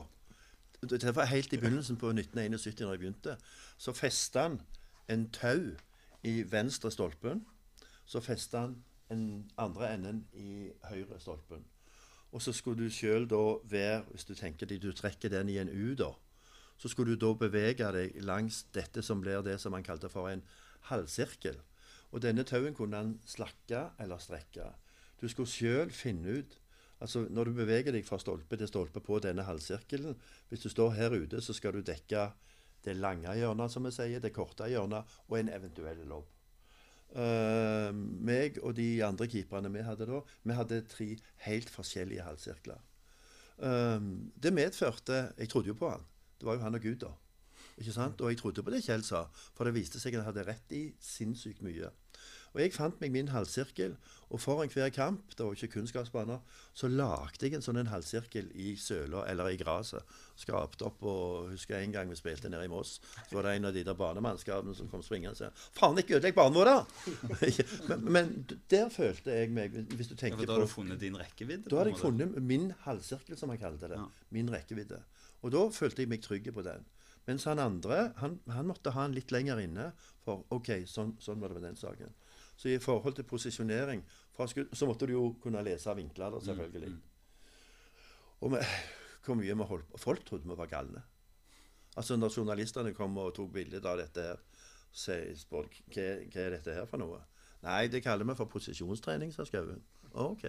Det 0.82 1.14
var 1.16 1.30
helt 1.30 1.52
i 1.54 1.60
begynnelsen 1.62 1.96
på 1.96 2.10
1971, 2.12 2.82
da 2.82 2.90
jeg 2.90 3.00
begynte. 3.00 3.38
Så 3.80 3.94
festa 3.96 4.50
han 4.50 4.60
en 5.12 5.28
tau 5.30 5.74
i 6.22 6.42
venstre 6.48 6.90
stolpen. 6.90 7.44
Så 8.06 8.20
festa 8.20 8.66
han 8.66 8.80
den 9.12 9.50
andre 9.60 9.92
enden 9.94 10.24
i 10.32 10.70
høyre 10.88 11.20
stolpen. 11.20 11.64
Og 12.32 12.42
så 12.42 12.54
skulle 12.56 12.84
du 12.84 12.92
sjøl 12.92 13.28
da 13.28 13.40
være 13.68 14.04
Hvis 14.10 14.24
du 14.24 14.34
tenker 14.34 14.66
deg, 14.66 14.80
du 14.82 14.92
trekker 14.92 15.28
den 15.28 15.48
i 15.52 15.58
en 15.60 15.68
U, 15.68 15.94
da. 15.94 16.12
Så 16.78 16.88
skulle 16.88 17.14
du 17.14 17.26
da 17.26 17.34
bevege 17.38 17.92
deg 17.92 18.16
langs 18.24 18.64
dette 18.74 19.02
som 19.02 19.20
blir 19.20 19.42
det 19.44 19.60
som 19.60 19.72
han 19.76 19.84
kalte 19.84 20.08
for 20.08 20.30
en 20.30 20.42
halvsirkel. 20.88 21.60
Og 22.12 22.22
denne 22.22 22.44
tauen 22.44 22.74
kunne 22.74 22.96
han 22.96 23.12
slakke 23.26 23.90
eller 24.00 24.18
strekke. 24.18 24.72
Du 25.20 25.28
skulle 25.28 25.48
sjøl 25.48 25.92
finne 25.94 26.40
ut 26.40 26.58
Altså, 27.02 27.26
Når 27.30 27.44
du 27.44 27.52
beveger 27.52 27.92
deg 27.92 28.04
fra 28.06 28.18
stolpe 28.22 28.56
til 28.56 28.68
stolpe 28.70 29.00
på 29.02 29.18
denne 29.18 29.42
halvsirkelen 29.42 30.14
Hvis 30.48 30.62
du 30.62 30.68
står 30.68 30.90
her 30.94 31.10
ute, 31.10 31.40
så 31.40 31.52
skal 31.52 31.74
du 31.74 31.80
dekke 31.82 32.28
det 32.84 32.96
lange 32.98 33.32
hjørnet, 33.38 33.72
som 33.72 33.86
vi 33.86 33.92
sier, 33.94 34.22
det 34.22 34.34
korte 34.34 34.68
hjørnet, 34.70 35.18
og 35.28 35.38
en 35.38 35.52
eventuell 35.52 36.04
lobb. 36.08 36.28
Uh, 37.12 37.92
meg 37.92 38.56
og 38.64 38.72
de 38.78 38.86
andre 39.04 39.26
keeperne 39.28 39.68
vi 39.74 39.82
hadde 39.84 40.06
da, 40.08 40.22
vi 40.48 40.54
hadde 40.56 40.78
tre 40.88 41.08
helt 41.44 41.72
forskjellige 41.72 42.24
halvsirkler. 42.24 42.80
Uh, 43.60 44.00
det 44.42 44.54
medførte 44.56 45.34
Jeg 45.38 45.50
trodde 45.52 45.68
jo 45.68 45.76
på 45.78 45.90
han. 45.92 46.06
Det 46.40 46.48
var 46.48 46.56
jo 46.56 46.64
han 46.64 46.74
og 46.78 46.80
Gud, 46.82 46.96
da. 47.04 47.12
Ikke 47.76 47.92
sant? 47.92 48.20
Og 48.20 48.32
jeg 48.32 48.40
trodde 48.40 48.64
på 48.64 48.72
det 48.72 48.82
Kjell 48.84 49.04
sa, 49.04 49.26
for 49.54 49.68
det 49.68 49.76
viste 49.76 50.00
seg 50.00 50.16
at 50.16 50.24
han 50.24 50.32
hadde 50.32 50.46
rett 50.48 50.74
i 50.76 50.82
sinnssykt 51.00 51.62
mye. 51.64 51.92
Og 52.52 52.60
jeg 52.60 52.74
fant 52.74 52.98
meg 53.00 53.12
min 53.14 53.30
halvsirkel, 53.32 53.94
og 54.32 54.40
foran 54.40 54.70
hver 54.72 54.88
kamp, 54.92 55.32
det 55.36 55.44
var 55.44 55.56
ikke 55.56 55.74
kunnskapsbaner, 55.74 56.40
så 56.76 56.88
lagde 56.88 57.46
jeg 57.46 57.56
en 57.56 57.64
sånn 57.64 57.80
en 57.80 57.88
halvsirkel 57.88 58.50
i 58.56 58.74
søla 58.80 59.26
eller 59.28 59.50
i 59.52 59.58
gresset. 59.60 60.04
Skrapte 60.40 60.86
opp 60.88 61.04
og 61.04 61.50
husker 61.52 61.78
en 61.78 61.92
gang 61.92 62.08
vi 62.12 62.16
spilte 62.16 62.48
nede 62.52 62.64
i 62.68 62.72
Moss, 62.72 62.98
så 63.28 63.36
var 63.36 63.48
det 63.48 63.56
en 63.56 63.68
av 63.68 63.76
de 63.76 63.84
der 63.88 63.96
banemannskapene 63.96 64.76
som 64.76 64.88
kom 64.92 65.04
springende 65.04 65.32
og 65.32 65.40
sa 65.40 65.50
'Faen, 65.76 66.00
ikke 66.00 66.16
ødelegg 66.16 66.36
banen 66.36 66.56
vår, 66.56 66.70
da!' 66.70 66.84
men, 67.88 68.06
men, 68.12 68.32
der 68.70 68.88
følte 68.88 69.32
jeg 69.32 69.50
meg 69.52 69.76
Hvis 69.96 70.08
du 70.08 70.16
tenker 70.16 70.40
ja, 70.40 70.46
Da 70.46 70.52
har 70.52 70.60
du 70.60 70.72
funnet 70.72 71.00
din 71.00 71.16
rekkevidde? 71.16 71.68
Da 71.68 71.82
hadde 71.82 71.92
jeg 71.92 72.00
funnet 72.00 72.42
min 72.42 72.72
halvsirkel, 72.86 73.36
som 73.36 73.52
han 73.52 73.60
kalte 73.60 73.88
det. 73.88 74.00
Ja. 74.00 74.08
Min 74.30 74.52
rekkevidde. 74.52 75.02
Og 75.42 75.52
da 75.52 75.68
følte 75.72 76.02
jeg 76.02 76.08
meg 76.08 76.22
trygg 76.22 76.52
på 76.54 76.64
den. 76.64 76.84
Mens 77.26 77.44
han 77.44 77.60
andre 77.62 78.12
han, 78.18 78.40
han 78.50 78.66
måtte 78.66 78.90
ha 78.94 79.06
den 79.06 79.14
litt 79.18 79.32
lenger 79.34 79.60
inne. 79.62 79.92
For 80.24 80.44
OK, 80.54 80.84
sånn, 80.90 81.16
sånn 81.22 81.40
var 81.42 81.52
det 81.52 81.60
med 81.60 81.68
den 81.70 81.78
saken. 81.78 82.14
Så 82.62 82.68
i 82.68 82.78
forhold 82.78 83.16
til 83.18 83.26
posisjonering 83.26 84.04
så 84.72 84.86
måtte 84.86 85.06
du 85.10 85.16
jo 85.16 85.22
kunne 85.42 85.64
lese 85.66 85.90
vinkler, 85.98 86.30
da, 86.30 86.40
selvfølgelig. 86.46 86.88
Mm, 86.88 86.94
mm. 86.94 88.36
Og 88.40 88.52
med, 88.54 88.62
hvor 89.24 89.34
mye 89.34 89.56
vi 89.56 89.66
holdt 89.66 89.88
på 89.90 89.98
Folk 89.98 90.22
trodde 90.26 90.46
vi 90.46 90.56
var 90.56 90.70
galne. 90.70 91.02
Altså 91.96 92.16
Når 92.16 92.38
journalistene 92.38 92.94
kom 92.94 93.18
og 93.18 93.34
tok 93.34 93.50
bilde 93.52 93.82
av 93.82 93.98
dette 93.98 94.28
her, 94.28 94.38
så 94.92 95.18
spurte 95.34 95.82
hva, 95.90 96.06
hva 96.22 96.46
er 96.46 96.56
dette 96.56 96.78
her 96.78 96.86
for 96.86 97.02
noe? 97.02 97.18
Nei, 97.66 97.88
det 97.90 98.04
kaller 98.04 98.30
vi 98.30 98.38
for 98.38 98.54
posisjonstrening, 98.54 99.34
sa 99.34 99.44
Skauen. 99.44 99.82
OK. 100.12 100.46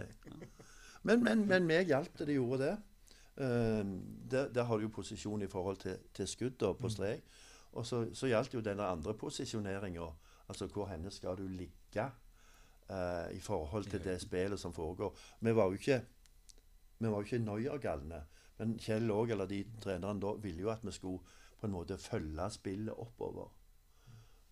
Men, 1.02 1.24
men, 1.24 1.48
men 1.50 1.66
meg 1.66 1.90
hjalp 1.90 2.14
det 2.20 2.30
de 2.30 2.38
gjorde 2.38 2.68
det. 2.68 2.74
Uh, 3.42 3.82
der, 4.30 4.54
der, 4.54 4.64
har 4.70 4.78
du 4.78 4.86
jo 4.86 4.94
posisjon 5.02 5.42
i 5.42 5.50
forhold 5.50 5.82
til, 5.82 5.98
til 6.14 6.30
skudd 6.30 6.62
på 6.62 6.78
mm. 6.78 6.94
strek. 6.94 7.26
Og 7.72 7.86
så, 7.90 8.06
så 8.14 8.30
gjaldt 8.30 8.54
jo 8.54 8.62
denne 8.62 8.86
andre 8.86 9.18
posisjoneringa 9.18 10.14
Altså 10.52 10.68
hvor 10.68 10.90
henne 10.92 11.10
skal 11.12 11.38
du 11.40 11.48
ligge 11.48 11.83
uh, 12.02 13.30
i 13.34 13.40
forhold 13.40 13.86
til 13.92 14.04
det 14.04 14.18
spillet 14.22 14.60
som 14.60 14.74
foregår. 14.74 15.14
Vi 15.40 15.56
var 15.56 15.70
jo 15.72 15.80
ikke 15.80 16.02
vi 17.04 17.10
var 17.10 17.20
jo 17.20 17.28
ikke 17.28 17.44
Neuer-galne. 17.44 18.22
Men 18.60 18.78
Kjell 18.80 19.12
òg, 19.12 19.34
eller 19.34 19.50
de 19.50 19.64
trenerne 19.84 20.22
da, 20.24 20.36
ville 20.40 20.64
jo 20.64 20.72
at 20.72 20.86
vi 20.86 20.94
skulle 20.96 21.20
på 21.60 21.68
en 21.68 21.74
måte 21.74 21.98
følge 22.00 22.50
spillet 22.54 22.96
oppover. 22.96 23.50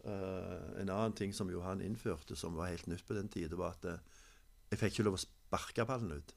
Uh, 0.02 0.82
en 0.82 0.90
annen 0.90 1.14
ting 1.16 1.34
som 1.36 1.52
Johan 1.52 1.84
innførte, 1.86 2.36
som 2.36 2.58
var 2.58 2.72
helt 2.72 2.88
nytt 2.90 3.06
på 3.08 3.16
den 3.16 3.30
tida, 3.30 3.56
var 3.56 3.78
at 3.78 3.86
uh, 3.86 4.22
jeg 4.72 4.82
fikk 4.82 4.96
ikke 4.96 5.08
lov 5.08 5.20
å 5.20 5.22
sparke 5.22 5.86
ballen 5.88 6.16
ut. 6.18 6.36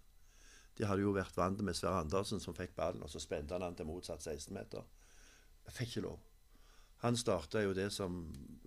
De 0.79 0.87
hadde 0.87 1.05
jo 1.07 1.15
vært 1.15 1.37
vant 1.39 1.63
med 1.63 1.77
Sverre 1.79 2.03
Andersen, 2.03 2.43
som 2.43 2.55
fikk 2.55 2.75
ballen, 2.77 3.03
og 3.03 3.11
så 3.11 3.23
spente 3.23 3.55
han 3.55 3.63
den 3.63 3.79
til 3.79 3.89
motsatt 3.89 4.23
16-meter. 4.27 4.87
Jeg 5.65 5.77
fikk 5.79 5.95
ikke 5.95 6.07
lov. 6.09 6.23
Han 7.05 7.17
starta 7.21 7.61
jo 7.61 7.75
det 7.77 7.91
som 7.93 8.23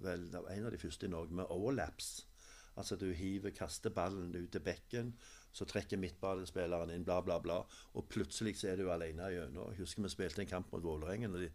vel 0.06 0.28
en 0.30 0.66
av 0.68 0.74
de 0.74 0.80
første 0.80 1.08
i 1.08 1.12
Norge, 1.12 1.34
med 1.34 1.50
overlaps. 1.50 2.28
Altså 2.78 2.96
du 3.02 3.08
hiver, 3.18 3.50
kaster 3.58 3.90
ballen 3.90 4.36
ut 4.36 4.52
til 4.54 4.62
bekken, 4.62 5.16
så 5.50 5.66
trekker 5.66 5.98
midtbanespilleren 5.98 6.94
inn, 6.94 7.06
bla, 7.06 7.18
bla, 7.26 7.40
bla. 7.42 7.64
Og 7.98 8.06
plutselig 8.12 8.60
så 8.60 8.70
er 8.72 8.78
du 8.78 8.92
alene 8.94 9.32
gjennom. 9.34 9.74
Husker 9.80 10.06
vi 10.06 10.12
spilte 10.14 10.44
en 10.44 10.52
kamp 10.52 10.70
mot 10.72 10.86
Vålerengen, 10.86 11.34
og 11.34 11.42
de 11.42 11.50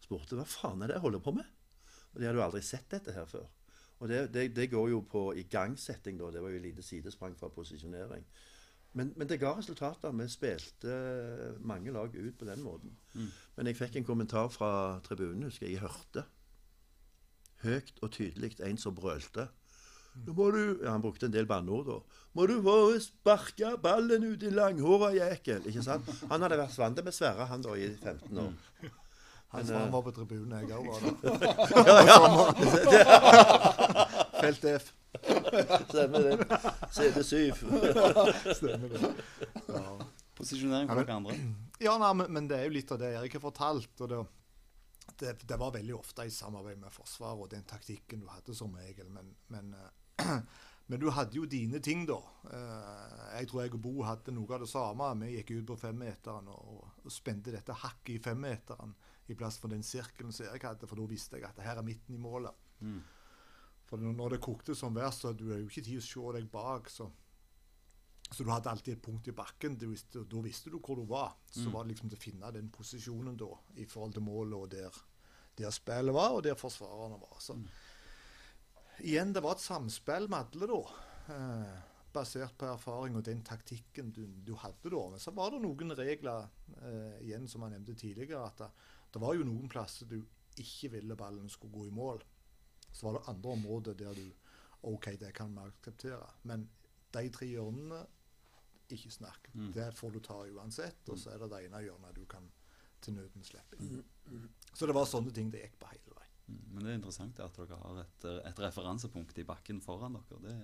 spurte 0.00 0.38
hva 0.38 0.46
faen 0.48 0.80
er 0.80 0.88
det 0.88 0.96
jeg 0.96 1.04
holder 1.04 1.24
på 1.26 1.34
med? 1.36 1.50
Og 2.12 2.20
de 2.20 2.28
hadde 2.28 2.40
jo 2.40 2.46
aldri 2.46 2.62
sett 2.64 2.88
dette 2.92 3.12
her 3.12 3.28
før. 3.28 3.44
Og 4.00 4.08
det, 4.08 4.22
det, 4.32 4.48
det 4.56 4.70
går 4.72 4.88
jo 4.90 5.02
på 5.06 5.26
igangsetting, 5.38 6.16
da. 6.18 6.32
Det 6.32 6.40
var 6.42 6.56
jo 6.56 6.64
lite 6.64 6.82
sidesprang 6.82 7.36
fra 7.38 7.52
posisjonering. 7.52 8.24
Men, 8.92 9.12
men 9.16 9.28
det 9.28 9.40
ga 9.40 9.54
resultater. 9.56 10.12
Vi 10.12 10.28
spilte 10.28 10.96
mange 11.64 11.92
lag 11.92 12.12
ut 12.14 12.38
på 12.38 12.44
den 12.44 12.62
måten. 12.62 12.92
Mm. 13.14 13.30
Men 13.56 13.66
jeg 13.70 13.78
fikk 13.78 13.96
en 13.96 14.04
kommentar 14.04 14.48
fra 14.52 15.00
tribunen, 15.06 15.48
husker 15.48 15.66
jeg. 15.66 15.78
Jeg 15.78 15.86
hørte 15.86 16.26
høyt 17.62 17.92
og 18.02 18.10
tydelig 18.12 18.56
en 18.60 18.78
som 18.80 18.94
brølte. 18.94 19.48
Nå 20.26 20.34
må 20.36 20.50
du 20.52 20.60
ja, 20.82 20.90
Han 20.92 21.00
brukte 21.00 21.26
en 21.26 21.32
del 21.32 21.46
banneord 21.48 21.86
da. 21.88 21.98
Må 22.36 22.46
du 22.50 22.58
bare 22.64 23.00
sparke 23.00 23.76
ballen 23.80 24.26
ut 24.28 24.42
i 24.44 24.50
langhåra 24.52 25.12
jækel. 25.16 25.64
Ikke 25.70 25.84
sant? 25.84 26.08
Han 26.28 26.44
hadde 26.44 26.58
vært 26.60 26.78
vant 26.78 27.04
med 27.04 27.16
Sverre, 27.16 27.46
han 27.48 27.64
da, 27.64 27.76
i 27.76 27.88
15 27.96 28.38
år. 28.44 28.52
Han 29.52 29.60
Men, 29.60 29.66
som 29.68 29.76
eh, 29.76 29.92
var 29.92 30.02
på 30.04 30.12
tribunen, 30.16 30.52
jeg 30.60 30.76
òg 30.76 30.84
var 30.88 31.00
der. 32.12 32.42
Felt 34.42 34.64
F. 34.64 34.92
Stemmer 35.88 36.26
det. 36.26 36.36
CD7. 36.96 37.52
Stemmer 38.58 38.88
det. 38.88 39.12
Ja. 39.68 39.96
Posisjonering 40.38 40.88
for 40.88 41.02
dere 41.02 41.16
andre. 41.20 41.36
Ja, 41.82 41.96
nei, 42.00 42.12
men, 42.16 42.30
men 42.32 42.48
det 42.50 42.58
er 42.60 42.68
jo 42.68 42.74
litt 42.76 42.90
av 42.94 43.00
det 43.02 43.12
Erik 43.18 43.36
har 43.36 43.42
fortalt. 43.44 43.92
og 44.00 44.08
det, 44.12 44.20
det, 45.20 45.32
det 45.50 45.58
var 45.60 45.74
veldig 45.76 45.94
ofte 45.98 46.24
i 46.26 46.32
samarbeid 46.32 46.80
med 46.80 46.94
Forsvaret 46.94 47.44
og 47.46 47.50
den 47.52 47.64
taktikken 47.68 48.22
du 48.24 48.28
hadde 48.32 48.54
som 48.56 48.74
regel. 48.78 49.10
Men, 49.12 49.32
men, 49.52 49.72
eh, 49.76 50.36
men 50.90 51.02
du 51.02 51.08
hadde 51.14 51.36
jo 51.36 51.46
dine 51.46 51.80
ting, 51.84 52.06
da. 52.08 52.18
Eh, 52.48 53.22
Jeg 53.38 53.50
tror 53.52 53.64
jeg 53.64 53.74
og 53.76 53.82
Bo 53.84 53.94
hadde 54.08 54.34
noe 54.34 54.56
av 54.56 54.64
det 54.64 54.70
samme. 54.72 55.10
Vi 55.24 55.36
gikk 55.36 55.54
ut 55.60 55.68
på 55.74 55.80
femmeteren 55.84 56.48
og, 56.54 56.84
og 57.04 57.12
spente 57.12 57.54
dette 57.54 57.76
hakket 57.84 58.16
i 58.16 58.22
femmeteren 58.30 58.96
i 59.30 59.36
plass 59.38 59.60
for 59.62 59.70
den 59.70 59.84
sirkelen 59.86 60.32
som 60.34 60.48
Erik 60.48 60.64
hadde, 60.66 60.88
for 60.90 60.98
da 60.98 61.04
visste 61.10 61.38
jeg 61.38 61.46
at 61.46 61.60
her 61.62 61.78
er 61.78 61.86
midten 61.86 62.16
i 62.16 62.20
målet. 62.20 62.56
Mm. 62.82 62.98
For 63.92 64.00
når 64.00 64.30
det 64.38 64.40
kokte 64.40 64.72
som 64.78 64.94
verst, 64.96 65.20
så 65.20 65.28
hadde 65.28 65.44
du 65.44 65.50
jo 65.52 65.66
ikke 65.68 65.82
tid 65.84 65.98
å 66.00 66.04
se 66.06 66.32
deg 66.38 66.46
bak. 66.50 66.88
så 66.88 67.10
så 68.32 68.44
du 68.46 68.48
hadde 68.48 68.70
alltid 68.70 68.94
et 68.94 69.02
punkt 69.04 69.26
i 69.28 69.32
bakken. 69.36 69.74
Du 69.76 69.90
visste, 69.90 70.22
da 70.24 70.40
visste 70.40 70.70
du 70.72 70.78
hvor 70.78 70.96
du 70.96 71.02
var. 71.04 71.34
Så 71.52 71.66
Mm. 71.68 71.72
var 71.74 71.84
det 71.84 71.90
liksom 71.92 72.08
til 72.08 72.16
å 72.16 72.22
finne 72.22 72.52
den 72.54 72.70
posisjonen 72.70 73.36
da, 73.36 73.50
i 73.76 73.84
forhold 73.84 74.14
til 74.14 74.22
målet 74.22 74.54
og 74.56 74.70
der, 74.70 74.90
der 75.58 75.70
spillet 75.70 76.14
var, 76.14 76.30
og 76.32 76.42
der 76.42 76.54
forsvarerne 76.54 77.20
var. 77.20 77.36
Så 77.40 77.52
Mm. 77.58 77.66
igjen, 79.02 79.32
det 79.34 79.42
var 79.42 79.52
et 79.52 79.60
samspill 79.64 80.28
med 80.30 80.38
alle, 80.54 80.66
da. 80.66 81.34
Eh, 81.34 81.82
basert 82.14 82.56
på 82.56 82.66
erfaring 82.72 83.16
og 83.16 83.24
den 83.24 83.42
taktikken 83.42 84.10
du, 84.12 84.26
du 84.26 84.54
hadde 84.54 84.90
da. 84.90 85.02
Men 85.10 85.18
så 85.22 85.32
var 85.34 85.50
det 85.50 85.60
noen 85.62 85.94
regler, 85.96 86.48
eh, 86.80 87.20
igjen 87.26 87.46
som 87.48 87.62
jeg 87.62 87.72
nevnte 87.78 87.94
tidligere, 88.00 88.46
at 88.46 88.56
det, 88.56 88.70
det 89.12 89.20
var 89.20 89.34
jo 89.34 89.44
noen 89.44 89.68
plasser 89.68 90.06
du 90.08 90.22
ikke 90.56 90.90
ville 90.92 91.16
ballen 91.16 91.48
skulle 91.48 91.72
gå 91.72 91.86
i 91.88 91.94
mål. 91.94 92.22
Så 92.92 93.06
var 93.06 93.18
det 93.18 93.28
andre 93.32 93.50
områder 93.56 93.94
der 93.98 94.14
du 94.14 94.26
OK, 94.82 95.10
det 95.20 95.32
kan 95.34 95.52
vi 95.54 95.62
akseptere. 95.66 96.26
Men 96.44 96.68
de 97.14 97.28
tre 97.30 97.46
hjørnene 97.46 98.02
ikke 98.92 99.10
snakk. 99.14 99.48
Mm. 99.54 99.70
Det 99.72 99.86
får 99.96 100.10
du 100.12 100.20
ta 100.20 100.40
uansett. 100.52 101.08
Og 101.08 101.18
så 101.18 101.30
er 101.32 101.38
det 101.38 101.50
det 101.54 101.60
ene 101.68 101.80
hjørnet 101.86 102.14
du 102.18 102.24
kan 102.28 102.48
til 103.02 103.14
nøden 103.16 103.42
slippe 103.46 103.78
inn. 103.80 104.02
Så 104.74 104.86
det 104.86 104.94
var 104.94 105.06
sånne 105.10 105.32
ting 105.34 105.50
det 105.50 105.62
gikk 105.64 105.78
på 105.82 105.88
hele 105.92 106.12
veien. 106.16 106.34
Mm. 106.48 106.58
Men 106.74 106.82
det 106.84 106.90
er 106.92 106.98
interessant 106.98 107.40
at 107.40 107.56
dere 107.56 107.78
har 107.80 108.02
et, 108.02 108.26
et 108.50 108.60
referansepunkt 108.66 109.38
i 109.38 109.46
bakken 109.48 109.80
foran 109.80 110.18
dere. 110.18 110.42
Det, 110.44 110.56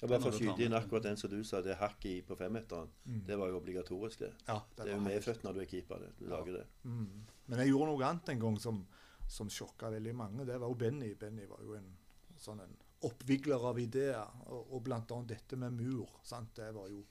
ja, 0.00 0.06
bare 0.08 0.20
for 0.22 0.30
å 0.30 0.38
skyte 0.38 0.62
inn 0.64 0.74
akkurat 0.78 1.02
den 1.08 1.16
som 1.18 1.30
du 1.32 1.40
sa, 1.44 1.60
det 1.62 1.74
hakket 1.80 2.10
i 2.12 2.22
på 2.26 2.36
femmeteren. 2.38 2.88
Mm. 3.04 3.20
Det 3.26 3.36
var 3.38 3.50
jo 3.50 3.58
obligatorisk, 3.58 4.22
det. 4.24 4.32
Ja, 4.46 4.60
Det 4.76 4.86
er 4.86 4.94
jo 4.94 5.02
medfødt 5.04 5.42
når 5.44 5.58
du 5.58 5.60
er 5.60 5.70
keeper. 5.74 5.98
det. 6.06 6.10
Du 6.18 6.24
Ja. 6.24 6.36
lager 6.38 6.52
det. 6.60 6.66
Mm. 6.84 7.24
Men 7.48 7.58
jeg 7.58 7.68
gjorde 7.74 7.90
noe 7.90 8.06
annet 8.08 8.28
en 8.28 8.40
gang 8.46 8.58
som, 8.62 8.86
som 9.32 9.50
sjokka 9.50 9.90
veldig 9.90 10.14
mange. 10.16 10.44
Det 10.44 10.58
var 10.60 10.68
jo 10.68 10.78
Benny. 10.78 11.14
Benny 11.18 11.46
var 11.48 11.62
jo 11.64 11.76
en 11.78 11.88
sånn 12.42 12.60
en 12.60 12.74
oppvigler 13.06 13.64
av 13.70 13.78
ideer, 13.80 14.34
og, 14.52 14.74
og 14.76 14.90
annet 14.92 15.28
dette 15.30 15.58
med 15.58 15.74
mur. 15.74 16.20
Sant? 16.26 16.54
Det 16.58 16.68
var 16.76 16.90
jo 16.92 17.02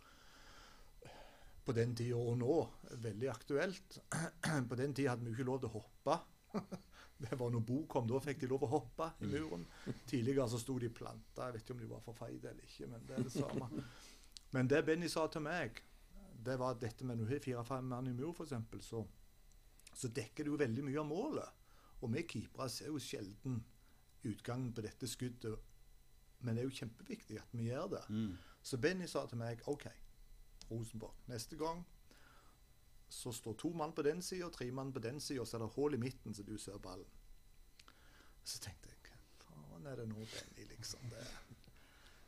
på 1.65 1.73
den 1.77 1.95
tida 1.97 2.17
og 2.17 2.37
nå 2.41 2.55
veldig 3.03 3.29
aktuelt. 3.31 3.99
På 4.69 4.77
den 4.77 4.95
tida 4.97 5.13
hadde 5.13 5.27
vi 5.27 5.35
ikke 5.35 5.45
lov 5.45 5.59
til 5.61 5.69
å 5.69 5.79
hoppe. 5.79 6.17
Det 7.21 7.37
var 7.37 7.51
når 7.53 7.61
Bo 7.61 7.83
kom, 7.85 8.07
da 8.09 8.17
fikk 8.17 8.39
de 8.41 8.47
lov 8.49 8.63
å 8.65 8.71
hoppe 8.71 9.11
i 9.21 9.27
muren. 9.29 9.67
Tidligere 10.09 10.47
så 10.49 10.57
sto 10.57 10.79
de 10.81 10.89
planta. 10.89 11.45
Jeg 11.45 11.53
vet 11.53 11.63
ikke 11.63 11.75
om 11.75 11.83
de 11.83 11.89
var 11.91 12.01
for 12.01 12.17
feite 12.17 12.49
eller 12.49 12.65
ikke, 12.65 12.87
men 12.89 13.05
det 13.05 13.13
er 13.13 13.27
det 13.27 13.33
samme. 13.35 13.83
Men 14.57 14.71
det 14.71 14.79
Benny 14.87 15.09
sa 15.11 15.27
til 15.29 15.45
meg, 15.45 15.77
det 16.41 16.55
var 16.57 16.79
dette 16.81 17.05
med 17.05 17.19
når 17.19 17.29
du 17.29 17.35
har 17.35 17.43
fire-fem 17.45 17.91
mann 17.93 18.09
i 18.09 18.15
mur, 18.17 18.33
f.eks., 18.33 18.87
så, 18.87 19.03
så 19.93 20.09
dekker 20.09 20.47
det 20.47 20.49
jo 20.49 20.57
veldig 20.63 20.87
mye 20.87 21.03
av 21.03 21.07
målet. 21.11 21.60
Og 22.01 22.13
vi 22.13 22.23
keepere 22.27 22.69
ser 22.69 22.89
jo 22.91 22.99
sjelden 22.99 23.61
utgangen 24.25 24.73
på 24.73 24.81
dette 24.85 25.07
skuddet. 25.07 25.57
Men 26.41 26.55
det 26.55 26.63
er 26.63 26.69
jo 26.69 26.77
kjempeviktig 26.81 27.37
at 27.37 27.51
vi 27.53 27.69
gjør 27.69 27.87
det. 27.95 28.05
mm. 28.09 28.31
Så 28.63 28.77
Benny 28.77 29.07
sa 29.09 29.25
til 29.25 29.39
meg 29.41 29.61
OK, 29.69 29.87
Rosenborg, 30.69 31.15
neste 31.27 31.57
gang 31.57 31.81
så 33.11 33.31
står 33.33 33.55
to 33.59 33.71
mann 33.75 33.91
på 33.91 34.05
den 34.05 34.21
sida 34.21 34.45
og 34.45 34.53
tre 34.53 34.69
mann 34.71 34.93
på 34.93 35.01
den 35.03 35.19
sida, 35.19 35.41
og 35.41 35.47
så 35.49 35.57
er 35.57 35.65
det 35.65 35.71
hull 35.75 35.97
i 35.97 35.99
midten, 35.99 36.33
så 36.33 36.43
du 36.47 36.53
ser 36.57 36.77
ballen. 36.77 37.09
Så 38.43 38.59
tenkte 38.63 38.89
jeg 38.89 38.97
Faen, 39.41 39.85
er 39.89 39.95
det 39.99 40.07
nå 40.07 40.15
Benny, 40.15 40.67
liksom? 40.69 41.09
Det. 41.09 41.25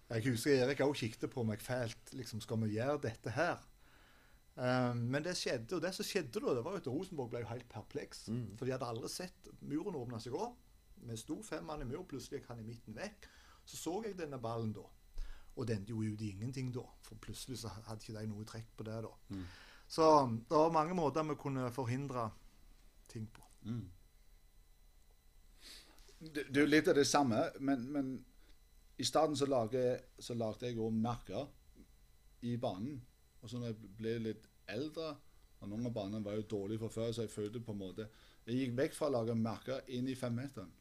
Jeg 0.09 0.25
husker 0.27 0.57
Erik 0.65 0.81
òg 0.83 0.95
kikket 0.97 1.29
på 1.31 1.43
meg 1.47 1.61
fælt. 1.61 2.11
liksom, 2.13 2.41
Skal 2.41 2.59
vi 2.63 2.73
gjøre 2.75 2.99
dette 3.05 3.31
her? 3.31 3.61
Um, 4.53 4.99
men 5.09 5.23
det 5.25 5.33
skjedde, 5.39 5.79
og 5.79 5.81
det 5.81 5.89
som 5.97 6.05
skjedde 6.05 6.41
da, 6.43 6.53
det 6.53 6.63
var 6.65 6.75
jo 6.75 6.81
at 6.83 6.89
Rosenborg 6.91 7.31
ble 7.31 7.41
jo 7.41 7.49
helt 7.49 7.69
perpleks. 7.71 8.27
Mm. 8.29 8.51
For 8.57 8.67
de 8.67 8.75
hadde 8.75 8.89
aldri 8.89 9.09
sett 9.09 9.49
muren 9.65 9.97
åpne 9.97 10.19
seg 10.21 10.35
opp. 10.37 10.59
Vi 11.03 11.17
sto 11.19 11.39
fem 11.43 11.65
mann 11.67 11.81
i 11.83 11.87
mur, 11.89 12.05
plutselig 12.07 12.39
gikk 12.39 12.51
han 12.51 12.61
i 12.61 12.67
midten 12.67 12.95
vekk. 12.95 13.27
Så 13.65 13.79
så 13.79 13.95
jeg 14.05 14.17
denne 14.19 14.39
ballen 14.41 14.73
da. 14.75 14.83
Og 15.55 15.67
det 15.67 15.77
endte 15.77 15.93
jo 15.93 16.03
i 16.03 16.29
ingenting 16.29 16.71
da. 16.73 16.83
For 17.01 17.19
plutselig 17.21 17.59
så 17.63 17.71
hadde 17.73 18.01
ikke 18.01 18.19
de 18.19 18.29
noe 18.29 18.45
trekk 18.47 18.69
på 18.77 18.85
det 18.87 18.99
da. 19.05 19.11
Mm. 19.33 19.43
Så 19.87 20.05
det 20.49 20.57
var 20.57 20.71
mange 20.73 20.95
måter 20.97 21.25
vi 21.27 21.35
kunne 21.39 21.71
forhindre 21.71 22.29
ting 23.09 23.27
på. 23.33 23.43
Mm. 23.65 23.89
Det, 26.19 26.45
det 26.49 26.57
er 26.57 26.61
jo 26.61 26.69
litt 26.71 26.87
av 26.87 26.95
det 26.95 27.07
samme, 27.07 27.41
men, 27.59 27.83
men 27.91 28.13
i 28.97 29.03
stedet 29.03 29.37
så 29.37 29.45
lagde, 29.49 30.67
jeg 30.67 30.77
òg 30.79 30.93
merker 30.93 31.49
i 32.47 32.55
banen. 32.57 33.01
Og 33.43 33.49
så 33.51 33.59
når 33.59 33.73
jeg 33.73 33.91
ble 33.99 34.15
litt 34.23 34.47
eldre, 34.71 35.13
og 35.59 35.69
noen 35.71 35.87
av 35.87 35.95
banene 35.95 36.23
var 36.23 36.37
jo 36.37 36.47
dårlige 36.55 36.79
fra 36.83 36.91
før, 36.91 37.11
så 37.11 37.25
jeg 37.25 37.31
følte 37.31 37.61
på 37.63 37.71
en 37.75 37.79
måte 37.79 38.07
Jeg 38.47 38.57
gikk 38.59 38.73
vekk 38.77 38.95
fra 38.97 39.07
å 39.07 39.13
lage 39.13 39.35
merker 39.39 39.93
inn 39.95 40.07
i 40.11 40.15
femmeteren. 40.19 40.71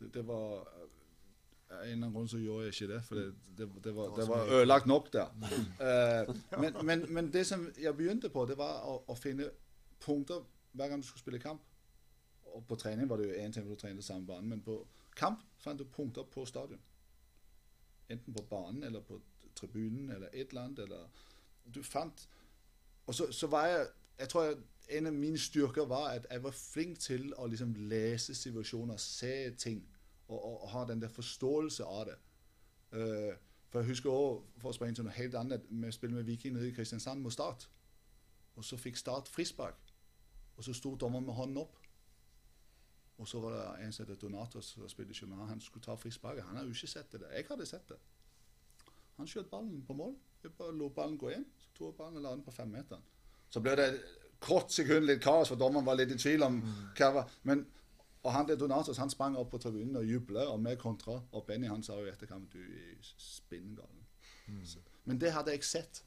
Det, 0.00 0.08
det 0.14 0.22
var 0.24 0.62
Av 1.70 1.82
en 1.84 1.84
eller 1.84 1.92
annen 1.94 2.14
grunn 2.14 2.28
så 2.28 2.38
gjorde 2.40 2.64
jeg 2.66 2.74
ikke 2.74 2.86
det, 2.90 3.00
for 3.06 3.18
det, 3.20 3.26
det, 3.58 3.66
det, 3.84 3.92
var, 3.94 4.14
det 4.16 4.24
var 4.26 4.54
ødelagt 4.56 4.88
nok 4.90 5.10
der. 5.14 5.28
Uh, 5.78 6.32
men, 6.62 6.78
men, 6.86 7.04
men 7.14 7.28
det 7.30 7.44
som 7.46 7.68
jeg 7.78 7.94
begynte 7.96 8.32
på, 8.32 8.42
det 8.48 8.56
var 8.58 8.88
å, 8.90 8.96
å 9.06 9.14
finne 9.14 9.46
punkter 10.02 10.40
hver 10.72 10.90
gang 10.90 11.04
du 11.04 11.06
skulle 11.06 11.22
spille 11.22 11.42
kamp. 11.42 11.62
Og 12.50 12.64
på 12.66 12.78
trening 12.80 13.06
var 13.06 13.20
det 13.20 13.28
jo 13.28 13.36
én 13.38 13.54
ting 13.54 13.68
du 13.68 13.76
trente 13.78 14.02
samme 14.02 14.26
bane, 14.26 14.48
men 14.50 14.64
på 14.66 14.80
kamp 15.16 15.44
fant 15.62 15.78
du 15.78 15.86
punkter 15.86 16.26
på 16.26 16.42
stadion. 16.48 16.80
Enten 18.10 18.34
på 18.34 18.42
banen 18.50 18.82
eller 18.88 19.04
på 19.06 19.20
tribunen 19.60 20.10
eller 20.10 20.28
et 20.32 20.48
eller 20.48 20.62
annet. 20.66 20.78
Eller 20.78 21.08
du 21.74 21.82
fant 21.82 22.28
Og 23.06 23.14
så, 23.14 23.32
så 23.32 23.46
var 23.46 23.66
jeg 23.66 23.86
Jeg 24.18 24.28
tror 24.28 24.42
jeg, 24.44 24.56
en 24.90 25.06
av 25.06 25.12
mine 25.12 25.38
styrker 25.38 25.86
var 25.88 26.08
at 26.10 26.26
jeg 26.30 26.42
var 26.42 26.50
flink 26.52 26.98
til 26.98 27.30
å 27.38 27.46
liksom 27.46 27.70
lese 27.88 28.34
situasjoner, 28.34 28.96
se 28.96 29.50
ting, 29.56 29.78
og, 30.28 30.44
og, 30.44 30.62
og 30.62 30.68
ha 30.68 30.82
den 30.84 31.00
der 31.00 31.08
forståelse 31.08 31.84
av 31.84 32.04
det. 32.10 32.16
Uh, 32.92 33.32
for 33.70 33.80
jeg 33.80 33.88
husker 33.88 34.10
også, 34.10 34.42
for 34.58 34.68
å 34.68 34.76
springe 34.76 34.98
til 34.98 35.06
noe 35.06 35.14
helt 35.14 35.34
annet, 35.38 35.70
med 35.70 35.88
å 35.88 35.94
spille 35.94 36.18
med 36.18 36.26
Viking 36.26 36.56
nede 36.56 36.68
i 36.68 36.74
Kristiansand 36.74 37.22
mot 37.22 37.32
Start. 37.32 37.68
Og 38.58 38.66
så 38.66 38.76
fikk 38.76 38.98
Start 38.98 39.30
frispark. 39.30 39.78
Og 40.56 40.66
så 40.66 40.74
sto 40.76 40.96
dommeren 40.98 41.24
med 41.24 41.38
hånden 41.38 41.62
opp. 41.62 41.78
Og 43.20 43.28
så 43.28 43.40
var 43.40 43.54
det 43.54 43.84
en 43.84 43.92
som 43.92 44.08
het 44.08 44.20
Donatos 44.20 44.72
som 44.74 44.88
spilte 44.88 45.14
i 45.14 45.20
København. 45.20 45.48
Han 45.48 45.60
skulle 45.60 45.84
ta 45.84 45.94
frisparket. 45.94 46.44
Han 46.44 46.56
har 46.56 46.64
jo 46.64 46.74
ikke 46.74 46.86
sett 46.86 47.12
det. 47.12 47.22
Jeg 47.30 47.46
hadde 47.48 47.66
sett 47.66 47.88
det. 47.88 47.98
Han 49.20 49.28
skjøt 49.28 49.50
ballen 49.50 49.82
på 49.86 49.96
mål. 49.96 50.14
Jeg 50.42 50.54
bare 50.56 50.72
lot 50.76 50.94
ballen 50.96 51.18
gå 51.20 51.30
inn. 51.36 51.44
Så 51.60 51.74
tok 51.76 51.96
ballen 51.98 52.16
og 52.20 52.24
la 52.24 52.32
den 52.32 52.44
på 52.44 52.54
femmeteren. 52.54 53.02
Så 53.50 53.60
ble 53.60 53.74
det 53.76 53.88
et 53.90 54.00
kort 54.40 54.72
sekund 54.72 55.04
litt 55.04 55.20
kaos, 55.22 55.50
for 55.50 55.60
dommeren 55.60 55.84
var 55.84 55.98
litt 55.98 56.14
i 56.14 56.18
tvil 56.18 56.46
om 56.46 56.60
hva 56.96 57.10
var. 57.18 57.32
Men, 57.44 57.66
og 58.22 58.30
han 58.32 58.48
der 58.48 58.56
Donatos 58.56 59.00
han 59.00 59.12
sprang 59.12 59.36
opp 59.36 59.50
på 59.52 59.60
tribunen 59.60 59.98
og 60.00 60.06
jublet, 60.08 60.46
og 60.48 60.62
vi 60.64 60.76
kontra. 60.80 61.18
Og 61.32 61.44
Benny 61.46 61.68
han 61.68 61.82
sa 61.84 61.98
jo 61.98 62.06
i 62.08 62.12
etterkant 62.12 62.52
du 62.52 62.60
er 62.60 63.10
spinngal. 63.20 63.90
Mm. 64.46 64.62
Men 65.04 65.20
det 65.20 65.34
hadde 65.34 65.52
jeg 65.52 65.64
sett. 65.64 66.04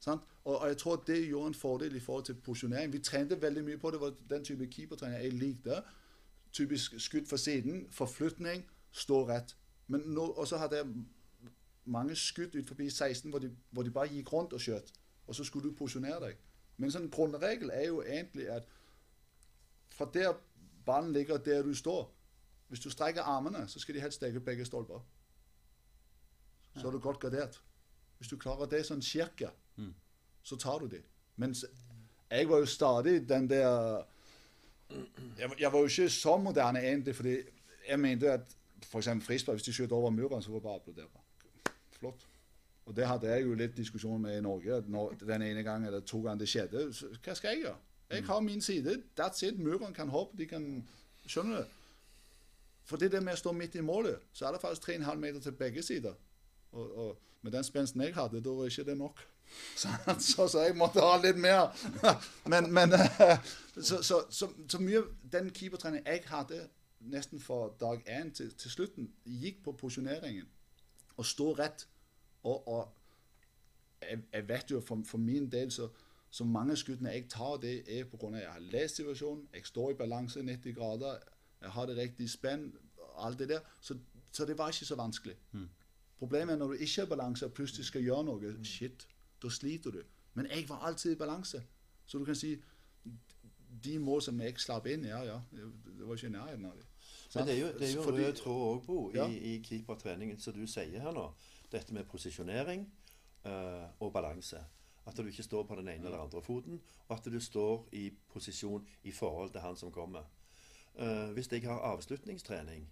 Sant? 0.00 0.24
Og, 0.44 0.58
og 0.58 0.68
jeg 0.68 0.78
tror 0.80 1.02
det 1.06 1.18
gjorde 1.26 1.52
en 1.52 1.54
fordel 1.54 1.96
i 1.96 2.00
forhold 2.00 2.24
til 2.24 2.34
posisjonering. 2.34 2.92
Vi 2.92 2.98
trente 3.04 3.40
veldig 3.42 3.64
mye 3.64 3.78
på 3.80 3.90
det. 3.90 4.00
var 4.00 4.16
den 4.30 4.44
type 4.44 4.66
keepertrening 4.70 5.20
jeg 5.22 5.32
likte. 5.32 5.82
Typisk 6.52 7.00
skudd 7.00 7.26
fra 7.26 7.36
siden, 7.36 7.86
forflytning, 7.90 8.64
stå 8.92 9.24
rett. 9.28 9.56
Men 9.86 10.00
nå, 10.00 10.26
og 10.26 10.48
så 10.48 10.56
hadde 10.56 10.76
jeg 10.76 10.86
mange 11.86 12.16
skudd 12.16 12.54
ut 12.56 12.66
forbi 12.68 12.90
16 12.90 13.30
hvor 13.30 13.38
de, 13.38 13.50
hvor 13.70 13.82
de 13.82 13.90
bare 13.90 14.08
gikk 14.08 14.32
rundt 14.32 14.52
og 14.52 14.60
skjøt. 14.60 14.92
Og 15.26 15.34
så 15.34 15.44
skulle 15.44 15.68
du 15.70 15.74
posisjonere 15.76 16.20
deg. 16.26 16.36
Men 16.76 16.90
sånn 16.90 17.10
grunnregel 17.10 17.70
er 17.70 17.86
jo 17.86 18.02
egentlig 18.02 18.48
at 18.50 18.66
fra 19.94 20.08
der 20.14 20.32
ballen 20.86 21.12
ligger 21.12 21.36
der 21.38 21.62
du 21.62 21.74
står 21.74 22.10
Hvis 22.68 22.80
du 22.80 22.90
strekker 22.90 23.22
armene, 23.22 23.68
så 23.68 23.78
skal 23.78 23.94
de 23.94 24.00
helst 24.00 24.20
dekke 24.20 24.40
begge 24.40 24.64
stolper. 24.64 25.00
Så 26.76 26.86
er 26.88 26.90
du 26.90 26.98
godt 26.98 27.20
gardert. 27.20 27.60
Hvis 28.18 28.28
du 28.28 28.36
klarer 28.36 28.66
det 28.66 28.86
sånn 28.86 29.02
cirka, 29.02 29.50
Mm. 29.76 29.94
så 30.42 30.56
tar 30.56 30.78
du 30.78 30.86
det. 30.86 31.02
Mens 31.36 31.64
jeg 32.30 32.48
var 32.48 32.58
jo 32.58 32.66
stadig 32.66 33.28
den 33.28 33.48
der 33.50 34.04
Jeg, 35.38 35.50
jeg 35.60 35.72
var 35.72 35.78
jo 35.78 35.84
ikke 35.84 36.08
så 36.10 36.36
moderne 36.36 36.78
egentlig, 36.78 37.14
fordi 37.16 37.36
jeg 37.88 38.00
mente 38.00 38.32
at 38.32 38.56
f.eks. 38.82 39.08
frispark, 39.20 39.56
hvis 39.56 39.62
de 39.62 39.72
skjøt 39.72 39.92
over 39.92 40.10
muren, 40.10 40.42
så 40.42 40.50
var 40.50 40.58
det 40.58 40.62
bare 40.62 40.74
å 40.74 40.76
applaudere. 40.80 41.23
Flott. 42.04 42.28
Og 42.84 42.96
det 42.96 43.08
hadde 43.08 43.30
jeg 43.32 43.46
jo 43.46 43.56
litt 43.56 43.76
diskusjon 43.76 44.20
med 44.20 44.38
i 44.38 44.44
Norge. 44.44 44.82
når 44.86 45.16
Den 45.24 45.42
ene 45.42 45.62
gang 45.64 45.86
eller 45.86 46.04
to 46.04 46.20
ganger 46.20 46.44
det 46.44 46.50
skjedde, 46.52 46.84
hva 47.24 47.34
skal 47.34 47.54
jeg 47.54 47.64
gjøre? 47.64 47.76
Jeg 48.10 48.24
har 48.24 48.40
min 48.40 48.60
side. 48.60 49.02
That's 49.20 49.44
it. 49.46 49.58
Muren 49.58 49.94
kan 49.94 50.08
hoppe. 50.08 50.36
De 50.38 50.46
kan 50.46 50.84
Skjønner 51.26 51.62
du? 51.62 51.64
For 52.84 53.00
det 53.00 53.12
der 53.12 53.22
med 53.24 53.32
å 53.32 53.40
stå 53.40 53.52
midt 53.56 53.78
i 53.80 53.80
målet, 53.80 54.20
så 54.32 54.44
er 54.46 54.52
det 54.52 54.60
faktisk 54.60 54.90
3,5 54.90 55.14
meter 55.16 55.40
til 55.40 55.54
begge 55.56 55.82
sider. 55.82 56.12
Og, 56.72 56.98
og 56.98 57.20
med 57.42 57.52
den 57.52 57.64
spensten 57.64 58.02
jeg 58.04 58.14
hadde, 58.14 58.42
da 58.44 58.52
var 58.52 58.68
ikke 58.68 58.84
det 58.84 58.96
nok. 58.98 59.22
Så, 59.76 59.88
så, 60.18 60.48
så 60.48 60.60
jeg 60.64 60.74
måtte 60.76 61.00
ha 61.04 61.18
litt 61.20 61.36
mer. 61.38 61.68
Men, 62.50 62.72
men 62.72 62.92
eh, 62.96 63.38
så, 63.76 64.02
så, 64.02 64.22
så, 64.30 64.48
så 64.68 64.78
mye 64.80 65.02
den 65.32 65.50
keepertreningen 65.54 66.06
jeg 66.08 66.22
hadde 66.26 66.62
nesten 67.12 67.40
fra 67.40 67.68
dag 67.80 68.00
én 68.08 68.32
til, 68.34 68.50
til 68.56 68.70
slutten, 68.70 69.10
gikk 69.24 69.60
på 69.64 69.76
posisjoneringen. 69.78 70.48
Å 71.16 71.26
stå 71.28 71.52
rett. 71.60 71.86
Og, 72.44 72.68
og 72.68 72.88
jeg, 74.10 74.18
jeg 74.32 74.48
vet 74.48 74.70
jo 74.70 74.80
for, 74.80 75.02
for 75.06 75.18
min 75.18 75.46
del 75.52 75.70
så, 75.72 75.88
så 76.30 76.44
mange 76.44 76.76
skuddene 76.76 77.10
jeg 77.10 77.28
tar, 77.28 77.56
det 77.62 77.74
er 78.00 78.04
pga. 78.04 78.26
at 78.26 78.42
jeg 78.42 78.50
har 78.52 78.58
lest 78.60 78.96
situasjonen, 78.96 79.48
jeg 79.54 79.66
står 79.66 79.90
i 79.90 79.94
balanse 79.94 80.42
90 80.42 80.74
grader, 80.76 81.18
jeg 81.62 81.70
har 81.70 81.86
det 81.86 81.96
riktige 81.96 82.28
spenn, 82.28 82.74
alt 83.18 83.38
det 83.38 83.48
der. 83.48 83.60
Så, 83.80 83.96
så 84.32 84.44
det 84.44 84.58
var 84.58 84.68
ikke 84.68 84.84
så 84.84 84.96
vanskelig. 84.96 85.36
Problemet 86.18 86.52
er 86.52 86.58
når 86.58 86.66
du 86.66 86.72
ikke 86.72 87.00
har 87.00 87.06
balanse 87.06 87.46
og 87.46 87.52
plutselig 87.52 87.86
skal 87.86 88.02
gjøre 88.02 88.24
noe. 88.24 88.54
Shit, 88.64 89.06
da 89.42 89.48
sliter 89.50 89.90
du. 89.90 90.02
Men 90.34 90.46
jeg 90.50 90.68
var 90.68 90.76
alltid 90.86 91.12
i 91.12 91.16
balanse. 91.18 91.62
Så 92.06 92.18
du 92.18 92.24
kan 92.24 92.34
si 92.36 92.56
De 93.84 93.98
mål 93.98 94.22
som 94.22 94.40
jeg 94.40 94.54
slapp 94.62 94.86
inn, 94.86 95.02
ja, 95.04 95.18
ja, 95.26 95.40
det 95.52 96.06
var 96.06 96.14
ikke 96.14 96.26
i 96.26 96.30
nærheten 96.30 96.64
av 96.64 96.72
dem. 96.78 96.84
Men 97.34 97.46
det 97.48 97.54
er 97.54 97.58
jo, 97.58 97.66
det 97.78 97.88
er 97.88 97.94
jo 97.94 98.02
Fordi- 98.02 98.24
rød 98.24 98.32
tråd 98.38 98.60
òg, 98.76 98.84
Bo, 98.86 99.10
i, 99.10 99.16
Ja. 99.16 99.26
i 99.28 99.58
keepertreningen, 99.64 100.38
som 100.40 100.54
du 100.54 100.66
sier 100.66 101.00
her 101.02 101.12
nå. 101.12 101.24
Dette 101.74 101.94
med 101.94 102.06
posisjonering 102.08 102.86
uh, 103.46 103.86
og 104.00 104.12
balanse. 104.14 104.62
At 105.04 105.18
du 105.18 105.26
ikke 105.28 105.44
står 105.44 105.66
på 105.68 105.76
den 105.76 105.90
ene 105.92 106.08
eller 106.08 106.22
andre 106.22 106.42
foten, 106.42 106.80
og 107.08 107.16
at 107.18 107.26
du 107.28 107.40
står 107.40 107.88
i 107.92 108.06
posisjon 108.32 108.86
i 109.04 109.12
forhold 109.12 109.52
til 109.52 109.60
han 109.60 109.76
som 109.76 109.92
kommer. 109.92 110.24
Uh, 110.94 111.32
hvis 111.34 111.50
jeg 111.52 111.66
har 111.66 111.82
avslutningstrening, 111.92 112.86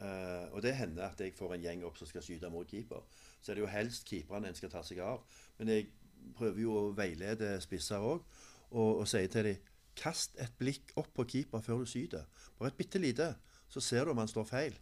Uh, 0.00 0.50
og 0.52 0.62
det 0.62 0.74
hender 0.74 1.06
at 1.06 1.20
jeg 1.20 1.32
får 1.38 1.52
en 1.54 1.62
gjeng 1.62 1.84
opp 1.86 1.94
som 1.96 2.08
skal 2.10 2.22
skyte 2.24 2.48
mot 2.50 2.66
keeper, 2.66 3.04
så 3.40 3.52
er 3.52 3.56
det 3.56 3.62
jo 3.62 3.70
helst 3.70 4.08
keeperne 4.08 4.50
en 4.50 4.56
skal 4.58 4.72
ta 4.72 4.82
seg 4.82 4.98
av. 5.04 5.22
Men 5.58 5.70
jeg 5.70 5.86
prøver 6.34 6.64
jo 6.64 6.74
å 6.74 6.88
veilede 6.98 7.52
spisser 7.62 8.02
òg, 8.02 8.24
og, 8.72 8.90
og 9.04 9.06
sier 9.08 9.30
til 9.30 9.52
dem 9.52 9.70
Kast 9.94 10.34
et 10.42 10.50
blikk 10.58 10.90
opp 10.98 11.12
på 11.14 11.22
keeper 11.30 11.62
før 11.62 11.84
du 11.84 11.86
skyter. 11.86 12.24
Bare 12.58 12.72
et 12.72 12.78
bitte 12.80 12.98
lite, 12.98 13.28
så 13.70 13.78
ser 13.78 14.04
du 14.04 14.10
om 14.10 14.18
han 14.18 14.30
står 14.30 14.48
feil. 14.48 14.78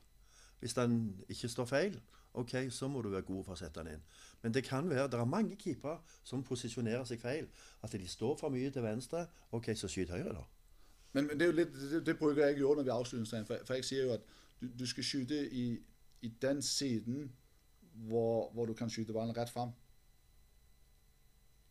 Hvis 0.62 0.78
han 0.78 0.94
ikke 1.28 1.50
står 1.52 1.68
feil, 1.68 1.98
ok, 2.34 2.54
så 2.70 2.88
må 2.88 3.02
du 3.02 3.10
være 3.12 3.26
god 3.28 3.44
for 3.44 3.54
å 3.54 3.60
sette 3.60 3.80
den 3.80 3.96
inn. 3.96 4.02
Men 4.42 4.54
det 4.54 4.64
kan 4.64 4.88
være, 4.90 5.08
det 5.10 5.20
er 5.20 5.28
mange 5.28 5.56
keepere 5.56 5.98
som 6.24 6.44
posisjonerer 6.44 7.04
seg 7.08 7.20
feil. 7.20 7.48
At 7.82 7.92
de 7.92 8.08
står 8.08 8.36
for 8.40 8.54
mye 8.54 8.70
til 8.70 8.82
venstre. 8.82 9.26
Ok, 9.52 9.72
så 9.76 9.88
skyt 9.88 10.10
høyre, 10.10 10.32
da. 10.38 10.44
Men, 11.12 11.26
men 11.26 11.38
det 11.38 11.46
jo 11.50 11.52
litt, 11.52 11.74
det, 11.76 12.06
det 12.06 12.16
bruker 12.18 12.46
jeg 12.46 12.62
gjøre 12.62 12.80
når 12.80 12.88
vi 12.88 12.94
avslutningstrener. 12.96 13.46
For, 13.46 13.66
for 13.68 13.78
jeg 13.78 13.84
sier 13.84 14.08
jo 14.08 14.16
at 14.16 14.26
du, 14.60 14.68
du 14.80 14.86
skal 14.88 15.04
skyte 15.04 15.38
i, 15.52 15.66
i 16.22 16.32
den 16.42 16.62
siden 16.62 17.32
hvor, 18.08 18.50
hvor 18.52 18.66
du 18.66 18.74
kan 18.74 18.90
skyte 18.90 19.12
ballen 19.12 19.36
rett 19.36 19.52
fram. 19.52 19.74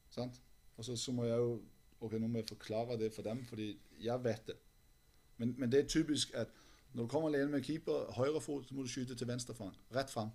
Sant? 0.09 0.41
Og 0.77 0.85
så, 0.85 0.95
så 0.95 1.11
må 1.11 1.25
jeg 1.25 1.37
jo 1.37 1.61
Ok, 2.01 2.15
nå 2.17 2.25
må 2.27 2.39
jeg 2.39 2.47
forklare 2.49 2.95
det 2.97 3.11
for 3.13 3.21
dem, 3.21 3.43
fordi 3.45 3.75
jeg 4.01 4.23
vet 4.23 4.47
det. 4.47 4.55
Men, 5.37 5.51
men 5.57 5.71
det 5.71 5.79
er 5.79 5.87
typisk 5.87 6.31
at 6.33 6.49
når 6.93 7.03
du 7.03 7.09
kommer 7.09 7.29
alene 7.29 7.51
med 7.51 7.61
keeper, 7.61 8.07
høyre 8.17 8.41
fot, 8.41 8.65
så 8.67 8.75
må 8.75 8.81
du 8.81 8.89
skyte 8.89 9.15
til 9.15 9.27
venstre 9.27 9.53
foran. 9.53 9.75
Rett 9.93 10.09
fram. 10.09 10.31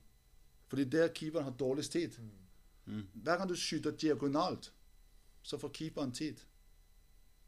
Fordi 0.66 0.84
der 0.84 1.08
keeperen 1.08 1.44
har 1.44 1.52
dårligst 1.52 1.92
tid. 1.92 2.10
Hver 3.12 3.36
gang 3.36 3.48
du 3.48 3.56
skyter 3.56 3.90
diagonalt, 3.90 4.72
så 5.42 5.58
får 5.58 5.68
keeperen 5.68 6.12
tid. 6.12 6.36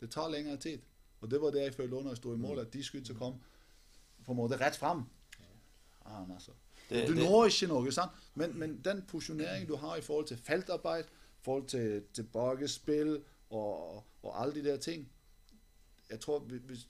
Det 0.00 0.10
tar 0.10 0.28
lengre 0.28 0.56
tid. 0.56 0.78
Og 1.20 1.30
det 1.30 1.40
var 1.40 1.50
det 1.50 1.62
jeg 1.62 1.74
følte 1.74 1.94
også 1.94 2.04
når 2.04 2.10
jeg 2.10 2.16
sto 2.16 2.32
i 2.34 2.36
mål, 2.36 2.58
at 2.58 2.72
de 2.72 2.84
som 2.84 3.16
kom 3.16 3.40
på 4.24 4.32
en 4.32 4.36
måte 4.36 4.56
rett 4.60 4.76
fram 4.76 5.04
ah, 6.04 6.30
altså. 6.34 6.52
Du 6.90 7.14
når 7.14 7.46
ikke 7.46 7.66
noe, 7.66 7.92
sant? 7.92 8.10
Men, 8.34 8.58
men 8.58 8.80
den 8.84 9.02
posisjoneringen 9.08 9.68
du 9.68 9.76
har 9.76 9.96
i 9.96 10.00
forhold 10.00 10.26
til 10.26 10.36
feltarbeid, 10.36 11.04
i 11.04 11.42
forhold 11.42 11.66
til 11.68 12.02
tilbakespill 12.14 13.16
og, 13.50 14.04
og 14.22 14.42
alle 14.42 14.54
de 14.54 14.64
der 14.64 14.76
ting 14.76 15.08
Jeg 16.10 16.20
tror 16.20 16.38
hvis- 16.38 16.86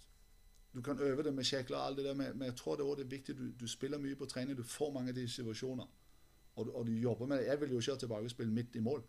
du 0.74 0.82
kan 0.82 0.98
øve 1.00 1.22
det 1.22 1.34
med 1.34 1.44
sjekler 1.44 1.76
og 1.76 1.86
alt 1.86 1.96
det 1.96 2.04
der, 2.04 2.14
men, 2.14 2.38
men 2.38 2.46
jeg 2.46 2.56
tror 2.56 2.76
det 2.76 3.00
er 3.00 3.04
viktig. 3.04 3.38
Du, 3.38 3.50
du 3.60 3.66
spiller 3.68 3.98
mye 3.98 4.14
på 4.16 4.26
trening, 4.26 4.56
du 4.56 4.62
får 4.62 4.92
mange 4.92 5.08
av 5.08 5.14
de 5.16 5.28
situasjoner. 5.28 5.86
Og, 6.58 6.68
og 6.74 6.86
du 6.86 6.92
jobber 6.92 7.26
med 7.30 7.38
det. 7.38 7.46
Jeg 7.46 7.60
vil 7.60 7.70
jo 7.70 7.78
ikke 7.82 7.92
ha 7.94 7.98
tilbakespill 8.02 8.50
midt 8.52 8.76
i 8.76 8.80
mål. 8.84 9.02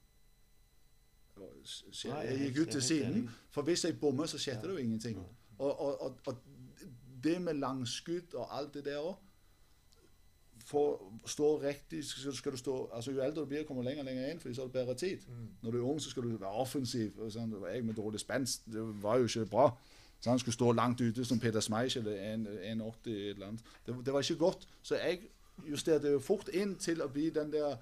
Og 1.40 1.52
s- 1.66 1.84
s- 1.92 2.06
Nei, 2.06 2.18
jeg 2.20 2.40
Jeg 2.40 2.40
gikk 2.54 2.62
ut 2.62 2.72
til 2.72 2.82
siden. 2.82 3.30
For 3.52 3.62
hvis 3.68 3.84
jeg 3.86 4.00
bommer, 4.00 4.26
så 4.26 4.38
skjedde 4.38 4.62
det 4.68 4.70
jo 4.74 4.78
ingenting. 4.78 5.18
Og, 5.60 5.80
og, 5.80 6.02
og, 6.26 6.36
det 7.24 7.42
med 7.42 7.54
langskudd 7.60 8.34
og 8.34 8.58
alt 8.60 8.74
det 8.74 8.86
der 8.86 8.98
òg 9.04 9.16
For 10.60 11.00
å 11.24 11.28
stå 11.28 11.48
riktig 11.64 12.04
så 12.06 12.32
skal 12.36 12.52
du 12.52 12.58
stå 12.60 12.74
altså 12.94 13.12
Jo 13.16 13.22
eldre 13.24 13.42
du 13.42 13.48
blir, 13.50 13.64
kommer 13.68 13.84
du 13.84 13.88
lenger 13.90 14.04
og 14.04 14.10
lenger 14.10 14.28
inn, 14.32 14.40
fordi 14.40 14.56
så 14.56 14.62
har 14.62 14.68
du 14.68 14.74
bedre 14.76 14.96
tid. 14.96 15.24
Når 15.64 15.72
du 15.72 15.78
er 15.80 15.88
ung, 15.90 16.00
så 16.02 16.10
skal 16.10 16.24
du 16.24 16.36
være 16.38 16.52
offensiv. 16.64 17.16
Og 17.20 17.32
sånn. 17.32 17.56
Jeg 17.74 17.84
med 17.86 17.96
dårlig 17.98 18.20
spenst, 18.20 18.66
det 18.72 18.84
var 19.04 19.18
jo 19.18 19.24
ikke 19.30 19.46
bra. 19.50 19.70
Så 20.20 20.30
han 20.30 20.40
skulle 20.40 20.54
stå 20.54 20.72
langt 20.76 21.02
ute 21.02 21.26
som 21.26 21.40
Peter 21.40 21.60
Schmeichel 21.64 22.08
eller 22.08 22.60
1,80 22.76 23.10
eller 23.10 23.48
annet. 23.48 23.64
Det, 23.86 23.96
det 24.06 24.14
var 24.14 24.20
ikke 24.22 24.36
godt. 24.40 24.68
Så 24.84 24.96
jeg 25.00 25.22
justerte 25.68 26.12
jo 26.12 26.20
fort 26.20 26.50
inn 26.54 26.76
til 26.76 27.02
å 27.02 27.08
bli 27.12 27.30
den 27.30 27.52
der 27.52 27.78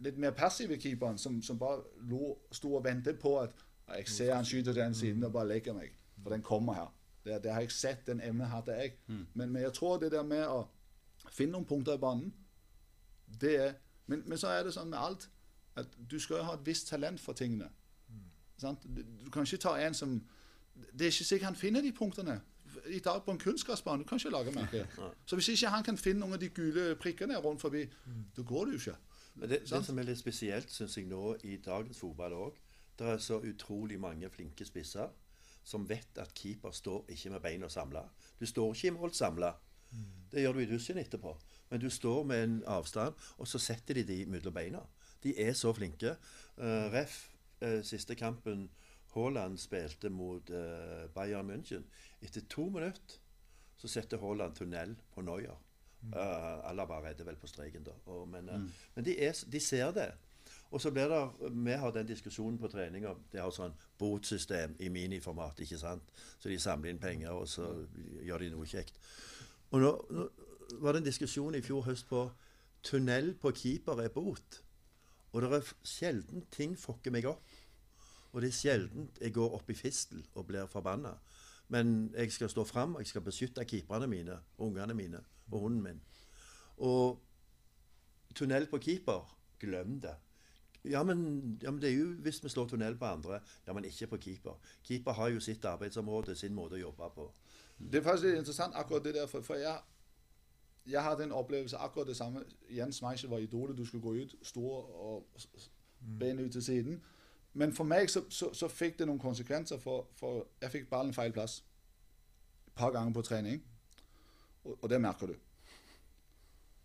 litt 0.00 0.18
mer 0.18 0.30
passive 0.30 0.78
keeperen 0.80 1.18
som, 1.18 1.42
som 1.42 1.58
bare 1.58 1.82
lå, 2.08 2.32
sto 2.52 2.74
og 2.74 2.84
ventet 2.84 3.18
på 3.20 3.34
at 3.40 3.52
jeg 3.90 4.08
ser 4.08 4.34
han 4.34 4.44
skyter 4.44 4.72
den 4.72 4.94
siden 4.94 5.24
og 5.24 5.32
bare 5.32 5.48
legger 5.48 5.74
meg. 5.76 5.92
For 6.22 6.30
den 6.30 6.42
kommer 6.42 6.72
her. 6.72 6.90
Det, 7.24 7.42
det 7.42 7.52
har 7.52 7.60
jeg 7.60 7.72
sett, 7.72 8.06
den 8.06 8.20
evnen 8.20 8.46
hadde 8.46 8.72
jeg. 8.72 8.94
Men, 9.34 9.52
men 9.52 9.62
jeg 9.62 9.72
tror 9.72 9.98
det 9.98 10.12
der 10.12 10.22
med 10.22 10.46
å 10.46 10.68
finne 11.32 11.52
noen 11.52 11.66
punkter 11.68 11.98
i 11.98 12.00
banen, 12.00 12.32
det 13.40 13.56
er 13.60 13.74
men, 14.10 14.22
men 14.26 14.38
så 14.38 14.48
er 14.50 14.64
det 14.66 14.72
sånn 14.74 14.90
med 14.90 14.98
alt 14.98 15.28
at 15.78 15.92
du 16.10 16.16
skal 16.18 16.40
jo 16.40 16.46
ha 16.48 16.56
et 16.56 16.66
visst 16.66 16.88
talent 16.90 17.20
for 17.22 17.36
tingene. 17.38 17.68
Sant? 18.58 18.82
Du, 18.84 19.02
du 19.24 19.30
kan 19.30 19.46
ikke 19.46 19.62
ta 19.62 19.76
en 19.78 19.94
som 19.94 20.16
Det 20.74 21.06
er 21.06 21.12
ikke 21.12 21.24
sikkert 21.28 21.46
han 21.46 21.56
finner 21.56 21.82
de 21.84 21.92
punktene. 21.92 22.40
I 22.90 22.98
dag 23.04 23.22
på 23.24 23.34
en 23.34 23.38
kunstgressbane 23.38 24.02
du 24.02 24.08
kan 24.08 24.18
ikke 24.18 24.32
lage 24.34 24.52
merke. 24.54 24.86
Så 25.26 25.38
hvis 25.38 25.48
ikke 25.54 25.72
han 25.74 25.86
kan 25.86 25.98
finne 26.00 26.24
noen 26.24 26.36
av 26.36 26.42
de 26.42 26.50
gule 26.54 26.94
prikkene 27.00 27.38
rundt 27.38 27.62
forbi, 27.62 27.84
da 28.36 28.42
går 28.42 28.66
det 28.66 28.76
jo 28.76 28.82
ikke. 28.84 28.98
Men 29.34 29.48
det, 29.50 29.62
det 29.70 29.84
som 29.86 29.98
er 29.98 30.08
litt 30.08 30.18
spesielt, 30.20 30.72
syns 30.72 30.96
jeg 30.98 31.06
nå 31.08 31.36
i 31.46 31.56
dagens 31.64 32.00
fotball 32.02 32.34
òg, 32.36 32.60
det 32.98 33.08
er 33.08 33.22
så 33.22 33.38
utrolig 33.40 34.00
mange 34.00 34.28
flinke 34.30 34.66
spisser 34.68 35.08
som 35.64 35.86
vet 35.88 36.18
at 36.18 36.34
keeper 36.34 36.72
står 36.74 37.10
ikke 37.14 37.30
med 37.30 37.42
beina 37.44 37.68
samla. 37.68 38.02
Du 38.40 38.46
står 38.46 38.74
ikke 38.74 38.88
i 38.88 38.96
mål 38.96 39.14
samla. 39.14 39.52
Det 40.32 40.42
gjør 40.42 40.52
du 40.56 40.60
i 40.62 40.68
dusjen 40.70 40.98
etterpå. 40.98 41.34
Men 41.70 41.80
du 41.80 41.90
står 41.90 42.24
med 42.24 42.44
en 42.44 42.56
avstand, 42.66 43.14
og 43.38 43.48
så 43.48 43.58
setter 43.58 43.94
de 43.94 44.04
de 44.04 44.24
mellom 44.26 44.54
beina. 44.54 44.82
De 45.22 45.34
er 45.38 45.52
så 45.52 45.72
flinke. 45.72 46.16
Uh, 46.56 46.90
ref. 46.94 47.26
Uh, 47.60 47.82
siste 47.84 48.14
kampen 48.14 48.70
Haaland 49.14 49.58
spilte 49.58 50.08
mot 50.08 50.50
uh, 50.50 51.08
Bayern 51.14 51.50
München. 51.50 51.84
Etter 52.22 52.44
to 52.48 52.68
minutter 52.68 53.18
så 53.80 53.88
setter 53.88 54.20
Haaland 54.20 54.56
tunnel 54.56 54.96
på 55.14 55.22
Neuer. 55.24 55.56
Uh, 56.00 56.68
Alaba 56.68 57.00
redder 57.04 57.24
vel 57.24 57.36
på 57.36 57.48
streken, 57.48 57.84
da. 57.84 57.92
Og, 58.12 58.26
men 58.28 58.48
eh, 58.48 58.60
men 58.94 59.04
de, 59.04 59.14
er, 59.20 59.36
de 59.52 59.60
ser 59.60 59.90
det. 59.96 60.10
Og 60.70 60.80
så 60.80 60.90
blir 60.90 61.08
det 61.08 61.50
Vi 61.64 61.72
har 61.72 61.90
den 61.90 62.06
diskusjonen 62.06 62.58
på 62.58 62.68
treninga. 62.68 63.14
De 63.32 63.40
har 63.40 63.50
sånn 63.50 63.74
botsystem 63.98 64.76
i 64.80 64.88
miniformat, 64.88 65.60
ikke 65.60 65.78
sant. 65.78 66.12
Så 66.38 66.48
de 66.48 66.58
samler 66.58 66.92
inn 66.92 67.00
penger, 67.02 67.32
og 67.32 67.48
så 67.48 67.66
gjør 68.24 68.44
de 68.44 68.50
noe 68.54 68.68
kjekt. 68.68 69.00
Og 69.70 69.80
nå, 69.80 69.92
nå 70.10 70.28
var 70.80 70.92
det 70.92 71.02
en 71.02 71.08
diskusjon 71.10 71.54
i 71.54 71.62
fjor 71.64 71.84
høst 71.88 72.08
på 72.08 72.24
tunnel 72.86 73.34
på 73.40 73.52
keeper 73.56 74.04
er 74.04 74.12
bot. 74.14 74.60
Og 75.32 75.42
det 75.42 75.52
er 75.58 75.72
sjelden 75.86 76.46
ting 76.50 76.76
fokker 76.78 77.14
meg 77.14 77.28
opp. 77.30 77.58
Og 78.30 78.42
det 78.42 78.52
er 78.52 78.58
sjelden 78.60 79.10
jeg 79.20 79.34
går 79.34 79.56
opp 79.58 79.70
i 79.70 79.78
fistel 79.78 80.22
og 80.34 80.46
blir 80.46 80.70
forbanna. 80.70 81.16
Men 81.70 82.10
jeg 82.16 82.32
skal 82.32 82.50
stå 82.50 82.64
fram, 82.64 82.96
jeg 82.98 83.06
skal 83.06 83.22
beskytte 83.22 83.64
keeperne 83.64 84.06
mine, 84.10 84.38
ungene 84.58 84.94
mine 84.94 85.20
og 85.50 85.60
hunden 85.60 85.82
min. 85.82 86.00
Og 86.76 87.22
tunnel 88.34 88.66
på 88.66 88.78
keeper, 88.78 89.38
glem 89.60 90.00
det. 90.00 90.16
Ja 90.84 91.02
men, 91.02 91.58
ja, 91.62 91.70
men 91.70 91.82
det 91.82 91.90
er 91.90 91.94
jo 91.94 92.06
hvis 92.24 92.42
vi 92.44 92.48
slår 92.48 92.66
tunnel 92.66 92.98
på 92.98 93.04
andre. 93.04 93.40
Ja, 93.66 93.72
men 93.72 93.84
ikke 93.84 94.06
på 94.06 94.16
keeper. 94.16 94.58
Keeper 94.82 95.12
har 95.12 95.28
jo 95.28 95.40
sitt 95.40 95.64
arbeidsområde, 95.64 96.34
sin 96.34 96.54
måte 96.54 96.74
å 96.74 96.80
jobbe 96.80 97.10
på. 97.14 97.30
Det 97.78 98.00
er 98.00 98.02
faktisk 98.02 98.26
litt 98.26 98.38
interessant 98.38 98.74
akkurat 98.74 99.04
det 99.04 99.14
der, 99.14 99.26
for, 99.26 99.46
for 99.46 99.54
jeg, 99.54 99.78
jeg 100.86 101.02
har 101.02 101.16
den 101.16 101.32
opplevelse 101.32 101.76
akkurat 101.76 102.08
det 102.08 102.16
samme. 102.16 102.42
Jan 102.70 102.92
Schmeichel 102.92 103.30
var 103.30 103.38
idolet. 103.38 103.78
Du 103.78 103.84
skulle 103.84 104.02
gå 104.02 104.14
ut, 104.14 104.34
stor 104.42 104.90
og 105.06 105.26
ben 106.18 106.38
ut 106.38 106.52
til 106.52 106.64
siden. 106.64 107.02
Men 107.52 107.72
for 107.74 107.84
meg 107.84 108.10
så, 108.10 108.22
så, 108.30 108.52
så 108.54 108.68
fikk 108.68 108.98
det 108.98 109.08
noen 109.08 109.18
konsekvenser, 109.18 109.78
for, 109.82 110.06
for 110.16 110.44
jeg 110.62 110.70
fikk 110.70 110.90
ballen 110.90 111.14
feil 111.14 111.32
plass. 111.34 111.60
Et 112.66 112.74
par 112.78 112.92
ganger 112.94 113.12
på 113.12 113.22
trening. 113.26 113.62
Og, 114.64 114.78
og 114.82 114.90
det 114.90 115.00
merker 115.00 115.32
du. 115.32 115.34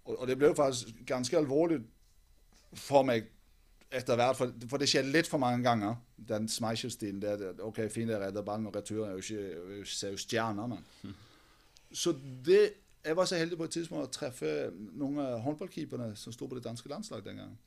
Og, 0.06 0.20
og 0.20 0.28
det 0.28 0.38
ble 0.38 0.56
faktisk 0.56 1.06
ganske 1.08 1.38
alvorlig 1.38 1.82
for 2.76 3.06
meg 3.08 3.30
etter 3.96 4.18
hvert, 4.18 4.38
for, 4.38 4.52
for 4.70 4.82
det 4.82 4.90
skjedde 4.90 5.14
litt 5.14 5.30
for 5.30 5.42
mange 5.42 5.64
ganger. 5.64 5.96
Den 6.18 6.50
Schmeichel-stilen. 6.50 7.62
OK, 7.64 7.86
fint 7.94 8.12
jeg 8.12 8.22
redder 8.22 8.46
ballen, 8.46 8.68
og 8.68 8.76
returen 8.76 9.10
er 9.10 9.20
jo 9.20 9.24
ikke, 9.24 9.78
jeg 9.78 9.88
ser 9.88 10.16
jo 10.16 10.18
stjerner, 10.18 10.68
men 10.68 11.14
Så 11.92 12.16
det 12.46 12.74
Jeg 13.06 13.16
var 13.18 13.26
så 13.26 13.36
heldig 13.36 13.58
på 13.58 13.64
et 13.64 13.70
tidspunkt 13.70 14.08
å 14.08 14.10
treffe 14.10 14.72
noen 14.98 15.20
av 15.22 15.44
håndballkeeperne 15.46 16.16
som 16.18 16.34
sto 16.34 16.48
på 16.50 16.56
det 16.58 16.64
danske 16.66 16.90
landslaget 16.90 17.28
den 17.28 17.38
gangen. 17.38 17.58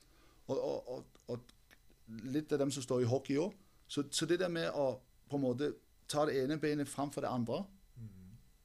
Og, 0.48 0.88
og, 0.88 1.04
og 1.28 1.52
litt 2.08 2.52
av 2.52 2.58
dem 2.58 2.70
som 2.70 2.82
står 2.82 3.02
i 3.04 3.08
hockey 3.10 3.38
òg. 3.38 3.54
Så, 3.88 4.04
så 4.10 4.26
det 4.26 4.40
der 4.40 4.52
med 4.52 4.70
å 4.76 4.98
på 5.28 5.36
en 5.36 5.44
måte 5.44 5.72
ta 6.08 6.24
det 6.28 6.38
ene 6.42 6.58
benet 6.60 6.88
framfor 6.88 7.24
det 7.24 7.30
andre 7.30 7.64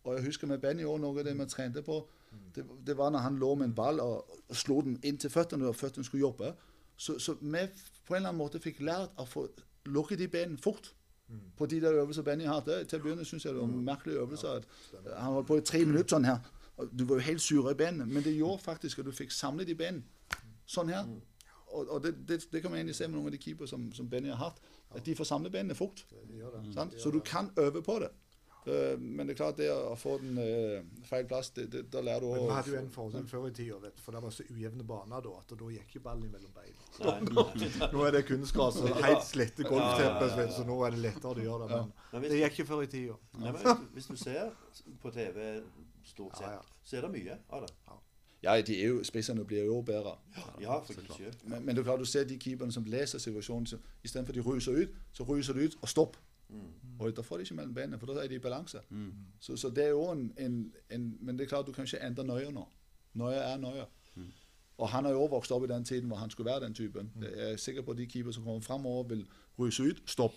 Og 0.03 0.15
jeg 0.15 0.25
husker 0.25 0.47
med 0.47 0.59
Benny 0.59 0.83
òg, 0.83 0.97
noe 0.99 1.19
av 1.19 1.25
det 1.25 1.33
vi 1.39 1.45
trente 1.47 1.81
på, 1.81 2.01
det, 2.55 2.65
det 2.87 2.97
var 2.97 3.11
når 3.13 3.19
han 3.23 3.37
lå 3.39 3.53
med 3.55 3.69
en 3.69 3.75
ball 3.75 4.01
og, 4.03 4.33
og 4.49 4.55
slo 4.55 4.81
den 4.81 4.97
inn 5.03 5.17
til 5.17 5.31
føttene, 5.31 5.67
og 5.67 5.75
føttene 5.79 6.03
skulle 6.03 6.25
jobbe. 6.25 6.49
Så, 6.97 7.15
så 7.19 7.37
vi 7.39 7.61
på 8.07 8.13
en 8.13 8.17
eller 8.17 8.33
annen 8.33 8.41
måte 8.41 8.59
fikk 8.59 8.81
lært 8.83 9.15
å 9.15 9.25
få 9.25 9.45
lukket 9.85 10.19
de 10.19 10.27
benene 10.27 10.59
fort. 10.59 10.91
På 11.57 11.65
de 11.65 11.79
der 11.81 11.95
øvelser 12.01 12.21
Benny 12.21 12.45
hadde. 12.45 12.83
Til 12.85 12.99
å 12.99 13.03
begynne 13.03 13.25
syns 13.25 13.45
jeg 13.45 13.55
det 13.55 13.61
var 13.61 13.71
merkelige 13.87 14.19
øvelser. 14.21 14.59
at 14.59 15.07
Han 15.17 15.37
holdt 15.37 15.47
på 15.47 15.57
i 15.57 15.65
tre 15.65 15.85
minutter 15.85 16.17
sånn 16.17 16.27
her. 16.27 16.43
Du 16.91 17.05
var 17.05 17.21
jo 17.21 17.27
helt 17.29 17.41
sur 17.41 17.69
i 17.71 17.77
benene, 17.77 18.05
men 18.05 18.23
det 18.25 18.35
gjorde 18.35 18.63
faktisk 18.63 18.99
at 18.99 19.05
du 19.07 19.13
fikk 19.15 19.31
samlet 19.31 19.69
de 19.69 19.75
benene 19.77 20.03
sånn 20.65 20.91
her. 20.93 21.07
Og, 21.73 21.89
og 21.89 22.03
det, 22.03 22.13
det, 22.29 22.39
det 22.51 22.61
kan 22.61 22.71
man 22.71 22.79
egentlig 22.79 22.95
se 22.95 23.07
med 23.09 23.17
noen 23.17 23.31
av 23.31 23.35
de 23.35 23.41
keepere 23.41 23.69
som, 23.69 23.87
som 23.95 24.09
Benny 24.09 24.29
har 24.29 24.41
hatt, 24.41 24.61
at 24.93 25.05
de 25.05 25.15
får 25.17 25.29
samlet 25.29 25.53
benene 25.53 25.77
fort. 25.77 26.05
Sant? 26.75 26.99
Så 27.01 27.11
du 27.13 27.19
kan 27.25 27.51
øve 27.57 27.81
på 27.85 27.99
det. 28.03 28.13
Uh, 28.63 28.99
men 28.99 29.27
det 29.27 29.33
er 29.33 29.37
klart 29.41 29.57
det 29.59 29.65
å 29.75 29.95
få 29.99 30.13
den 30.21 30.37
uh, 30.39 31.01
feil 31.03 31.25
plass, 31.27 31.49
det, 31.51 31.65
det, 31.73 31.81
da 31.91 31.99
lærer 31.99 32.23
du 32.23 32.29
Men 32.31 32.45
vi 32.45 32.53
hadde 32.55 32.71
jo 32.71 32.77
en 32.79 32.93
fordel 32.93 33.25
før 33.27 33.49
i 33.49 33.51
tida, 33.57 33.91
for 33.99 34.15
det 34.15 34.21
var 34.23 34.31
så 34.31 34.45
ujevne 34.47 34.85
baner 34.87 35.25
da, 35.25 35.33
at 35.41 35.51
da 35.59 35.71
gikk 35.73 35.97
jo 35.97 36.03
ballen 36.05 36.31
mellom 36.31 36.53
beina. 36.55 37.89
Nå 37.91 38.05
er 38.07 38.15
det 38.15 38.23
kunstgras 38.29 38.79
og 38.79 39.01
helt 39.03 39.27
slette 39.27 39.67
golfteppe, 39.67 40.29
Ja, 40.29 40.29
ja, 40.29 40.37
ja, 40.37 40.47
ja. 40.47 40.55
så 40.55 40.63
nå 40.69 40.79
er 40.87 40.95
det 40.95 41.03
lettere 41.09 41.43
å 41.43 41.47
gjøre 41.49 41.69
det. 41.73 41.81
Men 42.13 42.29
det 42.29 42.39
gikk 42.39 42.55
ikke 42.55 42.69
før 42.71 42.85
i 42.85 42.89
tida. 42.93 43.19
hvis, 43.97 44.07
du, 44.07 44.15
ser 44.23 44.55
på 45.03 45.11
TV 45.11 45.43
stort 46.07 46.39
Ja, 46.39 46.55
ja. 46.55 46.63
sett, 46.63 46.87
så 46.87 47.01
er 47.01 47.09
det 47.09 47.13
mye 47.17 47.39
av 47.51 47.67
det. 47.67 47.73
Ja, 48.43 48.61
de 48.61 48.75
er 48.81 48.87
jo, 48.87 49.03
spissene 49.03 49.45
blir 49.45 49.63
jo 49.65 49.81
bedre. 49.81 50.17
Ja, 50.61 50.79
for. 50.79 50.93
Men, 51.43 51.65
men 51.65 51.75
det 51.75 51.81
er 51.81 51.83
klart, 51.83 51.99
du 51.99 52.05
ser 52.05 52.23
de 52.27 52.37
keeperne 52.39 52.71
som 52.71 52.83
leser 52.83 53.19
situasjonen, 53.19 53.65
så 53.67 53.77
istedenfor 54.03 54.33
de 54.33 54.41
ryser 54.41 54.71
ut, 54.83 54.89
så 55.13 55.23
ryser 55.23 55.53
de 55.53 55.65
ut 55.65 55.77
og 55.81 55.89
stopp. 55.89 56.17
Og 56.99 57.15
da 57.15 57.21
får 57.21 57.37
de 57.37 57.41
ikke 57.43 57.55
mellom 57.55 57.73
benene, 57.73 57.99
for 57.99 58.05
da 58.13 58.23
er 58.23 58.27
de 58.27 58.35
i 58.35 58.39
balanse. 58.39 58.77
Så, 59.39 59.55
så 59.57 59.69
det 59.69 59.83
er 59.85 59.89
jo 59.89 60.03
en, 60.11 60.33
en, 60.37 60.73
en 60.89 61.17
Men 61.21 61.37
det 61.39 61.45
er 61.45 61.49
klart, 61.49 61.67
du 61.67 61.71
kan 61.71 61.83
ikke 61.87 62.01
endre 62.05 62.23
Nøye 62.23 62.51
nå. 62.51 62.67
Nøye 63.13 63.39
er 63.39 63.57
Nøye. 63.57 63.85
Og 64.77 64.89
han 64.89 65.05
har 65.05 65.11
jo 65.11 65.25
vokst 65.25 65.51
opp 65.51 65.63
i 65.63 65.67
den 65.67 65.83
tiden 65.85 66.07
hvor 66.09 66.17
han 66.17 66.29
skulle 66.29 66.51
være 66.51 66.65
den 66.65 66.73
typen. 66.73 67.11
Jeg 67.21 67.51
er 67.51 67.55
sikker 67.57 67.81
på 67.81 67.91
at 67.91 67.97
de 67.97 68.05
keepere 68.07 68.33
som 68.33 68.43
kommer 68.43 68.61
framover, 68.61 69.03
vil 69.07 69.27
ryse 69.59 69.83
ut, 69.83 70.01
stopp. 70.05 70.33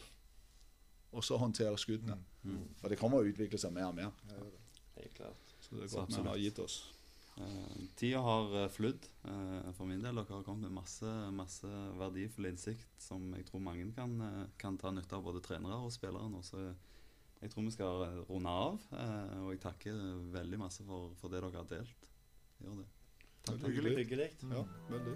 Og 1.12 1.24
så 1.24 1.36
håndtere 1.36 1.78
skuddene. 1.78 2.16
For 2.80 2.88
det 2.88 2.98
kommer 2.98 3.18
å 3.18 3.26
utvikle 3.26 3.58
seg 3.58 3.72
mer 3.72 3.86
og 3.90 3.94
mer. 3.94 4.10
Helt 4.96 5.14
klart. 5.14 5.54
Så 5.60 5.74
det 5.76 5.84
er 5.84 5.88
Så 5.88 5.96
godt 6.00 6.10
man 6.16 6.26
har 6.26 6.36
gitt 6.38 6.58
oss. 6.58 6.92
Eh, 7.36 7.76
tida 7.96 8.20
har 8.24 8.62
eh, 8.62 8.68
flydd 8.72 9.06
eh, 9.28 9.72
for 9.76 9.84
min 9.88 10.02
del. 10.02 10.14
Dere 10.16 10.38
har 10.38 10.42
kommet 10.46 10.62
med 10.70 10.78
masse, 10.78 11.10
masse 11.36 11.68
verdifull 12.00 12.46
innsikt 12.50 12.88
som 13.02 13.34
jeg 13.36 13.44
tror 13.48 13.60
mange 13.64 13.92
kan, 13.96 14.12
kan 14.60 14.78
ta 14.80 14.90
nytte 14.94 15.16
av, 15.18 15.22
både 15.26 15.44
trenere 15.44 15.76
og 15.84 15.92
spillere. 15.94 16.28
nå. 16.32 16.40
Så 16.46 16.56
jeg 17.42 17.52
tror 17.52 17.62
vi 17.66 17.74
skal 17.76 17.94
runde 18.30 18.48
av. 18.48 18.80
eh, 18.92 19.36
og 19.44 19.52
jeg 19.52 19.60
takker 19.66 19.94
veldig 20.32 20.58
masse 20.64 20.82
for, 20.88 21.12
for 21.20 21.28
det 21.32 21.40
dere 21.44 21.60
har 21.60 21.68
delt. 21.76 22.02
Gjør 22.64 22.74
det. 22.80 22.88
Takk, 23.46 23.60
Hyggelig. 23.68 23.92
Hyggelig. 24.00 24.30
Ja, 24.50 24.62
veldig. 24.90 25.14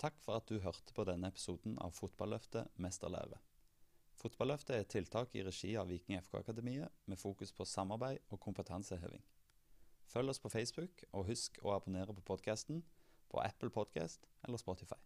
Takk 0.00 0.16
for 0.24 0.40
at 0.40 0.48
du 0.48 0.56
hørte 0.64 0.94
på 0.96 1.04
denne 1.04 1.28
episoden 1.28 1.74
av 1.84 1.92
Fotballøftet 1.92 2.70
mesterlære. 2.80 3.36
Fotballøftet 4.16 4.72
er 4.76 4.86
et 4.86 4.92
tiltak 4.94 5.34
i 5.36 5.44
regi 5.44 5.74
av 5.76 5.92
Viking 5.92 6.16
FK-akademiet 6.24 6.88
med 7.04 7.20
fokus 7.20 7.52
på 7.52 7.66
samarbeid 7.68 8.24
og 8.32 8.40
kompetanseheving. 8.40 9.20
Følg 10.08 10.32
oss 10.32 10.40
på 10.40 10.48
Facebook, 10.52 11.04
og 11.12 11.28
husk 11.28 11.60
å 11.62 11.76
abonnere 11.76 12.16
på 12.16 12.24
podkasten 12.32 12.80
på 13.28 13.44
Apple 13.44 13.70
Podcast 13.70 14.24
eller 14.48 14.60
Spotify. 14.60 14.98